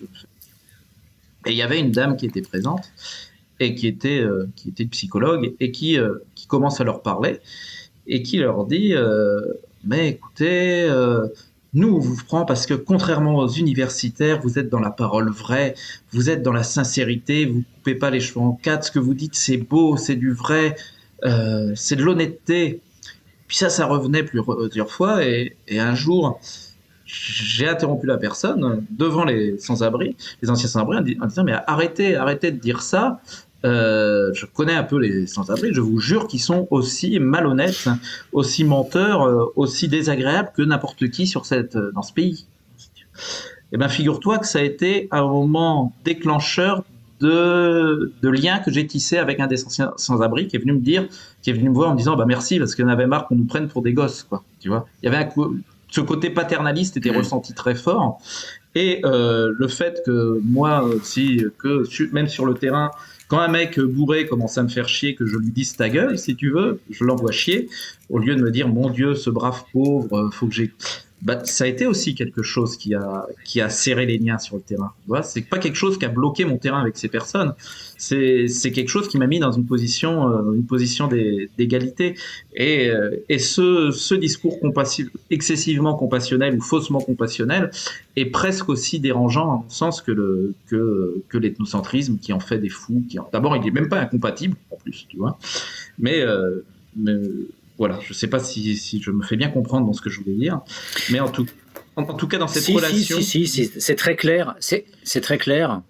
Et 1.45 1.51
il 1.51 1.57
y 1.57 1.61
avait 1.61 1.79
une 1.79 1.91
dame 1.91 2.15
qui 2.15 2.25
était 2.25 2.41
présente 2.41 2.89
et 3.59 3.75
qui 3.75 3.85
était, 3.85 4.21
euh, 4.21 4.47
qui 4.55 4.69
était 4.69 4.85
psychologue 4.85 5.53
et 5.59 5.71
qui, 5.71 5.99
euh, 5.99 6.23
qui 6.35 6.47
commence 6.47 6.79
à 6.79 6.85
leur 6.85 7.01
parler 7.01 7.41
et 8.07 8.23
qui 8.23 8.37
leur 8.37 8.65
dit 8.65 8.93
Mais 9.83 10.07
écoutez, 10.07 10.89
nous, 11.73 11.97
on 11.97 11.99
vous 11.99 12.15
prend 12.23 12.45
parce 12.45 12.65
que 12.65 12.73
contrairement 12.73 13.35
aux 13.35 13.49
universitaires, 13.49 14.39
vous 14.41 14.57
êtes 14.57 14.69
dans 14.69 14.79
la 14.79 14.91
parole 14.91 15.29
vraie, 15.29 15.75
vous 16.13 16.29
êtes 16.29 16.43
dans 16.43 16.53
la 16.53 16.63
sincérité, 16.63 17.45
vous 17.45 17.63
coupez 17.75 17.95
pas 17.95 18.09
les 18.09 18.21
cheveux 18.21 18.39
en 18.39 18.53
quatre, 18.53 18.85
ce 18.85 18.91
que 18.91 18.99
vous 18.99 19.13
dites 19.13 19.35
c'est 19.35 19.57
beau, 19.57 19.97
c'est 19.97 20.15
du 20.15 20.31
vrai, 20.31 20.77
c'est 21.75 21.97
de 21.97 22.03
l'honnêteté. 22.03 22.79
Puis 23.47 23.57
ça, 23.57 23.69
ça 23.69 23.85
revenait 23.85 24.23
plusieurs 24.23 24.91
fois 24.91 25.23
et, 25.25 25.55
un 25.69 25.95
jour, 25.95 26.39
j'ai 27.05 27.67
interrompu 27.67 28.05
la 28.07 28.17
personne 28.17 28.85
devant 28.89 29.23
les 29.23 29.57
sans-abri, 29.57 30.17
les 30.41 30.49
anciens 30.49 30.67
sans-abri, 30.67 30.97
en 30.97 31.01
di- 31.01 31.17
en 31.21 31.25
disant 31.27 31.43
mais 31.45 31.53
arrêtez, 31.65 32.15
arrêtez 32.15 32.51
de 32.51 32.59
dire 32.59 32.81
ça. 32.81 33.21
Euh, 33.65 34.31
je 34.33 34.45
connais 34.45 34.75
un 34.75 34.83
peu 34.83 34.99
les 34.99 35.25
sans-abri, 35.25 35.73
je 35.73 35.81
vous 35.81 35.99
jure 35.99 36.27
qu'ils 36.27 36.41
sont 36.41 36.67
aussi 36.69 37.19
malhonnêtes, 37.19 37.89
aussi 38.31 38.63
menteurs, 38.63 39.23
euh, 39.23 39.45
aussi 39.55 39.87
désagréables 39.87 40.51
que 40.55 40.61
n'importe 40.61 41.09
qui 41.09 41.25
sur 41.25 41.45
cette, 41.45 41.75
euh, 41.75 41.91
dans 41.95 42.03
ce 42.03 42.13
pays. 42.13 42.45
Eh 43.71 43.77
bien, 43.77 43.89
figure-toi 43.89 44.37
que 44.37 44.45
ça 44.47 44.59
a 44.59 44.61
été 44.61 45.07
un 45.11 45.23
moment 45.23 45.91
déclencheur 46.05 46.83
de, 47.19 48.13
de 48.21 48.29
liens 48.29 48.59
que 48.59 48.71
j'ai 48.71 48.85
tissé 48.85 49.17
avec 49.17 49.39
un 49.39 49.47
des 49.47 49.57
sans-abri 49.57 50.47
qui 50.47 50.55
est 50.55 50.59
venu 50.59 50.73
me 50.73 50.79
dire, 50.79 51.07
qui 51.47 51.51
est 51.51 51.53
venu 51.53 51.69
me 51.69 51.73
voir 51.75 51.91
en 51.91 51.93
me 51.93 51.97
disant 51.97 52.17
bah 52.17 52.25
merci 52.27 52.59
parce 52.59 52.75
qu'il 52.75 52.83
en 52.83 52.89
avait 52.89 53.07
marre 53.07 53.25
qu'on 53.25 53.35
nous 53.35 53.45
prenne 53.45 53.69
pour 53.69 53.81
des 53.81 53.93
gosses, 53.93 54.23
quoi. 54.23 54.43
Tu 54.59 54.67
vois, 54.67 54.85
il 55.01 55.05
y 55.05 55.07
avait 55.07 55.15
un 55.23 55.23
coup- 55.23 55.55
ce 55.89 56.01
côté 56.01 56.29
paternaliste 56.29 56.97
était 56.97 57.09
Mhm. 57.09 57.19
ressenti 57.19 57.53
très 57.53 57.73
fort. 57.73 58.19
Et 58.75 58.99
euh, 59.05 59.53
le 59.57 59.67
fait 59.69 60.01
que 60.05 60.41
moi 60.43 60.83
aussi, 60.83 61.45
que 61.57 61.85
su- 61.85 62.09
même 62.11 62.27
sur 62.27 62.45
le 62.45 62.53
terrain, 62.53 62.91
quand 63.29 63.39
un 63.39 63.47
mec 63.47 63.79
bourré 63.79 64.25
commence 64.27 64.57
à 64.57 64.63
me 64.63 64.67
faire 64.67 64.89
chier, 64.89 65.15
que 65.15 65.25
je 65.25 65.37
lui 65.37 65.51
dise 65.51 65.77
ta 65.77 65.87
gueule, 65.87 66.19
si 66.19 66.35
tu 66.35 66.49
veux, 66.51 66.81
je 66.89 67.05
l'envoie 67.05 67.31
chier, 67.31 67.69
au 68.09 68.19
lieu 68.19 68.35
de 68.35 68.41
me 68.41 68.51
dire 68.51 68.67
mon 68.67 68.89
Dieu, 68.89 69.15
ce 69.15 69.29
brave 69.29 69.63
pauvre, 69.71 70.13
euh, 70.17 70.29
faut 70.31 70.47
que 70.47 70.53
j'ai. 70.53 70.73
Bah, 71.23 71.43
ça 71.45 71.63
a 71.63 71.67
été 71.67 71.87
aussi 71.87 72.13
quelque 72.13 72.43
chose 72.43 72.77
qui 72.77 72.93
a, 72.93 73.25
qui 73.43 73.59
a 73.59 73.69
serré 73.69 74.05
les 74.05 74.19
liens 74.19 74.37
sur 74.37 74.55
le 74.55 74.61
terrain. 74.61 74.91
Tu 75.01 75.07
vois, 75.07 75.23
c'est 75.23 75.41
pas 75.41 75.57
quelque 75.57 75.75
chose 75.75 75.97
qui 75.97 76.05
a 76.05 76.09
bloqué 76.09 76.45
mon 76.45 76.57
terrain 76.57 76.79
avec 76.79 76.95
ces 76.95 77.07
personnes. 77.07 77.53
C'est, 77.97 78.47
c'est 78.47 78.71
quelque 78.71 78.89
chose 78.89 79.07
qui 79.07 79.17
m'a 79.17 79.25
mis 79.25 79.39
dans 79.39 79.51
une 79.51 79.65
position, 79.65 80.29
euh, 80.29 80.53
une 80.53 80.65
position 80.67 81.07
d'é- 81.07 81.49
d'égalité. 81.57 82.15
Et, 82.53 82.91
euh, 82.91 83.15
et 83.29 83.39
ce, 83.39 83.89
ce 83.89 84.13
discours 84.13 84.59
compassi- 84.61 85.09
excessivement 85.31 85.95
compassionnel 85.95 86.55
ou 86.55 86.61
faussement 86.61 87.01
compassionnel 87.01 87.71
est 88.15 88.27
presque 88.27 88.69
aussi 88.69 88.99
dérangeant, 88.99 89.63
mon 89.63 89.69
sens, 89.69 90.01
que, 90.01 90.11
le, 90.11 90.53
que, 90.67 91.23
que 91.29 91.39
l'ethnocentrisme 91.39 92.19
qui 92.19 92.31
en 92.31 92.39
fait 92.39 92.59
des 92.59 92.69
fous. 92.69 93.01
En... 93.17 93.27
D'abord, 93.33 93.55
il 93.57 93.63
n'est 93.63 93.71
même 93.71 93.89
pas 93.89 93.99
incompatible, 93.99 94.55
en 94.69 94.75
plus, 94.75 95.07
tu 95.09 95.17
vois. 95.17 95.39
Mais, 95.97 96.21
euh, 96.21 96.63
mais 96.95 97.15
voilà, 97.77 97.99
je 98.01 98.13
sais 98.13 98.27
pas 98.27 98.39
si, 98.39 98.75
si 98.77 99.01
je 99.01 99.11
me 99.11 99.23
fais 99.23 99.35
bien 99.35 99.49
comprendre 99.49 99.85
dans 99.85 99.93
ce 99.93 100.01
que 100.01 100.09
je 100.09 100.19
voulais 100.19 100.35
dire. 100.35 100.61
Mais 101.11 101.19
en 101.19 101.29
tout, 101.29 101.45
en, 101.95 102.03
en 102.03 102.13
tout 102.13 102.27
cas, 102.27 102.37
dans 102.37 102.47
cette 102.47 102.63
si, 102.63 102.73
relation. 102.75 103.17
Si, 103.17 103.47
si, 103.47 103.47
si, 103.47 103.71
c'est- 103.79 103.95
très 103.95 104.15
clair. 104.15 104.55
C'est 104.59 105.21
très 105.21 105.37
clair. 105.37 105.81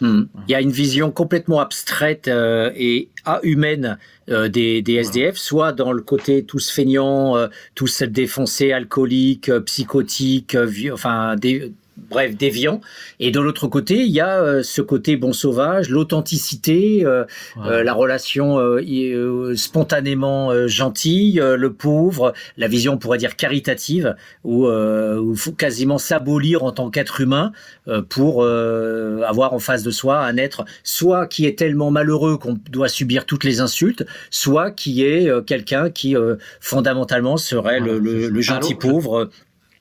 Hmm. 0.00 0.24
Il 0.48 0.52
y 0.52 0.54
a 0.54 0.60
une 0.60 0.72
vision 0.72 1.12
complètement 1.12 1.60
abstraite 1.60 2.26
euh, 2.26 2.72
et 2.74 3.08
humaine 3.44 3.98
euh, 4.28 4.48
des, 4.48 4.82
des 4.82 4.94
SDF, 4.94 5.36
soit 5.36 5.72
dans 5.72 5.92
le 5.92 6.02
côté 6.02 6.44
tous 6.44 6.70
feignants, 6.70 7.36
euh, 7.36 7.46
tous 7.76 8.02
défoncés, 8.02 8.72
alcooliques, 8.72 9.50
psychotiques, 9.60 10.56
enfin, 10.92 11.36
des, 11.36 11.72
bref, 11.96 12.36
déviants. 12.36 12.80
Et 13.20 13.30
de 13.30 13.40
l'autre 13.40 13.66
côté, 13.68 13.96
il 14.02 14.10
y 14.10 14.20
a 14.20 14.40
euh, 14.40 14.62
ce 14.62 14.80
côté 14.80 15.16
bon 15.16 15.32
sauvage, 15.32 15.88
l'authenticité, 15.88 17.04
euh, 17.04 17.24
euh, 17.64 17.82
la 17.82 17.92
relation 17.92 18.58
spontanément 19.54 20.66
gentille, 20.66 21.40
le 21.42 21.72
pauvre, 21.72 22.32
la 22.56 22.68
vision 22.68 22.94
on 22.94 22.98
pourrait 22.98 23.18
dire 23.18 23.36
caritative, 23.36 24.16
où 24.44 24.66
il 24.68 25.36
faut 25.36 25.52
quasiment 25.52 25.98
s'abolir 25.98 26.64
en 26.64 26.72
tant 26.72 26.90
qu'être 26.90 27.20
humain 27.20 27.52
pour 28.08 28.44
avoir 28.44 29.52
en 29.52 29.58
face 29.58 29.82
de 29.82 29.90
soi 29.90 30.20
un 30.20 30.36
être 30.36 30.64
soit 30.82 31.26
qui 31.26 31.46
est 31.46 31.58
tellement 31.58 31.90
malheureux 31.90 32.36
qu'on 32.36 32.58
doit 32.70 32.88
subir 32.88 33.26
toutes 33.26 33.44
les 33.44 33.60
insultes, 33.60 34.04
soit 34.30 34.70
qui 34.70 35.04
est 35.04 35.30
quelqu'un 35.46 35.90
qui 35.90 36.16
fondamentalement 36.60 37.36
serait 37.36 37.80
le, 37.80 38.40
gentil 38.40 38.74
pauvre. 38.74 39.30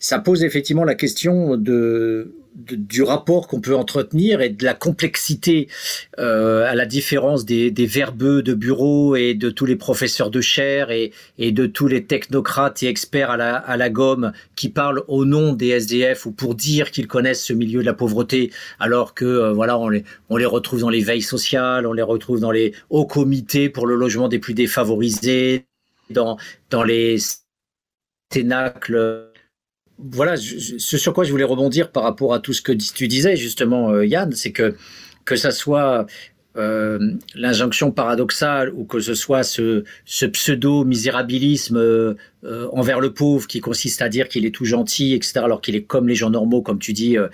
Ça 0.02 0.18
pose 0.18 0.44
effectivement 0.44 0.84
la 0.84 0.96
question 0.96 1.58
de, 1.58 2.34
du 2.56 3.04
rapport 3.04 3.48
qu'on 3.48 3.62
peut 3.62 3.76
entretenir 3.76 4.42
et 4.42 4.50
de 4.50 4.66
la 4.66 4.74
complexité 4.74 5.68
euh, 6.18 6.66
à 6.66 6.74
la 6.74 6.88
différence 6.88 7.46
des, 7.46 7.70
des 7.70 7.86
verbeux 7.86 8.42
de 8.42 8.56
bureau 8.56 9.16
et 9.16 9.36
de 9.36 9.52
tous 9.52 9.68
les 9.68 9.76
professeurs 9.76 10.32
de 10.32 10.42
chaire 10.42 10.90
et, 10.90 11.12
et 11.38 11.52
de 11.52 11.68
tous 11.68 11.88
les 11.88 12.04
technocrates 12.06 12.82
et 12.82 12.88
experts 12.88 13.30
à 13.30 13.38
la, 13.38 13.56
à 13.56 13.78
la 13.78 13.92
gomme 13.92 14.34
qui 14.56 14.70
parlent 14.70 15.04
au 15.08 15.24
nom 15.24 15.54
des 15.54 15.68
SDF 15.68 16.26
ou 16.26 16.32
pour 16.32 16.56
dire 16.56 16.90
qu'ils 16.90 17.08
connaissent 17.08 17.44
ce 17.44 17.54
milieu 17.54 17.82
de 17.82 17.86
la 17.86 17.94
pauvreté, 17.94 18.52
alors 18.80 19.14
que 19.14 19.26
euh, 19.26 19.54
voilà 19.54 19.78
on 19.78 19.88
les, 19.90 20.04
on 20.30 20.38
les 20.38 20.46
retrouve 20.46 20.80
dans 20.82 20.90
les 20.90 21.02
veilles 21.04 21.22
sociales, 21.22 21.86
on 21.86 21.94
les 21.94 22.02
retrouve 22.02 22.40
dans 22.40 22.52
les 22.52 22.74
hauts 22.90 23.06
comités 23.06 23.70
pour 23.70 23.86
le 23.86 23.96
logement 23.96 24.30
des 24.30 24.40
plus 24.40 24.56
défavorisés, 24.56 25.68
dans, 26.10 26.38
dans 26.72 26.84
les 26.84 27.18
cénacles 28.34 29.31
voilà, 30.12 30.36
ce 30.38 30.98
sur 30.98 31.14
quoi 31.14 31.24
je 31.24 31.32
voulais 31.32 31.44
rebondir 31.44 31.92
par 31.92 32.04
rapport 32.04 32.34
à 32.34 32.40
tout 32.40 32.54
ce 32.54 32.62
que 32.62 32.72
tu 32.72 33.08
disais 33.08 33.36
justement, 33.36 33.92
euh, 33.92 34.06
Yann, 34.06 34.32
c'est 34.34 34.52
que 34.52 34.76
que 35.26 35.36
ça 35.36 35.52
soit 35.52 36.08
euh, 36.58 37.14
l'injonction 37.36 37.92
paradoxale 37.92 38.72
ou 38.74 38.84
que 38.86 39.00
ce 39.00 39.14
soit 39.14 39.44
ce, 39.44 39.84
ce 40.06 40.26
pseudo-misérabilisme 40.26 42.16
euh, 42.44 42.62
euh, 42.62 42.68
envers 42.74 43.00
le 43.00 43.14
pauvre 43.14 43.48
qui 43.48 43.60
consiste 43.60 44.02
à 44.02 44.10
dire 44.10 44.28
qu'il 44.28 44.46
est 44.46 44.52
tout 44.52 44.66
gentil, 44.66 45.14
etc., 45.14 45.40
alors 45.44 45.62
qu'il 45.62 45.76
est 45.76 45.84
comme 45.84 46.08
les 46.08 46.16
gens 46.16 46.30
normaux, 46.30 46.62
comme 46.62 46.80
tu 46.80 46.94
dis, 46.94 47.18
euh, 47.18 47.30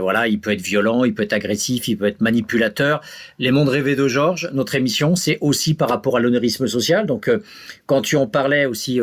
voilà, 0.00 0.28
il 0.28 0.40
peut 0.40 0.50
être 0.50 0.60
violent, 0.60 1.04
il 1.04 1.14
peut 1.14 1.22
être 1.22 1.32
agressif, 1.32 1.88
il 1.88 1.96
peut 1.96 2.06
être 2.06 2.20
manipulateur. 2.20 3.00
Les 3.38 3.50
mondes 3.50 3.68
rêvés 3.68 3.96
de 3.96 4.08
Georges, 4.08 4.50
notre 4.52 4.74
émission, 4.74 5.16
c'est 5.16 5.38
aussi 5.40 5.74
par 5.74 5.88
rapport 5.88 6.16
à 6.16 6.20
l'honorisme 6.20 6.66
social. 6.66 7.06
Donc, 7.06 7.30
quand 7.86 8.02
tu 8.02 8.16
en 8.16 8.26
parlais 8.26 8.66
aussi 8.66 9.00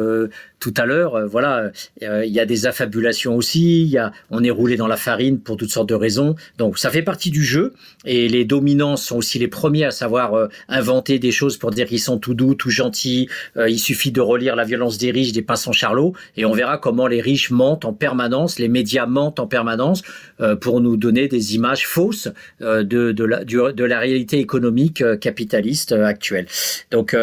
tout 0.59 0.73
à 0.77 0.85
l'heure, 0.85 1.27
voilà, 1.27 1.72
il 2.01 2.31
y 2.31 2.39
a 2.39 2.45
des 2.45 2.65
affabulations 2.65 3.35
aussi, 3.35 3.85
y 3.85 3.97
a, 3.97 4.11
on 4.30 4.43
est 4.43 4.49
roulé 4.49 4.76
dans 4.76 4.88
la 4.88 4.97
farine 4.97 5.39
pour 5.39 5.57
toutes 5.57 5.69
sortes 5.69 5.89
de 5.89 5.95
raisons. 5.95 6.35
Donc, 6.57 6.77
ça 6.77 6.89
fait 6.89 7.03
partie 7.03 7.31
du 7.31 7.43
jeu 7.43 7.73
et 8.05 8.27
les 8.27 8.45
dominants 8.45 8.97
sont 8.97 9.18
aussi 9.18 9.39
les 9.39 9.47
premiers 9.47 9.85
à 9.85 9.91
savoir 9.91 10.49
inventer 10.68 11.19
des 11.19 11.31
choses 11.31 11.57
pour 11.57 11.72
dire 11.72 11.88
qu'ils 11.88 12.01
sont 12.01 12.18
tout 12.18 12.34
doux, 12.34 12.55
tout 12.55 12.69
gentils. 12.69 13.30
il 13.55 13.80
suffit 13.80 14.11
de 14.11 14.22
relire 14.22 14.55
la 14.55 14.64
violence 14.64 14.97
des 14.97 15.11
riches 15.11 15.27
des 15.32 15.41
passants 15.41 15.72
charlots, 15.72 16.14
et 16.36 16.45
on 16.45 16.54
verra 16.54 16.78
comment 16.78 17.08
les 17.08 17.22
riches 17.22 17.52
mentent 17.52 17.86
en 17.86 17.94
permanence, 17.94 18.60
les 18.60 18.68
médias 18.68 19.06
mentent 19.06 19.40
en 19.40 19.48
permanence 19.48 20.02
euh, 20.40 20.56
pour 20.56 20.82
nous 20.82 20.98
donner 20.98 21.28
des 21.28 21.56
images 21.56 21.88
fausses 21.88 22.30
euh, 22.62 22.84
de, 22.84 23.12
de, 23.12 23.24
la, 23.24 23.44
de 23.44 23.84
la 23.84 23.99
réalité 23.99 24.40
économique 24.40 25.02
euh, 25.02 25.18
capitaliste 25.18 25.91
actuelle. 25.91 26.48
Donc 26.91 27.16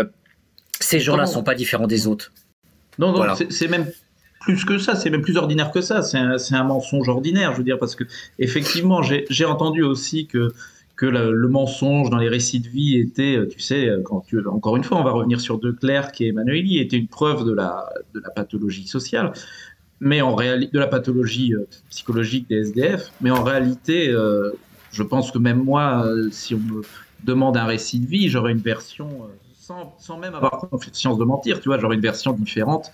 ces 0.80 1.00
gens-là 1.00 1.26
sont 1.26 1.42
pas 1.42 1.54
différents 1.54 1.86
des 1.86 2.06
autres. 2.06 2.32
Non, 2.98 3.12
non, 3.12 3.34
c'est 3.50 3.68
même 3.68 3.86
plus 4.40 4.64
que 4.64 4.78
ça, 4.78 4.94
c'est 4.94 5.10
même 5.10 5.22
plus 5.22 5.36
ordinaire 5.36 5.70
que 5.70 5.80
ça. 5.80 6.02
C'est 6.02 6.18
un, 6.18 6.36
un, 6.52 6.64
mensonge 6.64 7.08
ordinaire, 7.08 7.52
je 7.52 7.58
veux 7.58 7.64
dire, 7.64 7.78
parce 7.78 7.96
que 7.96 8.04
effectivement, 8.38 9.02
j'ai 9.02 9.44
entendu 9.44 9.82
aussi 9.82 10.26
que 10.26 10.52
que 10.96 11.06
le, 11.06 11.48
mensonge 11.48 12.10
dans 12.10 12.18
les 12.18 12.28
récits 12.28 12.60
de 12.60 12.68
vie 12.68 12.96
était, 12.98 13.36
euh, 13.36 13.48
tu 13.48 13.60
sais, 13.60 13.88
euh, 13.88 14.02
encore 14.46 14.76
une 14.76 14.84
fois, 14.84 14.98
on 14.98 15.04
va 15.04 15.10
revenir 15.10 15.40
sur 15.40 15.58
De 15.58 15.72
Klerk 15.72 16.20
et 16.20 16.28
Emmanueli, 16.28 16.78
était 16.78 16.96
une 16.96 17.08
preuve 17.08 17.44
de 17.44 17.52
la, 17.52 17.88
de 18.14 18.20
la 18.20 18.30
pathologie 18.30 18.86
sociale, 18.86 19.32
mais 20.00 20.20
en 20.20 20.36
de 20.36 20.78
la 20.78 20.86
pathologie 20.86 21.54
euh, 21.54 21.66
psychologique 21.90 22.48
des 22.48 22.56
SDF, 22.56 23.12
mais 23.20 23.30
en 23.30 23.42
réalité, 23.42 24.12
je 24.92 25.02
pense 25.02 25.30
que 25.30 25.38
même 25.38 25.62
moi, 25.62 26.06
si 26.30 26.54
on 26.54 26.58
me 26.58 26.82
demande 27.24 27.56
un 27.56 27.64
récit 27.64 27.98
de 28.00 28.06
vie, 28.06 28.28
j'aurais 28.28 28.52
une 28.52 28.58
version 28.58 29.08
sans, 29.58 29.94
sans, 29.98 30.18
même 30.18 30.34
avoir 30.34 30.68
conscience 30.68 31.16
de 31.16 31.24
mentir, 31.24 31.60
tu 31.60 31.70
vois, 31.70 31.78
j'aurais 31.78 31.96
une 31.96 32.02
version 32.02 32.32
différente 32.32 32.92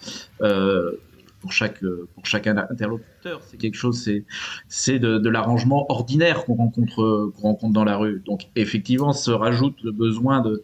pour 1.41 1.53
chaque 1.53 1.81
pour 2.15 2.27
chaque 2.27 2.47
interlocuteur. 2.47 3.41
C'est 3.47 3.57
quelque 3.57 3.77
chose, 3.77 4.01
c'est 4.03 4.25
c'est 4.69 4.99
de, 4.99 5.29
l'arrangement 5.29 5.87
ordinaire 5.91 6.45
qu'on 6.45 6.55
rencontre 6.55 7.33
qu'on 7.37 7.49
rencontre 7.49 7.73
dans 7.73 7.85
la 7.85 7.97
rue. 7.97 8.23
Donc 8.27 8.49
effectivement, 8.57 9.13
se 9.13 9.31
rajoute 9.31 9.83
le 9.83 9.93
besoin 9.93 10.41
de 10.41 10.63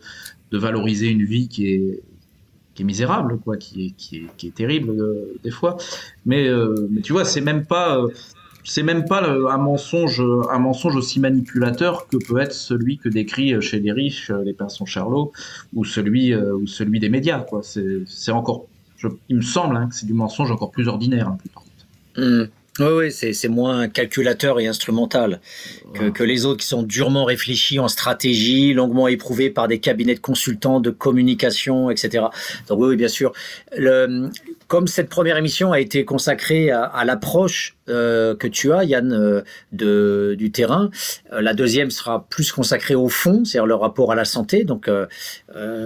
de 0.53 0.59
valoriser 0.59 1.09
une 1.09 1.25
vie 1.25 1.49
qui 1.49 1.69
est 1.69 2.03
qui 2.75 2.83
est 2.83 2.85
misérable, 2.85 3.39
quoi, 3.39 3.57
qui 3.57 3.87
est 3.87 3.91
qui 3.93 4.19
est, 4.19 4.27
qui 4.37 4.47
est 4.49 4.55
terrible 4.55 4.91
euh, 4.91 5.39
des 5.43 5.51
fois. 5.51 5.77
Mais 6.27 6.47
euh, 6.47 6.89
mais 6.91 7.01
tu 7.01 7.13
vois, 7.13 7.25
c'est 7.25 7.41
même 7.41 7.65
pas 7.65 7.99
euh, 7.99 8.09
c'est 8.63 8.83
même 8.83 9.05
pas 9.05 9.25
un 9.25 9.59
mensonge, 9.59 10.21
un 10.51 10.59
mensonge 10.59 10.97
aussi 10.97 11.21
manipulateur 11.21 12.09
que 12.09 12.17
peut 12.17 12.39
être 12.41 12.53
celui 12.53 12.99
que 12.99 13.09
décrit 13.09 13.61
chez 13.63 13.79
les 13.79 13.93
riches, 13.93 14.33
les 14.45 14.55
pinsons 14.55 14.85
Charlot, 14.85 15.31
ou 15.73 15.85
celui, 15.85 16.35
ou 16.35 16.67
celui 16.67 16.99
des 16.99 17.09
médias. 17.09 17.39
Quoi. 17.39 17.61
C'est 17.63 18.33
encore 18.33 18.67
il 19.29 19.37
me 19.37 19.43
semble 19.43 19.77
hein, 19.77 19.89
que 19.89 19.95
c'est 19.95 20.07
du 20.07 20.15
mensonge 20.15 20.51
encore 20.51 20.71
plus 20.71 20.89
ordinaire. 20.89 21.29
Hein, 21.29 21.39
mmh. 22.17 22.45
Oui, 22.79 22.87
oui 22.87 23.13
c'est 23.13 23.49
moins 23.49 23.89
calculateur 23.89 24.61
et 24.61 24.67
instrumental 24.67 25.41
que, 25.95 26.11
que, 26.11 26.23
les 26.23 26.45
autres 26.45 26.61
qui 26.61 26.67
sont 26.67 26.83
durement 26.83 27.25
réfléchis 27.25 27.79
en 27.79 27.89
stratégie, 27.89 28.75
longuement 28.75 29.09
éprouvés 29.09 29.49
par 29.49 29.67
des 29.67 29.79
cabinets 29.79 30.15
de 30.15 30.21
consultants, 30.21 30.81
de 30.81 30.91
communication, 30.91 31.91
etc. 31.91 32.27
Donc 32.69 32.81
oui, 32.81 32.89
oui 32.89 32.97
bien 32.97 33.09
sûr. 33.09 33.33
Le, 33.77 34.31
comme 34.69 34.89
cette 34.89 35.09
première 35.09 35.37
émission 35.37 35.73
a 35.73 35.81
été 35.81 36.05
consacrée 36.05 36.71
à, 36.71 37.05
l'approche 37.05 37.77
euh, 37.89 38.35
que 38.35 38.49
tu 38.49 38.73
as, 38.73 38.85
Yann, 38.85 39.13
euh, 39.13 40.35
du 40.35 40.51
terrain, 40.51 40.91
euh, 41.33 41.41
la 41.41 41.55
deuxième 41.55 41.91
sera 41.91 42.27
plus 42.29 42.51
consacrée 42.51 42.97
au 42.97 43.09
fond, 43.09 43.45
c'est-à-dire 43.45 43.67
le 43.67 43.75
rapport 43.75 44.11
à 44.11 44.15
la 44.17 44.25
santé. 44.25 44.65
Donc 44.65 44.91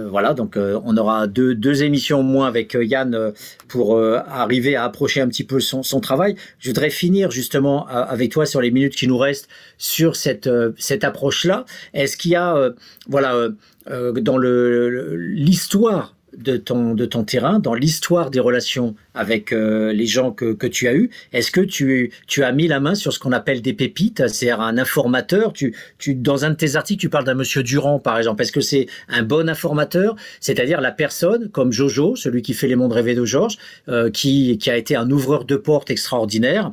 voilà, 0.09 0.33
donc 0.33 0.57
on 0.57 0.97
aura 0.97 1.27
deux, 1.27 1.55
deux 1.55 1.83
émissions 1.83 2.19
au 2.19 2.23
moins 2.23 2.47
avec 2.47 2.77
Yann 2.79 3.33
pour 3.67 3.99
arriver 3.99 4.75
à 4.75 4.83
approcher 4.83 5.21
un 5.21 5.27
petit 5.27 5.43
peu 5.43 5.59
son, 5.59 5.83
son 5.83 5.99
travail. 5.99 6.35
Je 6.59 6.69
voudrais 6.69 6.89
finir 6.89 7.31
justement 7.31 7.87
avec 7.87 8.31
toi 8.31 8.45
sur 8.45 8.61
les 8.61 8.71
minutes 8.71 8.95
qui 8.95 9.07
nous 9.07 9.17
restent 9.17 9.47
sur 9.77 10.15
cette, 10.15 10.49
cette 10.77 11.03
approche-là. 11.03 11.65
Est-ce 11.93 12.17
qu'il 12.17 12.31
y 12.31 12.35
a, 12.35 12.71
voilà, 13.07 13.49
dans 13.87 14.37
l'histoire 14.37 16.15
de 16.41 16.57
ton, 16.57 16.93
de 16.93 17.05
ton 17.05 17.23
terrain, 17.23 17.59
dans 17.59 17.73
l'histoire 17.73 18.29
des 18.31 18.39
relations 18.39 18.95
avec 19.13 19.51
euh, 19.51 19.91
les 19.93 20.05
gens 20.05 20.31
que, 20.31 20.53
que 20.53 20.67
tu 20.67 20.87
as 20.87 20.93
eus, 20.93 21.09
est-ce 21.33 21.51
que 21.51 21.61
tu, 21.61 22.11
tu 22.27 22.43
as 22.43 22.51
mis 22.51 22.67
la 22.67 22.79
main 22.79 22.95
sur 22.95 23.13
ce 23.13 23.19
qu'on 23.19 23.31
appelle 23.31 23.61
des 23.61 23.73
pépites, 23.73 24.27
c'est-à-dire 24.27 24.61
un 24.61 24.77
informateur? 24.77 25.53
Tu, 25.53 25.75
tu, 25.97 26.15
Dans 26.15 26.45
un 26.45 26.51
de 26.51 26.55
tes 26.55 26.75
articles, 26.75 26.99
tu 26.99 27.09
parles 27.09 27.25
d'un 27.25 27.33
monsieur 27.33 27.63
Durand, 27.63 27.99
par 27.99 28.17
exemple. 28.17 28.41
Est-ce 28.41 28.51
que 28.51 28.61
c'est 28.61 28.87
un 29.09 29.23
bon 29.23 29.49
informateur, 29.49 30.15
c'est-à-dire 30.39 30.81
la 30.81 30.91
personne 30.91 31.49
comme 31.49 31.71
Jojo, 31.71 32.15
celui 32.15 32.41
qui 32.41 32.53
fait 32.53 32.67
les 32.67 32.75
mondes 32.75 32.93
rêvés 32.93 33.15
de 33.15 33.25
Georges, 33.25 33.57
euh, 33.89 34.09
qui, 34.09 34.57
qui 34.57 34.69
a 34.69 34.77
été 34.77 34.95
un 34.95 35.09
ouvreur 35.11 35.45
de 35.45 35.55
porte 35.55 35.91
extraordinaire 35.91 36.71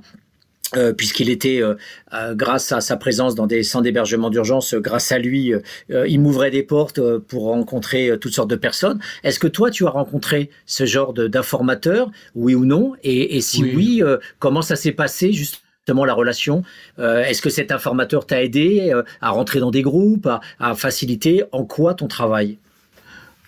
euh, 0.77 0.93
puisqu'il 0.93 1.31
était, 1.31 1.63
euh, 1.63 1.75
euh, 2.13 2.35
grâce 2.35 2.73
à 2.73 2.81
sa 2.81 2.97
présence 2.97 3.35
dans 3.35 3.47
des 3.47 3.63
centres 3.63 3.85
d'hébergement 3.85 4.29
d'urgence, 4.29 4.75
grâce 4.75 5.13
à 5.13 5.19
lui, 5.19 5.53
il 5.89 6.21
m'ouvrait 6.21 6.51
des 6.51 6.63
portes 6.63 7.01
pour 7.29 7.45
rencontrer 7.45 8.19
toutes 8.21 8.35
sortes 8.35 8.51
de 8.51 8.57
personnes. 8.57 9.01
Est-ce 9.25 9.39
que 9.39 9.47
toi, 9.47 9.71
tu 9.71 9.87
as 9.87 9.91
rencontré 9.91 10.51
ce 10.67 10.85
genre 10.85 11.15
d'informateur, 11.15 12.11
oui 12.35 12.55
ou 12.55 12.65
non? 12.65 12.95
Et, 13.03 13.37
et, 13.37 13.41
si 13.41 13.65
oui, 13.65 14.03
comment 14.39 14.63
ça 14.63 14.77
s'est 14.77 14.93
passé 14.93 15.33
justement 15.33 16.05
la 16.05 16.15
relation? 16.15 16.63
Est-ce 16.99 17.41
que 17.41 17.51
cet 17.51 17.73
informateur 17.73 18.27
t'a 18.27 18.43
aidé 18.43 18.93
à 19.21 19.31
rentrer 19.31 19.61
dans 19.61 19.71
des 19.71 19.83
groupes, 19.83 20.27
à, 20.27 20.41
à 20.59 20.75
faciliter? 20.75 21.45
En 21.53 21.65
quoi 21.65 21.95
ton 21.95 22.09
travail? 22.09 22.59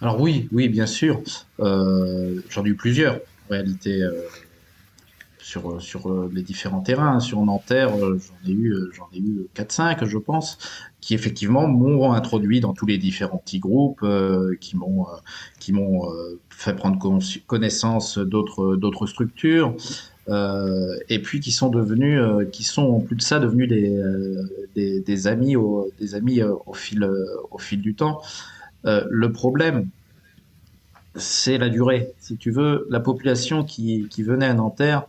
Alors 0.00 0.20
oui, 0.20 0.48
oui, 0.52 0.68
bien 0.68 0.86
sûr. 0.86 1.22
J'en 1.58 2.64
ai 2.64 2.68
eu 2.68 2.76
plusieurs 2.76 3.16
en 3.16 3.52
réalité 3.52 4.02
sur, 5.50 5.82
sur 5.82 6.08
euh, 6.08 6.30
les 6.32 6.42
différents 6.42 6.80
terrains. 6.80 7.18
Sur 7.18 7.44
Nanterre, 7.44 7.96
euh, 7.96 8.18
j'en 8.18 8.48
ai 8.48 8.52
eu, 8.52 8.72
euh, 8.72 8.92
eu 9.14 9.46
4-5, 9.54 10.04
je 10.04 10.18
pense, 10.18 10.58
qui 11.00 11.14
effectivement 11.14 11.66
m'ont 11.66 12.12
introduit 12.12 12.60
dans 12.60 12.72
tous 12.72 12.86
les 12.86 12.98
différents 12.98 13.38
petits 13.38 13.58
groupes, 13.58 14.06
qui 14.60 14.76
m'ont, 14.76 15.06
fait 16.50 16.74
prendre 16.74 16.98
connaissance 17.46 18.18
d'autres, 18.18 19.06
structures. 19.06 19.74
Euh, 20.28 20.96
et 21.08 21.20
puis 21.20 21.40
qui 21.40 21.50
sont 21.50 21.70
devenus, 21.70 22.20
euh, 22.20 22.44
qui 22.44 22.62
sont 22.62 22.82
en 22.82 23.00
plus 23.00 23.16
de 23.16 23.22
ça 23.22 23.40
devenus 23.40 23.68
des, 23.68 23.96
euh, 23.96 24.44
des, 24.76 25.26
amis, 25.26 25.56
des 25.98 26.14
amis 26.14 26.42
au, 26.42 26.74
fil, 26.74 27.10
au 27.50 27.58
fil 27.58 27.80
du 27.80 27.94
temps. 27.94 28.22
le 28.84 29.32
problème, 29.32 29.88
c'est 31.14 31.58
la 31.58 31.68
durée. 31.68 32.12
Si 32.18 32.36
tu 32.36 32.50
veux, 32.50 32.86
la 32.90 33.00
population 33.00 33.64
qui, 33.64 34.08
venait 34.18 34.46
à 34.46 34.54
Nanterre, 34.54 35.06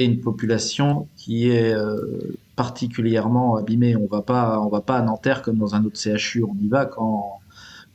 et 0.00 0.04
une 0.04 0.20
population 0.20 1.08
qui 1.16 1.50
est 1.50 1.72
euh, 1.72 2.36
particulièrement 2.54 3.56
abîmée. 3.56 3.96
On 3.96 4.06
va 4.06 4.22
pas, 4.22 4.64
va 4.70 4.80
pas 4.80 4.96
à 4.96 5.02
Nanterre 5.02 5.42
comme 5.42 5.58
dans 5.58 5.74
un 5.74 5.84
autre 5.84 5.98
CHU. 5.98 6.44
On 6.44 6.54
y 6.54 6.68
va 6.68 6.86
quand, 6.86 7.40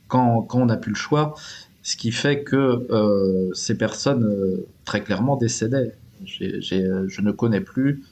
quand, 0.08 0.42
quand 0.42 0.60
on 0.60 0.66
n'a 0.66 0.76
plus 0.76 0.90
le 0.90 0.96
choix. 0.96 1.34
Ce 1.82 1.96
qui 1.96 2.12
fait 2.12 2.42
que 2.42 2.86
euh, 2.90 3.52
ces 3.54 3.76
personnes 3.76 4.24
euh, 4.24 4.66
très 4.84 5.02
clairement 5.02 5.36
décédaient. 5.36 5.94
je 6.26 7.20
ne 7.20 7.30
connais 7.30 7.60
plus 7.60 8.02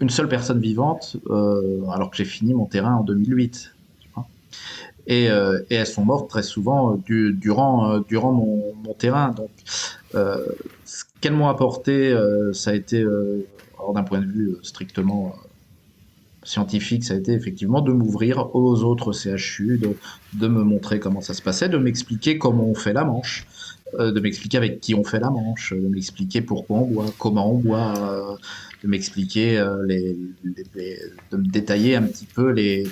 une 0.00 0.08
seule 0.08 0.28
personne 0.28 0.60
vivante 0.60 1.16
alors 1.30 2.10
que 2.10 2.16
j'ai 2.16 2.24
fini 2.24 2.54
mon 2.54 2.64
terrain 2.64 2.94
en 2.94 3.02
2008. 3.02 3.74
Et, 5.06 5.24
et, 5.24 5.74
elles 5.74 5.86
sont 5.86 6.04
mortes 6.04 6.30
très 6.30 6.42
souvent 6.42 6.94
du, 6.94 7.32
durant, 7.34 7.98
durant 8.00 8.32
mon, 8.32 8.74
mon 8.82 8.94
terrain. 8.94 9.30
Donc, 9.32 9.50
qu'elles 11.24 11.32
m'ont 11.32 11.48
apporté, 11.48 12.12
euh, 12.12 12.52
ça 12.52 12.72
a 12.72 12.74
été, 12.74 13.00
euh, 13.00 13.46
d'un 13.94 14.02
point 14.02 14.20
de 14.20 14.26
vue 14.26 14.48
euh, 14.48 14.58
strictement 14.62 15.34
scientifique, 16.42 17.02
ça 17.02 17.14
a 17.14 17.16
été 17.16 17.32
effectivement 17.32 17.80
de 17.80 17.92
m'ouvrir 17.92 18.54
aux 18.54 18.84
autres 18.84 19.12
CHU, 19.12 19.78
de, 19.78 19.96
de, 20.38 20.48
me 20.48 20.62
montrer 20.62 21.00
comment 21.00 21.22
ça 21.22 21.32
se 21.32 21.40
passait, 21.40 21.70
de 21.70 21.78
m'expliquer 21.78 22.36
comment 22.36 22.66
on 22.66 22.74
fait 22.74 22.92
la 22.92 23.04
manche, 23.04 23.46
de 23.98 24.20
m'expliquer 24.20 24.58
avec 24.58 24.80
qui 24.80 24.94
on 24.94 25.02
fait 25.02 25.20
la 25.20 25.30
manche, 25.30 25.72
de 25.72 25.88
m'expliquer 25.88 26.42
pourquoi 26.42 26.80
on 26.80 26.86
boit, 26.86 27.06
comment 27.18 27.50
on 27.50 27.56
boit, 27.56 28.38
de 28.82 28.88
m'expliquer 28.88 29.64
les, 29.86 30.18
de 30.44 31.36
me 31.38 31.46
détailler 31.46 31.96
un 31.96 32.02
petit 32.02 32.26
peu 32.26 32.50
les 32.50 32.86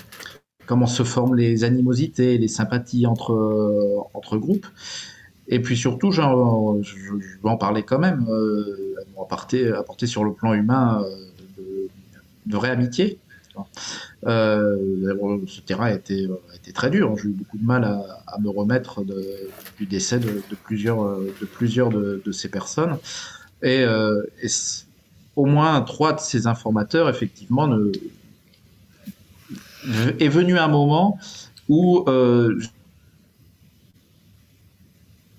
comment 0.66 0.86
se 0.86 1.02
forment 1.02 1.34
les 1.34 1.64
animosités, 1.64 2.38
les 2.38 2.48
sympathies 2.48 3.06
entre 3.06 4.06
entre 4.14 4.36
groupes. 4.38 4.66
Et 5.48 5.60
puis 5.60 5.76
surtout, 5.76 6.12
je, 6.12 6.20
vais 6.22 7.50
en 7.50 7.56
parler 7.56 7.82
quand 7.82 7.98
même, 7.98 8.26
euh, 8.30 8.94
apporter, 9.20 9.70
apporter 9.72 10.06
sur 10.06 10.24
le 10.24 10.32
plan 10.32 10.54
humain 10.54 11.04
de, 11.58 11.88
de 12.46 12.56
vraie 12.56 12.70
amitié. 12.70 13.18
Euh, 14.26 15.44
ce 15.46 15.60
terrain 15.60 15.86
a 15.86 15.92
été, 15.92 16.28
très 16.74 16.90
dur. 16.90 17.16
J'ai 17.16 17.28
eu 17.28 17.32
beaucoup 17.32 17.58
de 17.58 17.64
mal 17.64 17.84
à, 17.84 18.38
me 18.40 18.48
remettre 18.48 19.02
du 19.78 19.86
décès 19.86 20.18
de, 20.18 20.42
plusieurs, 20.64 21.18
de, 21.18 21.46
plusieurs 21.46 21.90
de, 21.90 22.32
ces 22.32 22.48
personnes. 22.48 22.98
Euh, 23.64 24.22
et 24.42 24.48
au 25.36 25.46
moins 25.46 25.80
trois 25.82 26.12
de 26.12 26.20
ces 26.20 26.46
informateurs, 26.46 27.08
effectivement, 27.08 27.66
ne, 27.66 27.92
est 30.18 30.28
venu 30.28 30.58
un 30.58 30.68
moment 30.68 31.18
où 31.68 32.04
euh, 32.08 32.58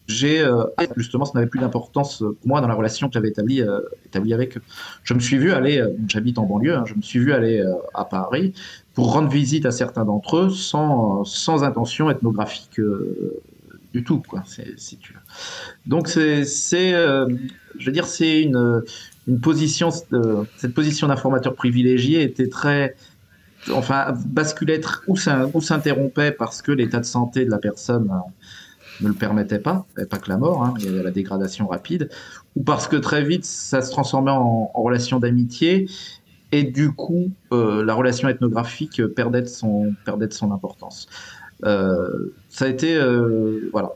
j'ai 0.07 0.41
euh, 0.41 0.65
justement, 0.97 1.25
ça 1.25 1.31
n'avait 1.35 1.47
plus 1.47 1.59
d'importance 1.59 2.17
pour 2.19 2.35
moi 2.45 2.61
dans 2.61 2.67
la 2.67 2.73
relation 2.73 3.07
que 3.07 3.13
j'avais 3.13 3.29
établie, 3.29 3.61
euh, 3.61 3.79
établie 4.05 4.33
avec 4.33 4.57
eux. 4.57 4.61
Je 5.03 5.13
me 5.13 5.19
suis 5.19 5.37
vu 5.37 5.51
aller, 5.51 5.79
euh, 5.79 5.89
j'habite 6.07 6.37
en 6.37 6.45
banlieue, 6.45 6.75
hein, 6.75 6.83
je 6.85 6.93
me 6.93 7.01
suis 7.01 7.19
vu 7.19 7.33
aller 7.33 7.59
euh, 7.59 7.73
à 7.93 8.05
Paris 8.05 8.53
pour 8.93 9.13
rendre 9.13 9.29
visite 9.29 9.65
à 9.65 9.71
certains 9.71 10.05
d'entre 10.05 10.37
eux 10.37 10.49
sans, 10.49 11.23
sans 11.23 11.63
intention 11.63 12.09
ethnographique 12.09 12.79
euh, 12.79 13.41
du 13.93 14.03
tout, 14.03 14.21
quoi. 14.27 14.43
Si 14.77 14.97
tu 14.97 15.13
veux. 15.13 15.19
Donc 15.85 16.07
c'est, 16.09 16.43
je 16.45 17.85
veux 17.85 17.91
dire, 17.91 18.05
c'est 18.07 18.41
une, 18.41 18.83
une 19.27 19.39
position, 19.39 19.89
cette 19.91 20.73
position 20.73 21.07
d'informateur 21.07 21.53
privilégié 21.55 22.23
était 22.23 22.49
très 22.49 22.95
enfin, 23.71 24.13
basculait 24.25 24.81
ou 25.07 25.15
s'interrompait 25.61 26.31
parce 26.31 26.61
que 26.61 26.71
l'état 26.71 26.99
de 26.99 27.05
santé 27.05 27.45
de 27.45 27.51
la 27.51 27.59
personne 27.59 28.09
ne 29.01 29.07
le 29.07 29.13
permettait 29.13 29.59
pas, 29.59 29.85
et 29.99 30.05
pas 30.05 30.17
que 30.17 30.29
la 30.29 30.37
mort, 30.37 30.63
hein, 30.63 30.73
il 30.79 30.85
y 30.85 30.87
avait 30.87 31.03
la 31.03 31.11
dégradation 31.11 31.67
rapide, 31.67 32.09
ou 32.55 32.63
parce 32.63 32.87
que 32.87 32.95
très 32.95 33.23
vite 33.23 33.45
ça 33.45 33.81
se 33.81 33.91
transformait 33.91 34.31
en, 34.31 34.71
relation 34.75 35.19
d'amitié, 35.19 35.89
et 36.51 36.63
du 36.63 36.91
coup 36.91 37.31
euh, 37.51 37.83
la 37.83 37.93
relation 37.93 38.27
ethnographique 38.29 39.05
perdait 39.07 39.41
de 39.41 39.47
son, 39.47 39.95
importance. 40.51 41.07
Euh, 41.65 42.33
ça 42.49 42.65
a 42.65 42.67
été, 42.67 42.95
euh, 42.95 43.69
voilà, 43.71 43.93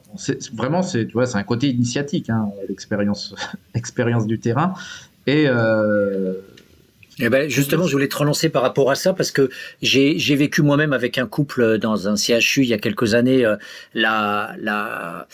vraiment 0.53 0.81
c'est, 0.81 1.06
tu 1.06 1.14
vois, 1.14 1.26
c'est 1.26 1.38
un 1.38 1.44
côté 1.44 1.69
initiatique, 1.69 2.30
hein, 2.30 2.49
l'expérience, 2.69 3.35
expérience 3.76 4.26
du 4.26 4.39
terrain, 4.39 4.73
et 5.27 5.45
euh, 5.48 6.34
eh 7.19 7.30
ben 7.30 7.49
justement, 7.49 7.88
je 7.88 7.91
voulais 7.94 8.07
te 8.07 8.15
relancer 8.15 8.49
par 8.49 8.61
rapport 8.61 8.91
à 8.91 8.95
ça 8.95 9.14
parce 9.14 9.31
que 9.31 9.49
j'ai 9.81 10.35
vécu 10.35 10.61
moi-même 10.61 10.94
avec 10.94 11.18
un 11.18 11.26
couple 11.26 11.80
dans 11.80 12.07
un 12.07 12.15
CHU 12.15 12.61
il 12.61 12.68
y 12.68 12.73
a 12.73 12.77
quelques 12.77 13.15
années 13.15 13.44
euh, 13.44 13.56
la, 13.94 14.56
la, 14.60 15.27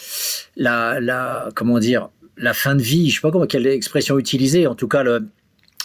la, 0.56 1.00
la, 1.02 1.50
comment 1.56 1.80
dire, 1.80 2.10
la 2.38 2.54
fin 2.54 2.76
de 2.76 2.82
vie, 2.82 3.10
je 3.10 3.16
sais 3.16 3.22
pas 3.22 3.32
comment 3.32 3.48
quelle 3.48 3.68
expression 3.68 4.18
utiliser, 4.18 4.66
en 4.66 4.76
tout 4.76 4.88
cas 4.88 5.04
le, 5.04 5.28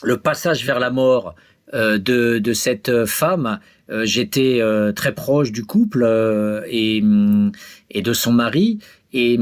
le 0.05 0.17
passage 0.17 0.65
vers 0.65 0.79
la 0.79 0.91
mort 0.91 1.35
euh, 1.75 1.99
de, 1.99 2.39
de 2.39 2.53
cette 2.53 3.05
femme. 3.07 3.59
Euh, 3.91 4.05
J'étais 4.05 4.59
euh, 4.61 4.93
très 4.93 5.15
proche 5.15 5.51
du 5.51 5.65
couple 5.65 6.03
euh, 6.05 6.63
et, 6.69 7.03
et 7.91 8.03
de 8.03 8.13
son 8.13 8.33
mari. 8.33 8.79
Et, 9.13 9.39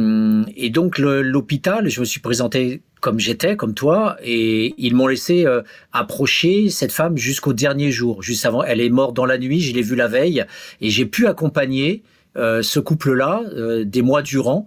et 0.57 0.71
donc 0.71 0.99
l'hôpital, 0.99 1.89
je 1.89 2.01
me 2.01 2.05
suis 2.05 2.21
présenté 2.21 2.83
comme 3.01 3.21
j'étais, 3.21 3.57
comme 3.57 3.75
toi, 3.75 4.17
et 4.23 4.75
ils 4.79 4.95
m'ont 4.95 5.07
laissé 5.07 5.47
euh, 5.47 5.63
approcher 5.93 6.71
cette 6.71 6.93
femme 6.93 7.17
jusqu'au 7.17 7.53
dernier 7.53 7.91
jour, 7.91 8.23
juste 8.23 8.47
avant. 8.47 8.63
Elle 8.63 8.81
est 8.81 8.89
morte 8.89 9.15
dans 9.15 9.27
la 9.27 9.39
nuit, 9.39 9.61
je 9.61 9.75
l'ai 9.75 9.83
vue 9.83 9.97
la 9.97 10.09
veille, 10.09 10.45
et 10.81 10.91
j'ai 10.91 11.07
pu 11.07 11.27
accompagner 11.27 12.03
euh, 12.37 12.63
ce 12.63 12.81
couple-là 12.81 13.43
euh, 13.55 13.85
des 13.85 14.03
mois 14.03 14.23
durant 14.23 14.67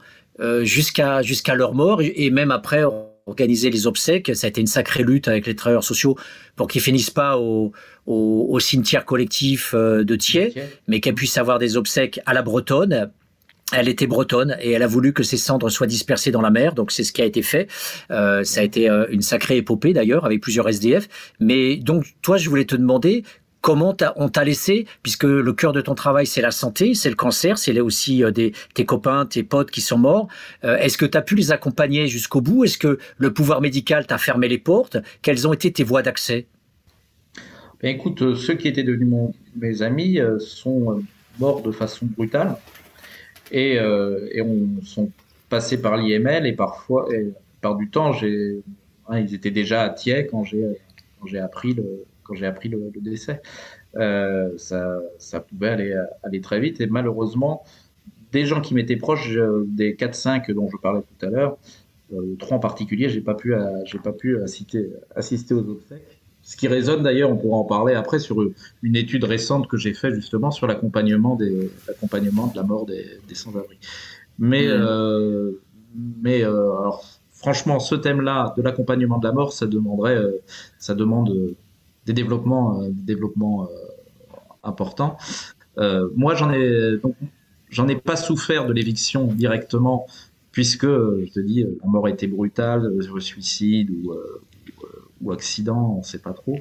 jusqu'à 0.61 1.21
jusqu'à 1.21 1.53
leur 1.53 1.73
mort, 1.73 2.01
et 2.01 2.29
même 2.29 2.49
après 2.51 2.83
organiser 3.25 3.69
les 3.69 3.87
obsèques. 3.87 4.31
Ça 4.33 4.47
a 4.47 4.49
été 4.49 4.61
une 4.61 4.67
sacrée 4.67 5.03
lutte 5.03 5.27
avec 5.27 5.45
les 5.45 5.53
travailleurs 5.53 5.83
sociaux 5.83 6.17
pour 6.55 6.69
qu'ils 6.69 6.79
finissent 6.79 7.09
pas 7.09 7.37
au, 7.37 7.73
au, 8.05 8.47
au 8.49 8.59
cimetière 8.61 9.03
collectif 9.03 9.75
de 9.75 10.15
Thiers, 10.15 10.53
mais 10.87 11.01
qu'elles 11.01 11.15
puissent 11.15 11.37
avoir 11.37 11.59
des 11.59 11.75
obsèques 11.75 12.21
à 12.25 12.33
la 12.33 12.41
bretonne 12.41 13.11
elle 13.71 13.87
était 13.87 14.07
bretonne 14.07 14.57
et 14.61 14.71
elle 14.71 14.83
a 14.83 14.87
voulu 14.87 15.13
que 15.13 15.23
ses 15.23 15.37
cendres 15.37 15.69
soient 15.69 15.87
dispersées 15.87 16.31
dans 16.31 16.41
la 16.41 16.49
mer, 16.49 16.73
donc 16.73 16.91
c'est 16.91 17.03
ce 17.03 17.13
qui 17.13 17.21
a 17.21 17.25
été 17.25 17.41
fait. 17.41 17.67
Euh, 18.11 18.43
ça 18.43 18.61
a 18.61 18.63
été 18.63 18.89
euh, 18.89 19.05
une 19.09 19.21
sacrée 19.21 19.57
épopée 19.57 19.93
d'ailleurs 19.93 20.25
avec 20.25 20.41
plusieurs 20.41 20.67
SDF. 20.67 21.07
Mais 21.39 21.75
donc 21.77 22.05
toi, 22.21 22.37
je 22.37 22.49
voulais 22.49 22.65
te 22.65 22.75
demander 22.75 23.23
comment 23.61 23.95
on 24.15 24.29
t'a 24.29 24.43
laissé, 24.43 24.85
puisque 25.03 25.23
le 25.23 25.53
cœur 25.53 25.73
de 25.73 25.81
ton 25.81 25.95
travail 25.95 26.25
c'est 26.25 26.41
la 26.41 26.51
santé, 26.51 26.93
c'est 26.93 27.09
le 27.09 27.15
cancer, 27.15 27.57
c'est 27.57 27.77
aussi 27.79 28.23
euh, 28.23 28.31
des, 28.31 28.53
tes 28.73 28.85
copains, 28.85 29.25
tes 29.25 29.43
potes 29.43 29.71
qui 29.71 29.81
sont 29.81 29.97
morts. 29.97 30.27
Euh, 30.63 30.77
Est-ce 30.77 30.97
que 30.97 31.05
tu 31.05 31.17
as 31.17 31.21
pu 31.21 31.35
les 31.35 31.51
accompagner 31.51 32.07
jusqu'au 32.07 32.41
bout? 32.41 32.63
Est-ce 32.63 32.77
que 32.77 32.99
le 33.17 33.33
pouvoir 33.33 33.61
médical 33.61 34.07
t'a 34.07 34.17
fermé 34.17 34.47
les 34.47 34.57
portes? 34.57 34.97
Quelles 35.21 35.47
ont 35.47 35.53
été 35.53 35.71
tes 35.71 35.83
voies 35.83 36.01
d'accès? 36.01 36.47
Ben 37.81 37.95
Écoute, 37.95 38.21
euh, 38.21 38.35
ceux 38.35 38.55
qui 38.55 38.67
étaient 38.67 38.83
devenus 38.83 39.13
mes 39.55 39.81
amis 39.81 40.19
sont 40.39 41.01
morts 41.39 41.61
de 41.61 41.71
façon 41.71 42.05
brutale 42.05 42.57
et, 43.51 43.79
euh, 43.79 44.27
et 44.31 44.41
on 44.41 44.81
sont 44.83 45.11
passés 45.49 45.81
par 45.81 45.97
l'IML 45.97 46.45
et 46.45 46.53
parfois, 46.53 47.07
par 47.61 47.75
du 47.75 47.89
temps, 47.89 48.13
j'ai, 48.13 48.61
hein, 49.07 49.19
ils 49.19 49.33
étaient 49.33 49.51
déjà 49.51 49.83
à 49.83 49.89
Thiers 49.89 50.27
quand 50.27 50.43
j'ai 50.43 50.63
quand 51.19 51.27
j'ai 51.27 51.39
appris 51.39 51.73
le 51.73 52.05
quand 52.23 52.35
j'ai 52.35 52.45
appris 52.45 52.69
le, 52.69 52.91
décès. 52.97 53.41
Euh, 53.95 54.51
ça, 54.57 54.99
ça 55.17 55.39
pouvait 55.39 55.69
aller 55.69 56.03
aller 56.23 56.41
très 56.41 56.59
vite 56.59 56.79
et 56.81 56.87
malheureusement, 56.87 57.63
des 58.31 58.45
gens 58.45 58.61
qui 58.61 58.75
m'étaient 58.75 58.97
proches, 58.97 59.35
des 59.65 59.95
4-5 59.95 60.51
dont 60.53 60.69
je 60.69 60.77
parlais 60.77 61.01
tout 61.01 61.25
à 61.25 61.29
l'heure, 61.29 61.57
euh, 62.13 62.35
trois 62.37 62.57
en 62.57 62.59
particulier, 62.59 63.09
j'ai 63.09 63.21
pas 63.21 63.35
pu, 63.35 63.53
j'ai 63.85 63.99
pas 63.99 64.13
pu 64.13 64.37
assister 65.15 65.53
aux 65.53 65.69
obsèques. 65.69 66.18
Ce 66.49 66.57
qui 66.57 66.67
résonne 66.67 67.03
d'ailleurs, 67.03 67.29
on 67.29 67.37
pourra 67.37 67.57
en 67.57 67.63
parler 67.63 67.93
après, 67.93 68.17
sur 68.17 68.43
une 68.81 68.95
étude 68.95 69.23
récente 69.23 69.67
que 69.67 69.77
j'ai 69.77 69.93
faite 69.93 70.15
justement 70.15 70.49
sur 70.49 70.65
l'accompagnement 70.65 71.35
de 71.35 71.69
la 72.55 72.63
mort 72.63 72.87
des, 72.87 73.05
des 73.27 73.35
sans-abri. 73.35 73.77
Mais, 74.39 74.63
mmh. 74.63 74.71
euh, 74.71 75.51
mais 76.23 76.41
euh, 76.43 76.75
alors, 76.79 77.05
franchement, 77.33 77.79
ce 77.79 77.93
thème-là 77.93 78.55
de 78.57 78.63
l'accompagnement 78.63 79.19
de 79.19 79.27
la 79.27 79.31
mort, 79.31 79.53
ça 79.53 79.67
demanderait, 79.67 80.15
euh, 80.15 80.41
ça 80.79 80.95
demande 80.95 81.55
des 82.07 82.13
développements, 82.13 82.81
des 82.81 83.13
développements 83.13 83.67
importants. 84.63 85.17
moi, 86.15 86.33
j'en 86.33 86.51
ai 86.51 86.97
donc 86.97 87.13
j'en 87.69 87.87
ai 87.87 87.95
pas 87.95 88.15
souffert 88.15 88.65
de 88.65 88.73
l'éviction 88.73 89.25
directement, 89.27 90.07
puisque 90.51 90.87
je 90.87 91.31
te 91.31 91.39
dis, 91.41 91.61
la 91.61 91.87
mort 91.87 92.07
était 92.07 92.25
brutale, 92.25 92.91
le 92.91 93.19
suicide 93.19 93.91
ou 93.91 94.15
ou 95.21 95.31
accident, 95.31 95.95
on 95.95 95.99
ne 95.99 96.03
sait 96.03 96.19
pas 96.19 96.33
trop. 96.33 96.59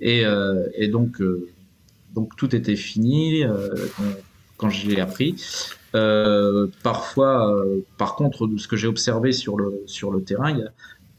Et, 0.00 0.24
euh, 0.24 0.66
euh, 0.80 1.38
donc 2.14 2.36
tout 2.36 2.54
était 2.54 2.76
fini 2.76 3.44
euh, 3.44 3.68
quand, 4.56 4.70
je 4.70 4.88
l'ai 4.88 5.00
appris. 5.00 5.36
Parfois, 6.82 7.64
par 7.98 8.16
contre, 8.16 8.46
de 8.46 8.56
ce 8.58 8.68
que 8.68 8.76
j'ai 8.76 8.88
observé 8.88 9.32
sur 9.32 9.56
le, 9.56 10.22
terrain, 10.24 10.50
il 10.50 10.58
y 10.58 10.62
a 10.62 10.70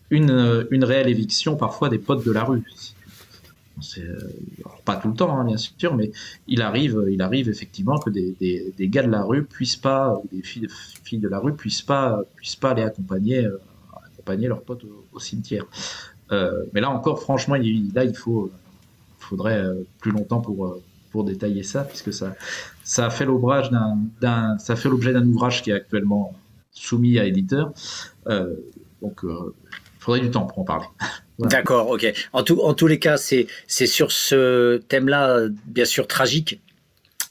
une, 0.09 0.83
réelle 0.83 1.09
éviction 1.09 1.55
parfois 1.55 1.89
des 1.89 1.99
potes 1.99 2.25
de 2.25 2.31
la 2.31 2.43
rue. 2.43 2.63
C'est 3.81 4.07
pas 4.85 4.95
tout 4.95 5.09
le 5.09 5.15
temps, 5.15 5.37
hein, 5.37 5.43
bien 5.43 5.57
sûr, 5.57 5.95
mais 5.95 6.11
il 6.47 6.61
arrive, 6.61 7.05
il 7.11 7.21
arrive 7.21 7.49
effectivement 7.49 7.97
que 7.97 8.09
des, 8.09 8.73
gars 8.79 9.03
de 9.03 9.11
la 9.11 9.23
rue 9.23 9.43
puissent 9.43 9.75
pas, 9.75 10.21
des 10.31 10.41
filles, 10.41 11.19
de 11.19 11.27
la 11.27 11.39
rue 11.39 11.55
puissent 11.55 11.81
pas, 11.81 12.21
puissent 12.37 12.55
pas 12.55 12.71
aller 12.71 12.83
accompagner, 12.83 13.45
accompagner 14.13 14.47
leurs 14.47 14.61
potes 14.61 14.85
au 15.11 15.19
cimetière. 15.19 15.65
Euh, 16.31 16.63
mais 16.73 16.81
là 16.81 16.89
encore, 16.89 17.21
franchement, 17.21 17.55
il, 17.55 17.93
là, 17.93 18.03
il 18.03 18.15
faut, 18.15 18.51
faudrait 19.19 19.59
euh, 19.59 19.85
plus 19.99 20.11
longtemps 20.11 20.41
pour, 20.41 20.65
euh, 20.65 20.81
pour 21.11 21.23
détailler 21.23 21.63
ça, 21.63 21.83
puisque 21.83 22.13
ça, 22.13 22.35
ça 22.83 23.09
fait 23.09 23.25
l'ouvrage 23.25 23.71
d'un, 23.71 24.57
ça 24.57 24.75
fait 24.75 24.89
l'objet 24.89 25.13
d'un 25.13 25.25
ouvrage 25.25 25.61
qui 25.61 25.71
est 25.71 25.73
actuellement 25.73 26.33
soumis 26.71 27.19
à 27.19 27.25
éditeur. 27.25 27.73
Euh, 28.27 28.53
donc, 29.01 29.19
il 29.23 29.29
euh, 29.29 29.53
faudrait 29.99 30.19
du 30.19 30.31
temps 30.31 30.45
pour 30.45 30.59
en 30.59 30.63
parler. 30.63 30.85
D'accord, 31.39 31.89
ok. 31.89 32.13
En, 32.33 32.43
tout, 32.43 32.61
en 32.61 32.73
tous 32.73 32.87
les 32.87 32.99
cas, 32.99 33.17
c'est, 33.17 33.47
c'est 33.67 33.87
sur 33.87 34.11
ce 34.11 34.77
thème-là, 34.77 35.47
bien 35.65 35.85
sûr, 35.85 36.07
tragique, 36.07 36.61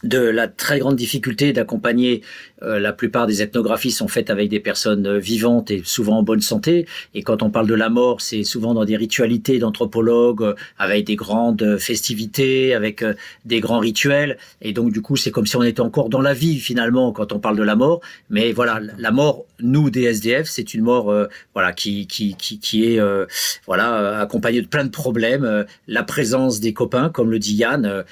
de 0.05 0.19
la 0.19 0.49
très 0.49 0.79
grande 0.79 0.97
difficulté 0.97 1.53
d'accompagner 1.53 2.23
euh, 2.54 2.54
la 2.65 2.93
plupart 2.93 3.27
des 3.27 3.43
ethnographies 3.43 3.91
sont 3.91 4.09
faites 4.09 4.31
avec 4.31 4.49
des 4.49 4.61
personnes 4.61 5.07
euh, 5.07 5.19
vivantes 5.19 5.71
et 5.71 5.83
souvent 5.85 6.19
en 6.19 6.23
bonne 6.23 6.41
santé. 6.41 6.87
Et 7.15 7.23
quand 7.23 7.43
on 7.43 7.51
parle 7.51 7.67
de 7.67 7.75
la 7.75 7.89
mort, 7.89 8.21
c'est 8.21 8.45
souvent 8.45 8.75
dans 8.75 8.85
des 8.85 8.97
ritualités 8.97 9.59
d'anthropologues, 9.59 10.43
euh, 10.43 10.55
avec 10.79 11.07
des 11.07 11.17
grandes 11.17 11.79
festivités, 11.79 12.75
avec 12.75 13.05
des 13.45 13.61
grands 13.61 13.79
rituels. 13.79 14.39
Et 14.63 14.73
donc, 14.73 14.93
du 14.93 15.01
coup, 15.01 15.17
c'est 15.17 15.31
comme 15.31 15.47
si 15.47 15.57
on 15.57 15.63
était 15.63 15.81
encore 15.81 16.09
dans 16.09 16.21
la 16.21 16.35
vie, 16.35 16.59
finalement, 16.59 17.13
quand 17.13 17.33
on 17.33 17.39
parle 17.39 17.57
de 17.57 17.63
la 17.63 17.77
mort. 17.77 18.01
Mais 18.31 18.53
voilà, 18.53 18.81
la 18.99 19.11
mort, 19.11 19.45
nous, 19.61 19.91
des 19.91 20.03
SDF, 20.05 20.49
c'est 20.49 20.75
une 20.75 20.83
mort 20.83 21.11
euh, 21.11 21.27
voilà, 21.55 21.73
qui, 21.73 22.07
qui, 22.07 22.35
qui, 22.37 22.59
qui 22.59 22.93
est 22.93 23.01
euh, 23.01 23.27
voilà, 23.67 24.21
accompagnée 24.21 24.63
de 24.63 24.67
plein 24.67 24.85
de 24.85 24.91
problèmes. 24.91 25.67
la 25.89 26.03
présence 26.03 26.61
des 26.61 26.73
copains, 26.73 27.09
comme 27.09 27.31
le 27.31 27.39
dit 27.39 27.55
Yann, 27.55 28.05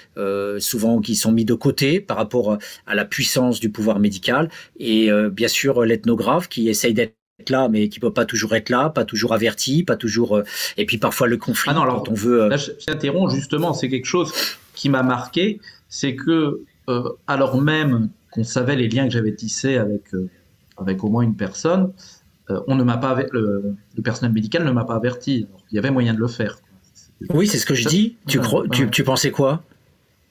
souvent 0.58 1.00
qui 1.00 1.16
sont 1.16 1.32
mis 1.32 1.44
de 1.44 1.54
côté 1.54 2.00
par 2.00 2.16
rapport 2.16 2.58
à 2.86 2.94
la 2.94 3.04
puissance 3.04 3.60
du 3.60 3.70
pouvoir 3.70 3.98
médical. 3.98 4.41
Et 4.78 5.10
bien 5.30 5.48
sûr, 5.48 5.84
l'ethnographe 5.84 6.48
qui 6.48 6.68
essaye 6.68 6.94
d'être 6.94 7.14
là, 7.48 7.68
mais 7.68 7.88
qui 7.88 8.00
peut 8.00 8.12
pas 8.12 8.24
toujours 8.24 8.54
être 8.54 8.70
là, 8.70 8.90
pas 8.90 9.04
toujours 9.04 9.32
averti, 9.32 9.84
pas 9.84 9.96
toujours. 9.96 10.42
et 10.76 10.86
puis 10.86 10.98
parfois 10.98 11.28
le 11.28 11.36
conflit. 11.36 11.70
Ah 11.70 11.74
non, 11.74 11.82
alors, 11.82 12.04
on 12.10 12.14
veut. 12.14 12.48
Là, 12.48 12.56
je 12.56 12.72
t'interromps 12.72 13.34
justement. 13.34 13.74
C'est 13.74 13.88
quelque 13.88 14.06
chose 14.06 14.32
qui 14.74 14.88
m'a 14.88 15.02
marqué, 15.02 15.60
c'est 15.88 16.14
que 16.14 16.60
alors 17.26 17.60
même 17.60 18.10
qu'on 18.30 18.44
savait 18.44 18.76
les 18.76 18.88
liens 18.88 19.06
que 19.06 19.12
j'avais 19.12 19.34
tissés 19.34 19.76
avec 19.76 20.04
avec 20.78 21.04
au 21.04 21.08
moins 21.08 21.22
une 21.22 21.36
personne, 21.36 21.92
euh, 22.50 22.60
on 22.66 22.74
ne 22.74 22.82
m'a 22.82 22.96
pas 22.96 23.16
le, 23.32 23.76
le, 23.96 24.02
personnel 24.02 24.32
médical 24.32 24.64
ne 24.64 24.70
m'a 24.70 24.84
pas 24.84 24.96
averti. 24.96 25.46
il 25.70 25.74
y 25.74 25.78
avait 25.78 25.90
moyen 25.90 26.14
de 26.14 26.18
le 26.18 26.28
faire. 26.28 26.58
Oui, 27.30 27.46
c'est 27.46 27.58
ce 27.58 27.66
que 27.66 27.74
je 27.74 27.88
dis. 27.88 28.16
Tu, 28.26 28.40
tu, 28.90 29.04
pensais 29.04 29.30
quoi? 29.30 29.62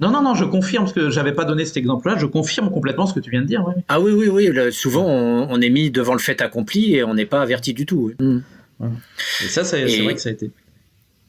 Non, 0.01 0.09
non, 0.09 0.23
non, 0.23 0.33
je 0.33 0.45
confirme 0.45 0.87
ce 0.87 0.93
que 0.93 1.09
j'avais 1.11 1.31
pas 1.31 1.45
donné 1.45 1.63
cet 1.63 1.77
exemple-là. 1.77 2.17
Je 2.17 2.25
confirme 2.25 2.71
complètement 2.71 3.05
ce 3.05 3.13
que 3.13 3.19
tu 3.19 3.29
viens 3.29 3.41
de 3.41 3.45
dire. 3.45 3.63
Ah 3.87 3.99
oui, 3.99 4.11
oui, 4.11 4.29
oui. 4.29 4.73
souvent, 4.73 5.05
on, 5.05 5.61
est 5.61 5.69
mis 5.69 5.91
devant 5.91 6.13
le 6.13 6.19
fait 6.19 6.41
accompli 6.41 6.95
et 6.95 7.03
on 7.03 7.13
n'est 7.13 7.27
pas 7.27 7.41
averti 7.41 7.73
du 7.73 7.85
tout. 7.85 8.11
Et 8.19 9.47
ça, 9.47 9.63
c'est 9.63 9.85
vrai 10.01 10.15
que 10.15 10.21
ça 10.21 10.29
a 10.29 10.31
été. 10.31 10.49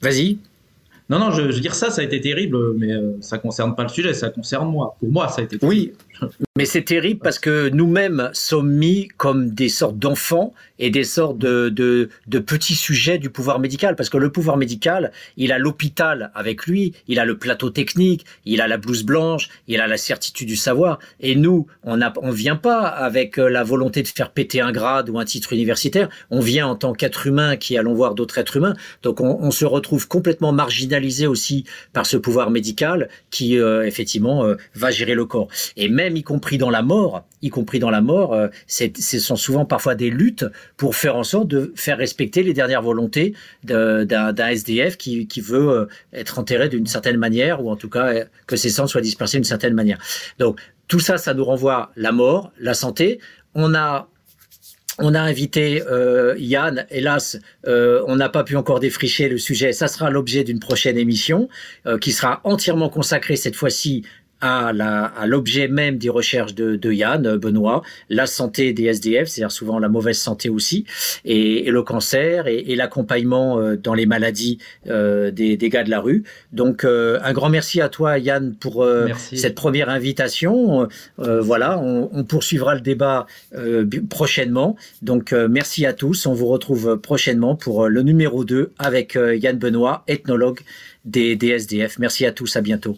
Vas-y. 0.01 0.39
Non, 1.09 1.19
non, 1.19 1.31
je, 1.31 1.41
veux 1.41 1.59
dire 1.59 1.75
ça, 1.75 1.91
ça 1.91 2.01
a 2.01 2.03
été 2.03 2.21
terrible, 2.21 2.57
mais 2.77 2.91
euh, 2.91 3.11
ça 3.19 3.37
concerne 3.37 3.75
pas 3.75 3.83
le 3.83 3.89
sujet, 3.89 4.13
ça 4.13 4.29
concerne 4.29 4.71
moi. 4.71 4.95
Pour 4.99 5.11
moi, 5.11 5.27
ça 5.27 5.41
a 5.41 5.43
été 5.43 5.59
terrible. 5.59 5.77
Oui, 5.77 5.93
mais 6.55 6.65
c'est 6.65 6.83
terrible 6.83 7.19
parce 7.19 7.39
que 7.39 7.69
nous-mêmes 7.69 8.29
sommes 8.33 8.71
mis 8.71 9.07
comme 9.17 9.49
des 9.49 9.69
sortes 9.69 9.97
d'enfants 9.97 10.53
et 10.77 10.89
des 10.89 11.03
sortes 11.03 11.37
de, 11.39 12.09
petits 12.45 12.75
sujets 12.75 13.17
du 13.17 13.29
pouvoir 13.29 13.59
médical. 13.59 13.95
Parce 13.95 14.09
que 14.09 14.17
le 14.17 14.31
pouvoir 14.31 14.57
médical, 14.57 15.11
il 15.37 15.51
a 15.51 15.57
l'hôpital 15.57 16.31
avec 16.35 16.67
lui, 16.67 16.93
il 17.07 17.19
a 17.19 17.25
le 17.25 17.37
plateau 17.37 17.69
technique, 17.69 18.25
il 18.45 18.61
a 18.61 18.67
la 18.67 18.77
blouse 18.77 19.03
blanche, 19.03 19.49
il 19.67 19.81
a 19.81 19.87
la 19.87 19.97
certitude 19.97 20.47
du 20.47 20.55
savoir. 20.55 20.99
Et 21.19 21.35
nous, 21.35 21.65
on 21.83 21.97
ne 21.97 22.31
vient 22.31 22.55
pas 22.55 22.81
avec 22.81 23.39
euh, 23.39 23.49
la 23.49 23.63
volonté 23.63 24.03
de 24.03 24.07
faire 24.07 24.31
péter 24.31 24.61
un 24.61 24.71
grade 24.71 25.09
ou 25.09 25.17
un 25.17 25.25
titre 25.25 25.53
universitaire. 25.53 26.09
On 26.29 26.39
vient 26.39 26.67
en 26.67 26.75
tant 26.75 26.93
qu'être 26.93 27.25
humain 27.25 27.55
qui 27.55 27.77
allons 27.77 27.93
voir 27.93 28.13
d'autres 28.13 28.37
êtres 28.37 28.57
humains. 28.57 28.75
Donc 29.01 29.21
on, 29.21 29.39
on, 29.41 29.51
se 29.51 29.65
retrouve 29.65 30.07
complètement 30.07 30.51
marginalisé 30.51 31.27
aussi 31.27 31.63
par 31.93 32.05
ce 32.05 32.17
pouvoir 32.17 32.51
médical 32.51 33.09
qui, 33.31 33.57
euh, 33.57 33.85
effectivement, 33.87 34.45
euh, 34.45 34.55
va 34.75 34.91
gérer 34.91 35.15
le 35.15 35.25
corps. 35.25 35.47
Et 35.77 35.89
même 35.89 36.02
y 36.11 36.23
compris 36.23 36.57
dans 36.57 36.69
la 36.69 36.81
mort, 36.81 37.25
y 37.41 37.49
compris 37.49 37.79
dans 37.79 37.89
la 37.89 38.01
mort, 38.01 38.33
euh, 38.33 38.47
ce 38.67 39.19
sont 39.19 39.35
souvent 39.35 39.65
parfois 39.65 39.95
des 39.95 40.09
luttes 40.09 40.45
pour 40.77 40.95
faire 40.95 41.15
en 41.15 41.23
sorte 41.23 41.47
de 41.47 41.73
faire 41.75 41.97
respecter 41.97 42.43
les 42.43 42.53
dernières 42.53 42.81
volontés 42.81 43.33
d'un 43.63 44.35
SDF 44.35 44.97
qui, 44.97 45.27
veut 45.41 45.69
euh, 45.69 45.85
être 46.13 46.39
enterré 46.39 46.69
d'une 46.69 46.87
certaine 46.87 47.17
manière, 47.17 47.63
ou 47.63 47.69
en 47.69 47.75
tout 47.75 47.89
cas 47.89 48.13
euh, 48.13 48.25
que 48.47 48.55
ses 48.55 48.69
cendres 48.69 48.89
soient 48.89 49.01
dispersés 49.01 49.37
d'une 49.37 49.43
certaine 49.43 49.73
manière. 49.73 49.97
Donc 50.39 50.59
tout 50.87 50.99
ça, 50.99 51.17
ça 51.17 51.33
nous 51.33 51.45
renvoie 51.45 51.91
la 51.95 52.11
mort, 52.11 52.51
la 52.59 52.73
santé. 52.73 53.19
On 53.55 53.73
a 53.73 54.07
on 54.99 55.15
a 55.15 55.21
invité 55.21 55.81
Yann. 56.37 56.85
Hélas, 56.91 57.39
on 57.65 58.15
n'a 58.15 58.29
pas 58.29 58.43
pu 58.43 58.55
encore 58.55 58.79
défricher 58.79 59.27
le 59.27 59.39
sujet. 59.39 59.73
Ça 59.73 59.87
sera 59.87 60.11
l'objet 60.11 60.43
d'une 60.43 60.59
prochaine 60.59 60.99
émission 60.99 61.49
qui 61.99 62.11
sera 62.11 62.41
entièrement 62.43 62.89
consacrée 62.89 63.35
cette 63.35 63.55
fois-ci 63.55 64.03
à 64.43 65.25
l'objet 65.25 65.67
même 65.67 65.97
des 65.97 66.09
recherches 66.09 66.53
de, 66.53 66.75
de, 66.75 66.91
Yann 66.91 67.37
Benoît, 67.37 67.81
la 68.09 68.25
santé 68.25 68.73
des 68.73 68.85
SDF, 68.85 69.29
c'est-à-dire 69.29 69.51
souvent 69.51 69.79
la 69.79 69.87
mauvaise 69.89 70.17
santé 70.17 70.49
aussi, 70.49 70.85
et, 71.23 71.67
et 71.67 71.71
le 71.71 71.81
cancer 71.81 72.47
et, 72.47 72.57
et 72.57 72.75
l'accompagnement 72.75 73.59
euh, 73.59 73.77
dans 73.77 73.93
les 73.93 74.05
maladies 74.05 74.57
euh, 74.87 75.31
des, 75.31 75.55
des, 75.55 75.69
gars 75.69 75.83
de 75.83 75.89
la 75.89 76.01
rue. 76.01 76.23
Donc 76.51 76.83
euh, 76.83 77.19
un 77.23 77.31
grand 77.33 77.49
merci 77.49 77.79
à 77.81 77.89
toi 77.89 78.17
Yann 78.19 78.55
pour 78.55 78.83
euh, 78.83 79.07
cette 79.33 79.55
première 79.55 79.89
invitation. 79.89 80.87
voilà, 81.17 81.79
on, 81.79 82.09
on, 82.11 82.23
poursuivra 82.23 82.75
le 82.75 82.81
débat 82.81 83.25
prochainement. 84.09 84.75
Donc 85.01 85.31
merci 85.31 85.85
à 85.85 85.93
tous. 85.93 86.25
On 86.25 86.33
vous 86.33 86.47
retrouve 86.47 86.97
prochainement 86.97 87.55
pour 87.55 87.87
le 87.87 88.01
numéro 88.01 88.43
2 88.43 88.73
avec 88.77 89.15
Yann 89.15 89.57
Benoît, 89.57 90.03
ethnologue 90.07 90.59
des, 91.05 91.35
des 91.35 91.49
SDF. 91.49 91.99
Merci 91.99 92.25
à 92.25 92.31
tous. 92.31 92.55
À 92.55 92.61
bientôt. 92.61 92.97